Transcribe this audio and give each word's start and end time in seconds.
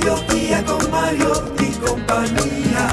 Al 0.00 0.24
mediodía 0.26 0.64
con 0.64 0.90
Mariotti 0.90 1.64
y 1.64 1.72
compañía. 1.72 2.88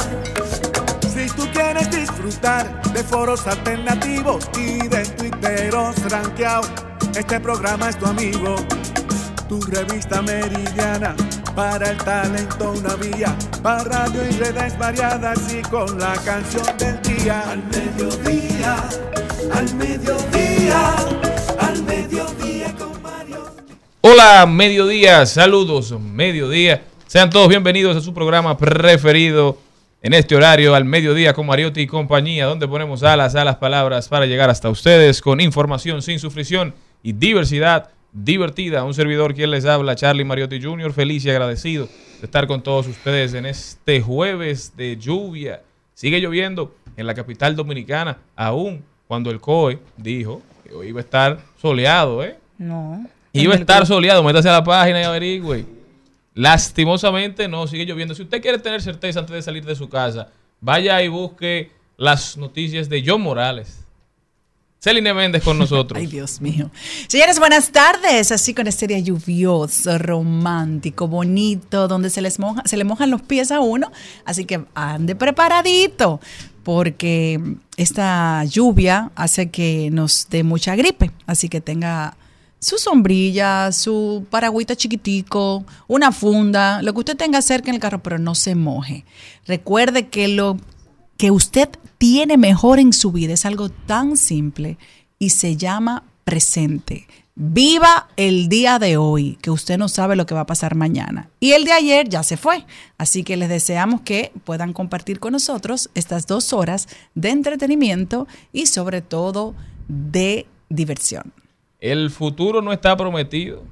Si 1.13 1.27
tú 1.35 1.47
quieres 1.53 1.89
disfrutar 1.89 2.81
de 2.91 3.03
foros 3.03 3.45
alternativos 3.47 4.49
y 4.57 4.87
de 4.87 5.05
tuiteros 5.05 5.95
rankeados, 6.09 6.69
este 7.17 7.39
programa 7.39 7.89
es 7.89 7.97
tu 7.97 8.05
amigo. 8.05 8.55
Tu 9.47 9.61
revista 9.61 10.21
meridiana 10.21 11.15
para 11.55 11.91
el 11.91 11.97
talento 11.97 12.71
una 12.71 12.95
vía, 12.95 13.35
para 13.63 13.83
radio 13.83 14.25
y 14.29 14.31
redes 14.31 14.77
variadas 14.77 15.39
y 15.53 15.61
con 15.61 15.97
la 15.97 16.13
canción 16.25 16.65
del 16.77 17.01
día. 17.01 17.43
Al 17.49 17.63
mediodía, 17.67 18.75
al 19.53 19.75
mediodía, 19.75 20.95
al 21.59 21.83
mediodía 21.83 22.75
con 22.75 23.01
Mario. 23.01 23.45
Hola, 24.01 24.45
mediodía, 24.45 25.25
saludos, 25.25 25.91
mediodía. 25.97 26.83
Sean 27.07 27.29
todos 27.29 27.47
bienvenidos 27.47 27.95
a 27.95 28.01
su 28.01 28.13
programa 28.13 28.57
preferido 28.57 29.57
en 30.01 30.13
este 30.13 30.35
horario, 30.35 30.75
al 30.75 30.83
mediodía 30.83 31.31
con 31.31 31.45
Mariotti 31.45 31.79
y 31.79 31.87
compañía, 31.87 32.47
donde 32.47 32.67
ponemos 32.67 33.01
alas 33.01 33.33
a 33.35 33.45
las 33.45 33.55
palabras 33.55 34.09
para 34.09 34.25
llegar 34.25 34.49
hasta 34.49 34.69
ustedes 34.69 35.21
con 35.21 35.39
información 35.39 36.01
sin 36.01 36.19
sufrición 36.19 36.75
y 37.01 37.13
diversidad 37.13 37.91
divertida. 38.11 38.83
Un 38.83 38.93
servidor 38.93 39.33
quien 39.33 39.51
les 39.51 39.63
habla, 39.63 39.95
Charlie 39.95 40.25
Mariotti 40.25 40.61
Jr., 40.61 40.91
feliz 40.91 41.23
y 41.23 41.29
agradecido 41.29 41.87
de 42.19 42.25
estar 42.25 42.45
con 42.45 42.61
todos 42.61 42.87
ustedes 42.87 43.33
en 43.35 43.45
este 43.45 44.01
jueves 44.01 44.73
de 44.75 44.97
lluvia. 44.97 45.61
Sigue 45.93 46.19
lloviendo 46.19 46.75
en 46.97 47.07
la 47.07 47.13
capital 47.13 47.55
dominicana, 47.55 48.17
aún 48.35 48.83
cuando 49.07 49.31
el 49.31 49.39
COE 49.39 49.79
dijo 49.95 50.41
que 50.61 50.73
hoy 50.73 50.89
iba 50.89 50.99
a 50.99 51.03
estar 51.03 51.39
soleado, 51.61 52.21
¿eh? 52.21 52.35
No. 52.57 53.07
Iba 53.31 53.53
a 53.53 53.57
estar 53.57 53.85
soleado, 53.85 54.21
métase 54.23 54.49
a 54.49 54.53
la 54.53 54.63
página 54.65 54.99
y 54.99 55.03
averigüe. 55.05 55.76
Lastimosamente 56.37 57.47
no, 57.47 57.65
sigue 57.65 57.83
lloviendo. 57.83 58.13
Si 58.13 58.21
usted 58.21 58.43
quiere 58.43 58.59
tener 58.59 58.79
certeza 58.79 59.21
antes 59.21 59.33
de 59.33 59.41
salir 59.41 59.65
de 59.65 59.75
su 59.75 59.89
casa, 59.89 60.29
vaya 60.61 61.01
y 61.01 61.07
busque 61.07 61.71
las 61.97 62.37
noticias 62.37 62.87
de 62.89 63.03
John 63.03 63.23
Morales. 63.23 63.79
Celine 64.79 65.15
Méndez 65.15 65.43
con 65.43 65.57
nosotros. 65.57 65.99
Ay, 65.99 66.05
Dios 66.05 66.39
mío. 66.39 66.69
Señores, 67.07 67.39
buenas 67.39 67.71
tardes. 67.71 68.31
Así 68.31 68.53
con 68.53 68.67
este 68.67 68.85
día 68.85 68.99
lluvioso, 68.99 69.97
romántico, 69.97 71.07
bonito, 71.07 71.87
donde 71.87 72.11
se 72.11 72.21
les 72.21 72.37
moja, 72.37 72.61
se 72.65 72.77
le 72.77 72.83
mojan 72.83 73.09
los 73.09 73.23
pies 73.23 73.51
a 73.51 73.59
uno. 73.59 73.91
Así 74.23 74.45
que 74.45 74.63
ande 74.75 75.15
preparadito, 75.15 76.21
porque 76.61 77.41
esta 77.77 78.43
lluvia 78.43 79.09
hace 79.15 79.49
que 79.49 79.89
nos 79.91 80.29
dé 80.29 80.43
mucha 80.43 80.75
gripe. 80.75 81.09
Así 81.25 81.49
que 81.49 81.61
tenga 81.61 82.15
su 82.59 82.77
sombrilla, 82.77 83.71
su 83.71 84.25
paragüita 84.29 84.75
chiquitico, 84.75 85.65
una 85.87 86.11
funda, 86.11 86.81
lo 86.81 86.93
que 86.93 86.99
usted 86.99 87.17
tenga 87.17 87.41
cerca 87.41 87.69
en 87.69 87.75
el 87.75 87.81
carro, 87.81 88.01
pero 88.01 88.17
no 88.17 88.35
se 88.35 88.55
moje. 88.55 89.05
Recuerde 89.45 90.07
que 90.07 90.27
lo 90.27 90.57
que 91.17 91.31
usted 91.31 91.69
tiene 91.97 92.37
mejor 92.37 92.79
en 92.79 92.93
su 92.93 93.11
vida 93.11 93.33
es 93.33 93.45
algo 93.45 93.69
tan 93.69 94.17
simple 94.17 94.77
y 95.19 95.31
se 95.31 95.57
llama 95.57 96.03
presente. 96.23 97.07
Viva 97.39 98.09
el 98.17 98.49
día 98.49 98.79
de 98.79 98.97
hoy, 98.97 99.37
que 99.41 99.51
usted 99.51 99.77
no 99.77 99.89
sabe 99.89 100.15
lo 100.15 100.25
que 100.25 100.33
va 100.33 100.41
a 100.41 100.45
pasar 100.47 100.73
mañana. 100.73 101.29
Y 101.39 101.51
el 101.51 101.65
de 101.65 101.71
ayer 101.71 102.09
ya 102.09 102.23
se 102.23 102.35
fue. 102.35 102.65
Así 102.97 103.23
que 103.23 103.37
les 103.37 103.47
deseamos 103.47 104.01
que 104.01 104.31
puedan 104.43 104.73
compartir 104.73 105.19
con 105.19 105.33
nosotros 105.33 105.91
estas 105.93 106.25
dos 106.25 106.51
horas 106.51 106.87
de 107.13 107.29
entretenimiento 107.29 108.27
y 108.51 108.65
sobre 108.65 109.03
todo 109.03 109.53
de 109.87 110.47
diversión. 110.69 111.31
El 111.79 112.09
futuro 112.09 112.61
no 112.61 112.73
está 112.73 112.97
prometido. 112.97 113.63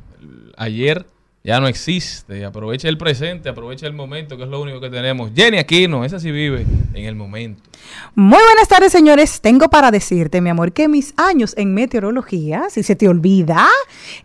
Ayer 0.58 1.06
ya 1.46 1.60
no 1.60 1.68
existe. 1.68 2.44
Aprovecha 2.44 2.90
el 2.90 2.98
presente, 2.98 3.50
aprovecha 3.50 3.86
el 3.86 3.94
momento, 3.94 4.36
que 4.36 4.44
es 4.44 4.50
lo 4.50 4.60
único 4.60 4.82
que 4.82 4.90
tenemos. 4.90 5.30
Jenny 5.36 5.60
Aquino, 5.60 6.04
esa 6.04 6.20
sí 6.20 6.32
vive 6.32 6.66
en 6.96 7.06
el 7.06 7.14
momento. 7.14 7.62
Muy 8.16 8.42
buenas 8.42 8.68
tardes, 8.68 8.92
señores. 8.92 9.42
Tengo 9.42 9.70
para 9.70 9.92
decirte, 9.92 10.42
mi 10.42 10.50
amor, 10.50 10.72
que 10.72 10.88
mis 10.88 11.14
años 11.18 11.54
en 11.56 11.76
meteorología, 11.76 12.64
si 12.72 12.82
se 12.82 12.96
te 12.96 13.08
olvida, 13.08 13.68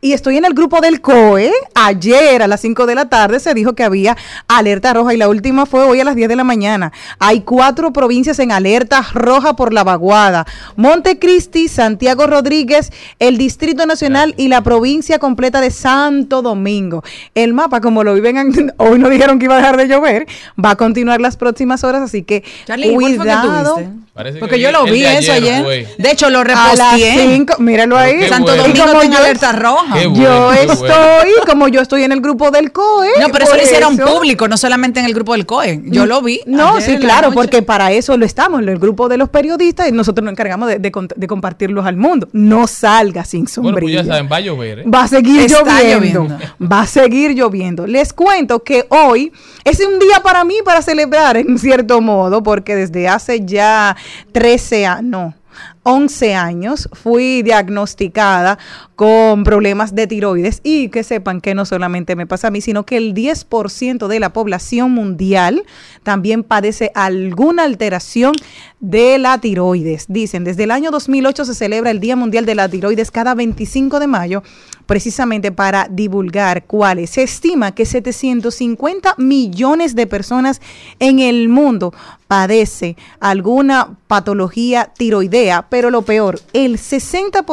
y 0.01 0.13
estoy 0.13 0.39
en 0.39 0.47
el 0.47 0.55
grupo 0.55 0.81
del 0.81 1.03
COE, 1.03 1.53
ayer 1.75 2.43
a 2.43 2.47
las 2.47 2.63
5 2.63 2.87
de 2.87 2.95
la 2.95 3.11
tarde 3.11 3.39
se 3.39 3.53
dijo 3.53 3.75
que 3.75 3.85
había 3.85 4.17
alerta 4.49 4.95
roja 4.95 5.13
y 5.13 5.19
la 5.19 5.29
última 5.29 5.67
fue 5.67 5.85
hoy 5.85 6.01
a 6.01 6.05
las 6.05 6.17
10 6.17 6.29
de 6.31 6.37
la 6.37 6.45
mañana. 6.45 6.91
Hay 7.19 7.43
cuatro 7.43 7.93
provincias 7.93 8.39
en 8.39 8.51
alerta 8.51 9.07
roja 9.13 9.57
por 9.57 9.75
la 9.75 9.85
vaguada. 9.85 10.47
Montecristi, 10.77 11.69
Santiago 11.69 12.27
Rodríguez, 12.27 12.91
el 13.19 13.37
Distrito 13.37 13.85
Nacional 13.85 14.35
y 14.39 14.49
la 14.49 14.63
provincia 14.63 15.19
completa 15.19 15.61
de 15.61 15.71
Santo 15.71 16.41
Domingo. 16.41 17.03
El 17.35 17.55
mapa, 17.55 17.81
como 17.81 18.05
lo 18.05 18.15
viven, 18.15 18.73
hoy 18.77 18.99
no 18.99 19.09
dijeron 19.09 19.39
que 19.39 19.47
iba 19.47 19.55
a 19.55 19.59
dejar 19.59 19.77
de 19.77 19.89
llover, 19.89 20.27
va 20.63 20.71
a 20.71 20.77
continuar 20.77 21.21
las 21.21 21.37
próximas 21.37 21.85
horas, 21.85 22.03
así 22.03 22.23
que 22.23 22.45
Charlie, 22.67 22.95
¿cuál 22.95 23.17
fue 23.17 23.27
que 23.27 23.33
cuidado. 23.33 23.79
Que 24.15 24.33
Porque 24.41 24.61
yo 24.61 24.69
el- 24.69 24.75
lo 24.75 24.85
vi 24.85 25.05
eso 25.05 25.33
ayer. 25.33 25.87
De 25.97 26.11
hecho, 26.11 26.29
lo 26.31 26.43
reposteé. 26.45 27.29
5, 27.37 27.55
míralo 27.59 27.97
ahí. 27.97 28.19
Qué 28.19 28.29
Santo 28.29 28.49
bueno. 28.53 28.63
Domingo 28.65 28.87
como 28.87 29.03
yo- 29.05 29.19
alerta 29.19 29.53
roja. 29.53 29.95
Qué 29.95 30.03
Yo 30.13 30.45
bueno. 30.47 30.73
estoy, 30.73 31.31
como 31.47 31.69
yo 31.69 31.81
estoy 31.81 32.03
en 32.05 32.13
el 32.13 32.21
grupo 32.21 32.51
del 32.51 32.73
COE. 32.73 33.09
No, 33.21 33.29
pero 33.31 33.45
eso 33.45 33.57
lo 33.57 33.63
hicieron 33.63 33.97
público, 33.97 34.49
no 34.49 34.57
solamente 34.57 35.01
en 35.01 35.07
el 35.07 35.15
grupo 35.15 35.33
del 35.33 35.47
COE. 35.47 35.81
Yo 35.87 36.07
lo 36.07 36.21
vi. 36.23 36.41
No, 36.47 36.77
ayer 36.77 36.83
sí, 36.83 36.99
claro, 36.99 37.29
noche. 37.29 37.35
porque 37.35 37.63
para 37.63 37.93
eso 37.93 38.17
lo 38.17 38.27
estamos, 38.27 38.61
en 38.63 38.69
el 38.69 38.79
grupo 38.79 39.09
de 39.09 39.17
los 39.17 39.29
periodistas, 39.29 39.89
y 39.89 39.93
nosotros 39.93 40.25
nos 40.25 40.33
encargamos 40.33 40.69
de, 40.69 40.79
de 40.79 40.93
cont- 40.93 41.15
de 41.15 41.27
compartirlos 41.27 41.87
al 41.87 41.97
mundo. 41.97 42.29
No 42.33 42.67
salga 42.67 43.25
sin 43.25 43.45
Bueno, 43.45 43.53
pues 43.55 43.55
sombrilla. 43.65 44.03
ya 44.03 44.09
saben, 44.09 44.29
va 44.31 44.37
a 44.37 44.41
llover. 44.41 44.79
¿eh? 44.81 44.85
Va 44.93 45.05
a 45.05 45.09
seguir 45.09 45.41
Está 45.43 45.63
lloviendo. 45.83 46.25
lloviendo. 46.25 46.39
Va 46.61 46.81
a 46.83 46.87
seguir 46.87 47.31
lloviendo. 47.35 47.87
Les 47.87 48.13
cuento 48.13 48.63
que 48.63 48.87
hoy 48.91 49.33
es 49.65 49.81
un 49.81 49.99
día 49.99 50.21
para 50.23 50.45
mí 50.45 50.57
para 50.65 50.83
celebrar 50.83 51.37
en 51.37 51.59
cierto 51.59 52.01
modo, 52.01 52.43
porque 52.43 52.75
desde 52.75 53.09
hace 53.09 53.45
ya 53.45 53.97
13 54.33 54.87
años, 54.87 55.05
no, 55.11 55.35
11 55.83 56.35
años 56.35 56.89
fui 56.93 57.43
diagnosticada 57.43 58.59
con 58.97 59.45
problemas 59.45 59.95
de 59.95 60.07
tiroides 60.07 60.61
y 60.63 60.89
que 60.89 61.03
sepan 61.03 61.41
que 61.41 61.55
no 61.55 61.65
solamente 61.65 62.17
me 62.17 62.27
pasa 62.27 62.49
a 62.49 62.51
mí, 62.51 62.61
sino 62.61 62.85
que 62.85 62.97
el 62.97 63.15
10% 63.15 64.07
de 64.07 64.21
la 64.21 64.33
población 64.33 64.93
mundial 64.93 65.65
también 66.03 66.45
padece 66.45 66.93
alguna 66.95 67.65
alteración 67.65 68.35
de 68.81 69.19
la 69.19 69.39
tiroides. 69.39 70.07
Dicen, 70.09 70.45
desde 70.45 70.65
el 70.65 70.71
año 70.71 70.91
2008 70.91 71.47
se 71.47 71.55
celebra 71.55 71.91
el 71.91 72.01
Día 72.01 72.17
Mundial 72.17 72.45
de 72.45 72.55
la 72.55 72.69
Tiroides 72.69 73.11
cada 73.11 73.35
25 73.35 74.01
de 74.01 74.07
mayo, 74.07 74.43
precisamente 74.91 75.53
para 75.53 75.87
divulgar 75.89 76.65
cuáles. 76.65 77.11
Se 77.11 77.23
estima 77.23 77.73
que 77.77 77.87
750 77.87 79.15
millones 79.19 79.95
de 79.95 80.09
personas 80.09 80.61
en 80.99 81.21
el 81.21 81.49
mundo 81.49 81.95
padece 82.27 82.97
alguna 83.21 83.97
patología 84.09 84.91
tiroidea, 84.99 85.69
pero 85.71 85.91
lo 85.91 86.03
peor, 86.03 86.41
el 86.53 86.77
60% 86.77 87.45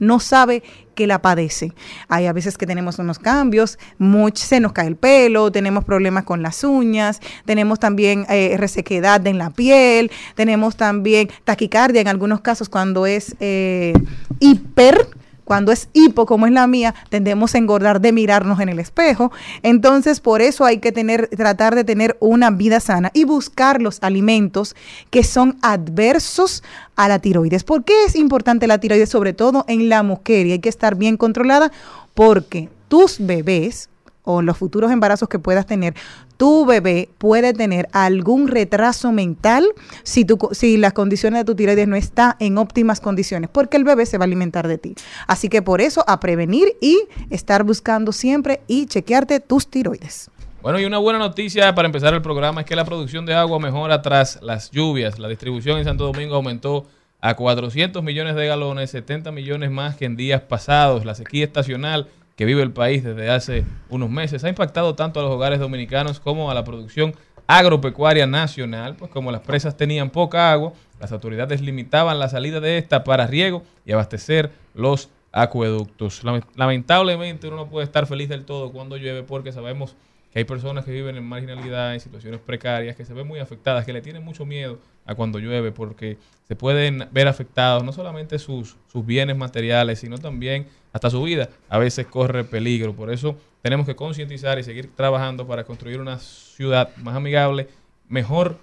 no 0.00 0.20
sabe 0.20 0.62
que 0.94 1.06
la 1.06 1.22
padece. 1.22 1.72
Hay 2.08 2.26
a 2.26 2.34
veces 2.34 2.58
que 2.58 2.66
tenemos 2.66 2.98
unos 2.98 3.18
cambios, 3.18 3.78
much- 3.98 4.36
se 4.36 4.60
nos 4.60 4.72
cae 4.72 4.86
el 4.88 4.96
pelo, 4.96 5.50
tenemos 5.50 5.82
problemas 5.84 6.24
con 6.24 6.42
las 6.42 6.62
uñas, 6.62 7.20
tenemos 7.46 7.80
también 7.80 8.26
eh, 8.28 8.54
resequedad 8.58 9.26
en 9.26 9.38
la 9.38 9.48
piel, 9.48 10.10
tenemos 10.34 10.76
también 10.76 11.30
taquicardia 11.44 12.02
en 12.02 12.08
algunos 12.08 12.42
casos 12.42 12.68
cuando 12.68 13.06
es 13.06 13.34
eh, 13.40 13.94
hiper 14.40 15.08
cuando 15.44 15.72
es 15.72 15.88
hipo, 15.92 16.26
como 16.26 16.46
es 16.46 16.52
la 16.52 16.66
mía, 16.66 16.94
tendemos 17.08 17.54
a 17.54 17.58
engordar 17.58 18.00
de 18.00 18.12
mirarnos 18.12 18.60
en 18.60 18.68
el 18.68 18.78
espejo. 18.78 19.30
Entonces, 19.62 20.20
por 20.20 20.42
eso 20.42 20.64
hay 20.64 20.78
que 20.78 20.92
tener, 20.92 21.28
tratar 21.28 21.74
de 21.74 21.84
tener 21.84 22.16
una 22.20 22.50
vida 22.50 22.80
sana 22.80 23.10
y 23.14 23.24
buscar 23.24 23.80
los 23.80 24.02
alimentos 24.02 24.74
que 25.10 25.22
son 25.22 25.58
adversos 25.62 26.62
a 26.96 27.08
la 27.08 27.18
tiroides. 27.18 27.64
¿Por 27.64 27.84
qué 27.84 28.04
es 28.04 28.16
importante 28.16 28.66
la 28.66 28.78
tiroides? 28.78 29.08
Sobre 29.08 29.32
todo 29.32 29.64
en 29.68 29.88
la 29.88 30.02
mujer 30.02 30.46
y 30.46 30.52
hay 30.52 30.58
que 30.58 30.68
estar 30.68 30.96
bien 30.96 31.16
controlada 31.16 31.70
porque 32.14 32.68
tus 32.88 33.18
bebés 33.18 33.88
o 34.24 34.42
los 34.42 34.56
futuros 34.56 34.90
embarazos 34.90 35.28
que 35.28 35.38
puedas 35.38 35.66
tener, 35.66 35.94
tu 36.36 36.66
bebé 36.66 37.10
puede 37.18 37.52
tener 37.52 37.88
algún 37.92 38.48
retraso 38.48 39.12
mental 39.12 39.66
si, 40.02 40.24
tu, 40.24 40.38
si 40.52 40.76
las 40.76 40.92
condiciones 40.92 41.40
de 41.40 41.44
tu 41.44 41.54
tiroides 41.54 41.86
no 41.86 41.96
están 41.96 42.34
en 42.40 42.58
óptimas 42.58 43.00
condiciones, 43.00 43.50
porque 43.52 43.76
el 43.76 43.84
bebé 43.84 44.06
se 44.06 44.18
va 44.18 44.24
a 44.24 44.26
alimentar 44.26 44.66
de 44.66 44.78
ti. 44.78 44.94
Así 45.26 45.48
que 45.48 45.62
por 45.62 45.80
eso 45.80 46.04
a 46.08 46.18
prevenir 46.20 46.76
y 46.80 47.04
estar 47.30 47.62
buscando 47.64 48.12
siempre 48.12 48.62
y 48.66 48.86
chequearte 48.86 49.40
tus 49.40 49.68
tiroides. 49.68 50.30
Bueno, 50.62 50.80
y 50.80 50.86
una 50.86 50.96
buena 50.96 51.18
noticia 51.18 51.74
para 51.74 51.84
empezar 51.84 52.14
el 52.14 52.22
programa 52.22 52.62
es 52.62 52.66
que 52.66 52.74
la 52.74 52.86
producción 52.86 53.26
de 53.26 53.34
agua 53.34 53.58
mejora 53.58 54.00
tras 54.00 54.40
las 54.42 54.70
lluvias. 54.70 55.18
La 55.18 55.28
distribución 55.28 55.76
en 55.76 55.84
Santo 55.84 56.04
Domingo 56.04 56.36
aumentó 56.36 56.86
a 57.20 57.36
400 57.36 58.02
millones 58.02 58.34
de 58.34 58.46
galones, 58.46 58.90
70 58.90 59.30
millones 59.30 59.70
más 59.70 59.96
que 59.96 60.06
en 60.06 60.16
días 60.16 60.40
pasados. 60.40 61.04
La 61.04 61.14
sequía 61.14 61.44
estacional 61.44 62.08
que 62.36 62.44
vive 62.44 62.62
el 62.62 62.72
país 62.72 63.04
desde 63.04 63.30
hace 63.30 63.64
unos 63.88 64.10
meses 64.10 64.44
ha 64.44 64.48
impactado 64.48 64.94
tanto 64.94 65.20
a 65.20 65.22
los 65.22 65.32
hogares 65.32 65.60
dominicanos 65.60 66.20
como 66.20 66.50
a 66.50 66.54
la 66.54 66.64
producción 66.64 67.14
agropecuaria 67.46 68.26
nacional, 68.26 68.96
pues 68.96 69.10
como 69.10 69.30
las 69.30 69.42
presas 69.42 69.76
tenían 69.76 70.10
poca 70.10 70.50
agua, 70.50 70.72
las 70.98 71.12
autoridades 71.12 71.60
limitaban 71.60 72.18
la 72.18 72.28
salida 72.28 72.60
de 72.60 72.78
esta 72.78 73.04
para 73.04 73.26
riego 73.26 73.62
y 73.84 73.92
abastecer 73.92 74.50
los 74.74 75.10
acueductos. 75.32 76.22
Lamentablemente 76.54 77.48
uno 77.48 77.56
no 77.56 77.68
puede 77.68 77.84
estar 77.84 78.06
feliz 78.06 78.28
del 78.28 78.44
todo 78.44 78.72
cuando 78.72 78.96
llueve 78.96 79.22
porque 79.22 79.52
sabemos 79.52 79.96
que 80.32 80.40
hay 80.40 80.44
personas 80.44 80.84
que 80.84 80.90
viven 80.90 81.16
en 81.16 81.24
marginalidad, 81.24 81.94
en 81.94 82.00
situaciones 82.00 82.40
precarias, 82.40 82.96
que 82.96 83.04
se 83.04 83.14
ven 83.14 83.26
muy 83.26 83.38
afectadas, 83.38 83.84
que 83.84 83.92
le 83.92 84.00
tienen 84.00 84.24
mucho 84.24 84.44
miedo 84.44 84.78
a 85.04 85.14
cuando 85.14 85.38
llueve 85.38 85.70
porque 85.70 86.18
se 86.48 86.56
pueden 86.56 87.08
ver 87.12 87.28
afectados 87.28 87.84
no 87.84 87.92
solamente 87.92 88.38
sus, 88.38 88.76
sus 88.90 89.04
bienes 89.04 89.36
materiales, 89.36 90.00
sino 90.00 90.18
también 90.18 90.66
hasta 90.94 91.10
su 91.10 91.22
vida. 91.22 91.50
A 91.68 91.76
veces 91.76 92.06
corre 92.06 92.44
peligro. 92.44 92.94
Por 92.94 93.12
eso 93.12 93.36
tenemos 93.60 93.84
que 93.84 93.96
concientizar 93.96 94.58
y 94.58 94.62
seguir 94.62 94.94
trabajando 94.94 95.46
para 95.46 95.64
construir 95.64 96.00
una 96.00 96.18
ciudad 96.18 96.96
más 96.96 97.16
amigable, 97.16 97.68
mejor 98.08 98.56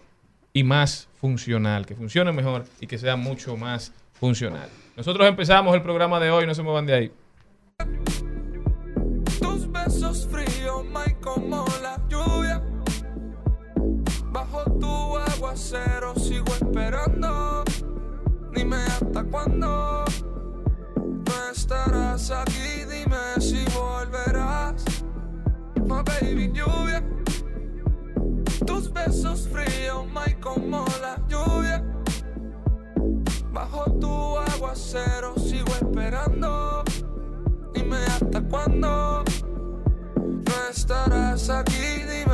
y 0.54 0.64
más 0.64 1.08
funcional, 1.20 1.86
que 1.86 1.94
funcione 1.94 2.32
mejor 2.32 2.66
y 2.80 2.88
que 2.88 2.98
sea 2.98 3.16
mucho 3.16 3.58
más 3.58 3.92
funcional. 4.14 4.70
Nosotros 4.96 5.28
empezamos 5.28 5.76
el 5.76 5.84
programa 5.84 6.20
de 6.20 6.32
hoy, 6.32 6.48
no 6.48 6.56
se 6.56 6.64
muevan 6.64 6.86
de 6.86 6.94
ahí. 6.94 7.12
Tus 9.40 9.72
besos 9.72 10.28
fríos, 10.32 10.86
como 11.20 11.66
la 11.82 12.00
lluvia. 12.08 12.62
Bajo 14.32 14.64
tu 14.80 15.18
aguacero 15.18 16.16
sigo 16.16 16.48
esperando. 16.54 17.64
Hasta 18.74 19.24
aguacero 34.72 35.34
sigo 35.38 35.68
esperando. 35.82 36.84
Dime 37.74 37.98
hasta 38.06 38.42
cuándo 38.42 39.24
no 40.16 40.70
estarás 40.72 41.50
aquí. 41.50 42.04
Dime 42.10 42.31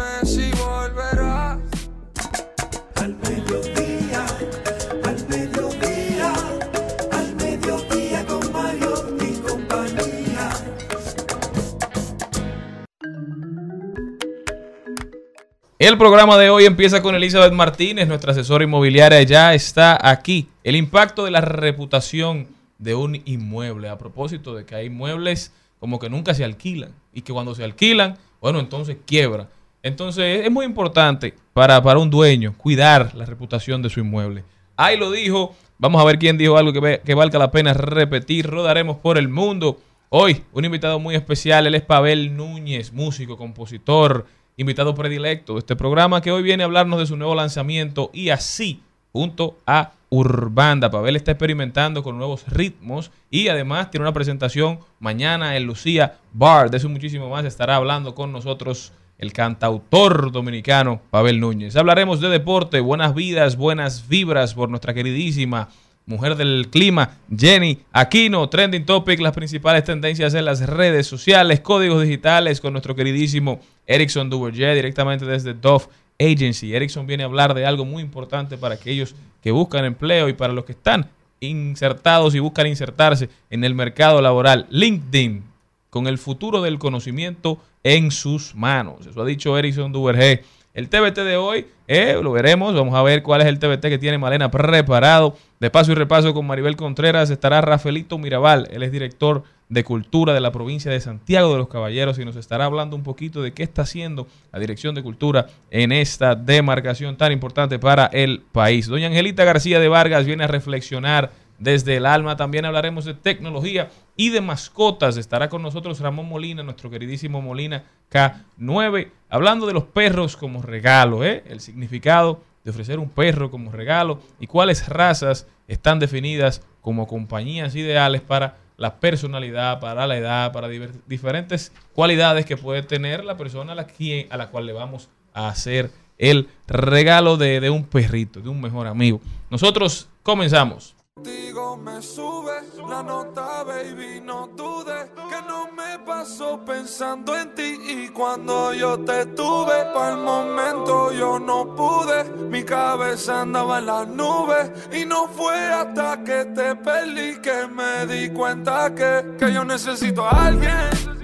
El 15.88 15.98
programa 15.98 16.38
de 16.38 16.50
hoy 16.50 16.66
empieza 16.66 17.01
con 17.01 17.16
Elizabeth 17.16 17.54
Martínez, 17.54 18.10
nuestra 18.10 18.34
asesora 18.34 18.66
inmobiliaria, 18.66 19.24
ya 19.24 19.54
está 19.54 19.98
aquí. 20.01 20.50
El 20.66 20.75
impacto 20.75 21.24
de 21.24 21.31
la 21.31 21.39
reputación 21.39 22.50
de 22.78 22.94
un 22.94 23.22
inmueble, 23.24 23.88
a 23.88 23.98
propósito 23.98 24.54
de 24.54 24.66
que 24.66 24.75
hay 24.75 24.88
inmuebles 24.88 25.54
como 25.80 25.98
que 25.98 26.10
nunca 26.10 26.34
se 26.34 26.44
alquilan 26.44 26.92
y 27.13 27.22
que 27.22 27.31
cuando 27.31 27.56
se 27.56 27.63
alquilan, 27.63 28.18
bueno, 28.42 28.60
entonces 28.60 28.98
quiebra. 29.06 29.48
Entonces 29.81 30.45
es 30.45 30.51
muy 30.51 30.66
importante 30.66 31.34
para, 31.54 31.81
para 31.81 32.00
un 32.00 32.10
dueño 32.10 32.54
cuidar 32.57 33.16
la 33.16 33.24
reputación 33.24 33.81
de 33.81 33.90
su 33.90 34.01
inmueble. 34.01 34.44
Ahí 34.75 34.98
lo 34.98 35.10
dijo, 35.10 35.56
vamos 35.78 36.01
a 36.01 36.06
ver 36.06 36.19
quién 36.19 36.38
dijo 36.38 36.57
algo 36.57 36.74
que, 36.74 37.00
que 37.06 37.16
valga 37.16 37.40
la 37.40 37.51
pena 37.51 37.74
repetir, 37.74 38.45
rodaremos 38.45 38.98
por 38.98 39.18
el 39.18 39.30
mundo. 39.30 39.80
Hoy, 40.10 40.44
un 40.51 40.66
invitado 40.66 41.00
muy 41.00 41.16
especial, 41.16 41.66
él 41.66 41.75
es 41.75 41.81
Pavel 41.81 42.36
Núñez, 42.36 42.92
músico, 42.92 43.38
compositor, 43.38 44.25
invitado 44.57 44.95
predilecto 44.95 45.54
de 45.54 45.59
este 45.59 45.75
programa 45.75 46.21
que 46.21 46.31
hoy 46.31 46.42
viene 46.42 46.63
a 46.63 46.65
hablarnos 46.65 47.00
de 47.00 47.06
su 47.06 47.15
nuevo 47.15 47.36
lanzamiento 47.36 48.09
y 48.12 48.30
así, 48.30 48.81
junto 49.13 49.59
a 49.68 49.94
Urbanda. 50.09 50.89
Pavel 50.89 51.15
está 51.15 51.31
experimentando 51.31 52.01
con 52.01 52.18
nuevos 52.18 52.48
ritmos 52.48 53.12
y 53.30 53.50
además 53.50 53.92
tiene 53.92 54.06
una 54.06 54.13
presentación 54.13 54.80
mañana 55.00 55.56
en 55.56 55.65
Lucía 55.65 56.18
Bar. 56.33 56.71
De 56.71 56.77
eso 56.77 56.89
muchísimo 56.89 57.30
más 57.30 57.45
estará 57.45 57.75
hablando 57.75 58.15
con 58.15 58.31
nosotros 58.31 58.94
el 59.19 59.31
cantautor 59.31 60.31
dominicano 60.31 61.01
Pavel 61.12 61.39
Núñez. 61.39 61.75
Hablaremos 61.75 62.19
de 62.19 62.30
deporte, 62.30 62.80
buenas 62.80 63.13
vidas, 63.13 63.57
buenas 63.57 64.07
vibras 64.07 64.56
por 64.56 64.69
nuestra 64.69 64.94
queridísima 64.94 65.69
mujer 66.07 66.36
del 66.36 66.69
clima, 66.71 67.18
Jenny 67.36 67.80
Aquino, 67.92 68.50
trending 68.50 68.86
topic, 68.86 69.19
las 69.19 69.33
principales 69.33 69.83
tendencias 69.83 70.33
en 70.33 70.45
las 70.45 70.65
redes 70.65 71.06
sociales, 71.06 71.59
códigos 71.59 72.01
digitales 72.01 72.62
con 72.62 72.74
nuestro 72.74 72.95
queridísimo 72.95 73.59
Erickson 73.86 74.30
Duverger 74.30 74.74
directamente 74.74 75.25
desde 75.25 75.54
Dove 75.54 75.86
Agency. 76.18 76.74
Erickson 76.74 77.06
viene 77.06 77.24
a 77.24 77.27
hablar 77.27 77.54
de 77.54 77.65
algo 77.65 77.86
muy 77.86 78.01
importante 78.01 78.57
para 78.57 78.75
aquellos 78.75 79.15
que 79.44 79.51
buscan 79.51 79.86
empleo 79.86 80.30
y 80.30 80.33
para 80.33 80.54
los 80.54 80.65
que 80.65 80.71
están 80.71 81.09
insertados 81.42 82.33
y 82.33 82.39
buscan 82.39 82.68
insertarse 82.68 83.30
en 83.50 83.65
el 83.65 83.75
mercado 83.75 84.21
laboral. 84.21 84.65
LinkedIn, 84.69 85.44
con 85.89 86.07
el 86.07 86.18
futuro 86.18 86.62
del 86.62 86.80
conocimiento 86.80 87.59
en 87.83 88.12
sus 88.12 88.56
manos. 88.56 89.06
Eso 89.06 89.21
ha 89.21 89.25
dicho 89.25 89.57
Erickson 89.57 89.92
Duverger. 89.92 90.44
El 90.77 90.89
TBT 90.89 91.21
de 91.21 91.38
hoy, 91.38 91.65
eh, 91.88 92.19
lo 92.21 92.33
veremos. 92.33 92.75
Vamos 92.75 92.94
a 92.94 93.01
ver 93.01 93.24
cuál 93.24 93.41
es 93.41 93.47
el 93.47 93.57
TBT 93.57 93.81
que 93.89 93.97
tiene 93.97 94.19
Malena 94.19 94.51
preparado. 94.51 95.35
De 95.59 95.71
paso 95.71 95.91
y 95.91 95.95
repaso 95.95 96.35
con 96.35 96.45
Maribel 96.45 96.75
Contreras 96.75 97.31
estará 97.31 97.62
Rafaelito 97.62 98.19
Mirabal. 98.19 98.68
Él 98.69 98.83
es 98.83 98.91
director 98.91 99.41
de 99.69 99.83
Cultura 99.83 100.35
de 100.35 100.39
la 100.39 100.51
provincia 100.51 100.91
de 100.91 101.00
Santiago 101.00 101.51
de 101.51 101.57
los 101.57 101.68
Caballeros 101.68 102.19
y 102.19 102.25
nos 102.25 102.35
estará 102.35 102.65
hablando 102.65 102.95
un 102.95 103.01
poquito 103.01 103.41
de 103.41 103.53
qué 103.53 103.63
está 103.63 103.81
haciendo 103.81 104.27
la 104.53 104.59
Dirección 104.59 104.94
de 104.94 105.01
Cultura 105.01 105.47
en 105.71 105.91
esta 105.91 106.35
demarcación 106.35 107.18
tan 107.18 107.31
importante 107.31 107.80
para 107.80 108.06
el 108.13 108.44
país. 108.51 108.85
Doña 108.85 109.07
Angelita 109.07 109.45
García 109.45 109.80
de 109.80 109.88
Vargas 109.88 110.27
viene 110.27 110.44
a 110.44 110.47
reflexionar 110.47 111.31
desde 111.59 111.98
el 111.98 112.06
alma. 112.06 112.36
También 112.36 112.65
hablaremos 112.65 113.06
de 113.06 113.13
tecnología 113.13 113.89
y 114.15 114.30
de 114.30 114.42
mascotas. 114.42 115.18
Estará 115.18 115.50
con 115.50 115.62
nosotros 115.62 116.00
Ramón 116.00 116.27
Molina, 116.27 116.64
nuestro 116.64 116.90
queridísimo 116.90 117.42
Molina 117.42 117.83
K9, 118.11 119.11
hablando 119.30 119.66
de 119.68 119.73
los 119.73 119.85
perros 119.85 120.37
como 120.37 120.61
regalo, 120.61 121.23
¿eh? 121.23 121.44
el 121.47 121.59
significado 121.59 122.42
de 122.64 122.71
ofrecer 122.71 122.99
un 122.99 123.09
perro 123.09 123.49
como 123.49 123.71
regalo 123.71 124.19
y 124.40 124.47
cuáles 124.47 124.87
razas 124.90 125.47
están 125.68 125.99
definidas 125.99 126.61
como 126.81 127.07
compañías 127.07 127.76
ideales 127.76 128.21
para 128.21 128.57
la 128.78 128.99
personalidad, 128.99 129.80
para 129.80 130.06
la 130.06 130.18
edad, 130.18 130.52
para 130.52 130.68
diferentes 130.68 131.71
cualidades 131.94 132.45
que 132.45 132.57
puede 132.57 132.83
tener 132.83 133.26
la 133.26 133.37
persona 133.37 133.71
a 133.71 133.76
la, 133.76 133.87
a 134.30 134.37
la 134.37 134.47
cual 134.49 134.66
le 134.66 134.73
vamos 134.73 135.09
a 135.33 135.47
hacer 135.47 135.92
el 136.18 136.49
regalo 136.68 137.37
de 137.37 137.69
un 137.69 137.85
perrito, 137.85 138.42
de 138.42 138.49
un 138.49 138.61
mejor 138.61 138.87
amigo. 138.87 139.21
Nosotros 139.49 140.09
comenzamos. 140.23 140.96
Contigo 141.18 141.76
me 141.78 142.00
sube 142.00 142.62
la 142.88 143.02
nota, 143.02 143.64
baby, 143.64 144.21
no 144.24 144.52
dudes 144.56 145.09
que 145.16 145.42
no 145.47 145.68
me 145.71 145.97
paso 146.06 146.64
pensando 146.64 147.36
en 147.36 147.56
ti 147.56 147.76
y 147.88 148.09
cuando 148.09 148.71
yo 148.71 149.00
te 149.00 149.26
tuve, 149.26 149.86
para 149.95 150.12
el 150.12 150.18
momento 150.18 151.12
yo 151.12 151.40
no 151.40 151.74
pude, 151.76 152.24
mi 152.52 152.64
cabeza 152.64 153.42
andaba 153.42 153.80
en 153.80 153.88
las 153.88 154.07
nubes 154.07 154.69
y 154.92 155.06
no 155.06 155.28
fue 155.28 155.56
hasta 155.56 156.24
que 156.24 156.45
te 156.45 156.76
perdí 156.76 157.42
que 157.42 157.66
me 157.66 158.06
di 158.06 158.30
cuenta 158.30 158.94
que, 158.94 159.38
que 159.40 159.52
yo 159.52 159.66
necesito 159.66 160.24
a 160.24 160.45
alguien. 160.45 161.18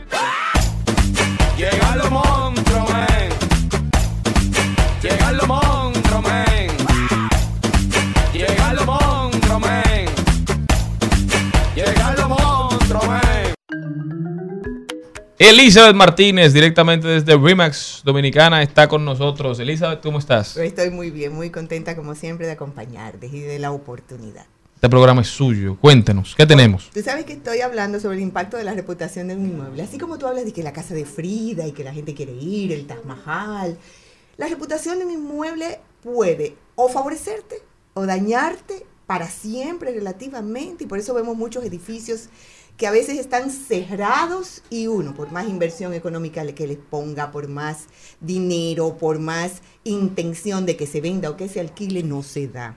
Elizabeth 15.50 15.94
Martínez, 15.94 16.54
directamente 16.54 17.06
desde 17.06 17.38
Remax 17.38 18.02
Dominicana, 18.06 18.64
está 18.64 18.88
con 18.88 19.04
nosotros. 19.04 19.60
Elizabeth, 19.60 20.02
¿cómo 20.02 20.20
estás? 20.20 20.56
Estoy 20.56 20.90
muy 20.90 21.12
bien, 21.12 21.34
muy 21.34 21.50
contenta 21.50 21.98
como 21.98 22.16
siempre 22.16 22.46
de 22.46 22.54
acompañarte 22.54 23.28
y 23.28 23.42
de 23.42 23.60
la 23.60 23.74
oportunidad. 23.74 24.46
Este 24.76 24.88
programa 24.88 25.22
es 25.22 25.28
suyo. 25.28 25.78
Cuéntenos, 25.82 26.34
¿qué 26.34 26.46
tenemos? 26.46 26.90
Tú 26.94 27.02
sabes 27.02 27.26
que 27.26 27.34
estoy 27.34 27.60
hablando 27.60 28.00
sobre 28.00 28.16
el 28.16 28.24
impacto 28.24 28.56
de 28.56 28.64
la 28.64 28.74
reputación 28.74 29.28
de 29.28 29.36
un 29.36 29.46
inmueble. 29.46 29.84
Así 29.84 29.98
como 29.98 30.18
tú 30.18 30.28
hablas 30.28 30.46
de 30.46 30.54
que 30.54 30.64
la 30.64 30.72
casa 30.72 30.94
de 30.94 31.04
Frida 31.04 31.68
y 31.68 31.74
que 31.74 31.84
la 31.84 31.92
gente 31.92 32.14
quiere 32.14 32.32
ir, 32.32 32.72
el 32.72 32.88
Taj 32.88 33.04
Mahal. 33.04 33.78
La 34.38 34.48
reputación 34.48 35.00
de 35.00 35.06
un 35.06 35.12
inmueble 35.12 35.82
puede 36.02 36.56
o 36.76 36.88
favorecerte 36.88 37.58
o 37.96 38.06
dañarte 38.06 38.86
para 39.08 39.28
siempre 39.28 39.92
relativamente. 39.92 40.86
Y 40.86 40.88
por 40.88 41.00
eso 41.00 41.14
vemos 41.14 41.36
muchos 41.36 41.66
edificios 41.66 42.30
que 42.78 42.88
a 42.88 42.92
veces 42.92 43.20
están 43.20 43.52
cerrados 43.52 44.64
y 44.70 44.88
uno, 44.88 45.14
por 45.14 45.32
más 45.32 45.48
inversión 45.48 45.94
económica 45.94 46.46
que 46.54 46.68
les 46.68 46.78
ponga, 46.78 47.32
por 47.32 47.48
más 47.48 47.86
dinero, 48.20 48.98
por 48.98 49.20
más 49.20 49.62
intención 49.84 50.66
de 50.66 50.76
que 50.76 50.88
se 50.88 51.02
venda 51.02 51.30
o 51.30 51.38
que 51.38 51.50
se 51.50 51.60
alquile, 51.60 52.04
no 52.04 52.24
se 52.24 52.48
da. 52.48 52.76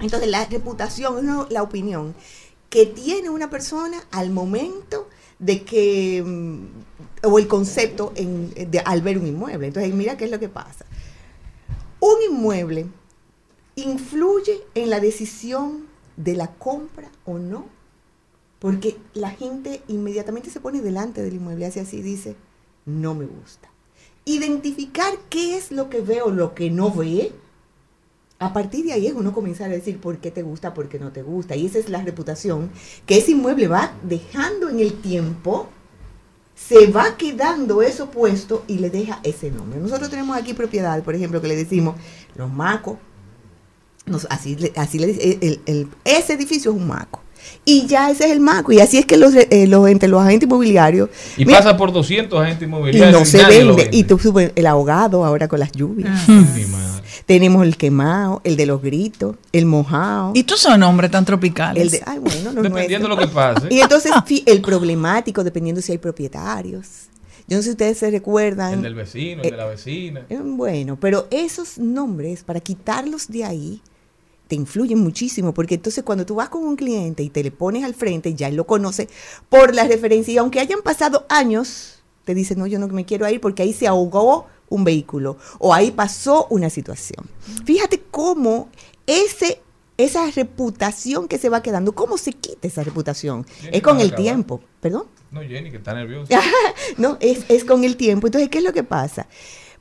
Entonces 0.00 0.28
la 0.28 0.46
reputación 0.46 1.26
no, 1.26 1.46
la 1.50 1.62
opinión 1.62 2.14
que 2.70 2.86
tiene 2.86 3.30
una 3.30 3.50
persona 3.50 4.02
al 4.10 4.30
momento 4.30 5.08
de 5.38 5.62
que, 5.62 6.22
mm, 6.24 6.66
o 7.24 7.38
el 7.38 7.48
concepto 7.48 8.12
de, 8.14 8.78
al 8.84 9.02
ver 9.02 9.18
un 9.18 9.26
inmueble. 9.26 9.68
Entonces 9.68 9.94
mira 9.94 10.16
qué 10.16 10.24
es 10.24 10.30
lo 10.30 10.38
que 10.38 10.48
pasa. 10.48 10.84
Un 12.00 12.16
inmueble 12.30 12.86
influye 13.76 14.60
en 14.74 14.90
la 14.90 15.00
decisión 15.00 15.86
de 16.16 16.34
la 16.34 16.48
compra 16.54 17.10
o 17.24 17.38
no, 17.38 17.66
porque 18.58 18.96
la 19.14 19.30
gente 19.30 19.82
inmediatamente 19.88 20.50
se 20.50 20.60
pone 20.60 20.80
delante 20.80 21.22
del 21.22 21.34
inmueble, 21.34 21.66
hace 21.66 21.80
así, 21.80 22.02
dice, 22.02 22.36
no 22.86 23.14
me 23.14 23.26
gusta. 23.26 23.68
Identificar 24.24 25.14
qué 25.30 25.56
es 25.56 25.70
lo 25.70 25.88
que 25.88 26.00
ve 26.00 26.22
o 26.22 26.30
lo 26.30 26.54
que 26.54 26.70
no 26.70 26.90
ve, 26.90 27.32
a 28.40 28.52
partir 28.52 28.84
de 28.84 28.92
ahí 28.92 29.06
es 29.06 29.14
uno 29.14 29.32
comenzar 29.32 29.70
a 29.70 29.74
decir 29.74 30.00
por 30.00 30.18
qué 30.18 30.30
te 30.30 30.42
gusta, 30.42 30.74
por 30.74 30.88
qué 30.88 30.98
no 30.98 31.12
te 31.12 31.22
gusta. 31.22 31.56
Y 31.56 31.66
esa 31.66 31.78
es 31.78 31.88
la 31.88 32.02
reputación 32.02 32.70
que 33.06 33.18
ese 33.18 33.32
inmueble 33.32 33.68
va 33.68 33.92
dejando 34.02 34.68
en 34.68 34.80
el 34.80 35.00
tiempo, 35.00 35.68
se 36.54 36.88
va 36.88 37.16
quedando 37.16 37.82
eso 37.82 38.10
puesto 38.10 38.64
y 38.66 38.78
le 38.78 38.90
deja 38.90 39.20
ese 39.22 39.50
nombre. 39.50 39.80
Nosotros 39.80 40.10
tenemos 40.10 40.36
aquí 40.36 40.54
propiedades, 40.54 41.04
por 41.04 41.14
ejemplo, 41.14 41.40
que 41.40 41.48
le 41.48 41.56
decimos 41.56 41.96
los 42.34 42.52
macos. 42.52 42.98
Nos, 44.06 44.26
así, 44.30 44.56
así 44.76 44.98
le 44.98 45.10
ese 46.04 46.32
edificio 46.32 46.70
es 46.70 46.76
un 46.76 46.86
maco. 46.86 47.20
Y 47.64 47.86
ya 47.86 48.10
ese 48.10 48.24
es 48.26 48.30
el 48.32 48.40
maco. 48.40 48.72
Y 48.72 48.80
así 48.80 48.98
es 48.98 49.06
que 49.06 49.16
los, 49.16 49.34
eh, 49.34 49.66
los 49.66 49.88
entre 49.88 50.08
los 50.08 50.22
agentes 50.22 50.46
inmobiliarios. 50.46 51.10
Y 51.36 51.44
Mira, 51.44 51.58
pasa 51.58 51.76
por 51.76 51.92
200 51.92 52.40
agentes 52.40 52.62
y 52.62 52.64
inmobiliarios. 52.64 53.18
no 53.20 53.24
se 53.26 53.44
vende. 53.44 53.88
Y 53.92 54.04
tú 54.04 54.18
subes 54.18 54.52
el 54.54 54.66
ahogado 54.66 55.24
ahora 55.24 55.48
con 55.48 55.60
las 55.60 55.72
lluvias. 55.72 56.28
Madre. 56.28 57.02
Tenemos 57.26 57.62
el 57.66 57.76
quemado, 57.76 58.40
el 58.44 58.56
de 58.56 58.64
los 58.64 58.80
gritos, 58.80 59.36
el 59.52 59.66
mojado. 59.66 60.32
Y 60.34 60.44
tú 60.44 60.54
son 60.56 60.82
hombres 60.82 61.10
tan 61.10 61.24
tropicales. 61.26 61.82
El 61.82 61.90
de, 61.90 62.02
ay, 62.06 62.18
bueno, 62.18 62.52
los 62.52 62.62
Dependiendo 62.62 63.06
de 63.06 63.14
lo 63.14 63.20
que 63.20 63.28
pase. 63.28 63.68
Y 63.70 63.80
entonces, 63.80 64.12
el 64.46 64.62
problemático, 64.62 65.44
dependiendo 65.44 65.82
si 65.82 65.92
hay 65.92 65.98
propietarios. 65.98 66.86
Yo 67.46 67.56
no 67.56 67.62
sé 67.62 67.68
si 67.68 67.70
ustedes 67.72 67.98
se 67.98 68.10
recuerdan. 68.10 68.74
El 68.74 68.82
del 68.82 68.94
vecino, 68.94 69.42
el 69.42 69.50
de 69.50 69.56
la 69.56 69.66
vecina. 69.66 70.20
Eh, 70.28 70.38
Bueno, 70.42 70.98
pero 71.00 71.26
esos 71.30 71.78
nombres, 71.78 72.44
para 72.44 72.60
quitarlos 72.60 73.28
de 73.28 73.44
ahí, 73.44 73.80
te 74.48 74.56
influyen 74.56 74.98
muchísimo, 74.98 75.54
porque 75.54 75.76
entonces 75.76 76.02
cuando 76.02 76.26
tú 76.26 76.34
vas 76.36 76.48
con 76.48 76.64
un 76.64 76.74
cliente 76.74 77.22
y 77.22 77.30
te 77.30 77.42
le 77.42 77.50
pones 77.50 77.84
al 77.84 77.94
frente, 77.94 78.34
ya 78.34 78.48
él 78.48 78.56
lo 78.56 78.66
conoce 78.66 79.08
por 79.48 79.74
la 79.74 79.86
referencia, 79.86 80.32
y 80.34 80.38
aunque 80.38 80.58
hayan 80.58 80.80
pasado 80.82 81.26
años, 81.28 82.02
te 82.24 82.34
dice, 82.34 82.56
no, 82.56 82.66
yo 82.66 82.78
no 82.78 82.88
me 82.88 83.04
quiero 83.04 83.28
ir 83.28 83.40
porque 83.40 83.62
ahí 83.62 83.72
se 83.72 83.86
ahogó 83.86 84.46
un 84.68 84.84
vehículo 84.84 85.38
o 85.58 85.72
ahí 85.72 85.90
pasó 85.90 86.46
una 86.50 86.70
situación. 86.70 87.26
Fíjate 87.64 88.02
cómo 88.10 88.68
ese, 89.06 89.60
esa 89.96 90.30
reputación 90.30 91.28
que 91.28 91.38
se 91.38 91.48
va 91.48 91.62
quedando, 91.62 91.94
cómo 91.94 92.18
se 92.18 92.32
quita 92.32 92.68
esa 92.68 92.82
reputación. 92.82 93.46
Es 93.70 93.82
con 93.82 94.00
el 94.00 94.08
acabar. 94.08 94.22
tiempo, 94.22 94.60
perdón. 94.80 95.06
No, 95.30 95.40
Jenny, 95.42 95.70
que 95.70 95.76
está 95.76 95.94
nerviosa. 95.94 96.40
no, 96.96 97.18
es, 97.20 97.44
es 97.48 97.64
con 97.64 97.84
el 97.84 97.96
tiempo. 97.96 98.26
Entonces, 98.26 98.48
¿qué 98.48 98.58
es 98.58 98.64
lo 98.64 98.72
que 98.72 98.84
pasa? 98.84 99.26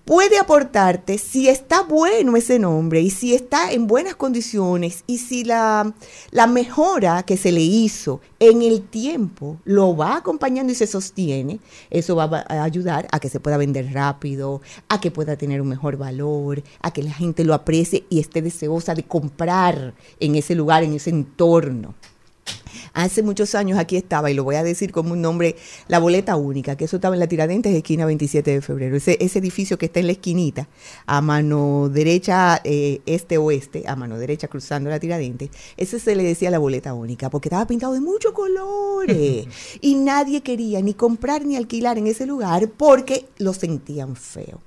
Puede 0.08 0.40
aportarte 0.40 1.18
si 1.18 1.50
está 1.50 1.84
bueno 1.84 2.38
ese 2.38 2.60
nombre 2.60 3.02
y 3.02 3.10
si 3.10 3.36
está 3.36 3.74
en 3.74 3.88
buenas 3.88 4.16
condiciones 4.16 5.04
y 5.06 5.18
si 5.18 5.44
la, 5.44 5.94
la 6.32 6.48
mejora 6.48 7.24
que 7.24 7.36
se 7.36 7.52
le 7.52 7.60
hizo 7.60 8.22
en 8.40 8.62
el 8.62 8.84
tiempo 8.84 9.60
lo 9.66 9.98
va 9.98 10.16
acompañando 10.16 10.72
y 10.72 10.76
se 10.76 10.88
sostiene, 10.88 11.60
eso 11.90 12.16
va 12.16 12.46
a 12.48 12.64
ayudar 12.64 13.10
a 13.12 13.20
que 13.20 13.28
se 13.28 13.42
pueda 13.42 13.58
vender 13.58 13.92
rápido, 13.92 14.62
a 14.88 15.02
que 15.02 15.12
pueda 15.12 15.36
tener 15.36 15.62
un 15.62 15.68
mejor 15.68 15.98
valor, 15.98 16.64
a 16.82 16.92
que 16.92 17.04
la 17.04 17.12
gente 17.12 17.44
lo 17.44 17.54
aprecie 17.54 18.06
y 18.10 18.22
esté 18.22 18.42
deseosa 18.42 18.96
de 18.96 19.04
comprar 19.04 19.94
en 20.22 20.36
ese 20.36 20.56
lugar, 20.56 20.84
en 20.84 20.94
ese 20.94 21.10
entorno. 21.10 21.96
Hace 22.94 23.24
muchos 23.24 23.56
años 23.56 23.78
aquí 23.80 23.98
estaba, 23.98 24.32
y 24.32 24.34
lo 24.34 24.44
voy 24.44 24.56
a 24.56 24.64
decir 24.64 24.92
como 24.92 25.14
un 25.14 25.22
nombre, 25.22 25.56
la 25.88 26.00
boleta 26.00 26.36
única, 26.36 26.76
que 26.76 26.86
eso 26.86 26.98
estaba 26.98 27.16
en 27.16 27.20
la 27.20 27.28
Tiradentes, 27.28 27.74
esquina 27.74 28.06
27 28.06 28.52
de 28.52 28.62
febrero. 28.62 28.96
Ese, 28.96 29.18
ese 29.20 29.40
edificio 29.40 29.78
que 29.78 29.88
está 29.88 30.00
en 30.00 30.08
la 30.08 30.14
esquinita, 30.14 30.68
a 31.06 31.22
mano 31.22 31.90
derecha, 31.90 32.62
eh, 32.64 33.02
este-oeste, 33.06 33.84
a 33.88 33.96
mano 33.96 34.18
derecha 34.18 34.48
cruzando 34.48 34.90
la 34.90 35.00
Tiradentes, 35.00 35.50
ese 35.78 36.00
se 36.00 36.16
le 36.16 36.24
decía 36.24 36.52
la 36.52 36.60
boleta 36.60 36.94
única, 36.94 37.30
porque 37.30 37.50
estaba 37.50 37.68
pintado 37.68 37.94
de 37.94 38.02
muchos 38.02 38.32
colores. 38.34 39.48
y 39.82 39.96
nadie 39.96 40.42
quería 40.42 40.82
ni 40.82 40.94
comprar 40.94 41.46
ni 41.46 41.56
alquilar 41.56 41.98
en 41.98 42.08
ese 42.08 42.26
lugar 42.26 42.70
porque 42.78 43.28
lo 43.38 43.54
sentían 43.54 44.16
feo. 44.16 44.62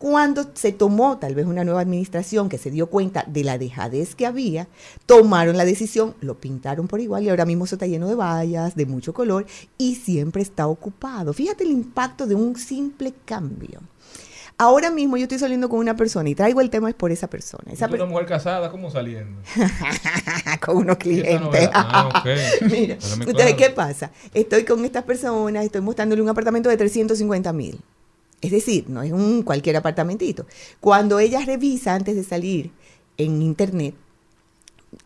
Cuando 0.00 0.46
se 0.54 0.72
tomó 0.72 1.18
tal 1.18 1.34
vez 1.34 1.44
una 1.44 1.62
nueva 1.62 1.82
administración 1.82 2.48
que 2.48 2.56
se 2.56 2.70
dio 2.70 2.86
cuenta 2.86 3.22
de 3.26 3.44
la 3.44 3.58
dejadez 3.58 4.14
que 4.14 4.24
había, 4.24 4.66
tomaron 5.04 5.58
la 5.58 5.66
decisión, 5.66 6.14
lo 6.22 6.40
pintaron 6.40 6.88
por 6.88 7.00
igual 7.00 7.22
y 7.22 7.28
ahora 7.28 7.44
mismo 7.44 7.66
eso 7.66 7.74
está 7.74 7.86
lleno 7.86 8.08
de 8.08 8.14
vallas, 8.14 8.74
de 8.74 8.86
mucho 8.86 9.12
color 9.12 9.44
y 9.76 9.96
siempre 9.96 10.40
está 10.40 10.68
ocupado. 10.68 11.34
Fíjate 11.34 11.64
el 11.64 11.70
impacto 11.72 12.26
de 12.26 12.34
un 12.34 12.56
simple 12.56 13.12
cambio. 13.26 13.82
Ahora 14.56 14.90
mismo 14.90 15.18
yo 15.18 15.24
estoy 15.24 15.38
saliendo 15.38 15.68
con 15.68 15.78
una 15.78 15.94
persona 15.96 16.30
y 16.30 16.34
traigo 16.34 16.62
el 16.62 16.70
tema 16.70 16.88
es 16.88 16.94
por 16.94 17.12
esa 17.12 17.28
persona. 17.28 17.64
¿Y 17.68 17.74
Esa 17.74 17.86
tú 17.86 17.96
una 17.96 18.06
mujer 18.06 18.24
casada, 18.24 18.70
¿cómo 18.70 18.90
saliendo? 18.90 19.42
con 20.64 20.78
unos 20.78 20.96
clientes. 20.96 21.68
Ah, 21.74 22.08
ok. 22.08 22.26
Mira, 22.70 22.96
claro. 22.96 23.56
¿qué 23.58 23.68
pasa? 23.68 24.12
Estoy 24.32 24.64
con 24.64 24.82
estas 24.82 25.04
personas, 25.04 25.62
estoy 25.62 25.82
mostrándole 25.82 26.22
un 26.22 26.30
apartamento 26.30 26.70
de 26.70 26.78
350 26.78 27.52
mil. 27.52 27.78
Es 28.40 28.50
decir, 28.50 28.88
no 28.88 29.02
es 29.02 29.12
un 29.12 29.42
cualquier 29.42 29.76
apartamentito. 29.76 30.46
Cuando 30.80 31.18
ella 31.18 31.44
revisa 31.44 31.94
antes 31.94 32.16
de 32.16 32.24
salir 32.24 32.70
en 33.18 33.42
internet, 33.42 33.94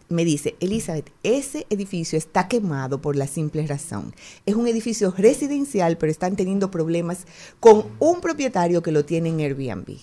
me 0.08 0.24
dice, 0.24 0.54
Elizabeth, 0.60 1.10
ese 1.22 1.66
edificio 1.70 2.16
está 2.16 2.48
quemado 2.48 3.00
por 3.00 3.16
la 3.16 3.26
simple 3.26 3.66
razón. 3.66 4.14
Es 4.46 4.54
un 4.54 4.66
edificio 4.68 5.12
residencial, 5.16 5.98
pero 5.98 6.12
están 6.12 6.36
teniendo 6.36 6.70
problemas 6.70 7.26
con 7.60 7.86
un 7.98 8.20
propietario 8.20 8.82
que 8.82 8.92
lo 8.92 9.04
tiene 9.04 9.30
en 9.30 9.40
Airbnb. 9.40 9.98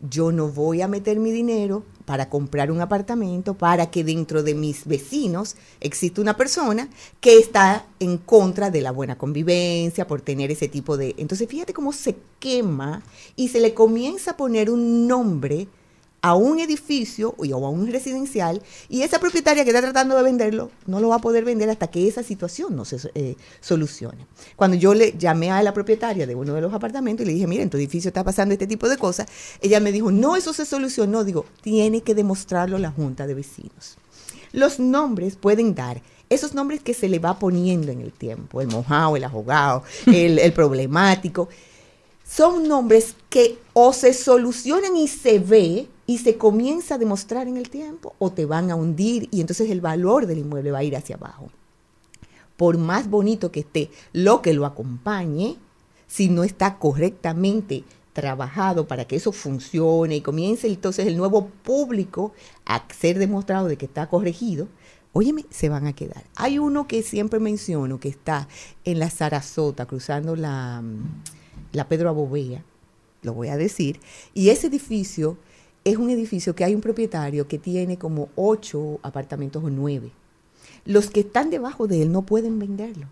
Yo 0.00 0.32
no 0.32 0.48
voy 0.48 0.82
a 0.82 0.88
meter 0.88 1.18
mi 1.18 1.30
dinero 1.30 1.84
para 2.04 2.28
comprar 2.30 2.70
un 2.70 2.80
apartamento 2.80 3.54
para 3.54 3.90
que 3.90 4.04
dentro 4.04 4.42
de 4.42 4.54
mis 4.54 4.86
vecinos 4.86 5.56
exista 5.80 6.20
una 6.20 6.36
persona 6.36 6.88
que 7.20 7.38
está 7.38 7.86
en 7.98 8.18
contra 8.18 8.70
de 8.70 8.80
la 8.80 8.92
buena 8.92 9.18
convivencia 9.18 10.06
por 10.06 10.20
tener 10.20 10.50
ese 10.50 10.68
tipo 10.68 10.96
de... 10.96 11.14
Entonces 11.18 11.48
fíjate 11.48 11.74
cómo 11.74 11.92
se 11.92 12.16
quema 12.38 13.02
y 13.34 13.48
se 13.48 13.60
le 13.60 13.74
comienza 13.74 14.32
a 14.32 14.36
poner 14.36 14.70
un 14.70 15.08
nombre 15.08 15.66
a 16.26 16.34
un 16.34 16.58
edificio 16.58 17.36
o 17.38 17.66
a 17.66 17.70
un 17.70 17.86
residencial 17.86 18.60
y 18.88 19.02
esa 19.02 19.20
propietaria 19.20 19.62
que 19.62 19.70
está 19.70 19.80
tratando 19.80 20.16
de 20.16 20.24
venderlo 20.24 20.72
no 20.84 20.98
lo 20.98 21.10
va 21.10 21.16
a 21.16 21.20
poder 21.20 21.44
vender 21.44 21.70
hasta 21.70 21.86
que 21.86 22.08
esa 22.08 22.24
situación 22.24 22.74
no 22.74 22.84
se 22.84 22.96
eh, 23.14 23.36
solucione. 23.60 24.26
Cuando 24.56 24.76
yo 24.76 24.92
le 24.92 25.16
llamé 25.16 25.52
a 25.52 25.62
la 25.62 25.72
propietaria 25.72 26.26
de 26.26 26.34
uno 26.34 26.54
de 26.54 26.60
los 26.60 26.74
apartamentos 26.74 27.22
y 27.22 27.28
le 27.28 27.34
dije, 27.34 27.46
mira, 27.46 27.62
en 27.62 27.70
tu 27.70 27.76
edificio 27.76 28.08
está 28.08 28.24
pasando 28.24 28.54
este 28.54 28.66
tipo 28.66 28.88
de 28.88 28.96
cosas, 28.96 29.28
ella 29.60 29.78
me 29.78 29.92
dijo, 29.92 30.10
no, 30.10 30.34
eso 30.34 30.52
se 30.52 30.66
solucionó. 30.66 31.22
Digo, 31.22 31.46
tiene 31.62 32.00
que 32.00 32.16
demostrarlo 32.16 32.76
la 32.78 32.90
junta 32.90 33.28
de 33.28 33.34
vecinos. 33.34 33.96
Los 34.50 34.80
nombres 34.80 35.36
pueden 35.36 35.76
dar 35.76 36.02
esos 36.28 36.54
nombres 36.54 36.80
que 36.80 36.92
se 36.92 37.08
le 37.08 37.20
va 37.20 37.38
poniendo 37.38 37.92
en 37.92 38.00
el 38.00 38.10
tiempo, 38.12 38.60
el 38.60 38.66
mojado, 38.66 39.16
el 39.16 39.22
ahogado, 39.22 39.84
el, 40.06 40.40
el 40.40 40.52
problemático 40.52 41.48
son 42.28 42.66
nombres 42.66 43.14
que 43.30 43.58
o 43.72 43.92
se 43.92 44.12
solucionan 44.12 44.96
y 44.96 45.06
se 45.06 45.38
ve 45.38 45.86
y 46.06 46.18
se 46.18 46.36
comienza 46.36 46.94
a 46.94 46.98
demostrar 46.98 47.48
en 47.48 47.56
el 47.56 47.68
tiempo 47.68 48.14
o 48.18 48.30
te 48.30 48.46
van 48.46 48.70
a 48.70 48.76
hundir 48.76 49.28
y 49.30 49.40
entonces 49.40 49.70
el 49.70 49.80
valor 49.80 50.26
del 50.26 50.38
inmueble 50.38 50.70
va 50.70 50.78
a 50.78 50.84
ir 50.84 50.96
hacia 50.96 51.16
abajo. 51.16 51.50
Por 52.56 52.78
más 52.78 53.10
bonito 53.10 53.50
que 53.50 53.60
esté 53.60 53.90
lo 54.12 54.40
que 54.40 54.54
lo 54.54 54.64
acompañe, 54.64 55.56
si 56.06 56.28
no 56.28 56.44
está 56.44 56.78
correctamente 56.78 57.84
trabajado 58.12 58.86
para 58.86 59.04
que 59.04 59.16
eso 59.16 59.30
funcione 59.30 60.16
y 60.16 60.20
comience 60.22 60.66
entonces 60.68 61.06
el 61.06 61.18
nuevo 61.18 61.48
público 61.62 62.32
a 62.64 62.82
ser 62.98 63.18
demostrado 63.18 63.68
de 63.68 63.76
que 63.76 63.84
está 63.84 64.08
corregido, 64.08 64.68
óyeme, 65.12 65.44
se 65.50 65.68
van 65.68 65.86
a 65.86 65.92
quedar. 65.92 66.24
Hay 66.34 66.58
uno 66.58 66.86
que 66.86 67.02
siempre 67.02 67.40
menciono 67.40 68.00
que 68.00 68.08
está 68.08 68.48
en 68.84 69.00
la 69.00 69.10
Sarasota, 69.10 69.86
cruzando 69.86 70.36
la, 70.36 70.80
mm, 70.82 71.22
la 71.72 71.88
Pedro 71.88 72.08
Abovea, 72.08 72.64
lo 73.22 73.34
voy 73.34 73.48
a 73.48 73.56
decir, 73.56 74.00
y 74.32 74.50
ese 74.50 74.68
edificio 74.68 75.36
es 75.86 75.98
un 75.98 76.10
edificio 76.10 76.56
que 76.56 76.64
hay 76.64 76.74
un 76.74 76.80
propietario 76.80 77.46
que 77.46 77.58
tiene 77.58 77.96
como 77.96 78.28
ocho 78.34 78.98
apartamentos 79.04 79.62
o 79.62 79.70
nueve. 79.70 80.10
los 80.84 81.10
que 81.10 81.20
están 81.20 81.48
debajo 81.50 81.86
de 81.86 82.02
él 82.02 82.12
no 82.12 82.22
pueden 82.22 82.58
venderlo. 82.58 83.06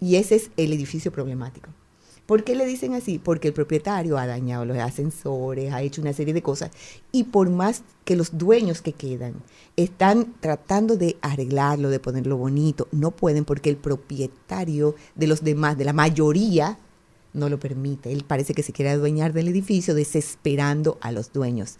Y 0.00 0.16
ese 0.16 0.36
es 0.36 0.50
el 0.56 0.72
edificio 0.72 1.10
problemático. 1.10 1.70
¿Por 2.26 2.44
qué 2.44 2.54
le 2.54 2.66
dicen 2.66 2.94
así? 2.94 3.18
Porque 3.18 3.48
el 3.48 3.54
propietario 3.54 4.18
ha 4.18 4.26
dañado 4.26 4.64
los 4.64 4.76
ascensores, 4.78 5.72
ha 5.72 5.82
hecho 5.82 6.02
una 6.02 6.12
serie 6.12 6.34
de 6.34 6.42
cosas 6.42 6.70
y 7.10 7.24
por 7.24 7.48
más 7.48 7.82
que 8.04 8.16
los 8.16 8.36
dueños 8.36 8.82
que 8.82 8.92
quedan 8.92 9.34
están 9.76 10.34
tratando 10.40 10.96
de 10.96 11.16
arreglarlo, 11.20 11.90
de 11.90 12.00
ponerlo 12.00 12.36
bonito, 12.36 12.86
no 12.92 13.12
pueden 13.12 13.44
porque 13.44 13.70
el 13.70 13.76
propietario 13.76 14.94
de 15.14 15.26
los 15.26 15.42
demás, 15.42 15.78
de 15.78 15.84
la 15.84 15.92
mayoría, 15.92 16.78
no 17.32 17.48
lo 17.48 17.58
permite. 17.58 18.12
Él 18.12 18.24
parece 18.26 18.54
que 18.54 18.62
se 18.62 18.72
quiere 18.72 18.90
adueñar 18.90 19.32
del 19.32 19.48
edificio 19.48 19.94
desesperando 19.94 20.98
a 21.00 21.12
los 21.12 21.32
dueños. 21.32 21.78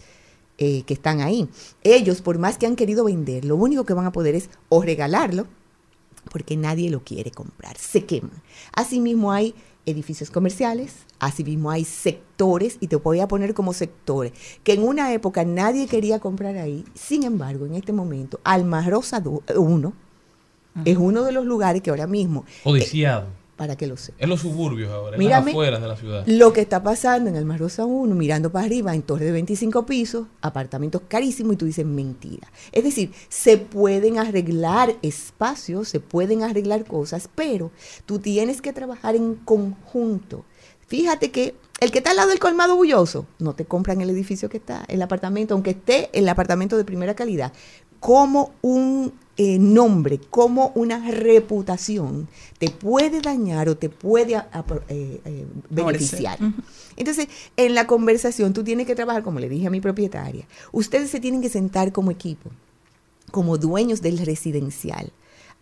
eh, 0.60 0.82
que 0.82 0.94
están 0.94 1.20
ahí. 1.20 1.48
Ellos, 1.84 2.20
por 2.20 2.38
más 2.38 2.58
que 2.58 2.66
han 2.66 2.74
querido 2.74 3.04
vender, 3.04 3.44
lo 3.44 3.54
único 3.54 3.84
que 3.84 3.94
van 3.94 4.06
a 4.06 4.12
poder 4.12 4.34
es 4.34 4.50
o 4.68 4.82
regalarlo, 4.82 5.46
porque 6.32 6.56
nadie 6.56 6.90
lo 6.90 7.04
quiere 7.04 7.30
comprar, 7.30 7.76
se 7.78 8.04
queman. 8.04 8.42
Asimismo 8.74 9.30
hay 9.30 9.54
edificios 9.86 10.30
comerciales, 10.30 11.06
asimismo 11.20 11.70
hay 11.70 11.84
sectores, 11.84 12.76
y 12.80 12.88
te 12.88 12.96
voy 12.96 13.20
a 13.20 13.28
poner 13.28 13.54
como 13.54 13.72
sectores, 13.72 14.32
que 14.64 14.72
en 14.72 14.82
una 14.82 15.12
época 15.12 15.44
nadie 15.44 15.86
quería 15.86 16.18
comprar 16.18 16.56
ahí, 16.56 16.84
sin 16.92 17.22
embargo, 17.22 17.64
en 17.64 17.74
este 17.74 17.92
momento, 17.92 18.40
Almarosa 18.42 19.22
1 19.54 19.92
es 20.84 20.96
uno 20.96 21.22
de 21.22 21.32
los 21.32 21.46
lugares 21.46 21.82
que 21.82 21.90
ahora 21.90 22.06
mismo, 22.06 22.44
Codiciado. 22.64 23.26
Para 23.58 23.76
que 23.76 23.86
lo 23.88 23.96
sepas, 23.98 24.22
En 24.22 24.30
los 24.30 24.40
suburbios 24.40 24.90
ahora, 24.90 25.16
en 25.16 25.18
Mírame. 25.18 25.46
las 25.46 25.52
afueras 25.52 25.82
de 25.82 25.88
la 25.88 25.96
ciudad. 25.96 26.24
lo 26.26 26.52
que 26.54 26.60
está 26.62 26.82
pasando 26.82 27.28
en 27.28 27.36
Almarosa 27.36 27.84
1, 27.84 28.14
mirando 28.14 28.50
para 28.50 28.64
arriba, 28.64 28.94
en 28.94 29.02
torres 29.02 29.26
de 29.26 29.32
25 29.32 29.84
pisos, 29.84 30.28
apartamentos 30.40 31.02
carísimos, 31.08 31.54
y 31.54 31.56
tú 31.56 31.66
dices 31.66 31.84
mentira. 31.84 32.50
Es 32.72 32.84
decir, 32.84 33.12
se 33.28 33.58
pueden 33.58 34.18
arreglar 34.18 34.94
espacios, 35.02 35.88
se 35.88 35.98
pueden 36.00 36.44
arreglar 36.44 36.84
cosas, 36.84 37.28
pero 37.34 37.72
tú 38.06 38.20
tienes 38.20 38.62
que 38.62 38.72
trabajar 38.72 39.16
en 39.16 39.34
conjunto. 39.34 40.44
Fíjate 40.86 41.30
que 41.30 41.54
el 41.80 41.90
que 41.90 41.98
está 41.98 42.10
al 42.10 42.16
lado 42.16 42.30
del 42.30 42.38
colmado 42.38 42.74
bulloso, 42.76 43.26
no 43.38 43.54
te 43.54 43.64
compran 43.66 44.00
el 44.00 44.08
edificio 44.10 44.48
que 44.48 44.56
está, 44.56 44.84
el 44.88 45.02
apartamento, 45.02 45.54
aunque 45.54 45.70
esté 45.70 46.10
el 46.12 46.28
apartamento 46.28 46.76
de 46.76 46.84
primera 46.84 47.14
calidad, 47.14 47.52
como 48.00 48.52
un 48.62 49.12
eh, 49.40 49.58
nombre, 49.60 50.18
como 50.30 50.72
una 50.74 51.10
reputación, 51.10 52.26
te 52.58 52.70
puede 52.70 53.20
dañar 53.20 53.68
o 53.68 53.76
te 53.76 53.88
puede 53.88 54.34
a- 54.34 54.48
a- 54.52 54.64
eh, 54.88 55.20
eh, 55.24 55.46
beneficiar. 55.70 56.38
Entonces, 56.96 57.28
en 57.56 57.74
la 57.76 57.86
conversación 57.86 58.52
tú 58.52 58.64
tienes 58.64 58.86
que 58.88 58.96
trabajar, 58.96 59.22
como 59.22 59.38
le 59.38 59.48
dije 59.48 59.68
a 59.68 59.70
mi 59.70 59.80
propietaria, 59.80 60.44
ustedes 60.72 61.10
se 61.10 61.20
tienen 61.20 61.40
que 61.40 61.48
sentar 61.48 61.92
como 61.92 62.10
equipo, 62.10 62.50
como 63.30 63.58
dueños 63.58 64.02
del 64.02 64.18
residencial, 64.18 65.12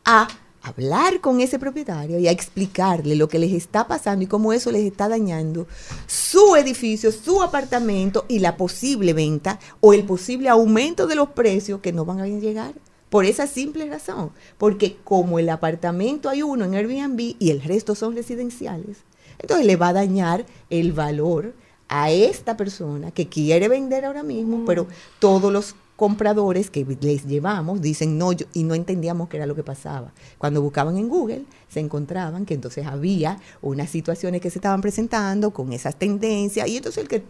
a 0.06 0.26
hablar 0.66 1.20
con 1.20 1.40
ese 1.40 1.58
propietario 1.58 2.18
y 2.18 2.26
a 2.26 2.32
explicarle 2.32 3.14
lo 3.14 3.28
que 3.28 3.38
les 3.38 3.52
está 3.52 3.86
pasando 3.86 4.24
y 4.24 4.26
cómo 4.26 4.52
eso 4.52 4.72
les 4.72 4.84
está 4.84 5.08
dañando 5.08 5.66
su 6.06 6.56
edificio, 6.56 7.12
su 7.12 7.40
apartamento 7.40 8.24
y 8.28 8.40
la 8.40 8.56
posible 8.56 9.12
venta 9.12 9.60
o 9.80 9.92
el 9.92 10.04
posible 10.04 10.48
aumento 10.48 11.06
de 11.06 11.14
los 11.14 11.30
precios 11.30 11.80
que 11.80 11.92
no 11.92 12.04
van 12.04 12.20
a 12.20 12.26
llegar. 12.26 12.74
Por 13.10 13.24
esa 13.24 13.46
simple 13.46 13.88
razón, 13.88 14.32
porque 14.58 14.96
como 15.04 15.38
el 15.38 15.48
apartamento 15.48 16.28
hay 16.28 16.42
uno 16.42 16.64
en 16.64 16.74
Airbnb 16.74 17.36
y 17.38 17.50
el 17.50 17.62
resto 17.62 17.94
son 17.94 18.16
residenciales, 18.16 18.98
entonces 19.38 19.64
le 19.66 19.76
va 19.76 19.88
a 19.88 19.92
dañar 19.92 20.44
el 20.70 20.92
valor 20.92 21.54
a 21.88 22.10
esta 22.10 22.56
persona 22.56 23.12
que 23.12 23.28
quiere 23.28 23.68
vender 23.68 24.04
ahora 24.04 24.24
mismo, 24.24 24.64
pero 24.66 24.88
todos 25.20 25.52
los 25.52 25.76
compradores 25.96 26.70
que 26.70 26.84
les 27.00 27.26
llevamos 27.26 27.80
dicen 27.80 28.18
no 28.18 28.32
yo- 28.32 28.46
y 28.52 28.64
no 28.64 28.74
entendíamos 28.74 29.28
qué 29.28 29.38
era 29.38 29.46
lo 29.46 29.54
que 29.54 29.62
pasaba. 29.64 30.12
Cuando 30.38 30.62
buscaban 30.62 30.96
en 30.98 31.08
Google 31.08 31.44
se 31.68 31.80
encontraban 31.80 32.44
que 32.46 32.54
entonces 32.54 32.86
había 32.86 33.38
unas 33.62 33.90
situaciones 33.90 34.40
que 34.40 34.50
se 34.50 34.58
estaban 34.58 34.80
presentando 34.82 35.52
con 35.52 35.72
esas 35.72 35.96
tendencias 35.96 36.68
y 36.68 36.76
entonces 36.76 37.02
el 37.02 37.08
que 37.08 37.22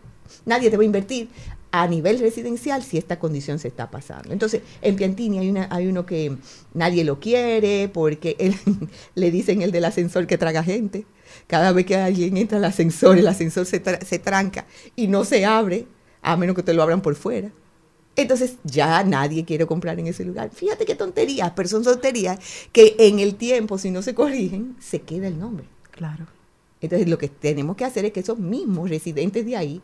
nadie 0.44 0.70
te 0.70 0.76
va 0.76 0.82
a 0.82 0.87
invertir 0.87 1.28
a 1.70 1.87
nivel 1.87 2.18
residencial 2.18 2.82
si 2.82 2.96
esta 2.99 3.18
condición 3.18 3.58
se 3.58 3.68
está 3.68 3.90
pasando. 3.90 4.32
Entonces, 4.32 4.62
en 4.80 4.96
Piantini 4.96 5.38
hay, 5.38 5.50
una, 5.50 5.68
hay 5.70 5.87
uno 5.88 6.06
que 6.06 6.37
nadie 6.73 7.04
lo 7.04 7.20
quiere 7.20 7.88
porque 7.92 8.35
él- 8.38 8.56
le 9.14 9.30
dicen 9.30 9.62
el 9.62 9.73
del 9.73 9.85
ascensor 9.85 10.26
que 10.26 10.38
traga 10.38 10.62
gente. 10.62 11.04
Cada 11.46 11.73
vez 11.73 11.85
que 11.87 11.96
alguien 11.96 12.37
entra 12.38 12.58
al 12.58 12.64
ascensor, 12.64 13.18
el 13.18 13.26
ascensor 13.28 13.66
se, 13.66 13.82
tra- 13.82 14.02
se 14.02 14.18
tranca 14.18 14.64
y 14.96 15.09
no 15.09 15.24
se 15.24 15.44
abre, 15.44 15.87
a 16.22 16.37
menos 16.37 16.57
que 16.57 16.62
te 16.62 16.72
lo 16.72 16.83
abran 16.83 17.02
por 17.02 17.14
fuera. 17.14 17.50
Entonces 18.16 18.57
ya 18.64 19.05
nadie 19.05 19.44
quiere 19.44 19.66
comprar 19.66 20.00
en 20.00 20.07
ese 20.07 20.24
lugar. 20.24 20.50
Fíjate 20.50 20.87
qué 20.87 20.94
tonterías, 20.94 21.52
pero 21.55 21.68
son 21.68 21.85
tonterías 21.85 22.38
que 22.72 22.96
en 22.98 23.20
el 23.20 23.35
tiempo, 23.35 23.76
si 23.79 23.90
no 23.90 24.02
se 24.02 24.14
corrigen, 24.14 24.74
se 24.81 25.02
queda 25.02 25.29
el 25.29 25.38
nombre. 25.38 25.66
Claro. 25.90 26.26
Entonces 26.81 27.09
lo 27.09 27.18
que 27.18 27.29
tenemos 27.29 27.76
que 27.76 27.85
hacer 27.85 28.05
es 28.07 28.12
que 28.12 28.20
esos 28.20 28.38
mismos 28.38 28.90
residentes 28.90 29.44
de 29.44 29.57
ahí 29.57 29.81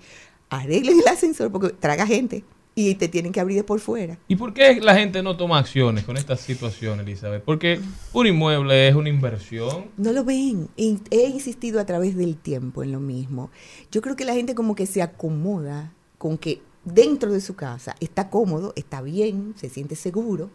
arreglen 0.51 1.01
el 1.01 1.09
ascensor 1.09 1.51
porque 1.51 1.71
traga 1.71 2.07
gente 2.07 2.45
y 2.75 2.95
te 2.95 3.09
tienen 3.09 3.33
que 3.33 3.41
abrir 3.41 3.59
de 3.59 3.65
por 3.65 3.81
fuera. 3.81 4.19
¿Y 4.29 4.37
por 4.37 4.55
qué 4.55 4.81
la 4.81 4.95
gente 4.95 5.23
no 5.23 5.37
toma 5.37 5.59
acciones 5.59 6.05
con 6.05 6.17
esta 6.17 6.37
situación, 6.37 7.01
Elizabeth? 7.01 7.43
Porque 7.43 7.81
un 8.15 8.27
inmueble 8.27 8.89
es 8.89 8.95
una 8.95 9.11
inversión. 9.11 9.91
No 9.99 10.13
lo 10.13 10.25
ven. 10.25 10.69
He 10.77 11.27
insistido 11.27 11.81
a 11.81 11.85
través 11.85 12.17
del 12.17 12.37
tiempo 12.37 12.83
en 12.83 12.93
lo 12.93 13.01
mismo. 13.01 13.51
Yo 13.91 14.01
creo 14.01 14.17
que 14.17 14.25
la 14.25 14.33
gente 14.33 14.55
como 14.55 14.75
que 14.75 14.87
se 14.87 15.03
acomoda 15.03 15.93
con 16.17 16.39
que 16.39 16.63
dentro 16.85 17.33
de 17.33 17.41
su 17.41 17.55
casa 17.55 17.95
está 18.01 18.29
cómodo, 18.31 18.73
está 18.77 19.03
bien, 19.03 19.55
se 19.57 19.69
siente 19.69 19.95
seguro 19.97 20.51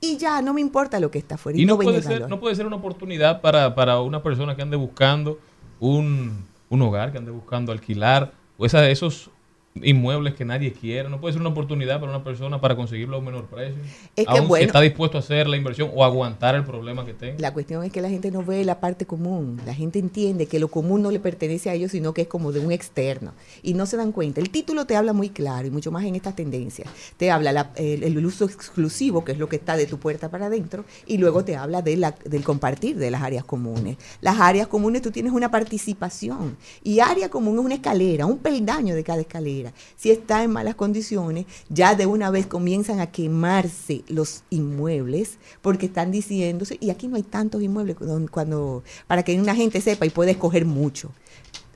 y 0.00 0.18
ya 0.18 0.42
no 0.42 0.52
me 0.54 0.60
importa 0.60 1.00
lo 1.00 1.10
que 1.10 1.18
está 1.18 1.34
afuera. 1.36 1.58
Y 1.58 1.64
no, 1.64 1.76
puede 1.84 2.02
ser, 2.02 2.28
no 2.28 2.40
puede 2.40 2.54
ser 2.54 2.66
una 2.66 2.76
oportunidad 2.76 3.40
para, 3.40 3.74
para 3.74 4.00
una 4.00 4.22
persona 4.22 4.54
que 4.56 4.62
ande 4.62 4.76
buscando 4.76 5.38
un, 5.80 6.44
un 6.68 6.82
hogar, 6.82 7.12
que 7.12 7.18
ande 7.18 7.30
buscando 7.30 7.72
alquilar, 7.72 8.32
o 8.58 8.66
esa- 8.66 8.88
esos 8.88 9.30
inmuebles 9.74 10.34
que 10.34 10.44
nadie 10.44 10.72
quiere. 10.72 11.08
No 11.08 11.20
puede 11.20 11.32
ser 11.34 11.40
una 11.40 11.50
oportunidad 11.50 12.00
para 12.00 12.10
una 12.12 12.24
persona 12.24 12.60
para 12.60 12.74
conseguirlo 12.74 13.16
a 13.16 13.18
un 13.20 13.24
menor 13.26 13.46
precio. 13.46 13.76
Es 14.16 14.26
que 14.26 14.30
aun 14.32 14.40
si 14.42 14.46
bueno. 14.46 14.66
está 14.66 14.80
dispuesto 14.80 15.16
a 15.16 15.20
hacer 15.20 15.46
la 15.46 15.56
inversión 15.56 15.90
o 15.94 16.04
aguantar 16.04 16.56
el 16.56 16.64
problema 16.64 17.06
que 17.06 17.14
tenga. 17.14 17.38
La 17.38 17.52
cuestión 17.52 17.84
es 17.84 17.92
que 17.92 18.00
la 18.00 18.08
gente 18.10 18.30
no 18.32 18.42
ve 18.44 18.64
la 18.64 18.80
parte 18.80 19.06
común. 19.06 19.60
La 19.64 19.72
gente 19.74 19.98
entiende 19.98 20.46
que 20.46 20.58
lo 20.58 20.68
común 20.68 21.02
no 21.02 21.10
le 21.12 21.20
pertenece 21.20 21.70
a 21.70 21.74
ellos, 21.74 21.92
sino 21.92 22.12
que 22.12 22.22
es 22.22 22.28
como 22.28 22.50
de 22.52 22.58
un 22.60 22.72
externo. 22.72 23.32
Y 23.62 23.74
no 23.74 23.86
se 23.86 23.96
dan 23.96 24.10
cuenta. 24.12 24.40
El 24.40 24.50
título 24.50 24.86
te 24.86 24.96
habla 24.96 25.12
muy 25.12 25.28
claro 25.30 25.68
y 25.68 25.70
mucho 25.70 25.92
más 25.92 26.04
en 26.04 26.16
estas 26.16 26.34
tendencias. 26.34 26.88
Te 27.16 27.30
habla 27.30 27.52
la- 27.52 27.70
el, 27.76 28.02
el 28.02 28.26
uso 28.26 28.44
exclusivo, 28.46 29.24
que 29.24 29.32
es 29.32 29.38
lo 29.38 29.48
que 29.48 29.56
está 29.56 29.76
de 29.76 29.86
tu 29.86 29.98
puerta 29.98 30.30
para 30.30 30.46
adentro, 30.46 30.84
y 31.06 31.18
luego 31.18 31.44
te 31.44 31.54
habla 31.56 31.80
de 31.80 31.96
la- 31.96 32.16
del 32.24 32.42
compartir 32.42 32.96
de 32.96 33.10
las 33.10 33.22
áreas 33.22 33.44
comunes. 33.44 33.96
Las 34.20 34.40
áreas 34.40 34.66
comunes 34.66 35.00
tú 35.02 35.10
tienes 35.12 35.32
una 35.32 35.50
participación. 35.50 36.56
Y 36.82 36.98
área 37.00 37.28
común 37.28 37.58
es 37.58 37.64
una 37.64 37.74
escalera, 37.74 38.26
un 38.26 38.38
peldaño 38.38 38.94
de 38.96 39.04
cada 39.04 39.20
escalera. 39.20 39.59
Si 39.96 40.10
está 40.10 40.42
en 40.42 40.50
malas 40.50 40.74
condiciones, 40.74 41.46
ya 41.68 41.94
de 41.94 42.06
una 42.06 42.30
vez 42.30 42.46
comienzan 42.46 43.00
a 43.00 43.10
quemarse 43.10 44.02
los 44.08 44.42
inmuebles 44.50 45.38
porque 45.62 45.86
están 45.86 46.10
diciéndose, 46.10 46.76
y 46.80 46.90
aquí 46.90 47.08
no 47.08 47.16
hay 47.16 47.22
tantos 47.22 47.62
inmuebles 47.62 47.96
cuando, 47.96 48.30
cuando- 48.30 48.82
para 49.06 49.22
que 49.22 49.38
una 49.40 49.54
gente 49.54 49.80
sepa 49.80 50.06
y 50.06 50.10
pueda 50.10 50.30
escoger 50.30 50.64
mucho. 50.64 51.10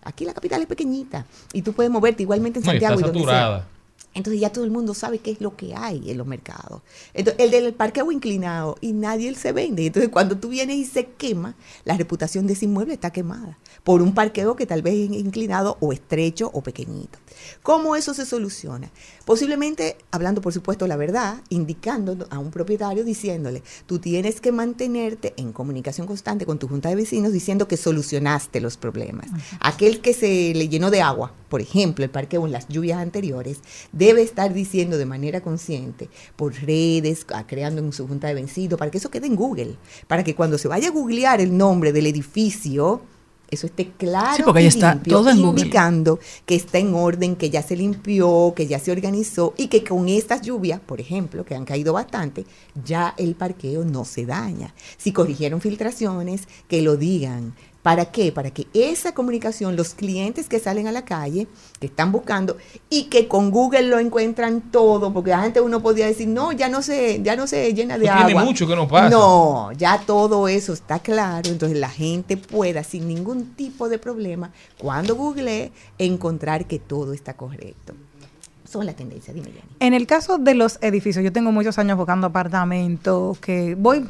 Aquí 0.02 0.24
la 0.24 0.34
capital 0.34 0.60
es 0.60 0.66
pequeñita 0.66 1.26
y 1.52 1.62
tú 1.62 1.72
puedes 1.72 1.90
moverte 1.90 2.22
igualmente 2.22 2.58
en 2.58 2.64
No, 2.66 2.70
Santiago 2.72 2.94
está 2.94 3.06
y 3.06 3.10
donde 3.12 3.20
sea. 3.20 3.68
Entonces 4.12 4.40
ya 4.40 4.52
todo 4.52 4.64
el 4.64 4.70
mundo 4.70 4.94
sabe 4.94 5.18
qué 5.18 5.32
es 5.32 5.40
lo 5.40 5.56
que 5.56 5.74
hay 5.74 6.08
en 6.08 6.18
los 6.18 6.26
mercados. 6.26 6.82
Entonces, 7.14 7.42
el 7.44 7.50
del 7.50 7.74
parqueo 7.74 8.12
inclinado 8.12 8.76
y 8.80 8.92
nadie 8.92 9.34
se 9.34 9.50
vende. 9.50 9.86
Entonces 9.86 10.08
cuando 10.08 10.36
tú 10.36 10.50
vienes 10.50 10.76
y 10.76 10.84
se 10.84 11.06
quema, 11.06 11.56
la 11.84 11.96
reputación 11.96 12.46
de 12.46 12.52
ese 12.52 12.66
inmueble 12.66 12.94
está 12.94 13.10
quemada 13.10 13.58
por 13.82 14.02
un 14.02 14.14
parqueo 14.14 14.54
que 14.54 14.66
tal 14.66 14.82
vez 14.82 14.94
es 14.94 15.16
inclinado 15.16 15.78
o 15.80 15.92
estrecho 15.92 16.48
o 16.54 16.62
pequeñito. 16.62 17.18
¿Cómo 17.62 17.96
eso 17.96 18.14
se 18.14 18.26
soluciona? 18.26 18.90
Posiblemente 19.24 19.96
hablando, 20.10 20.40
por 20.40 20.52
supuesto, 20.52 20.86
la 20.86 20.96
verdad, 20.96 21.42
indicando 21.48 22.26
a 22.30 22.38
un 22.38 22.50
propietario 22.50 23.04
diciéndole, 23.04 23.62
tú 23.86 23.98
tienes 23.98 24.40
que 24.40 24.52
mantenerte 24.52 25.34
en 25.36 25.52
comunicación 25.52 26.06
constante 26.06 26.46
con 26.46 26.58
tu 26.58 26.68
junta 26.68 26.88
de 26.88 26.96
vecinos 26.96 27.32
diciendo 27.32 27.68
que 27.68 27.76
solucionaste 27.76 28.60
los 28.60 28.76
problemas. 28.76 29.28
Aquel 29.60 30.00
que 30.00 30.14
se 30.14 30.52
le 30.54 30.68
llenó 30.68 30.90
de 30.90 31.02
agua, 31.02 31.32
por 31.48 31.60
ejemplo, 31.60 32.04
el 32.04 32.10
parqueo 32.10 32.44
en 32.46 32.52
las 32.52 32.68
lluvias 32.68 32.98
anteriores, 32.98 33.60
debe 33.92 34.22
estar 34.22 34.52
diciendo 34.52 34.98
de 34.98 35.06
manera 35.06 35.40
consciente 35.40 36.08
por 36.36 36.54
redes, 36.54 37.26
creando 37.46 37.80
en 37.80 37.92
su 37.92 38.06
junta 38.06 38.28
de 38.28 38.34
vencido, 38.34 38.76
para 38.76 38.90
que 38.90 38.98
eso 38.98 39.10
quede 39.10 39.26
en 39.26 39.36
Google, 39.36 39.76
para 40.06 40.24
que 40.24 40.34
cuando 40.34 40.58
se 40.58 40.68
vaya 40.68 40.88
a 40.88 40.92
googlear 40.92 41.40
el 41.40 41.56
nombre 41.56 41.92
del 41.92 42.06
edificio, 42.06 43.02
eso 43.50 43.66
esté 43.66 43.92
claro 43.96 44.36
Sí, 44.36 44.42
porque 44.42 44.62
y 44.62 44.66
está 44.66 44.94
limpio, 44.94 45.12
todo 45.18 45.30
en 45.30 45.40
Google. 45.40 45.60
indicando 45.60 46.18
que 46.46 46.54
está 46.54 46.78
en 46.78 46.94
orden, 46.94 47.36
que 47.36 47.50
ya 47.50 47.62
se 47.62 47.76
limpió, 47.76 48.52
que 48.56 48.66
ya 48.66 48.78
se 48.78 48.90
organizó 48.92 49.54
y 49.56 49.68
que 49.68 49.84
con 49.84 50.08
estas 50.08 50.42
lluvias, 50.42 50.80
por 50.80 51.00
ejemplo, 51.00 51.44
que 51.44 51.54
han 51.54 51.64
caído 51.64 51.92
bastante, 51.92 52.46
ya 52.84 53.14
el 53.16 53.34
parqueo 53.34 53.84
no 53.84 54.04
se 54.04 54.26
daña. 54.26 54.74
Si 54.96 55.12
corrigieron 55.12 55.60
filtraciones, 55.60 56.48
que 56.68 56.82
lo 56.82 56.96
digan 56.96 57.54
¿Para 57.84 58.06
qué? 58.06 58.32
Para 58.32 58.50
que 58.50 58.66
esa 58.72 59.12
comunicación, 59.12 59.76
los 59.76 59.92
clientes 59.92 60.48
que 60.48 60.58
salen 60.58 60.86
a 60.86 60.92
la 60.92 61.04
calle, 61.04 61.46
que 61.78 61.88
están 61.88 62.12
buscando 62.12 62.56
y 62.88 63.10
que 63.10 63.28
con 63.28 63.50
Google 63.50 63.82
lo 63.82 63.98
encuentran 63.98 64.62
todo, 64.70 65.12
porque 65.12 65.34
antes 65.34 65.62
uno 65.62 65.82
podía 65.82 66.06
decir, 66.06 66.28
no, 66.28 66.50
ya 66.52 66.70
no 66.70 66.80
se, 66.80 67.22
ya 67.22 67.36
no 67.36 67.46
se 67.46 67.74
llena 67.74 67.98
de 67.98 68.08
agua. 68.08 68.24
tiene 68.24 68.42
mucho 68.42 68.66
que 68.66 68.74
no 68.74 68.88
pasa. 68.88 69.10
No, 69.10 69.70
ya 69.72 70.00
todo 70.06 70.48
eso 70.48 70.72
está 70.72 71.00
claro, 71.00 71.50
entonces 71.50 71.76
la 71.76 71.90
gente 71.90 72.38
pueda 72.38 72.82
sin 72.84 73.06
ningún 73.06 73.54
tipo 73.54 73.90
de 73.90 73.98
problema, 73.98 74.50
cuando 74.78 75.14
googlee, 75.14 75.70
encontrar 75.98 76.64
que 76.64 76.78
todo 76.78 77.12
está 77.12 77.34
correcto. 77.34 77.92
Son 78.66 78.86
las 78.86 78.96
tendencias, 78.96 79.34
dime, 79.34 79.48
Yanni. 79.48 79.76
En 79.80 79.92
el 79.92 80.06
caso 80.06 80.38
de 80.38 80.54
los 80.54 80.78
edificios, 80.80 81.22
yo 81.22 81.32
tengo 81.32 81.52
muchos 81.52 81.78
años 81.78 81.98
buscando 81.98 82.28
apartamentos 82.28 83.38
que 83.40 83.74
voy 83.74 84.06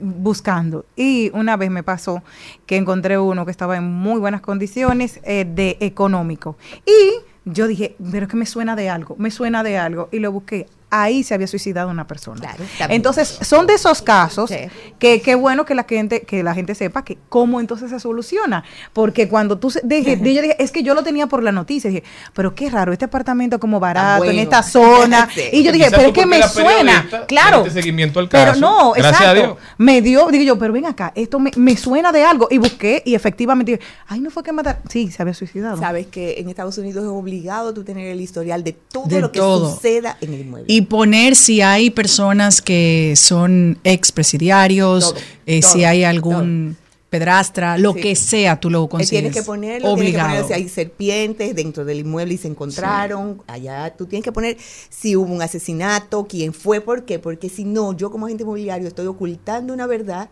buscando. 0.00 0.84
Y 0.96 1.30
una 1.34 1.56
vez 1.56 1.70
me 1.70 1.82
pasó 1.82 2.22
que 2.66 2.76
encontré 2.76 3.18
uno 3.18 3.44
que 3.44 3.50
estaba 3.50 3.76
en 3.76 3.84
muy 3.84 4.18
buenas 4.18 4.40
condiciones 4.40 5.20
eh, 5.24 5.44
de 5.48 5.76
económico. 5.80 6.56
Y 6.84 7.24
yo 7.44 7.66
dije, 7.66 7.96
pero 8.10 8.26
es 8.26 8.30
que 8.30 8.36
me 8.36 8.46
suena 8.46 8.76
de 8.76 8.90
algo, 8.90 9.16
me 9.18 9.30
suena 9.30 9.62
de 9.62 9.78
algo 9.78 10.08
y 10.12 10.18
lo 10.18 10.32
busqué. 10.32 10.66
Ahí 10.88 11.24
se 11.24 11.34
había 11.34 11.48
suicidado 11.48 11.90
una 11.90 12.06
persona. 12.06 12.40
Claro, 12.40 12.64
entonces, 12.94 13.38
son 13.42 13.66
de 13.66 13.74
esos 13.74 14.02
casos 14.02 14.48
Sí. 14.50 14.56
que 15.00 15.20
qué 15.20 15.34
bueno 15.34 15.64
que 15.64 15.74
la 15.74 15.82
gente 15.84 16.22
que 16.22 16.42
la 16.44 16.54
gente 16.54 16.74
sepa 16.76 17.04
que 17.04 17.18
cómo 17.28 17.60
entonces 17.60 17.90
se 17.90 17.98
soluciona, 17.98 18.62
porque 18.92 19.28
cuando 19.28 19.58
tú 19.58 19.70
se- 19.70 19.80
dije, 19.84 20.16
yo 20.16 20.24
dije, 20.42 20.62
es 20.62 20.70
que 20.70 20.84
yo 20.84 20.94
lo 20.94 21.02
tenía 21.02 21.26
por 21.26 21.42
la 21.42 21.50
noticia, 21.50 21.90
dije, 21.90 22.04
pero 22.34 22.54
qué 22.54 22.70
raro, 22.70 22.92
este 22.92 23.04
apartamento 23.04 23.58
como 23.58 23.80
barato 23.80 24.24
en 24.26 24.38
esta 24.38 24.62
zona 24.62 25.28
Sí. 25.34 25.42
y 25.52 25.62
yo 25.64 25.72
dije, 25.72 25.88
pero 25.90 26.02
es 26.08 26.12
que 26.12 26.24
me 26.24 26.40
suena, 26.46 27.04
claro. 27.26 27.58
le 27.58 27.64
diste 27.64 27.80
seguimiento 27.82 28.20
al 28.20 28.28
Pero 28.28 28.52
caso. 28.52 28.60
no, 28.60 28.92
Gracias 28.92 29.20
a 29.20 29.24
exacto. 29.32 29.42
Dios. 29.54 29.58
Me 29.78 30.00
dio, 30.02 30.28
digo 30.28 30.44
yo, 30.44 30.58
pero 30.58 30.72
ven 30.72 30.86
acá, 30.86 31.12
esto 31.16 31.40
me, 31.40 31.50
me 31.56 31.76
suena 31.76 32.12
de 32.12 32.22
algo 32.24 32.46
y 32.50 32.58
busqué 32.58 33.02
y 33.04 33.14
efectivamente, 33.16 33.72
dije, 33.72 33.84
ay, 34.06 34.20
no 34.20 34.30
fue 34.30 34.44
que 34.44 34.52
matar, 34.52 34.80
sí, 34.88 35.10
se 35.10 35.20
había 35.20 35.34
suicidado. 35.34 35.78
Sabes 35.78 36.06
que 36.06 36.36
en 36.38 36.48
Estados 36.48 36.78
Unidos 36.78 37.02
es 37.02 37.10
obligado 37.10 37.74
tú 37.74 37.82
tener 37.82 38.06
el 38.06 38.20
historial 38.20 38.62
de 38.62 38.72
todo 38.72 39.06
De 39.06 39.20
lo 39.20 39.32
que 39.32 39.40
todo. 39.40 39.74
suceda 39.74 40.16
en 40.20 40.32
el 40.32 40.40
inmueble. 40.42 40.72
Y 40.72 40.75
poner 40.82 41.36
si 41.36 41.60
hay 41.62 41.90
personas 41.90 42.60
que 42.62 43.14
son 43.16 43.78
expresidiarios, 43.84 45.10
Todo, 45.10 45.20
eh, 45.46 45.62
si 45.62 45.78
todo, 45.80 45.88
hay 45.88 46.04
algún 46.04 46.76
pedrastra, 47.08 47.78
lo 47.78 47.92
Sí. 47.94 48.00
que 48.00 48.16
sea, 48.16 48.58
tú 48.60 48.68
lo 48.68 48.84
Eh, 48.84 48.88
consigues. 48.88 49.10
tienes 49.10 49.32
que 49.34 49.42
ponerlo, 49.42 49.94
tienes 49.94 50.12
que 50.12 50.18
obligado. 50.18 50.42
poner 50.42 50.46
si 50.46 50.52
hay 50.52 50.68
serpientes 50.68 51.54
dentro 51.54 51.84
del 51.84 52.00
inmueble 52.00 52.34
y 52.34 52.36
se 52.36 52.48
encontraron, 52.48 53.40
allá 53.46 53.94
tú 53.96 54.06
tienes 54.06 54.24
que 54.24 54.32
poner 54.32 54.56
si 54.90 55.14
hubo 55.16 55.32
un 55.32 55.40
asesinato, 55.40 56.26
quién 56.28 56.52
fue, 56.52 56.80
por 56.80 57.04
qué, 57.04 57.18
porque 57.18 57.48
si 57.48 57.64
no, 57.64 57.96
yo 57.96 58.10
como 58.10 58.26
agente 58.26 58.42
inmobiliario 58.42 58.88
estoy 58.88 59.06
ocultando 59.06 59.72
una 59.72 59.86
verdad 59.86 60.28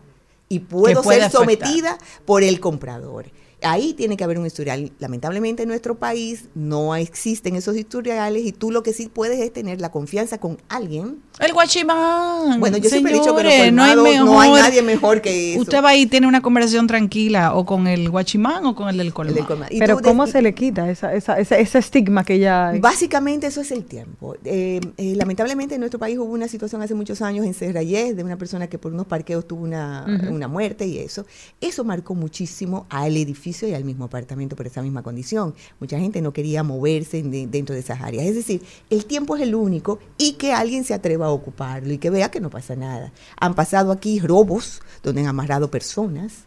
y 0.49 0.59
puedo 0.59 1.01
ser 1.01 1.23
afectar. 1.23 1.31
sometida 1.31 1.97
por 2.25 2.43
el 2.43 2.59
comprador. 2.59 3.27
Ahí 3.65 3.93
tiene 3.93 4.15
que 4.17 4.23
haber 4.23 4.37
un 4.39 4.45
historial. 4.45 4.91
Lamentablemente 4.99 5.63
en 5.63 5.69
nuestro 5.69 5.95
país 5.95 6.45
no 6.55 6.95
existen 6.95 7.55
esos 7.55 7.75
historiales 7.75 8.45
y 8.45 8.51
tú 8.51 8.71
lo 8.71 8.83
que 8.83 8.93
sí 8.93 9.09
puedes 9.11 9.39
es 9.39 9.51
tener 9.51 9.81
la 9.81 9.91
confianza 9.91 10.37
con 10.39 10.57
alguien. 10.69 11.17
El 11.39 11.53
guachimán. 11.53 12.59
Bueno, 12.59 12.77
yo 12.77 12.89
siempre 12.89 13.11
he 13.13 13.15
dicho 13.19 13.35
que 13.35 13.43
los 13.43 13.51
señores, 13.51 13.73
no 13.73 13.83
hay, 13.83 13.95
colmados, 13.95 14.25
no 14.25 14.39
hay 14.41 14.49
mejor. 14.51 14.63
nadie 14.69 14.81
mejor 14.81 15.21
que 15.21 15.53
eso. 15.53 15.61
Usted 15.61 15.83
va 15.83 15.89
ahí 15.89 16.01
y 16.01 16.05
tiene 16.05 16.27
una 16.27 16.41
conversación 16.41 16.87
tranquila 16.87 17.55
o 17.55 17.65
con 17.65 17.87
el 17.87 18.09
guachimán 18.09 18.65
o 18.65 18.75
con 18.75 18.87
el 18.89 18.97
del 18.97 19.07
El 19.07 19.13
colmado. 19.13 19.35
del 19.35 19.45
colmado. 19.45 19.71
Pero 19.77 19.99
¿cómo 20.01 20.25
de- 20.25 20.31
se 20.31 20.41
le 20.41 20.53
quita 20.53 20.89
esa, 20.89 21.13
esa, 21.13 21.39
ese, 21.39 21.59
ese 21.59 21.79
estigma 21.79 22.23
que 22.23 22.39
ya... 22.39 22.73
Básicamente 22.79 23.47
eso 23.47 23.61
es 23.61 23.71
el 23.71 23.83
tiempo. 23.85 24.35
Eh, 24.45 24.79
eh, 24.97 25.13
lamentablemente 25.15 25.75
en 25.75 25.79
nuestro 25.81 25.99
país 25.99 26.17
hubo 26.17 26.31
una 26.31 26.47
situación 26.47 26.81
hace 26.81 26.93
muchos 26.93 27.21
años 27.21 27.45
en 27.45 27.53
Serrayés 27.53 28.15
de 28.15 28.23
una 28.23 28.37
persona 28.37 28.67
que 28.67 28.77
por 28.77 28.93
unos 28.93 29.07
parqueos 29.07 29.47
tuvo 29.47 29.63
una, 29.63 30.05
una 30.29 30.47
muerte 30.47 30.85
y 30.85 30.99
eso. 30.99 31.25
Eso 31.61 31.83
marcó 31.83 32.13
muchísimo 32.15 32.85
al 32.89 33.17
edificio 33.17 33.54
y 33.63 33.73
al 33.73 33.83
mismo 33.83 34.05
apartamento 34.05 34.55
por 34.55 34.67
esa 34.67 34.81
misma 34.81 35.03
condición. 35.03 35.53
Mucha 35.79 35.99
gente 35.99 36.21
no 36.21 36.33
quería 36.33 36.63
moverse 36.63 37.23
de- 37.23 37.47
dentro 37.47 37.73
de 37.73 37.81
esas 37.81 38.01
áreas. 38.01 38.25
Es 38.25 38.35
decir, 38.35 38.61
el 38.89 39.05
tiempo 39.05 39.35
es 39.35 39.41
el 39.41 39.55
único 39.55 39.99
y 40.17 40.33
que 40.33 40.53
alguien 40.53 40.83
se 40.83 40.93
atreva 40.93 41.27
a 41.27 41.31
ocuparlo 41.31 41.93
y 41.93 41.97
que 41.97 42.09
vea 42.09 42.29
que 42.31 42.39
no 42.41 42.49
pasa 42.49 42.75
nada. 42.75 43.13
Han 43.39 43.55
pasado 43.55 43.91
aquí 43.91 44.19
robos 44.19 44.81
donde 45.03 45.21
han 45.21 45.27
amarrado 45.27 45.71
personas 45.71 46.45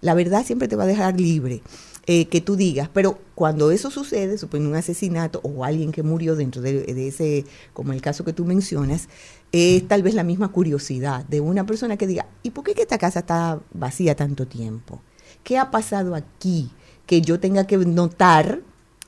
la 0.00 0.14
verdad 0.14 0.44
siempre 0.46 0.68
te 0.68 0.76
va 0.76 0.84
a 0.84 0.86
dejar 0.86 1.20
libre. 1.20 1.62
eh, 2.06 2.26
que 2.28 2.40
tú 2.40 2.56
digas, 2.56 2.88
pero 2.92 3.18
cuando 3.34 3.70
eso 3.70 3.90
sucede, 3.90 4.38
supone 4.38 4.66
un 4.66 4.74
asesinato 4.74 5.40
o 5.44 5.64
alguien 5.64 5.92
que 5.92 6.02
murió 6.02 6.34
dentro 6.34 6.62
de, 6.62 6.82
de 6.82 7.08
ese, 7.08 7.44
como 7.74 7.92
el 7.92 8.00
caso 8.00 8.24
que 8.24 8.32
tú 8.32 8.44
mencionas, 8.46 9.08
es 9.52 9.86
tal 9.86 10.02
vez 10.02 10.14
la 10.14 10.24
misma 10.24 10.48
curiosidad 10.48 11.24
de 11.26 11.40
una 11.40 11.66
persona 11.66 11.96
que 11.98 12.06
diga, 12.06 12.26
¿y 12.42 12.50
por 12.50 12.64
qué 12.64 12.74
que 12.74 12.82
esta 12.82 12.98
casa 12.98 13.20
está 13.20 13.60
vacía 13.74 14.16
tanto 14.16 14.46
tiempo? 14.46 15.02
¿Qué 15.42 15.58
ha 15.58 15.70
pasado 15.70 16.14
aquí 16.14 16.70
que 17.06 17.20
yo 17.20 17.40
tenga 17.40 17.66
que 17.66 17.76
notar? 17.78 18.60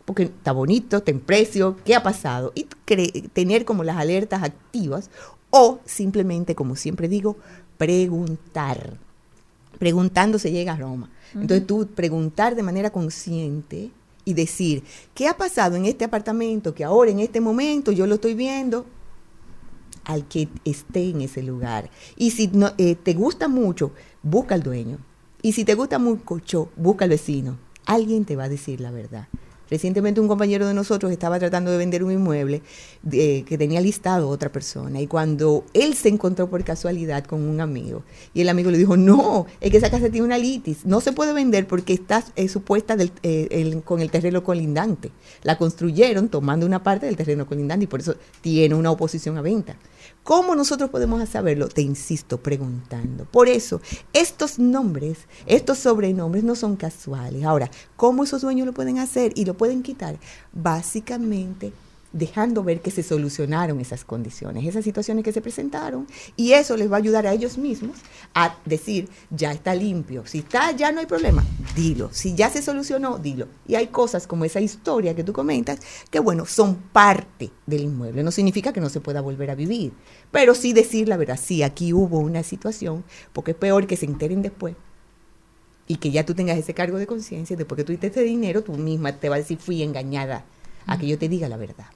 Porque 0.05 0.25
está 0.25 0.53
bonito, 0.53 0.99
está 0.99 1.11
en 1.11 1.21
precio, 1.21 1.77
¿qué 1.85 1.95
ha 1.95 2.03
pasado? 2.03 2.53
Y 2.55 2.65
tener 3.33 3.65
como 3.65 3.85
las 3.85 3.97
alertas 3.97 4.43
activas 4.43 5.11
o 5.51 5.81
simplemente, 5.85 6.55
como 6.55 6.77
siempre 6.77 7.09
digo, 7.09 7.37
preguntar 7.79 8.99
preguntando 9.83 10.39
se 10.39 10.53
llega 10.53 10.75
a 10.75 10.77
Roma. 10.77 11.11
Entonces 11.35 11.67
tú 11.67 11.89
preguntar 11.89 12.55
de 12.55 12.63
manera 12.63 12.91
consciente 12.91 13.91
y 14.25 14.33
decir, 14.33 14.85
¿qué 15.13 15.27
ha 15.27 15.37
pasado 15.37 15.75
en 15.75 15.87
este 15.87 16.05
apartamento 16.05 16.73
que 16.73 16.85
ahora 16.85 17.11
en 17.11 17.19
este 17.19 17.41
momento 17.41 17.91
yo 17.91 18.07
lo 18.07 18.15
estoy 18.15 18.35
viendo? 18.35 18.87
al 20.05 20.27
que 20.27 20.49
esté 20.65 21.11
en 21.11 21.21
ese 21.21 21.43
lugar. 21.43 21.91
Y 22.17 22.31
si 22.31 22.49
no, 22.49 22.73
eh, 22.79 22.97
te 22.97 23.15
gusta 23.15 23.47
mucho, 23.47 23.93
busca 24.23 24.55
al 24.55 24.63
dueño. 24.63 24.99
Y 25.43 25.53
si 25.53 25.65
te 25.65 25.75
gusta 25.75 25.99
mucho, 25.99 26.71
busca 26.77 27.05
al 27.05 27.11
vecino. 27.11 27.59
Alguien 27.87 28.25
te 28.25 28.37
va 28.37 28.45
a 28.45 28.49
decir 28.49 28.81
la 28.81 28.91
verdad. 28.93 29.27
Recientemente 29.69 30.21
un 30.21 30.29
compañero 30.29 30.67
de 30.69 30.75
nosotros 30.75 31.11
estaba 31.11 31.39
tratando 31.39 31.71
de 31.71 31.79
vender 31.79 32.05
un 32.05 32.13
inmueble 32.13 32.61
que 33.11 33.57
tenía 33.57 33.81
listado 33.81 34.29
otra 34.29 34.53
persona 34.53 35.01
y 35.01 35.07
cuando 35.07 35.65
él 35.73 35.95
se 35.95 36.11
encontró 36.11 36.51
por 36.51 36.63
casualidad 36.63 37.25
con 37.25 37.41
un 37.49 37.59
amigo 37.63 38.03
y 38.35 38.43
el 38.43 38.51
amigo 38.51 38.71
le 38.71 38.77
dijo, 38.77 38.99
no, 38.99 39.47
es 39.63 39.71
que 39.71 39.79
esa 39.79 39.91
casa 39.91 40.11
tiene 40.11 40.27
una 40.27 40.37
litis, 40.37 40.85
no 40.85 41.01
se 41.01 41.13
puede 41.13 41.33
vender 41.33 41.67
porque 41.67 41.95
está 41.95 42.23
eh, 42.37 42.49
supuesta 42.51 42.97
del- 42.97 43.13
eh, 43.23 43.81
con 43.83 44.01
el 44.01 44.11
terreno 44.11 44.45
colindante. 44.45 45.11
La 45.43 45.57
construyeron 45.57 46.29
tomando 46.29 46.67
una 46.67 46.83
parte 46.83 47.07
del 47.07 47.17
terreno 47.17 47.47
colindante 47.47 47.85
y 47.85 47.89
por 47.89 48.01
eso 48.01 48.15
tiene 48.43 48.75
una 48.75 48.91
oposición 48.91 49.39
a 49.39 49.43
venta. 49.43 49.77
¿Cómo 50.25 50.55
nosotros 50.55 50.89
podemos 50.91 51.29
saberlo? 51.29 51.69
Te 51.69 51.83
insisto, 51.83 52.39
preguntando. 52.39 53.25
Por 53.25 53.49
eso, 53.49 53.81
estos 54.13 54.59
nombres, 54.61 55.19
estos 55.47 55.79
sobrenombres 55.79 56.45
no 56.45 56.55
son 56.55 56.77
casuales. 56.77 57.43
Ahora, 57.45 57.71
¿cómo 57.97 58.23
esos 58.23 58.43
dueños 58.43 58.67
lo 58.67 58.73
pueden 58.73 58.99
hacer 58.99 59.33
y 59.35 59.45
lo 59.45 59.55
pueden 59.55 59.83
quitar? 59.83 60.17
Básicamente 60.53 61.73
dejando 62.13 62.63
ver 62.63 62.81
que 62.81 62.91
se 62.91 63.03
solucionaron 63.03 63.81
esas 63.81 64.05
condiciones, 64.05 64.67
esas 64.67 64.85
situaciones 64.85 65.25
que 65.25 65.33
se 65.33 65.41
presentaron, 65.41 66.07
y 66.37 66.53
eso 66.53 66.77
les 66.77 66.91
va 66.91 66.97
a 66.97 66.99
ayudar 66.99 67.27
a 67.27 67.33
ellos 67.33 67.59
mismos 67.59 67.99
a 68.35 68.57
decir, 68.65 69.09
ya 69.31 69.53
está 69.53 69.75
limpio, 69.75 70.27
si 70.27 70.41
está, 70.41 70.73
ya 70.73 70.93
no 70.93 71.01
hay 71.01 71.07
problema, 71.07 71.45
dilo, 71.75 72.11
si 72.13 72.35
ya 72.35 72.51
se 72.51 72.63
solucionó, 72.63 73.19
dilo. 73.19 73.49
Y 73.67 73.75
hay 73.75 73.89
cosas 73.89 74.27
como 74.27 74.45
esa 74.45 74.61
historia 74.61 75.15
que 75.15 75.25
tú 75.25 75.33
comentas, 75.33 75.81
que 76.11 76.21
bueno, 76.21 76.47
son 76.47 76.77
parte 76.77 77.51
del 77.67 77.83
inmueble, 77.83 78.23
no 78.23 78.31
significa 78.31 78.73
que 78.73 78.81
no 78.81 78.91
se 78.91 79.01
pueda 79.01 79.21
volver 79.21 79.51
a 79.51 79.55
vivir, 79.55 79.93
pero 80.31 80.55
sí 80.55 80.73
decir 80.73 81.09
la 81.09 81.17
verdad, 81.17 81.39
sí, 81.43 81.63
aquí 81.63 81.93
hubo 81.93 82.19
una 82.19 82.43
situación, 82.43 83.05
porque 83.33 83.53
es 83.53 83.57
peor 83.57 83.87
que 83.87 83.97
se 83.97 84.07
enteren 84.07 84.43
después. 84.43 84.77
Y 85.89 85.97
que 85.97 86.13
ya 86.13 86.25
tú 86.25 86.35
tengas 86.35 86.57
ese 86.57 86.75
cargo 86.75 86.97
de 86.97 87.09
conciencia, 87.09 87.57
después 87.57 87.77
que 87.77 87.85
tú 87.85 87.93
diste 87.93 88.07
ese 88.07 88.23
dinero, 88.23 88.63
tú 88.63 88.73
misma 88.75 89.19
te 89.19 89.29
vas 89.29 89.37
a 89.37 89.41
decir, 89.41 89.59
fui 89.59 89.83
engañada, 89.83 90.45
a 90.87 90.97
que 90.97 91.07
yo 91.09 91.19
te 91.19 91.29
diga 91.29 91.49
la 91.49 91.57
verdad. 91.57 91.87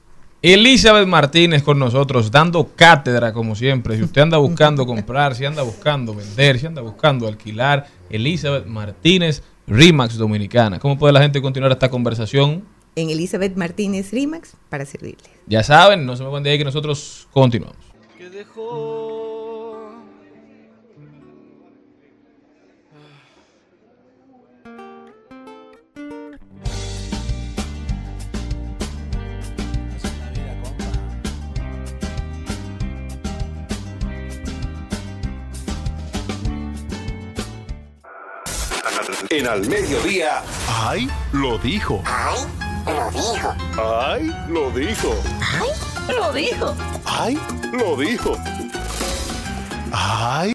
Elizabeth 0.41 1.07
Martínez 1.07 1.63
con 1.63 1.79
nosotros, 1.79 2.29
dando 2.29 2.71
cátedra 2.75 3.33
como 3.33 3.55
siempre. 3.55 3.97
Si 3.97 4.03
usted 4.03 4.21
anda 4.21 4.37
buscando 4.37 4.85
comprar, 4.85 5.33
si 5.35 5.45
anda 5.45 5.63
buscando 5.63 6.13
vender, 6.13 6.59
si 6.59 6.67
anda 6.67 6.81
buscando 6.81 7.27
alquilar, 7.27 7.87
Elizabeth 8.09 8.65
Martínez, 8.65 9.41
RIMAX 9.65 10.17
Dominicana. 10.17 10.79
¿Cómo 10.79 10.97
puede 10.97 11.13
la 11.13 11.21
gente 11.21 11.41
continuar 11.41 11.71
esta 11.71 11.89
conversación? 11.89 12.63
En 12.95 13.09
Elizabeth 13.09 13.55
Martínez 13.55 14.11
Rimax 14.11 14.55
para 14.69 14.85
servirles. 14.85 15.29
Ya 15.45 15.63
saben, 15.63 16.05
no 16.05 16.15
se 16.15 16.23
me 16.23 16.29
van 16.29 16.41
de 16.43 16.51
ahí 16.51 16.57
que 16.57 16.63
nosotros 16.63 17.27
continuamos. 17.31 17.77
que 18.17 18.29
dejó. 18.29 19.16
En 39.29 39.45
al 39.45 39.67
mediodía. 39.67 40.41
¡Ay! 40.69 41.09
Lo 41.33 41.57
dijo. 41.57 42.01
¡Ay! 42.05 42.39
Lo 42.85 43.11
dijo. 43.11 43.55
¡Ay! 43.77 44.31
Lo 44.47 44.71
dijo. 44.71 45.15
Lo 46.07 46.31
dijo. 46.31 46.75
¡Ay! 47.03 47.37
Lo 47.73 47.97
dijo. 47.97 48.37
¡Ay! 49.91 50.53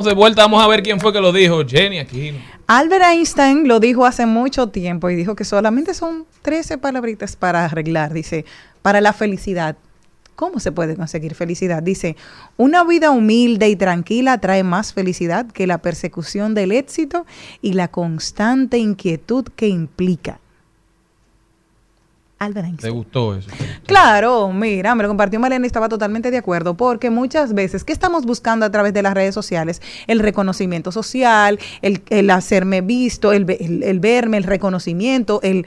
De 0.00 0.14
vuelta, 0.14 0.42
vamos 0.42 0.64
a 0.64 0.66
ver 0.66 0.82
quién 0.82 0.98
fue 0.98 1.12
que 1.12 1.20
lo 1.20 1.32
dijo. 1.32 1.64
Jenny 1.64 2.00
Aquino. 2.00 2.38
Albert 2.66 3.04
Einstein 3.04 3.68
lo 3.68 3.78
dijo 3.78 4.04
hace 4.04 4.26
mucho 4.26 4.70
tiempo 4.70 5.08
y 5.08 5.14
dijo 5.14 5.36
que 5.36 5.44
solamente 5.44 5.94
son 5.94 6.26
13 6.42 6.78
palabritas 6.78 7.36
para 7.36 7.64
arreglar. 7.64 8.12
Dice, 8.12 8.44
para 8.82 9.00
la 9.00 9.12
felicidad. 9.12 9.76
¿Cómo 10.36 10.60
se 10.60 10.72
puede 10.72 10.96
conseguir 10.96 11.34
felicidad? 11.34 11.82
Dice, 11.82 12.16
una 12.56 12.84
vida 12.84 13.10
humilde 13.10 13.68
y 13.68 13.76
tranquila 13.76 14.38
trae 14.38 14.64
más 14.64 14.92
felicidad 14.92 15.46
que 15.46 15.66
la 15.66 15.78
persecución 15.78 16.54
del 16.54 16.72
éxito 16.72 17.26
y 17.60 17.74
la 17.74 17.88
constante 17.88 18.78
inquietud 18.78 19.46
que 19.56 19.68
implica. 19.68 20.41
Albert 22.44 22.80
¿Te 22.80 22.90
gustó 22.90 23.34
eso? 23.36 23.48
Claro, 23.86 24.50
mira, 24.52 24.94
me 24.94 25.02
lo 25.02 25.08
compartió 25.08 25.38
Malena 25.40 25.64
y 25.64 25.68
estaba 25.68 25.88
totalmente 25.88 26.30
de 26.30 26.38
acuerdo, 26.38 26.74
porque 26.76 27.10
muchas 27.10 27.54
veces, 27.54 27.84
¿qué 27.84 27.92
estamos 27.92 28.24
buscando 28.26 28.66
a 28.66 28.70
través 28.70 28.92
de 28.94 29.02
las 29.02 29.14
redes 29.14 29.34
sociales? 29.34 29.80
El 30.06 30.18
reconocimiento 30.20 30.92
social, 30.92 31.58
el, 31.82 32.02
el 32.10 32.30
hacerme 32.30 32.80
visto, 32.80 33.32
el, 33.32 33.48
el- 33.60 33.82
el 33.82 34.00
verme, 34.00 34.36
el 34.38 34.44
reconocimiento, 34.44 35.40
el, 35.42 35.66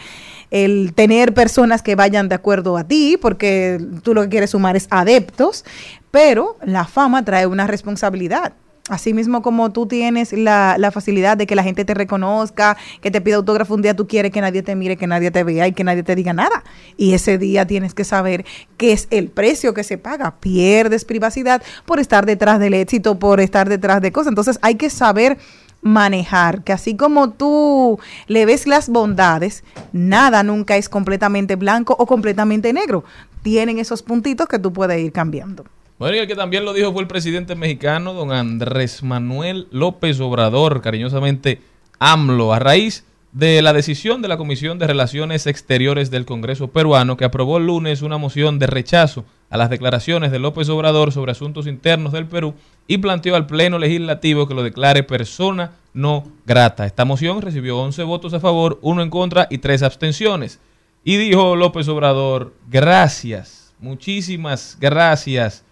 el 0.52 0.94
tener 0.94 1.34
personas 1.34 1.82
que 1.82 1.96
vayan 1.96 2.30
de 2.30 2.36
acuerdo 2.36 2.78
a 2.78 2.84
ti, 2.84 3.18
porque 3.22 3.80
tú 4.04 4.14
lo 4.14 4.22
que 4.24 4.30
quieres 4.30 4.52
sumar 4.52 4.76
es 4.76 4.88
adeptos, 4.90 5.66
pero 6.12 6.58
la 6.64 6.86
fama 6.86 7.24
trae 7.26 7.46
una 7.48 7.68
responsabilidad. 7.68 8.54
Así 8.88 9.16
mismo 9.16 9.42
como 9.42 9.72
tú 9.72 9.88
tienes 9.88 10.32
la, 10.32 10.76
la 10.78 10.92
facilidad 10.92 11.38
de 11.38 11.48
que 11.48 11.56
la 11.56 11.64
gente 11.64 11.86
te 11.86 11.96
reconozca, 11.96 12.78
que 13.02 13.10
te 13.10 13.20
pida 13.20 13.38
autógrafo 13.38 13.74
un 13.74 13.82
día, 13.82 13.96
tú 13.96 14.08
quieres 14.08 14.32
que 14.32 14.42
nadie 14.42 14.62
te 14.62 14.76
mire, 14.76 14.96
que 14.96 15.08
nadie 15.08 15.32
te 15.32 15.44
vea 15.44 15.68
y 15.68 15.72
que 15.72 15.84
nadie 15.84 16.04
te 16.04 16.16
diga 16.16 16.34
nada. 16.34 16.64
Y 16.96 17.14
ese 17.14 17.40
día 17.40 17.66
tienes 17.66 17.96
que 17.96 18.04
saber 18.04 18.46
qué 18.78 18.92
es 18.92 19.08
el 19.10 19.30
precio 19.30 19.74
que 19.74 19.84
se 19.84 19.98
paga. 19.98 20.36
Pierdes 20.40 21.04
privacidad 21.04 21.64
por 21.86 22.00
estar 22.00 22.28
detrás 22.28 22.60
del 22.60 22.76
éxito, 22.76 23.18
por 23.18 23.40
estar 23.40 23.70
detrás 23.70 24.02
de 24.02 24.12
cosas. 24.12 24.30
Entonces 24.30 24.60
hay 24.62 24.76
que 24.76 24.92
saber 24.92 25.40
manejar, 25.82 26.64
que 26.64 26.74
así 26.74 26.96
como 26.96 27.32
tú 27.32 28.00
le 28.28 28.46
ves 28.46 28.68
las 28.68 28.90
bondades, 28.90 29.64
nada 29.94 30.44
nunca 30.44 30.78
es 30.78 30.90
completamente 30.90 31.56
blanco 31.56 31.96
o 31.98 32.06
completamente 32.06 32.72
negro. 32.72 33.04
Tienen 33.42 33.80
esos 33.80 34.04
puntitos 34.04 34.48
que 34.48 34.60
tú 34.60 34.74
puedes 34.74 35.00
ir 35.00 35.12
cambiando. 35.12 35.66
Bueno, 35.98 36.18
y 36.18 36.20
el 36.20 36.28
que 36.28 36.36
también 36.36 36.66
lo 36.66 36.74
dijo 36.74 36.92
fue 36.92 37.04
el 37.04 37.08
presidente 37.08 37.56
mexicano, 37.56 38.14
don 38.14 38.34
Andrés 38.34 39.02
Manuel 39.02 39.68
López 39.72 40.20
Obrador, 40.20 40.82
cariñosamente 40.82 41.62
AMLO, 42.00 42.54
a 42.54 42.60
raíz 42.60 43.06
de 43.32 43.62
la 43.62 43.72
decisión 43.72 44.22
de 44.22 44.28
la 44.28 44.36
Comisión 44.36 44.78
de 44.78 44.88
Relaciones 44.88 45.48
Exteriores 45.48 46.12
del 46.12 46.26
Congreso 46.26 46.68
peruano, 46.68 47.16
que 47.16 47.24
aprobó 47.24 47.60
el 47.60 47.68
lunes 47.68 48.02
una 48.02 48.18
moción 48.18 48.60
de 48.60 48.68
rechazo 48.68 49.24
a 49.50 49.56
las 49.56 49.70
declaraciones 49.70 50.32
de 50.32 50.40
López 50.40 50.68
Obrador 50.68 51.14
sobre 51.14 51.32
asuntos 51.32 51.66
internos 51.66 52.12
del 52.12 52.28
Perú 52.28 52.56
y 52.88 52.98
planteó 52.98 53.38
al 53.38 53.48
Pleno 53.48 53.80
Legislativo 53.80 54.50
que 54.50 54.54
lo 54.54 54.64
declare 54.64 55.04
persona 55.04 55.72
no 55.94 56.26
grata. 56.46 56.86
Esta 56.86 57.06
moción 57.06 57.42
recibió 57.42 57.78
11 57.78 58.04
votos 58.04 58.34
a 58.34 58.42
favor, 58.42 58.80
uno 58.82 59.02
en 59.02 59.10
contra 59.10 59.48
y 59.50 59.60
tres 59.60 59.82
abstenciones. 59.82 60.60
Y 61.06 61.16
dijo 61.16 61.56
López 61.56 61.88
Obrador, 61.88 62.54
gracias, 62.68 63.74
muchísimas 63.80 64.78
gracias 64.82 65.64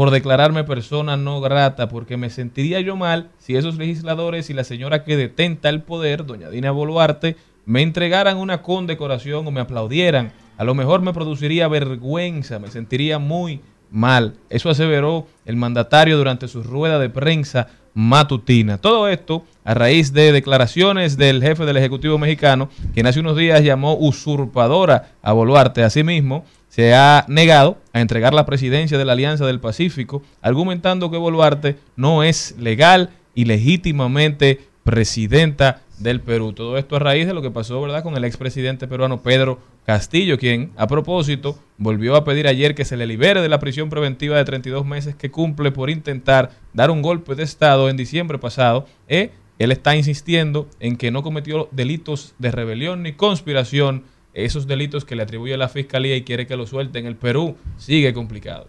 por 0.00 0.10
declararme 0.10 0.64
persona 0.64 1.18
no 1.18 1.42
grata, 1.42 1.90
porque 1.90 2.16
me 2.16 2.30
sentiría 2.30 2.80
yo 2.80 2.96
mal 2.96 3.28
si 3.36 3.56
esos 3.56 3.76
legisladores 3.76 4.48
y 4.48 4.54
la 4.54 4.64
señora 4.64 5.04
que 5.04 5.14
detenta 5.14 5.68
el 5.68 5.82
poder, 5.82 6.24
doña 6.24 6.48
Dina 6.48 6.70
Boluarte, 6.70 7.36
me 7.66 7.82
entregaran 7.82 8.38
una 8.38 8.62
condecoración 8.62 9.46
o 9.46 9.50
me 9.50 9.60
aplaudieran. 9.60 10.32
A 10.56 10.64
lo 10.64 10.74
mejor 10.74 11.02
me 11.02 11.12
produciría 11.12 11.68
vergüenza, 11.68 12.58
me 12.58 12.70
sentiría 12.70 13.18
muy 13.18 13.60
mal. 13.90 14.36
Eso 14.48 14.70
aseveró 14.70 15.26
el 15.44 15.56
mandatario 15.56 16.16
durante 16.16 16.48
su 16.48 16.62
rueda 16.62 16.98
de 16.98 17.10
prensa 17.10 17.68
matutina. 17.92 18.78
Todo 18.78 19.06
esto 19.06 19.44
a 19.64 19.74
raíz 19.74 20.14
de 20.14 20.32
declaraciones 20.32 21.18
del 21.18 21.42
jefe 21.42 21.66
del 21.66 21.76
Ejecutivo 21.76 22.16
mexicano, 22.16 22.70
quien 22.94 23.06
hace 23.06 23.20
unos 23.20 23.36
días 23.36 23.62
llamó 23.62 23.96
usurpadora 23.96 25.10
a 25.20 25.32
Boluarte. 25.32 25.82
Asimismo, 25.82 26.46
se 26.70 26.94
ha 26.94 27.26
negado 27.28 27.76
a 27.92 28.00
entregar 28.00 28.32
la 28.32 28.46
presidencia 28.46 28.96
de 28.96 29.04
la 29.04 29.12
Alianza 29.12 29.44
del 29.44 29.60
Pacífico, 29.60 30.22
argumentando 30.40 31.10
que 31.10 31.18
Boluarte 31.18 31.76
no 31.96 32.22
es 32.22 32.54
legal 32.58 33.10
y 33.34 33.44
legítimamente 33.44 34.60
presidenta 34.84 35.82
del 35.98 36.20
Perú. 36.20 36.52
Todo 36.52 36.78
esto 36.78 36.96
a 36.96 37.00
raíz 37.00 37.26
de 37.26 37.34
lo 37.34 37.42
que 37.42 37.50
pasó, 37.50 37.80
¿verdad?, 37.82 38.02
con 38.02 38.16
el 38.16 38.24
expresidente 38.24 38.88
peruano 38.88 39.20
Pedro 39.20 39.58
Castillo, 39.84 40.38
quien, 40.38 40.70
a 40.76 40.86
propósito, 40.86 41.58
volvió 41.76 42.14
a 42.14 42.24
pedir 42.24 42.46
ayer 42.46 42.74
que 42.74 42.84
se 42.84 42.96
le 42.96 43.06
libere 43.06 43.42
de 43.42 43.48
la 43.48 43.58
prisión 43.58 43.90
preventiva 43.90 44.36
de 44.36 44.44
32 44.44 44.86
meses 44.86 45.16
que 45.16 45.30
cumple 45.30 45.72
por 45.72 45.90
intentar 45.90 46.52
dar 46.72 46.90
un 46.90 47.02
golpe 47.02 47.34
de 47.34 47.42
Estado 47.42 47.90
en 47.90 47.96
diciembre 47.96 48.38
pasado. 48.38 48.86
Eh, 49.08 49.30
él 49.58 49.72
está 49.72 49.96
insistiendo 49.96 50.68
en 50.78 50.96
que 50.96 51.10
no 51.10 51.22
cometió 51.22 51.68
delitos 51.72 52.34
de 52.38 52.50
rebelión 52.50 53.02
ni 53.02 53.12
conspiración. 53.12 54.04
Esos 54.32 54.66
delitos 54.66 55.04
que 55.04 55.16
le 55.16 55.22
atribuye 55.22 55.56
la 55.56 55.68
fiscalía 55.68 56.16
y 56.16 56.22
quiere 56.22 56.46
que 56.46 56.56
lo 56.56 56.66
suelten. 56.66 57.06
El 57.06 57.16
Perú 57.16 57.56
sigue 57.76 58.12
complicado. 58.12 58.68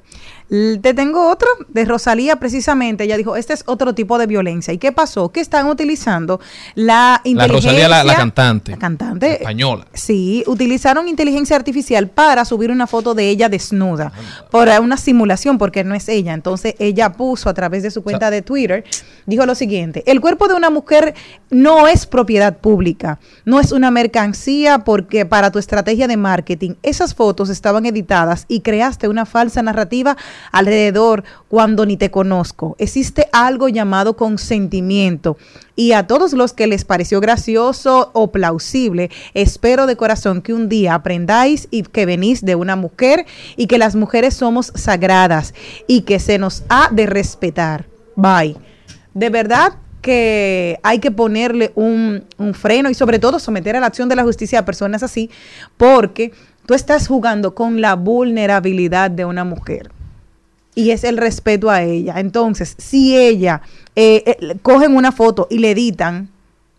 Te 0.81 0.93
tengo 0.93 1.29
otro 1.29 1.47
de 1.69 1.85
Rosalía, 1.85 2.35
precisamente. 2.35 3.05
Ella 3.05 3.15
dijo: 3.15 3.37
Este 3.37 3.53
es 3.53 3.63
otro 3.67 3.95
tipo 3.95 4.17
de 4.17 4.27
violencia. 4.27 4.73
¿Y 4.73 4.77
qué 4.77 4.91
pasó? 4.91 5.29
Que 5.29 5.39
están 5.39 5.67
utilizando 5.67 6.41
la 6.75 7.21
La 7.23 7.29
inteligencia. 7.29 7.71
Rosalía, 7.71 7.87
la, 7.87 8.03
la 8.03 8.15
cantante. 8.15 8.71
La 8.71 8.77
cantante. 8.77 9.33
Española. 9.35 9.87
Sí, 9.93 10.43
utilizaron 10.47 11.07
inteligencia 11.07 11.55
artificial 11.55 12.09
para 12.09 12.43
subir 12.43 12.69
una 12.69 12.85
foto 12.85 13.13
de 13.13 13.29
ella 13.29 13.47
desnuda 13.47 14.11
por 14.49 14.67
una 14.81 14.97
simulación, 14.97 15.57
porque 15.57 15.83
no 15.83 15.95
es 15.95 16.09
ella. 16.09 16.33
Entonces 16.33 16.75
ella 16.79 17.13
puso 17.13 17.49
a 17.49 17.53
través 17.53 17.83
de 17.83 17.91
su 17.91 18.03
cuenta 18.03 18.29
de 18.29 18.41
Twitter, 18.41 18.83
dijo 19.25 19.45
lo 19.45 19.55
siguiente, 19.55 20.03
el 20.05 20.19
cuerpo 20.19 20.47
de 20.47 20.55
una 20.55 20.69
mujer 20.69 21.13
no 21.49 21.87
es 21.87 22.05
propiedad 22.05 22.57
pública, 22.57 23.19
no 23.45 23.59
es 23.59 23.71
una 23.71 23.91
mercancía 23.91 24.79
porque 24.79 25.25
para 25.25 25.51
tu 25.51 25.59
estrategia 25.59 26.07
de 26.07 26.17
marketing 26.17 26.71
esas 26.83 27.15
fotos 27.15 27.49
estaban 27.49 27.85
editadas 27.85 28.45
y 28.47 28.61
creaste 28.61 29.07
una 29.07 29.25
falsa 29.25 29.61
narrativa 29.61 30.17
alrededor 30.51 31.23
cuando 31.47 31.85
ni 31.85 31.97
te 31.97 32.11
conozco. 32.11 32.75
Existe 32.79 33.27
algo 33.31 33.69
llamado 33.69 34.15
consentimiento 34.15 35.37
y 35.75 35.93
a 35.93 36.05
todos 36.05 36.33
los 36.33 36.53
que 36.53 36.67
les 36.67 36.85
pareció 36.85 37.19
gracioso 37.19 38.11
o 38.13 38.31
plausible, 38.31 39.09
espero 39.33 39.87
de 39.87 39.95
corazón 39.95 40.41
que 40.41 40.53
un 40.53 40.69
día 40.69 40.93
aprendáis 40.93 41.67
y 41.71 41.83
que 41.83 42.05
venís 42.05 42.43
de 42.45 42.55
una 42.55 42.75
mujer 42.75 43.25
y 43.55 43.67
que 43.67 43.77
las 43.77 43.95
mujeres 43.95 44.33
somos 44.33 44.71
sagradas 44.75 45.53
y 45.87 46.01
que 46.01 46.19
se 46.19 46.37
nos 46.37 46.63
ha 46.69 46.89
de 46.91 47.05
respetar. 47.05 47.87
Bye. 48.15 48.57
De 49.13 49.29
verdad 49.29 49.73
que 50.01 50.79
hay 50.83 50.99
que 50.99 51.11
ponerle 51.11 51.71
un, 51.75 52.25
un 52.37 52.53
freno 52.53 52.89
y 52.89 52.93
sobre 52.93 53.19
todo 53.19 53.39
someter 53.39 53.75
a 53.75 53.79
la 53.79 53.87
acción 53.87 54.09
de 54.09 54.15
la 54.15 54.23
justicia 54.23 54.59
a 54.59 54.65
personas 54.65 55.03
así, 55.03 55.29
porque 55.77 56.31
tú 56.65 56.73
estás 56.73 57.07
jugando 57.07 57.55
con 57.55 57.81
la 57.81 57.95
vulnerabilidad 57.95 59.11
de 59.11 59.25
una 59.25 59.43
mujer 59.43 59.91
y 60.75 60.91
es 60.91 61.03
el 61.03 61.17
respeto 61.17 61.69
a 61.69 61.83
ella. 61.83 62.19
Entonces, 62.19 62.75
si 62.77 63.17
ella 63.17 63.61
eh, 63.95 64.23
eh, 64.25 64.57
cogen 64.61 64.95
una 64.95 65.11
foto 65.11 65.47
y 65.49 65.59
le 65.59 65.71
editan 65.71 66.29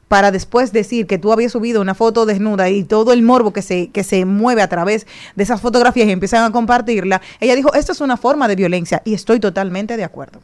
para 0.08 0.30
después 0.30 0.72
decir 0.72 1.06
que 1.06 1.16
tú 1.16 1.32
habías 1.32 1.52
subido 1.52 1.80
una 1.80 1.94
foto 1.94 2.26
desnuda 2.26 2.68
y 2.68 2.84
todo 2.84 3.14
el 3.14 3.22
morbo 3.22 3.52
que 3.52 3.62
se, 3.62 3.88
que 3.90 4.04
se 4.04 4.26
mueve 4.26 4.60
a 4.60 4.68
través 4.68 5.06
de 5.36 5.42
esas 5.42 5.60
fotografías 5.60 6.06
y 6.06 6.10
empiezan 6.10 6.44
a 6.44 6.52
compartirla, 6.52 7.22
ella 7.40 7.54
dijo, 7.54 7.72
esto 7.72 7.92
es 7.92 8.00
una 8.02 8.18
forma 8.18 8.46
de 8.46 8.56
violencia 8.56 9.00
y 9.06 9.14
estoy 9.14 9.40
totalmente 9.40 9.96
de 9.96 10.04
acuerdo. 10.04 10.40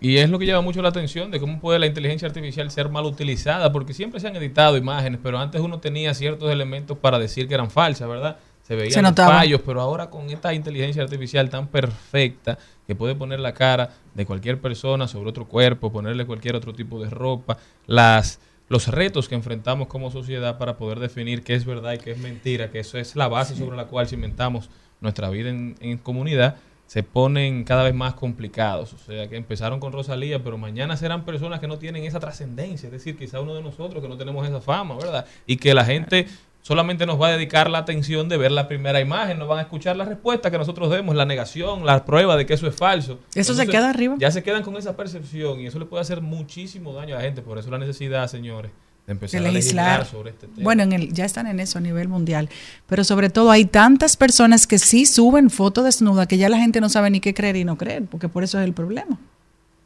Y 0.00 0.18
es 0.18 0.28
lo 0.28 0.38
que 0.38 0.46
llama 0.46 0.62
mucho 0.62 0.82
la 0.82 0.88
atención 0.88 1.30
de 1.30 1.40
cómo 1.40 1.60
puede 1.60 1.78
la 1.78 1.86
inteligencia 1.86 2.28
artificial 2.28 2.70
ser 2.70 2.90
mal 2.90 3.04
utilizada, 3.06 3.72
porque 3.72 3.94
siempre 3.94 4.20
se 4.20 4.28
han 4.28 4.36
editado 4.36 4.76
imágenes, 4.76 5.20
pero 5.22 5.38
antes 5.38 5.60
uno 5.60 5.78
tenía 5.78 6.12
ciertos 6.12 6.50
elementos 6.50 6.98
para 6.98 7.18
decir 7.18 7.48
que 7.48 7.54
eran 7.54 7.70
falsas, 7.70 8.08
¿verdad? 8.08 8.38
Se 8.66 8.74
veían 8.74 8.92
Se 8.92 9.02
los 9.02 9.14
fallos, 9.14 9.60
pero 9.64 9.80
ahora 9.80 10.10
con 10.10 10.28
esta 10.28 10.52
inteligencia 10.52 11.02
artificial 11.02 11.48
tan 11.50 11.68
perfecta 11.68 12.58
que 12.84 12.96
puede 12.96 13.14
poner 13.14 13.38
la 13.38 13.54
cara 13.54 13.90
de 14.14 14.26
cualquier 14.26 14.60
persona 14.60 15.06
sobre 15.06 15.30
otro 15.30 15.46
cuerpo, 15.46 15.92
ponerle 15.92 16.26
cualquier 16.26 16.56
otro 16.56 16.72
tipo 16.72 17.00
de 17.00 17.08
ropa, 17.08 17.58
las 17.86 18.40
los 18.68 18.88
retos 18.88 19.28
que 19.28 19.36
enfrentamos 19.36 19.86
como 19.86 20.10
sociedad 20.10 20.58
para 20.58 20.76
poder 20.76 20.98
definir 20.98 21.44
qué 21.44 21.54
es 21.54 21.64
verdad 21.64 21.92
y 21.92 21.98
qué 21.98 22.10
es 22.10 22.18
mentira, 22.18 22.72
que 22.72 22.80
eso 22.80 22.98
es 22.98 23.14
la 23.14 23.28
base 23.28 23.54
sobre 23.54 23.76
la 23.76 23.84
cual 23.84 24.08
cimentamos 24.08 24.68
nuestra 25.00 25.30
vida 25.30 25.50
en, 25.50 25.76
en 25.78 25.98
comunidad, 25.98 26.56
se 26.86 27.04
ponen 27.04 27.62
cada 27.62 27.84
vez 27.84 27.94
más 27.94 28.14
complicados. 28.14 28.92
O 28.92 28.98
sea, 28.98 29.28
que 29.28 29.36
empezaron 29.36 29.78
con 29.78 29.92
Rosalía, 29.92 30.42
pero 30.42 30.58
mañana 30.58 30.96
serán 30.96 31.24
personas 31.24 31.60
que 31.60 31.68
no 31.68 31.78
tienen 31.78 32.02
esa 32.04 32.18
trascendencia. 32.18 32.88
Es 32.88 32.92
decir, 32.92 33.16
quizá 33.16 33.40
uno 33.40 33.54
de 33.54 33.62
nosotros 33.62 34.02
que 34.02 34.08
no 34.08 34.16
tenemos 34.16 34.46
esa 34.48 34.60
fama, 34.60 34.96
¿verdad? 34.96 35.26
Y 35.46 35.56
que 35.56 35.72
la 35.74 35.84
gente 35.84 36.26
solamente 36.66 37.06
nos 37.06 37.22
va 37.22 37.28
a 37.28 37.30
dedicar 37.30 37.70
la 37.70 37.78
atención 37.78 38.28
de 38.28 38.36
ver 38.36 38.50
la 38.50 38.66
primera 38.66 39.00
imagen, 39.00 39.38
no 39.38 39.46
van 39.46 39.60
a 39.60 39.62
escuchar 39.62 39.96
la 39.96 40.04
respuesta 40.04 40.50
que 40.50 40.58
nosotros 40.58 40.90
demos, 40.90 41.14
la 41.14 41.24
negación, 41.24 41.86
la 41.86 42.04
prueba 42.04 42.36
de 42.36 42.44
que 42.44 42.54
eso 42.54 42.66
es 42.66 42.74
falso. 42.74 43.20
Eso 43.36 43.54
se 43.54 43.68
queda 43.68 43.90
arriba. 43.90 44.16
Ya 44.18 44.32
se 44.32 44.42
quedan 44.42 44.64
con 44.64 44.76
esa 44.76 44.96
percepción 44.96 45.60
y 45.60 45.68
eso 45.68 45.78
le 45.78 45.84
puede 45.84 46.00
hacer 46.00 46.22
muchísimo 46.22 46.92
daño 46.92 47.14
a 47.14 47.18
la 47.18 47.24
gente. 47.24 47.40
Por 47.40 47.56
eso 47.56 47.70
la 47.70 47.78
necesidad, 47.78 48.26
señores, 48.26 48.72
de 49.06 49.12
empezar 49.12 49.42
de 49.42 49.48
a 49.48 49.52
legislar 49.52 50.06
sobre 50.06 50.30
este 50.30 50.48
tema. 50.48 50.64
Bueno, 50.64 50.82
en 50.82 50.92
el, 50.92 51.12
ya 51.12 51.24
están 51.24 51.46
en 51.46 51.60
eso 51.60 51.78
a 51.78 51.82
nivel 51.82 52.08
mundial. 52.08 52.48
Pero 52.88 53.04
sobre 53.04 53.30
todo 53.30 53.52
hay 53.52 53.66
tantas 53.66 54.16
personas 54.16 54.66
que 54.66 54.80
sí 54.80 55.06
suben 55.06 55.50
fotos 55.50 55.84
desnudas 55.84 56.26
que 56.26 56.36
ya 56.36 56.48
la 56.48 56.58
gente 56.58 56.80
no 56.80 56.88
sabe 56.88 57.10
ni 57.10 57.20
qué 57.20 57.32
creer 57.32 57.54
y 57.54 57.64
no 57.64 57.78
creer, 57.78 58.06
porque 58.06 58.28
por 58.28 58.42
eso 58.42 58.58
es 58.58 58.64
el 58.64 58.72
problema. 58.72 59.20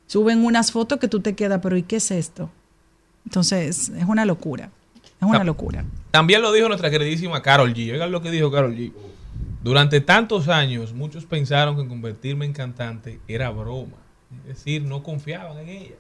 Suben 0.07 0.43
unas 0.47 0.73
fotos 0.73 0.99
que 0.99 1.09
tú 1.09 1.21
te 1.21 1.35
quedas, 1.35 1.61
pero 1.63 1.77
¿y 1.77 1.83
qué 1.83 1.97
es 1.97 2.11
esto? 2.11 2.51
Entonces, 3.27 3.91
es 3.91 4.05
una 4.07 4.25
locura. 4.25 4.71
Es 5.21 5.27
una 5.27 5.45
locura. 5.45 5.85
También 6.11 6.43
lo 6.43 6.53
dijo 6.53 6.69
nuestra 6.69 6.91
queridísima 6.91 7.43
Carol 7.43 7.75
G. 7.75 7.93
Oigan 7.93 8.11
lo 8.11 8.23
que 8.23 8.31
dijo 8.31 8.51
Carol 8.51 8.75
G. 8.75 8.93
Durante 9.63 10.01
tantos 10.01 10.49
años, 10.49 10.95
muchos 10.95 11.27
pensaron 11.27 11.77
que 11.77 11.87
convertirme 11.87 12.47
en 12.47 12.55
cantante 12.55 13.21
era 13.29 13.51
broma. 13.51 13.99
Es 14.49 14.57
decir, 14.57 14.83
no 14.83 15.03
confiaban 15.03 15.59
en 15.59 15.69
ella. 15.69 15.97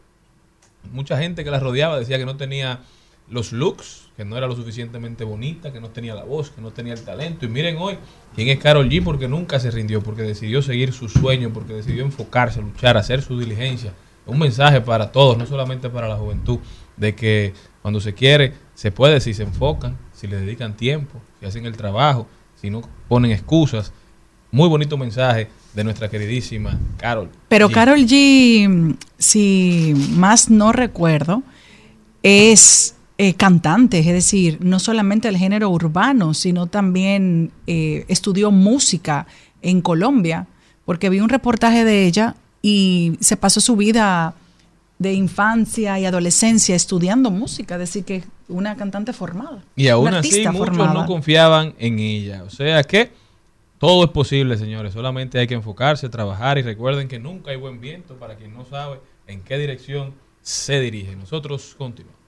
Mucha 0.92 1.18
gente 1.18 1.44
que 1.44 1.50
la 1.50 1.60
rodeaba 1.60 1.98
decía 1.98 2.16
que 2.16 2.24
no 2.24 2.36
tenía 2.36 2.80
los 3.28 3.52
looks, 3.52 4.08
que 4.16 4.24
no 4.24 4.36
era 4.36 4.46
lo 4.46 4.56
suficientemente 4.56 5.24
bonita, 5.24 5.72
que 5.72 5.80
no 5.80 5.90
tenía 5.90 6.14
la 6.14 6.24
voz, 6.24 6.50
que 6.50 6.60
no 6.60 6.70
tenía 6.70 6.94
el 6.94 7.02
talento. 7.02 7.44
Y 7.44 7.48
miren 7.48 7.76
hoy 7.78 7.98
quién 8.34 8.48
es 8.48 8.58
Carol 8.58 8.88
G, 8.88 9.04
porque 9.04 9.28
nunca 9.28 9.60
se 9.60 9.70
rindió, 9.70 10.02
porque 10.02 10.22
decidió 10.22 10.62
seguir 10.62 10.92
su 10.92 11.08
sueño, 11.08 11.52
porque 11.52 11.74
decidió 11.74 12.04
enfocarse, 12.04 12.60
luchar, 12.62 12.96
hacer 12.96 13.20
su 13.20 13.38
diligencia. 13.38 13.92
Un 14.26 14.38
mensaje 14.38 14.80
para 14.80 15.12
todos, 15.12 15.36
no 15.36 15.46
solamente 15.46 15.90
para 15.90 16.08
la 16.08 16.16
juventud, 16.16 16.58
de 16.96 17.14
que 17.14 17.52
cuando 17.82 18.00
se 18.00 18.14
quiere, 18.14 18.54
se 18.74 18.90
puede 18.90 19.20
si 19.20 19.34
se 19.34 19.42
enfocan, 19.42 19.96
si 20.12 20.26
le 20.26 20.36
dedican 20.36 20.76
tiempo, 20.76 21.20
si 21.38 21.46
hacen 21.46 21.66
el 21.66 21.76
trabajo, 21.76 22.26
si 22.60 22.70
no 22.70 22.82
ponen 23.08 23.30
excusas. 23.30 23.92
Muy 24.52 24.68
bonito 24.68 24.96
mensaje 24.98 25.48
de 25.74 25.84
nuestra 25.84 26.10
queridísima 26.10 26.78
Carol. 26.96 27.30
Pero 27.48 27.68
G. 27.68 27.72
Carol 27.72 28.00
G, 28.00 28.96
si 29.18 29.94
más 30.10 30.50
no 30.50 30.72
recuerdo, 30.72 31.42
es 32.22 32.96
eh, 33.18 33.34
cantante, 33.34 33.98
es 34.00 34.06
decir, 34.06 34.58
no 34.60 34.78
solamente 34.78 35.28
el 35.28 35.36
género 35.36 35.70
urbano, 35.70 36.34
sino 36.34 36.66
también 36.66 37.52
eh, 37.66 38.04
estudió 38.08 38.50
música 38.50 39.26
en 39.62 39.82
Colombia, 39.82 40.46
porque 40.84 41.10
vi 41.10 41.20
un 41.20 41.28
reportaje 41.28 41.84
de 41.84 42.06
ella 42.06 42.34
y 42.62 43.18
se 43.20 43.36
pasó 43.36 43.60
su 43.60 43.76
vida 43.76 44.34
de 45.00 45.14
infancia 45.14 45.98
y 45.98 46.04
adolescencia 46.04 46.76
estudiando 46.76 47.30
música, 47.30 47.78
decir, 47.78 48.04
que 48.04 48.22
una 48.48 48.76
cantante 48.76 49.14
formada. 49.14 49.64
Y 49.74 49.88
aún 49.88 50.12
así 50.12 50.46
muchos 50.46 50.58
formada. 50.58 50.92
no 50.92 51.06
confiaban 51.06 51.74
en 51.78 51.98
ella. 51.98 52.44
O 52.44 52.50
sea 52.50 52.82
que 52.82 53.10
todo 53.78 54.04
es 54.04 54.10
posible, 54.10 54.58
señores. 54.58 54.92
Solamente 54.92 55.38
hay 55.38 55.46
que 55.46 55.54
enfocarse, 55.54 56.10
trabajar 56.10 56.58
y 56.58 56.62
recuerden 56.62 57.08
que 57.08 57.18
nunca 57.18 57.50
hay 57.50 57.56
buen 57.56 57.80
viento 57.80 58.16
para 58.16 58.36
quien 58.36 58.52
no 58.52 58.66
sabe 58.66 59.00
en 59.26 59.40
qué 59.40 59.56
dirección 59.56 60.12
se 60.42 60.80
dirige. 60.80 61.16
Nosotros 61.16 61.74
continuamos. 61.78 62.20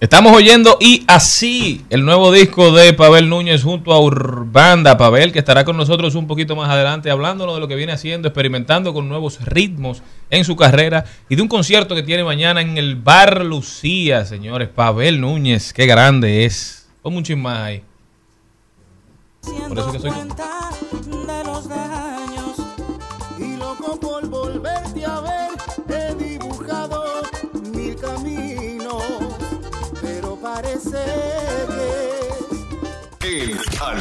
Estamos 0.00 0.34
oyendo 0.34 0.78
y 0.80 1.04
así 1.08 1.84
el 1.90 2.06
nuevo 2.06 2.32
disco 2.32 2.72
de 2.72 2.94
Pavel 2.94 3.28
Núñez 3.28 3.62
junto 3.62 3.92
a 3.92 4.00
Urbanda. 4.00 4.96
Pavel 4.96 5.30
que 5.30 5.38
estará 5.38 5.66
con 5.66 5.76
nosotros 5.76 6.14
un 6.14 6.26
poquito 6.26 6.56
más 6.56 6.70
adelante 6.70 7.10
hablándonos 7.10 7.54
de 7.54 7.60
lo 7.60 7.68
que 7.68 7.74
viene 7.74 7.92
haciendo, 7.92 8.26
experimentando 8.26 8.94
con 8.94 9.10
nuevos 9.10 9.44
ritmos 9.44 10.02
en 10.30 10.46
su 10.46 10.56
carrera 10.56 11.04
y 11.28 11.36
de 11.36 11.42
un 11.42 11.48
concierto 11.48 11.94
que 11.94 12.02
tiene 12.02 12.24
mañana 12.24 12.62
en 12.62 12.78
el 12.78 12.96
Bar 12.96 13.44
Lucía, 13.44 14.24
señores. 14.24 14.70
Pavel 14.70 15.20
Núñez, 15.20 15.74
qué 15.74 15.84
grande 15.84 16.46
es. 16.46 16.88
Pon 17.02 17.14
un 17.14 17.22
chin 17.22 17.46
ahí. 17.46 17.82
Por 19.68 19.78
eso 19.78 19.92
que 19.92 19.98
soy... 19.98 20.12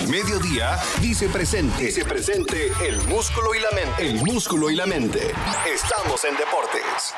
Mediodía 0.10 0.76
dice 1.00 1.30
presente. 1.30 1.84
Dice 1.84 2.04
presente 2.04 2.72
el 2.84 2.98
músculo 3.08 3.54
y 3.54 3.60
la 3.60 3.70
mente. 3.70 4.10
El 4.10 4.16
músculo 4.26 4.72
y 4.72 4.76
la 4.76 4.88
mente. 4.88 5.20
Estamos 5.72 6.26
en 6.26 6.36
deportes. 6.36 7.14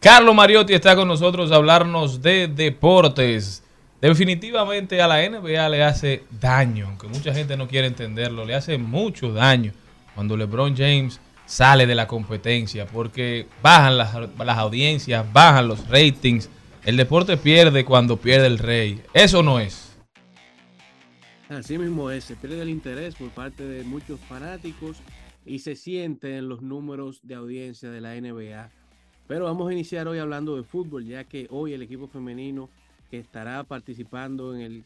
Carlos 0.00 0.34
Mariotti 0.34 0.72
está 0.72 0.96
con 0.96 1.08
nosotros 1.08 1.52
a 1.52 1.56
hablarnos 1.56 2.22
de 2.22 2.48
deportes. 2.48 3.62
Definitivamente 4.00 5.02
a 5.02 5.06
la 5.06 5.28
NBA 5.28 5.68
le 5.68 5.84
hace 5.84 6.24
daño, 6.40 6.86
aunque 6.86 7.06
mucha 7.08 7.34
gente 7.34 7.54
no 7.58 7.68
quiere 7.68 7.88
entenderlo, 7.88 8.46
le 8.46 8.54
hace 8.54 8.78
mucho 8.78 9.34
daño 9.34 9.72
cuando 10.14 10.38
LeBron 10.38 10.74
James 10.74 11.20
sale 11.44 11.86
de 11.86 11.94
la 11.94 12.06
competencia, 12.06 12.86
porque 12.86 13.46
bajan 13.62 13.98
las, 13.98 14.14
las 14.38 14.56
audiencias, 14.56 15.30
bajan 15.30 15.68
los 15.68 15.86
ratings. 15.88 16.48
El 16.84 16.96
deporte 16.96 17.36
pierde 17.36 17.84
cuando 17.84 18.16
pierde 18.16 18.46
el 18.46 18.58
rey. 18.58 19.02
Eso 19.12 19.42
no 19.42 19.60
es. 19.60 19.96
Así 21.48 21.78
mismo 21.78 22.10
es, 22.10 22.24
se 22.24 22.36
pierde 22.36 22.62
el 22.62 22.68
interés 22.68 23.14
por 23.14 23.30
parte 23.30 23.64
de 23.64 23.82
muchos 23.82 24.20
fanáticos 24.20 24.98
y 25.44 25.60
se 25.60 25.76
siente 25.76 26.36
en 26.36 26.48
los 26.48 26.62
números 26.62 27.20
de 27.22 27.34
audiencia 27.34 27.90
de 27.90 28.00
la 28.00 28.14
NBA. 28.14 28.70
Pero 29.26 29.44
vamos 29.46 29.68
a 29.68 29.72
iniciar 29.72 30.08
hoy 30.08 30.18
hablando 30.18 30.56
de 30.56 30.62
fútbol, 30.62 31.04
ya 31.04 31.24
que 31.24 31.46
hoy 31.50 31.72
el 31.72 31.82
equipo 31.82 32.06
femenino 32.06 32.68
que 33.10 33.18
estará 33.18 33.64
participando 33.64 34.54
en 34.54 34.60
el, 34.60 34.84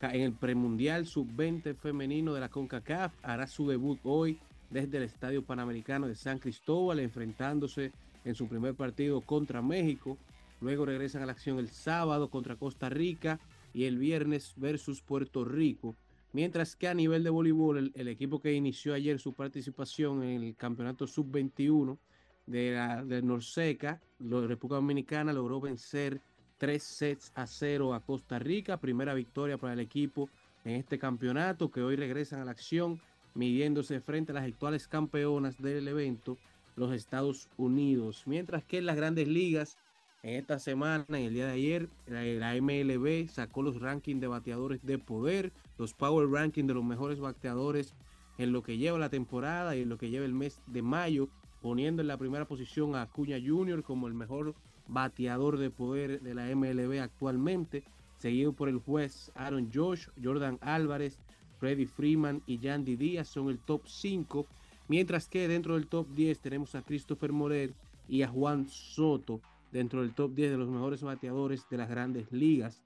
en 0.00 0.20
el 0.20 0.32
premundial 0.32 1.06
sub-20 1.06 1.76
femenino 1.76 2.34
de 2.34 2.40
la 2.40 2.48
CONCACAF 2.48 3.12
hará 3.22 3.46
su 3.46 3.68
debut 3.68 3.98
hoy 4.04 4.38
desde 4.70 4.96
el 4.98 5.04
Estadio 5.04 5.42
Panamericano 5.42 6.06
de 6.06 6.14
San 6.14 6.38
Cristóbal, 6.38 7.00
enfrentándose 7.00 7.92
en 8.24 8.34
su 8.34 8.48
primer 8.48 8.74
partido 8.74 9.20
contra 9.20 9.62
México. 9.62 10.16
Luego 10.64 10.86
regresan 10.86 11.22
a 11.22 11.26
la 11.26 11.32
acción 11.32 11.58
el 11.58 11.68
sábado 11.68 12.30
contra 12.30 12.56
Costa 12.56 12.88
Rica 12.88 13.38
y 13.74 13.84
el 13.84 13.98
viernes 13.98 14.54
versus 14.56 15.02
Puerto 15.02 15.44
Rico. 15.44 15.94
Mientras 16.32 16.74
que 16.74 16.88
a 16.88 16.94
nivel 16.94 17.22
de 17.22 17.28
voleibol, 17.28 17.92
el, 17.94 18.08
equipo 18.08 18.40
que 18.40 18.54
inició 18.54 18.94
ayer 18.94 19.20
su 19.20 19.34
participación 19.34 20.22
en 20.22 20.42
el 20.42 20.56
campeonato 20.56 21.06
sub-21 21.06 21.98
de, 22.46 22.72
la, 22.72 23.04
de 23.04 23.20
Norseca, 23.20 24.00
la 24.18 24.46
República 24.46 24.76
Dominicana, 24.76 25.34
logró 25.34 25.60
vencer 25.60 26.22
tres 26.56 26.82
sets 26.82 27.30
a 27.34 27.46
cero 27.46 27.92
a 27.92 28.00
Costa 28.00 28.38
Rica. 28.38 28.78
Primera 28.78 29.12
victoria 29.12 29.58
para 29.58 29.74
el 29.74 29.80
equipo 29.80 30.30
en 30.64 30.76
este 30.76 30.98
campeonato 30.98 31.70
que 31.70 31.82
hoy 31.82 31.96
regresan 31.96 32.40
a 32.40 32.46
la 32.46 32.52
acción 32.52 32.98
midiéndose 33.34 34.00
frente 34.00 34.32
a 34.32 34.36
las 34.36 34.44
actuales 34.44 34.88
campeonas 34.88 35.60
del 35.60 35.86
evento, 35.88 36.38
los 36.74 36.94
Estados 36.94 37.50
Unidos. 37.58 38.22
Mientras 38.24 38.64
que 38.64 38.78
en 38.78 38.86
las 38.86 38.96
grandes 38.96 39.28
ligas, 39.28 39.76
en 40.24 40.36
esta 40.36 40.58
semana, 40.58 41.04
en 41.10 41.26
el 41.26 41.34
día 41.34 41.46
de 41.46 41.52
ayer, 41.52 41.88
la, 42.06 42.54
MLB 42.54 43.28
sacó 43.28 43.62
los 43.62 43.78
rankings 43.78 44.22
de 44.22 44.26
bateadores 44.26 44.82
de 44.82 44.98
poder, 44.98 45.52
los 45.76 45.92
Power 45.92 46.30
Rankings 46.30 46.66
de 46.66 46.72
los 46.72 46.82
mejores 46.82 47.20
bateadores 47.20 47.92
en 48.38 48.50
lo 48.50 48.62
que 48.62 48.78
lleva 48.78 48.98
la 48.98 49.10
temporada 49.10 49.76
y 49.76 49.82
en 49.82 49.90
lo 49.90 49.98
que 49.98 50.08
lleva 50.08 50.24
el 50.24 50.32
mes 50.32 50.62
de 50.66 50.80
mayo, 50.80 51.28
poniendo 51.60 52.00
en 52.00 52.08
la 52.08 52.16
primera 52.16 52.46
posición 52.46 52.94
a 52.94 53.02
Acuña 53.02 53.36
Jr. 53.38 53.82
como 53.82 54.08
el 54.08 54.14
mejor 54.14 54.54
bateador 54.88 55.58
de 55.58 55.68
poder 55.68 56.22
de 56.22 56.34
la 56.34 56.46
MLB 56.56 57.02
actualmente, 57.02 57.84
seguido 58.16 58.54
por 58.54 58.70
el 58.70 58.78
juez 58.78 59.30
Aaron 59.34 59.70
Josh, 59.74 60.06
Jordan 60.22 60.58
Álvarez, 60.62 61.18
Freddy 61.60 61.84
Freeman 61.84 62.40
y 62.46 62.58
Yandy 62.60 62.96
Díaz 62.96 63.28
son 63.28 63.50
el 63.50 63.58
top 63.58 63.82
5, 63.86 64.46
mientras 64.88 65.28
que 65.28 65.48
dentro 65.48 65.74
del 65.74 65.86
top 65.86 66.08
10 66.14 66.38
tenemos 66.38 66.74
a 66.74 66.80
Christopher 66.80 67.32
Morel 67.32 67.74
y 68.08 68.22
a 68.22 68.28
Juan 68.28 68.66
Soto 68.70 69.42
dentro 69.74 70.02
del 70.02 70.14
top 70.14 70.32
10 70.34 70.52
de 70.52 70.56
los 70.56 70.68
mejores 70.68 71.02
bateadores 71.02 71.68
de 71.68 71.76
las 71.76 71.90
grandes 71.90 72.30
ligas. 72.30 72.80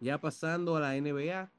Ya 0.00 0.18
pasando 0.18 0.76
a 0.76 0.80
la 0.80 0.94
NBA, 0.94 1.50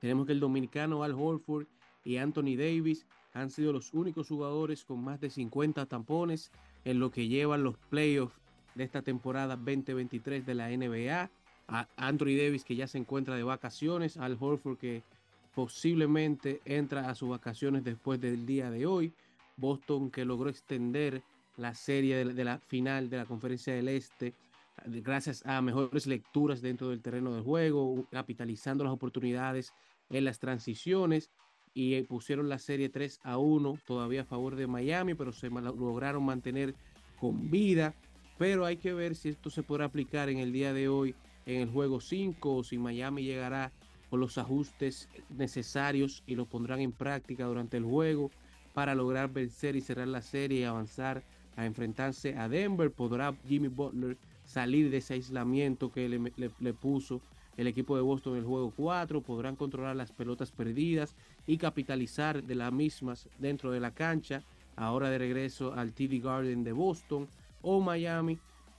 Tenemos 0.00 0.26
que 0.26 0.32
el 0.32 0.38
dominicano 0.38 1.02
Al 1.02 1.12
Horford 1.12 1.66
y 2.04 2.18
Anthony 2.18 2.54
Davis 2.56 3.04
han 3.34 3.50
sido 3.50 3.72
los 3.72 3.92
únicos 3.92 4.28
jugadores 4.28 4.84
con 4.84 5.02
más 5.02 5.20
de 5.20 5.28
50 5.28 5.86
tampones 5.86 6.52
en 6.84 7.00
lo 7.00 7.10
que 7.10 7.26
llevan 7.26 7.64
los 7.64 7.76
playoffs 7.90 8.36
de 8.76 8.84
esta 8.84 9.02
temporada 9.02 9.56
2023 9.56 10.46
de 10.46 10.54
la 10.54 10.68
NBA. 10.68 11.28
A 11.66 11.88
Anthony 11.96 12.36
Davis 12.36 12.62
que 12.62 12.76
ya 12.76 12.86
se 12.86 12.98
encuentra 12.98 13.34
de 13.34 13.42
vacaciones, 13.42 14.16
Al 14.16 14.38
Horford 14.38 14.78
que 14.78 15.02
posiblemente 15.56 16.60
entra 16.64 17.10
a 17.10 17.16
sus 17.16 17.30
vacaciones 17.30 17.82
después 17.82 18.20
del 18.20 18.46
día 18.46 18.70
de 18.70 18.86
hoy. 18.86 19.12
Boston 19.56 20.12
que 20.12 20.24
logró 20.24 20.48
extender 20.48 21.24
la 21.58 21.74
serie 21.74 22.16
de, 22.16 22.32
de 22.32 22.44
la 22.44 22.58
final 22.58 23.10
de 23.10 23.18
la 23.18 23.26
conferencia 23.26 23.74
del 23.74 23.88
Este 23.88 24.34
gracias 24.86 25.44
a 25.46 25.60
mejores 25.60 26.06
lecturas 26.06 26.60
dentro 26.60 26.90
del 26.90 27.02
terreno 27.02 27.34
de 27.34 27.42
juego, 27.42 28.06
capitalizando 28.10 28.84
las 28.84 28.92
oportunidades 28.92 29.72
en 30.10 30.24
las 30.24 30.38
transiciones 30.38 31.30
y 31.74 31.94
eh, 31.94 32.04
pusieron 32.04 32.48
la 32.48 32.58
serie 32.58 32.88
3 32.88 33.20
a 33.22 33.38
1 33.38 33.78
todavía 33.86 34.22
a 34.22 34.24
favor 34.24 34.56
de 34.56 34.66
Miami, 34.66 35.14
pero 35.14 35.32
se 35.32 35.50
lograron 35.50 36.24
mantener 36.24 36.74
con 37.20 37.50
vida. 37.50 37.94
Pero 38.38 38.64
hay 38.64 38.76
que 38.76 38.94
ver 38.94 39.14
si 39.14 39.30
esto 39.30 39.50
se 39.50 39.62
podrá 39.62 39.86
aplicar 39.86 40.28
en 40.28 40.38
el 40.38 40.52
día 40.52 40.72
de 40.72 40.88
hoy 40.88 41.14
en 41.46 41.62
el 41.62 41.70
juego 41.70 42.00
5 42.00 42.56
o 42.56 42.64
si 42.64 42.78
Miami 42.78 43.24
llegará 43.24 43.72
con 44.10 44.20
los 44.20 44.38
ajustes 44.38 45.08
necesarios 45.28 46.22
y 46.26 46.34
los 46.34 46.46
pondrán 46.46 46.80
en 46.80 46.92
práctica 46.92 47.44
durante 47.46 47.76
el 47.76 47.84
juego 47.84 48.30
para 48.74 48.94
lograr 48.94 49.32
vencer 49.32 49.76
y 49.76 49.80
cerrar 49.80 50.08
la 50.08 50.22
serie 50.22 50.60
y 50.60 50.64
avanzar 50.64 51.24
a 51.58 51.66
enfrentarse 51.66 52.36
a 52.36 52.48
Denver. 52.48 52.92
¿Podrá 52.92 53.34
Jimmy 53.44 53.66
Butler 53.68 54.16
salir 54.44 54.90
de 54.90 54.98
ese 54.98 55.14
aislamiento 55.14 55.90
que 55.90 56.08
le, 56.08 56.32
le- 56.36 56.74
puso 56.74 57.20
el 57.56 57.66
equipo 57.66 57.96
de 57.96 58.02
Boston 58.02 58.34
en 58.34 58.38
el 58.38 58.44
juego 58.44 58.70
4? 58.70 59.22
¿Podrán 59.22 59.56
controlar 59.56 59.96
las 59.96 60.12
pelotas 60.12 60.52
perdidas 60.52 61.16
y 61.46 61.58
capitalizar 61.58 62.44
de 62.44 62.54
las 62.54 62.72
mismas 62.72 63.28
dentro 63.38 63.72
de 63.72 63.80
la 63.80 63.92
cancha? 63.92 64.44
Ahora 64.76 65.10
de 65.10 65.18
regreso 65.18 65.74
al 65.74 65.92
TD 65.92 66.20
Garden 66.22 66.62
de 66.62 66.70
Boston 66.72 67.28
o 67.60 67.80
Miami 67.80 68.38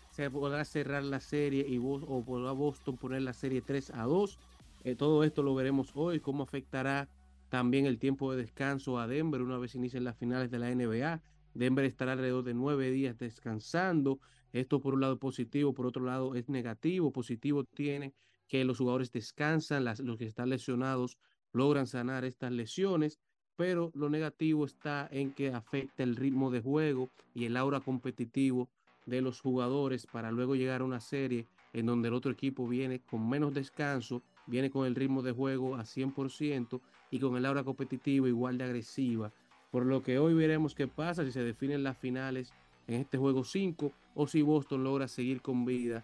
se 0.10 0.32
podrá 0.32 0.64
cerrar 0.64 1.04
la 1.04 1.20
serie 1.20 1.66
y 1.68 1.78
o 1.84 2.24
podrá 2.24 2.54
Boston 2.54 2.98
poner 2.98 3.24
la 3.24 3.34
serie 3.34 3.62
3 3.62 3.92
a 3.92 4.04
2. 4.04 4.40
Eh, 4.86 4.96
todo 4.96 5.26
esto 5.26 5.44
lo 5.44 5.54
veremos 5.54 5.92
hoy, 5.96 6.22
cómo 6.22 6.44
afectará 6.44 7.10
también 7.50 7.86
el 7.86 8.00
tiempo 8.00 8.32
de 8.32 8.38
descanso 8.44 8.98
a 9.00 9.08
Denver 9.08 9.42
una 9.42 9.58
vez 9.58 9.76
inicien 9.76 10.06
las 10.06 10.18
finales 10.18 10.50
de 10.50 10.60
la 10.60 10.72
NBA. 10.72 11.22
Denver 11.54 11.86
estará 11.86 12.14
alrededor 12.14 12.44
de 12.44 12.54
nueve 12.54 12.92
días 12.92 13.18
descansando. 13.18 14.20
Esto 14.54 14.80
por 14.80 14.94
un 14.94 15.02
lado 15.02 15.18
positivo, 15.20 15.74
por 15.74 15.86
otro 15.86 16.04
lado 16.04 16.36
es 16.36 16.50
negativo. 16.50 17.12
Positivo 17.12 17.64
tiene 17.64 18.14
que 18.48 18.64
los 18.66 18.78
jugadores 18.80 19.12
descansan, 19.12 19.84
las- 19.84 20.00
los 20.00 20.18
que 20.18 20.26
están 20.26 20.50
lesionados 20.50 21.18
logran 21.54 21.88
sanar 21.88 22.26
estas 22.26 22.52
lesiones, 22.52 23.20
pero 23.56 23.92
lo 23.94 24.10
negativo 24.10 24.66
está 24.66 25.08
en 25.12 25.34
que 25.34 25.50
afecta 25.54 26.04
el 26.04 26.16
ritmo 26.16 26.50
de 26.50 26.62
juego 26.62 27.10
y 27.34 27.46
el 27.46 27.58
aura 27.58 27.80
competitivo 27.80 28.70
de 29.06 29.22
los 29.22 29.42
jugadores 29.42 30.08
para 30.08 30.32
luego 30.32 30.56
llegar 30.56 30.82
a 30.82 30.86
una 30.86 31.00
serie 31.00 31.48
en 31.74 31.86
donde 31.86 32.08
el 32.08 32.14
otro 32.14 32.32
equipo 32.32 32.68
viene 32.68 33.00
con 33.00 33.28
menos 33.30 33.54
descanso, 33.54 34.22
viene 34.48 34.70
con 34.70 34.86
el 34.88 34.96
ritmo 34.96 35.22
de 35.22 35.32
juego 35.32 35.76
a 35.76 35.86
100% 35.86 36.82
y 37.12 37.20
con 37.20 37.36
el 37.36 37.46
aura 37.46 37.64
competitiva 37.64 38.28
igual 38.28 38.58
de 38.58 38.64
agresiva. 38.64 39.32
Por 39.72 39.86
lo 39.86 40.02
que 40.02 40.20
hoy 40.20 40.34
veremos 40.34 40.74
qué 40.74 40.88
pasa 40.88 41.24
si 41.26 41.32
se 41.32 41.44
definen 41.44 41.84
las 41.84 41.98
finales 41.98 42.52
en 42.88 43.02
este 43.02 43.18
juego 43.18 43.44
5 43.44 43.92
o 44.16 44.28
si 44.28 44.42
Boston 44.42 44.84
logra 44.84 45.08
seguir 45.08 45.42
con 45.42 45.66
vida 45.66 46.04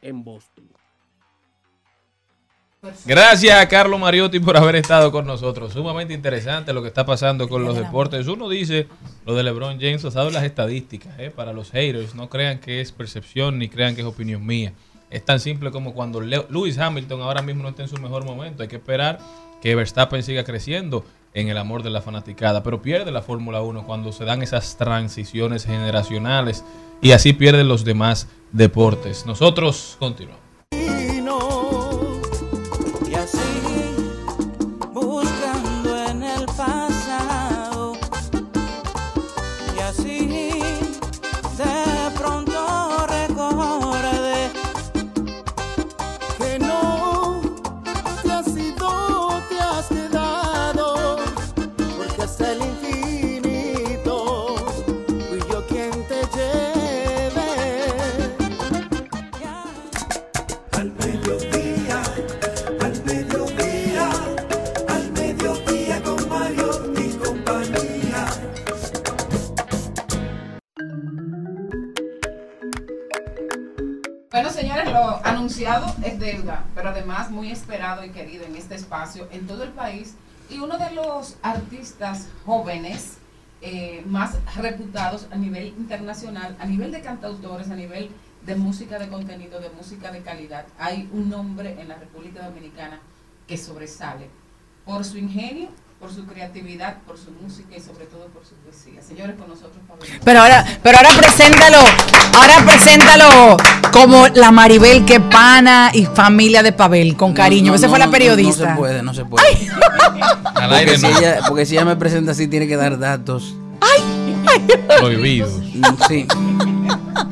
en 0.00 0.24
Boston. 0.24 0.64
Gracias 3.06 3.56
a 3.60 3.68
Carlos 3.68 4.00
Mariotti 4.00 4.40
por 4.40 4.56
haber 4.56 4.74
estado 4.74 5.12
con 5.12 5.24
nosotros. 5.24 5.72
Sumamente 5.72 6.14
interesante 6.14 6.72
lo 6.72 6.82
que 6.82 6.88
está 6.88 7.06
pasando 7.06 7.48
con 7.48 7.64
los 7.64 7.76
deportes. 7.76 8.26
Uno 8.26 8.48
dice 8.48 8.88
lo 9.24 9.36
de 9.36 9.44
LeBron 9.44 9.78
James, 9.78 10.04
en 10.04 10.32
las 10.32 10.42
estadísticas, 10.42 11.16
¿eh? 11.20 11.30
para 11.30 11.52
los 11.52 11.70
haters. 11.70 12.16
No 12.16 12.28
crean 12.28 12.58
que 12.58 12.80
es 12.80 12.90
percepción 12.90 13.60
ni 13.60 13.68
crean 13.68 13.94
que 13.94 14.00
es 14.00 14.06
opinión 14.08 14.44
mía. 14.44 14.72
Es 15.10 15.24
tan 15.24 15.38
simple 15.38 15.70
como 15.70 15.94
cuando 15.94 16.20
Lewis 16.20 16.76
Hamilton 16.76 17.20
ahora 17.20 17.40
mismo 17.40 17.62
no 17.62 17.68
está 17.68 17.82
en 17.82 17.88
su 17.88 17.98
mejor 17.98 18.24
momento. 18.24 18.64
Hay 18.64 18.68
que 18.68 18.76
esperar 18.76 19.20
que 19.62 19.74
Verstappen 19.74 20.22
siga 20.22 20.44
creciendo 20.44 21.04
en 21.32 21.48
el 21.48 21.56
amor 21.56 21.82
de 21.82 21.90
la 21.90 22.02
fanaticada. 22.02 22.62
Pero 22.62 22.82
pierde 22.82 23.12
la 23.12 23.22
Fórmula 23.22 23.62
1 23.62 23.86
cuando 23.86 24.12
se 24.12 24.24
dan 24.24 24.42
esas 24.42 24.76
transiciones 24.76 25.64
generacionales 25.64 26.64
y 27.00 27.12
así 27.12 27.32
pierden 27.32 27.68
los 27.68 27.84
demás 27.84 28.28
deportes. 28.52 29.24
Nosotros 29.24 29.96
continuamos. 29.98 30.41
Muy 77.42 77.50
esperado 77.50 78.04
y 78.04 78.10
querido 78.10 78.44
en 78.44 78.54
este 78.54 78.76
espacio 78.76 79.26
en 79.32 79.48
todo 79.48 79.64
el 79.64 79.70
país 79.70 80.14
y 80.48 80.60
uno 80.60 80.78
de 80.78 80.92
los 80.92 81.34
artistas 81.42 82.28
jóvenes 82.46 83.16
eh, 83.62 84.04
más 84.06 84.36
reputados 84.54 85.26
a 85.32 85.34
nivel 85.34 85.74
internacional, 85.76 86.56
a 86.60 86.66
nivel 86.66 86.92
de 86.92 87.00
cantautores, 87.00 87.68
a 87.68 87.74
nivel 87.74 88.10
de 88.46 88.54
música 88.54 88.96
de 89.00 89.08
contenido, 89.08 89.58
de 89.58 89.70
música 89.70 90.12
de 90.12 90.22
calidad. 90.22 90.66
Hay 90.78 91.10
un 91.12 91.30
nombre 91.30 91.80
en 91.80 91.88
la 91.88 91.96
República 91.96 92.46
Dominicana 92.46 93.00
que 93.48 93.58
sobresale 93.58 94.30
por 94.84 95.04
su 95.04 95.18
ingenio, 95.18 95.70
por 96.02 96.12
su 96.12 96.26
creatividad, 96.26 96.96
por 97.06 97.16
su 97.16 97.30
música 97.30 97.76
y 97.76 97.80
sobre 97.80 98.06
todo 98.06 98.26
por 98.34 98.44
su 98.44 98.56
poesía. 98.56 99.00
Señores, 99.00 99.36
con 99.38 99.48
nosotros 99.48 99.76
Pablo. 99.86 100.04
Pero 100.24 100.40
ahora, 100.40 100.66
pero 100.82 100.98
ahora 100.98 101.10
preséntalo, 101.16 101.78
ahora 102.34 102.56
preséntalo 102.66 103.56
como 103.92 104.26
la 104.34 104.50
Maribel 104.50 105.04
que 105.04 105.20
pana 105.20 105.92
y 105.94 106.06
familia 106.06 106.64
de 106.64 106.72
Pavel, 106.72 107.16
con 107.16 107.32
cariño. 107.32 107.70
No, 107.70 107.76
Esa 107.76 107.86
no, 107.86 107.90
fue 107.90 108.00
la 108.00 108.10
periodista. 108.10 108.64
No, 108.64 108.70
se 108.70 108.76
puede, 108.80 109.02
no 109.04 109.14
se 109.14 109.24
puede. 109.24 109.46
Al 110.56 110.68
porque, 110.70 110.74
aire 110.74 110.98
si 110.98 111.06
no. 111.06 111.18
ella, 111.18 111.38
porque 111.46 111.66
si 111.66 111.76
ella 111.76 111.84
me 111.84 111.94
presenta 111.94 112.32
así, 112.32 112.48
tiene 112.48 112.66
que 112.66 112.76
dar 112.76 112.98
datos. 112.98 113.54
Prohibidos. 114.98 115.52
Mm, 115.52 115.82
Sí. 116.08 116.26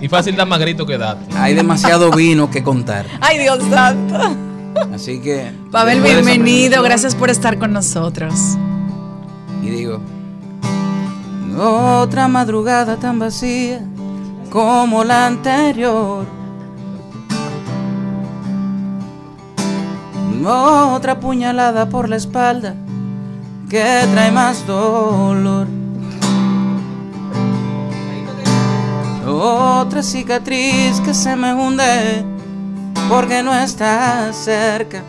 Y 0.01 0.09
fácil 0.09 0.37
dar 0.37 0.47
más 0.47 0.61
grito 0.61 0.87
que 0.87 0.97
datos. 0.97 1.27
Hay 1.35 1.55
demasiado 1.55 2.13
vino 2.13 2.49
que 2.53 2.63
contar. 2.63 3.05
Ay, 3.21 3.39
Dios 3.39 3.59
santo. 3.69 4.37
Así 4.93 5.21
que. 5.21 5.53
Pavel, 5.71 6.01
bienvenido, 6.01 6.83
gracias 6.83 7.15
por 7.15 7.31
estar 7.31 7.59
con 7.59 7.73
nosotros. 7.73 8.35
Y 9.63 9.71
digo. 9.71 10.01
Otra 11.59 12.29
madrugada 12.29 12.97
tan 12.97 13.19
vacía 13.19 13.83
como 14.51 15.05
la 15.05 15.27
anterior. 15.27 16.27
Otra 20.45 21.21
puñalada 21.21 21.89
por 21.89 22.09
la 22.09 22.17
espalda 22.17 22.75
que 23.69 23.85
trae 24.13 24.33
más 24.33 24.67
dolor. 24.67 25.67
Otra 29.27 30.03
cicatriz 30.03 31.01
que 31.01 31.15
se 31.15 31.37
me 31.37 31.55
hunde 31.55 32.25
porque 33.11 33.43
no 33.43 33.53
está 33.53 34.33
cerca. 34.33 35.03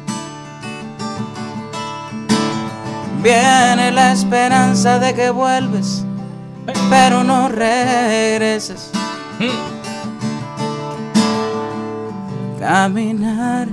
Viene 3.22 3.92
la 3.92 4.12
esperanza 4.12 4.98
de 4.98 5.14
que 5.14 5.30
vuelves, 5.30 6.04
pero 6.90 7.24
no 7.24 7.48
regreses. 7.48 8.90
Caminar 12.60 13.68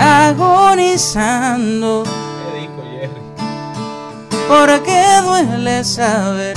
agonizando. 0.00 2.02
Porque 4.48 5.04
duele 5.22 5.84
saber 5.84 6.56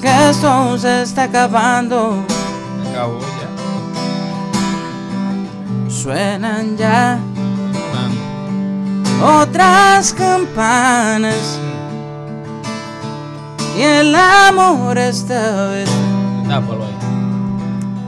que 0.00 0.30
esto 0.30 0.78
se 0.78 1.02
está 1.02 1.24
acabando. 1.24 2.24
Acabó. 2.90 3.33
Suenan 6.04 6.76
ya 6.76 7.18
otras 9.22 10.12
campanas 10.12 11.58
y 13.74 13.80
el 13.80 14.14
amor 14.14 14.98
esta 14.98 15.68
vez 15.68 15.88
ahí. 16.50 16.94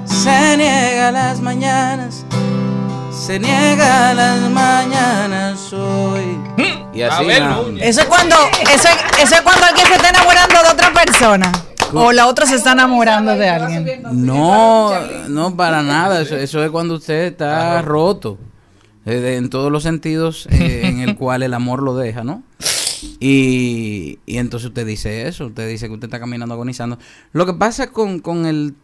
se 0.05 0.57
niega 0.59 1.09
a 1.09 1.12
las 1.12 1.40
mañanas, 1.40 2.26
se 3.11 3.38
niega 3.38 4.11
a 4.11 4.14
las 4.14 4.40
mañanas 4.51 5.72
hoy. 5.72 6.38
Y 6.92 7.01
así. 7.01 7.24
Núñez. 7.24 7.82
Eso 7.82 8.01
es 8.03 8.07
cuando, 8.07 8.36
eso 8.74 8.88
es, 8.88 9.22
eso 9.22 9.34
es 9.36 9.40
cuando 9.40 9.64
alguien 9.64 9.86
se 9.86 9.94
está 9.94 10.11
enamorando 10.11 10.62
de 10.62 10.68
otra 10.68 10.92
persona. 10.92 11.51
O 11.93 12.12
la 12.12 12.26
otra 12.26 12.47
se 12.47 12.57
está 12.57 12.72
enamorando 12.72 13.37
de 13.37 13.49
alguien. 13.49 14.03
No, 14.12 14.93
no 15.28 15.57
para 15.57 15.82
nada. 15.82 16.22
Eso, 16.22 16.37
eso 16.37 16.62
es 16.64 16.70
cuando 16.70 16.95
usted 16.95 17.26
está 17.26 17.80
roto. 17.82 18.39
eh, 19.05 19.37
en 19.37 19.51
todos 19.51 19.70
los 19.70 19.82
sentidos 19.84 20.47
eh, 20.51 20.82
en 20.84 21.01
el 21.01 21.16
cual 21.16 21.43
el 21.43 21.55
amor 21.55 21.82
lo 21.82 21.97
deja, 21.97 22.24
¿no? 22.24 22.43
Y, 23.20 24.18
y 24.26 24.39
entonces 24.39 24.68
usted 24.68 24.87
dice 24.87 25.28
eso, 25.28 25.47
usted 25.47 25.68
dice 25.68 25.87
que 25.89 25.95
usted 25.95 26.07
está 26.09 26.18
caminando 26.20 26.55
agonizando. 26.55 26.99
Lo 27.32 27.47
que 27.47 27.55
pasa 27.55 27.91
con, 27.93 28.18
con 28.20 28.47
el 28.47 28.74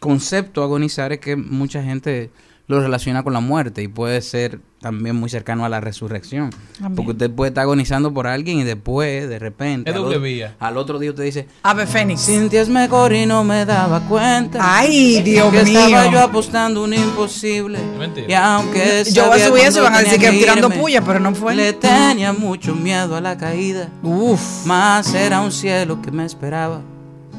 concepto 0.00 0.62
agonizar 0.62 1.12
es 1.12 1.20
que 1.20 1.36
mucha 1.36 1.82
gente 1.82 2.30
lo 2.66 2.80
relaciona 2.80 3.22
con 3.22 3.32
la 3.32 3.40
muerte 3.40 3.82
y 3.82 3.88
puede 3.88 4.20
ser 4.22 4.60
también 4.84 5.16
muy 5.16 5.30
cercano 5.30 5.64
a 5.64 5.68
la 5.70 5.80
resurrección. 5.80 6.50
También. 6.78 6.94
Porque 6.94 7.12
usted 7.12 7.30
puede 7.30 7.48
estar 7.48 7.62
agonizando 7.62 8.12
por 8.12 8.26
alguien 8.26 8.58
y 8.58 8.64
después, 8.64 9.28
de 9.28 9.38
repente, 9.38 9.88
Es 9.90 9.96
al 9.96 10.02
doble 10.02 10.16
otro- 10.44 10.56
al 10.60 10.76
otro 10.76 10.98
día 10.98 11.10
usted 11.10 11.24
dice, 11.24 11.48
Ave 11.62 11.86
Fénix. 11.86 12.20
Cintia 12.26 12.60
es 12.60 12.68
mejor 12.68 13.14
y 13.14 13.24
no 13.24 13.42
me 13.44 13.64
daba 13.64 14.00
cuenta. 14.00 14.58
Ay, 14.60 15.22
Dios 15.22 15.50
que 15.52 15.64
mío. 15.64 15.78
estaba 15.80 16.10
yo 16.12 16.20
apostando 16.20 16.84
un 16.84 16.92
imposible. 16.92 17.78
Mentira. 17.98 18.26
Y 18.28 18.34
aunque 18.34 19.04
Yo 19.10 19.26
voy 19.28 19.40
a 19.40 19.48
subir 19.48 19.64
eso 19.64 19.80
y 19.80 19.82
van 19.82 19.94
a 19.94 19.98
decir 20.00 20.20
que 20.20 20.30
tirando 20.30 20.68
irme, 20.68 20.78
puya, 20.80 21.00
pero 21.02 21.18
no 21.18 21.34
fue. 21.34 21.54
Le 21.54 21.72
tenía 21.72 22.32
mucho 22.34 22.74
miedo 22.74 23.16
a 23.16 23.20
la 23.22 23.36
caída. 23.38 23.88
Uf, 24.02 24.66
Más 24.66 25.14
era 25.14 25.40
un 25.40 25.50
cielo 25.50 26.02
que 26.02 26.10
me 26.10 26.26
esperaba. 26.26 26.80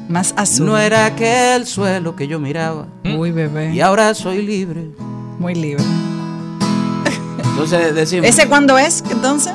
más 0.08 0.34
azul. 0.36 0.66
No 0.66 0.78
era 0.78 1.06
aquel 1.06 1.66
suelo 1.66 2.14
que 2.16 2.26
yo 2.28 2.38
miraba. 2.40 2.86
Uy, 3.16 3.28
Y 3.28 3.32
bebé. 3.32 3.82
ahora 3.82 4.12
soy 4.14 4.42
libre. 4.42 4.86
Muy 5.38 5.54
libre. 5.54 5.84
Entonces 7.56 7.94
decimos. 7.94 8.28
¿Ese 8.28 8.48
cuándo 8.48 8.76
es, 8.78 9.02
entonces? 9.10 9.52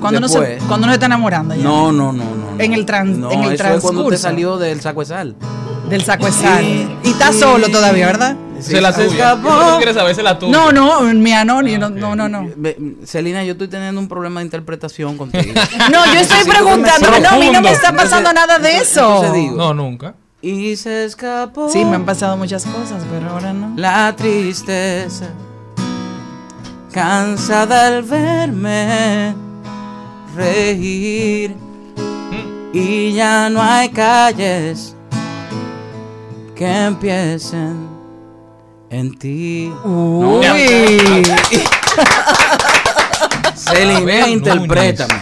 Cuando 0.00 0.20
no 0.20 0.28
se, 0.28 0.58
cuando 0.68 0.86
no 0.86 0.92
se 0.92 0.94
está 0.94 1.06
enamorando 1.06 1.54
ya. 1.54 1.62
No, 1.62 1.92
no, 1.92 2.12
no, 2.12 2.24
no. 2.24 2.52
no. 2.56 2.60
En 2.62 2.72
el 2.72 2.86
trans- 2.86 3.18
No, 3.18 3.30
en 3.32 3.42
el 3.42 3.52
eso 3.52 3.64
es 3.64 3.80
cuando 3.80 4.02
usted 4.02 4.16
transcurso. 4.16 4.18
salió 4.22 4.56
del 4.56 4.80
saco 4.80 5.00
de 5.00 5.06
sal. 5.06 5.34
Del 5.88 6.04
saco 6.04 6.26
de 6.26 6.32
sal. 6.32 6.64
Sí, 6.64 6.88
y 7.04 7.10
está 7.10 7.32
sí. 7.32 7.40
solo 7.40 7.68
todavía, 7.68 8.06
¿verdad? 8.06 8.36
Se 8.60 8.80
la 8.80 8.92
se 8.92 9.06
escapó. 9.06 9.48
Tú 9.48 9.76
quieres 9.78 9.96
saber, 9.96 10.12
es 10.12 10.22
la 10.22 10.38
tuya. 10.38 10.52
No, 10.52 10.70
no, 10.72 11.00
mía 11.14 11.44
no, 11.44 11.60
ni- 11.62 11.76
no, 11.76 11.90
no, 11.90 12.14
no, 12.14 12.28
no. 12.28 12.48
Ve, 12.56 12.76
Celina, 13.04 13.42
yo 13.44 13.52
estoy 13.52 13.68
teniendo 13.68 14.00
un 14.00 14.06
problema 14.08 14.40
de 14.40 14.44
interpretación 14.46 15.16
contigo. 15.18 15.52
No, 15.90 16.06
yo 16.06 16.20
estoy 16.20 16.44
preguntando, 16.48 17.08
no, 17.20 17.28
a 17.30 17.36
mí 17.38 17.50
no 17.50 17.60
me 17.60 17.72
está 17.72 17.92
pasando 17.94 18.32
nada 18.32 18.58
de 18.58 18.76
eso. 18.78 19.00
entonces 19.16 19.32
digo, 19.34 19.56
No, 19.56 19.74
nunca. 19.74 20.14
Y 20.42 20.76
se 20.76 21.04
escapó. 21.04 21.68
Sí, 21.68 21.84
me 21.84 21.96
han 21.96 22.06
pasado 22.06 22.36
muchas 22.38 22.64
cosas, 22.64 23.02
pero 23.10 23.30
ahora 23.30 23.52
no. 23.52 23.72
La 23.76 24.14
tristeza, 24.16 25.26
cansada 26.92 27.86
al 27.88 28.02
verme 28.02 29.34
reír. 30.36 31.56
Y 32.72 33.12
ya 33.14 33.50
no 33.50 33.60
hay 33.62 33.88
calles 33.88 34.94
que 36.54 36.66
empiecen 36.84 37.88
en 38.90 39.18
ti. 39.18 39.72
Uy. 39.84 40.42
Celina, 43.54 44.28
interprétame. 44.28 45.14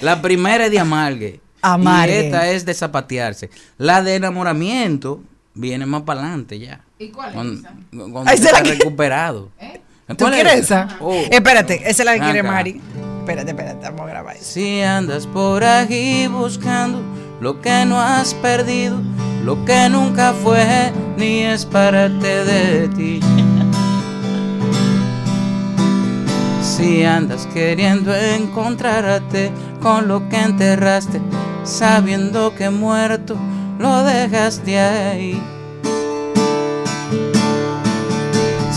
La 0.00 0.20
primera 0.22 0.66
es 0.66 0.70
de 0.70 0.78
amargue. 0.78 1.40
Amargue. 1.62 2.14
Y 2.14 2.26
esta 2.26 2.50
es 2.50 2.64
de 2.64 2.74
zapatearse. 2.74 3.50
La 3.78 4.02
de 4.02 4.16
enamoramiento 4.16 5.20
viene 5.54 5.86
más 5.86 6.02
para 6.02 6.20
adelante 6.20 6.58
ya. 6.58 6.80
¿Y 6.98 7.08
cuál 7.08 7.28
es 7.30 7.34
Cuando, 7.34 7.60
esa? 7.60 7.74
cuando 7.90 8.30
Ay, 8.30 8.34
usted 8.36 8.46
¿se 8.48 8.52
la 8.52 8.58
está 8.58 8.70
recuperado. 8.70 9.50
¿Tú 10.06 10.16
¿Cuál 10.18 10.34
es 10.34 10.42
quieres 10.42 10.60
esa? 10.64 10.88
Oh. 11.00 11.14
Espérate, 11.30 11.76
esa 11.88 12.02
es 12.02 12.04
la 12.04 12.14
que 12.14 12.20
quiere. 12.20 12.42
Mari. 12.42 12.80
Espérate, 13.20 13.50
espérate, 13.52 13.86
vamos 13.86 14.02
a 14.02 14.06
grabar 14.06 14.36
eso. 14.36 14.44
Si 14.44 14.82
andas 14.82 15.26
por 15.26 15.64
aquí 15.64 16.26
buscando 16.26 17.02
lo 17.40 17.62
que 17.62 17.86
no 17.86 17.98
has 17.98 18.34
perdido, 18.34 19.00
lo 19.42 19.64
que 19.64 19.88
nunca 19.88 20.34
fue 20.34 20.92
ni 21.16 21.40
es 21.40 21.64
parte 21.64 22.44
de 22.44 22.88
ti. 22.88 23.20
Si 26.60 27.04
andas 27.04 27.46
queriendo 27.54 28.14
encontrarte 28.14 29.50
con 29.80 30.06
lo 30.06 30.28
que 30.28 30.36
enterraste, 30.36 31.20
sabiendo 31.64 32.54
que 32.54 32.68
muerto 32.68 33.36
lo 33.78 34.04
dejaste 34.04 34.78
ahí. 34.78 35.42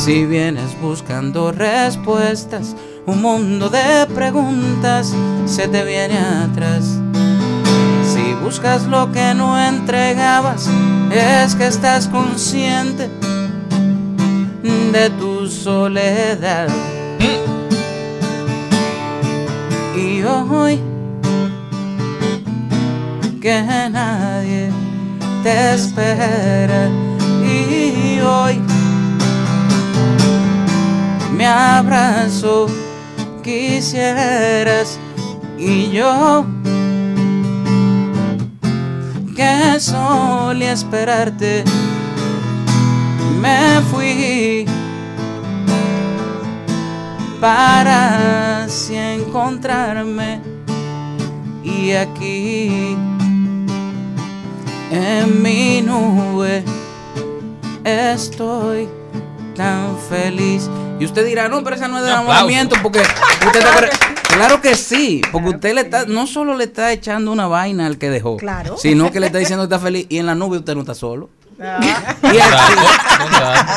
Si 0.07 0.25
vienes 0.25 0.79
buscando 0.81 1.51
respuestas, 1.51 2.77
un 3.05 3.21
mundo 3.21 3.67
de 3.67 4.07
preguntas 4.15 5.13
se 5.45 5.67
te 5.67 5.83
viene 5.83 6.17
atrás. 6.17 6.97
Si 8.05 8.33
buscas 8.41 8.83
lo 8.85 9.11
que 9.11 9.33
no 9.33 9.59
entregabas, 9.59 10.69
es 11.11 11.55
que 11.55 11.67
estás 11.67 12.07
consciente 12.07 13.09
de 14.93 15.09
tu 15.19 15.45
soledad. 15.45 16.69
Y 19.93 20.23
hoy 20.23 20.79
que 23.41 23.61
nadie 23.91 24.71
te 25.43 25.73
espera 25.73 26.89
y 27.43 28.21
hoy 28.21 28.61
me 31.37 31.45
abrazo 31.45 32.65
quisieras 33.43 34.99
y 35.59 35.91
yo 35.91 36.45
que 39.35 39.79
solía 39.79 40.71
esperarte 40.71 41.63
me 43.39 43.79
fui 43.91 44.65
para 47.39 48.63
así 48.63 48.95
encontrarme 48.95 50.41
y 51.63 51.91
aquí 51.91 52.97
en 54.91 55.43
mi 55.43 55.83
nube 55.83 56.63
estoy 57.83 58.89
tan 59.55 59.95
feliz. 60.09 60.69
Y 60.99 61.05
usted 61.05 61.25
dirá, 61.25 61.47
no, 61.47 61.63
pero 61.63 61.75
esa 61.75 61.87
no 61.87 61.97
es 61.99 62.03
de 62.03 62.09
enamoramiento, 62.09 62.75
porque 62.81 62.99
usted 62.99 63.59
está 63.59 63.89
Claro 64.33 64.61
que 64.61 64.75
sí, 64.75 65.21
porque 65.31 65.49
usted 65.49 65.73
le 65.73 65.81
está, 65.81 66.05
no 66.05 66.27
solo 66.27 66.55
le 66.55 66.65
está 66.65 66.91
echando 66.91 67.31
una 67.31 67.47
vaina 67.47 67.85
al 67.87 67.97
que 67.97 68.09
dejó, 68.09 68.37
Claro. 68.37 68.77
sino 68.77 69.11
que 69.11 69.19
le 69.19 69.27
está 69.27 69.37
diciendo 69.39 69.67
que 69.67 69.73
está 69.75 69.83
feliz 69.83 70.05
y 70.09 70.17
en 70.17 70.25
la 70.25 70.35
nube 70.35 70.57
usted 70.57 70.75
no 70.75 70.81
está 70.81 70.93
solo. 70.93 71.29
Un 71.57 71.65
dato. 73.31 73.71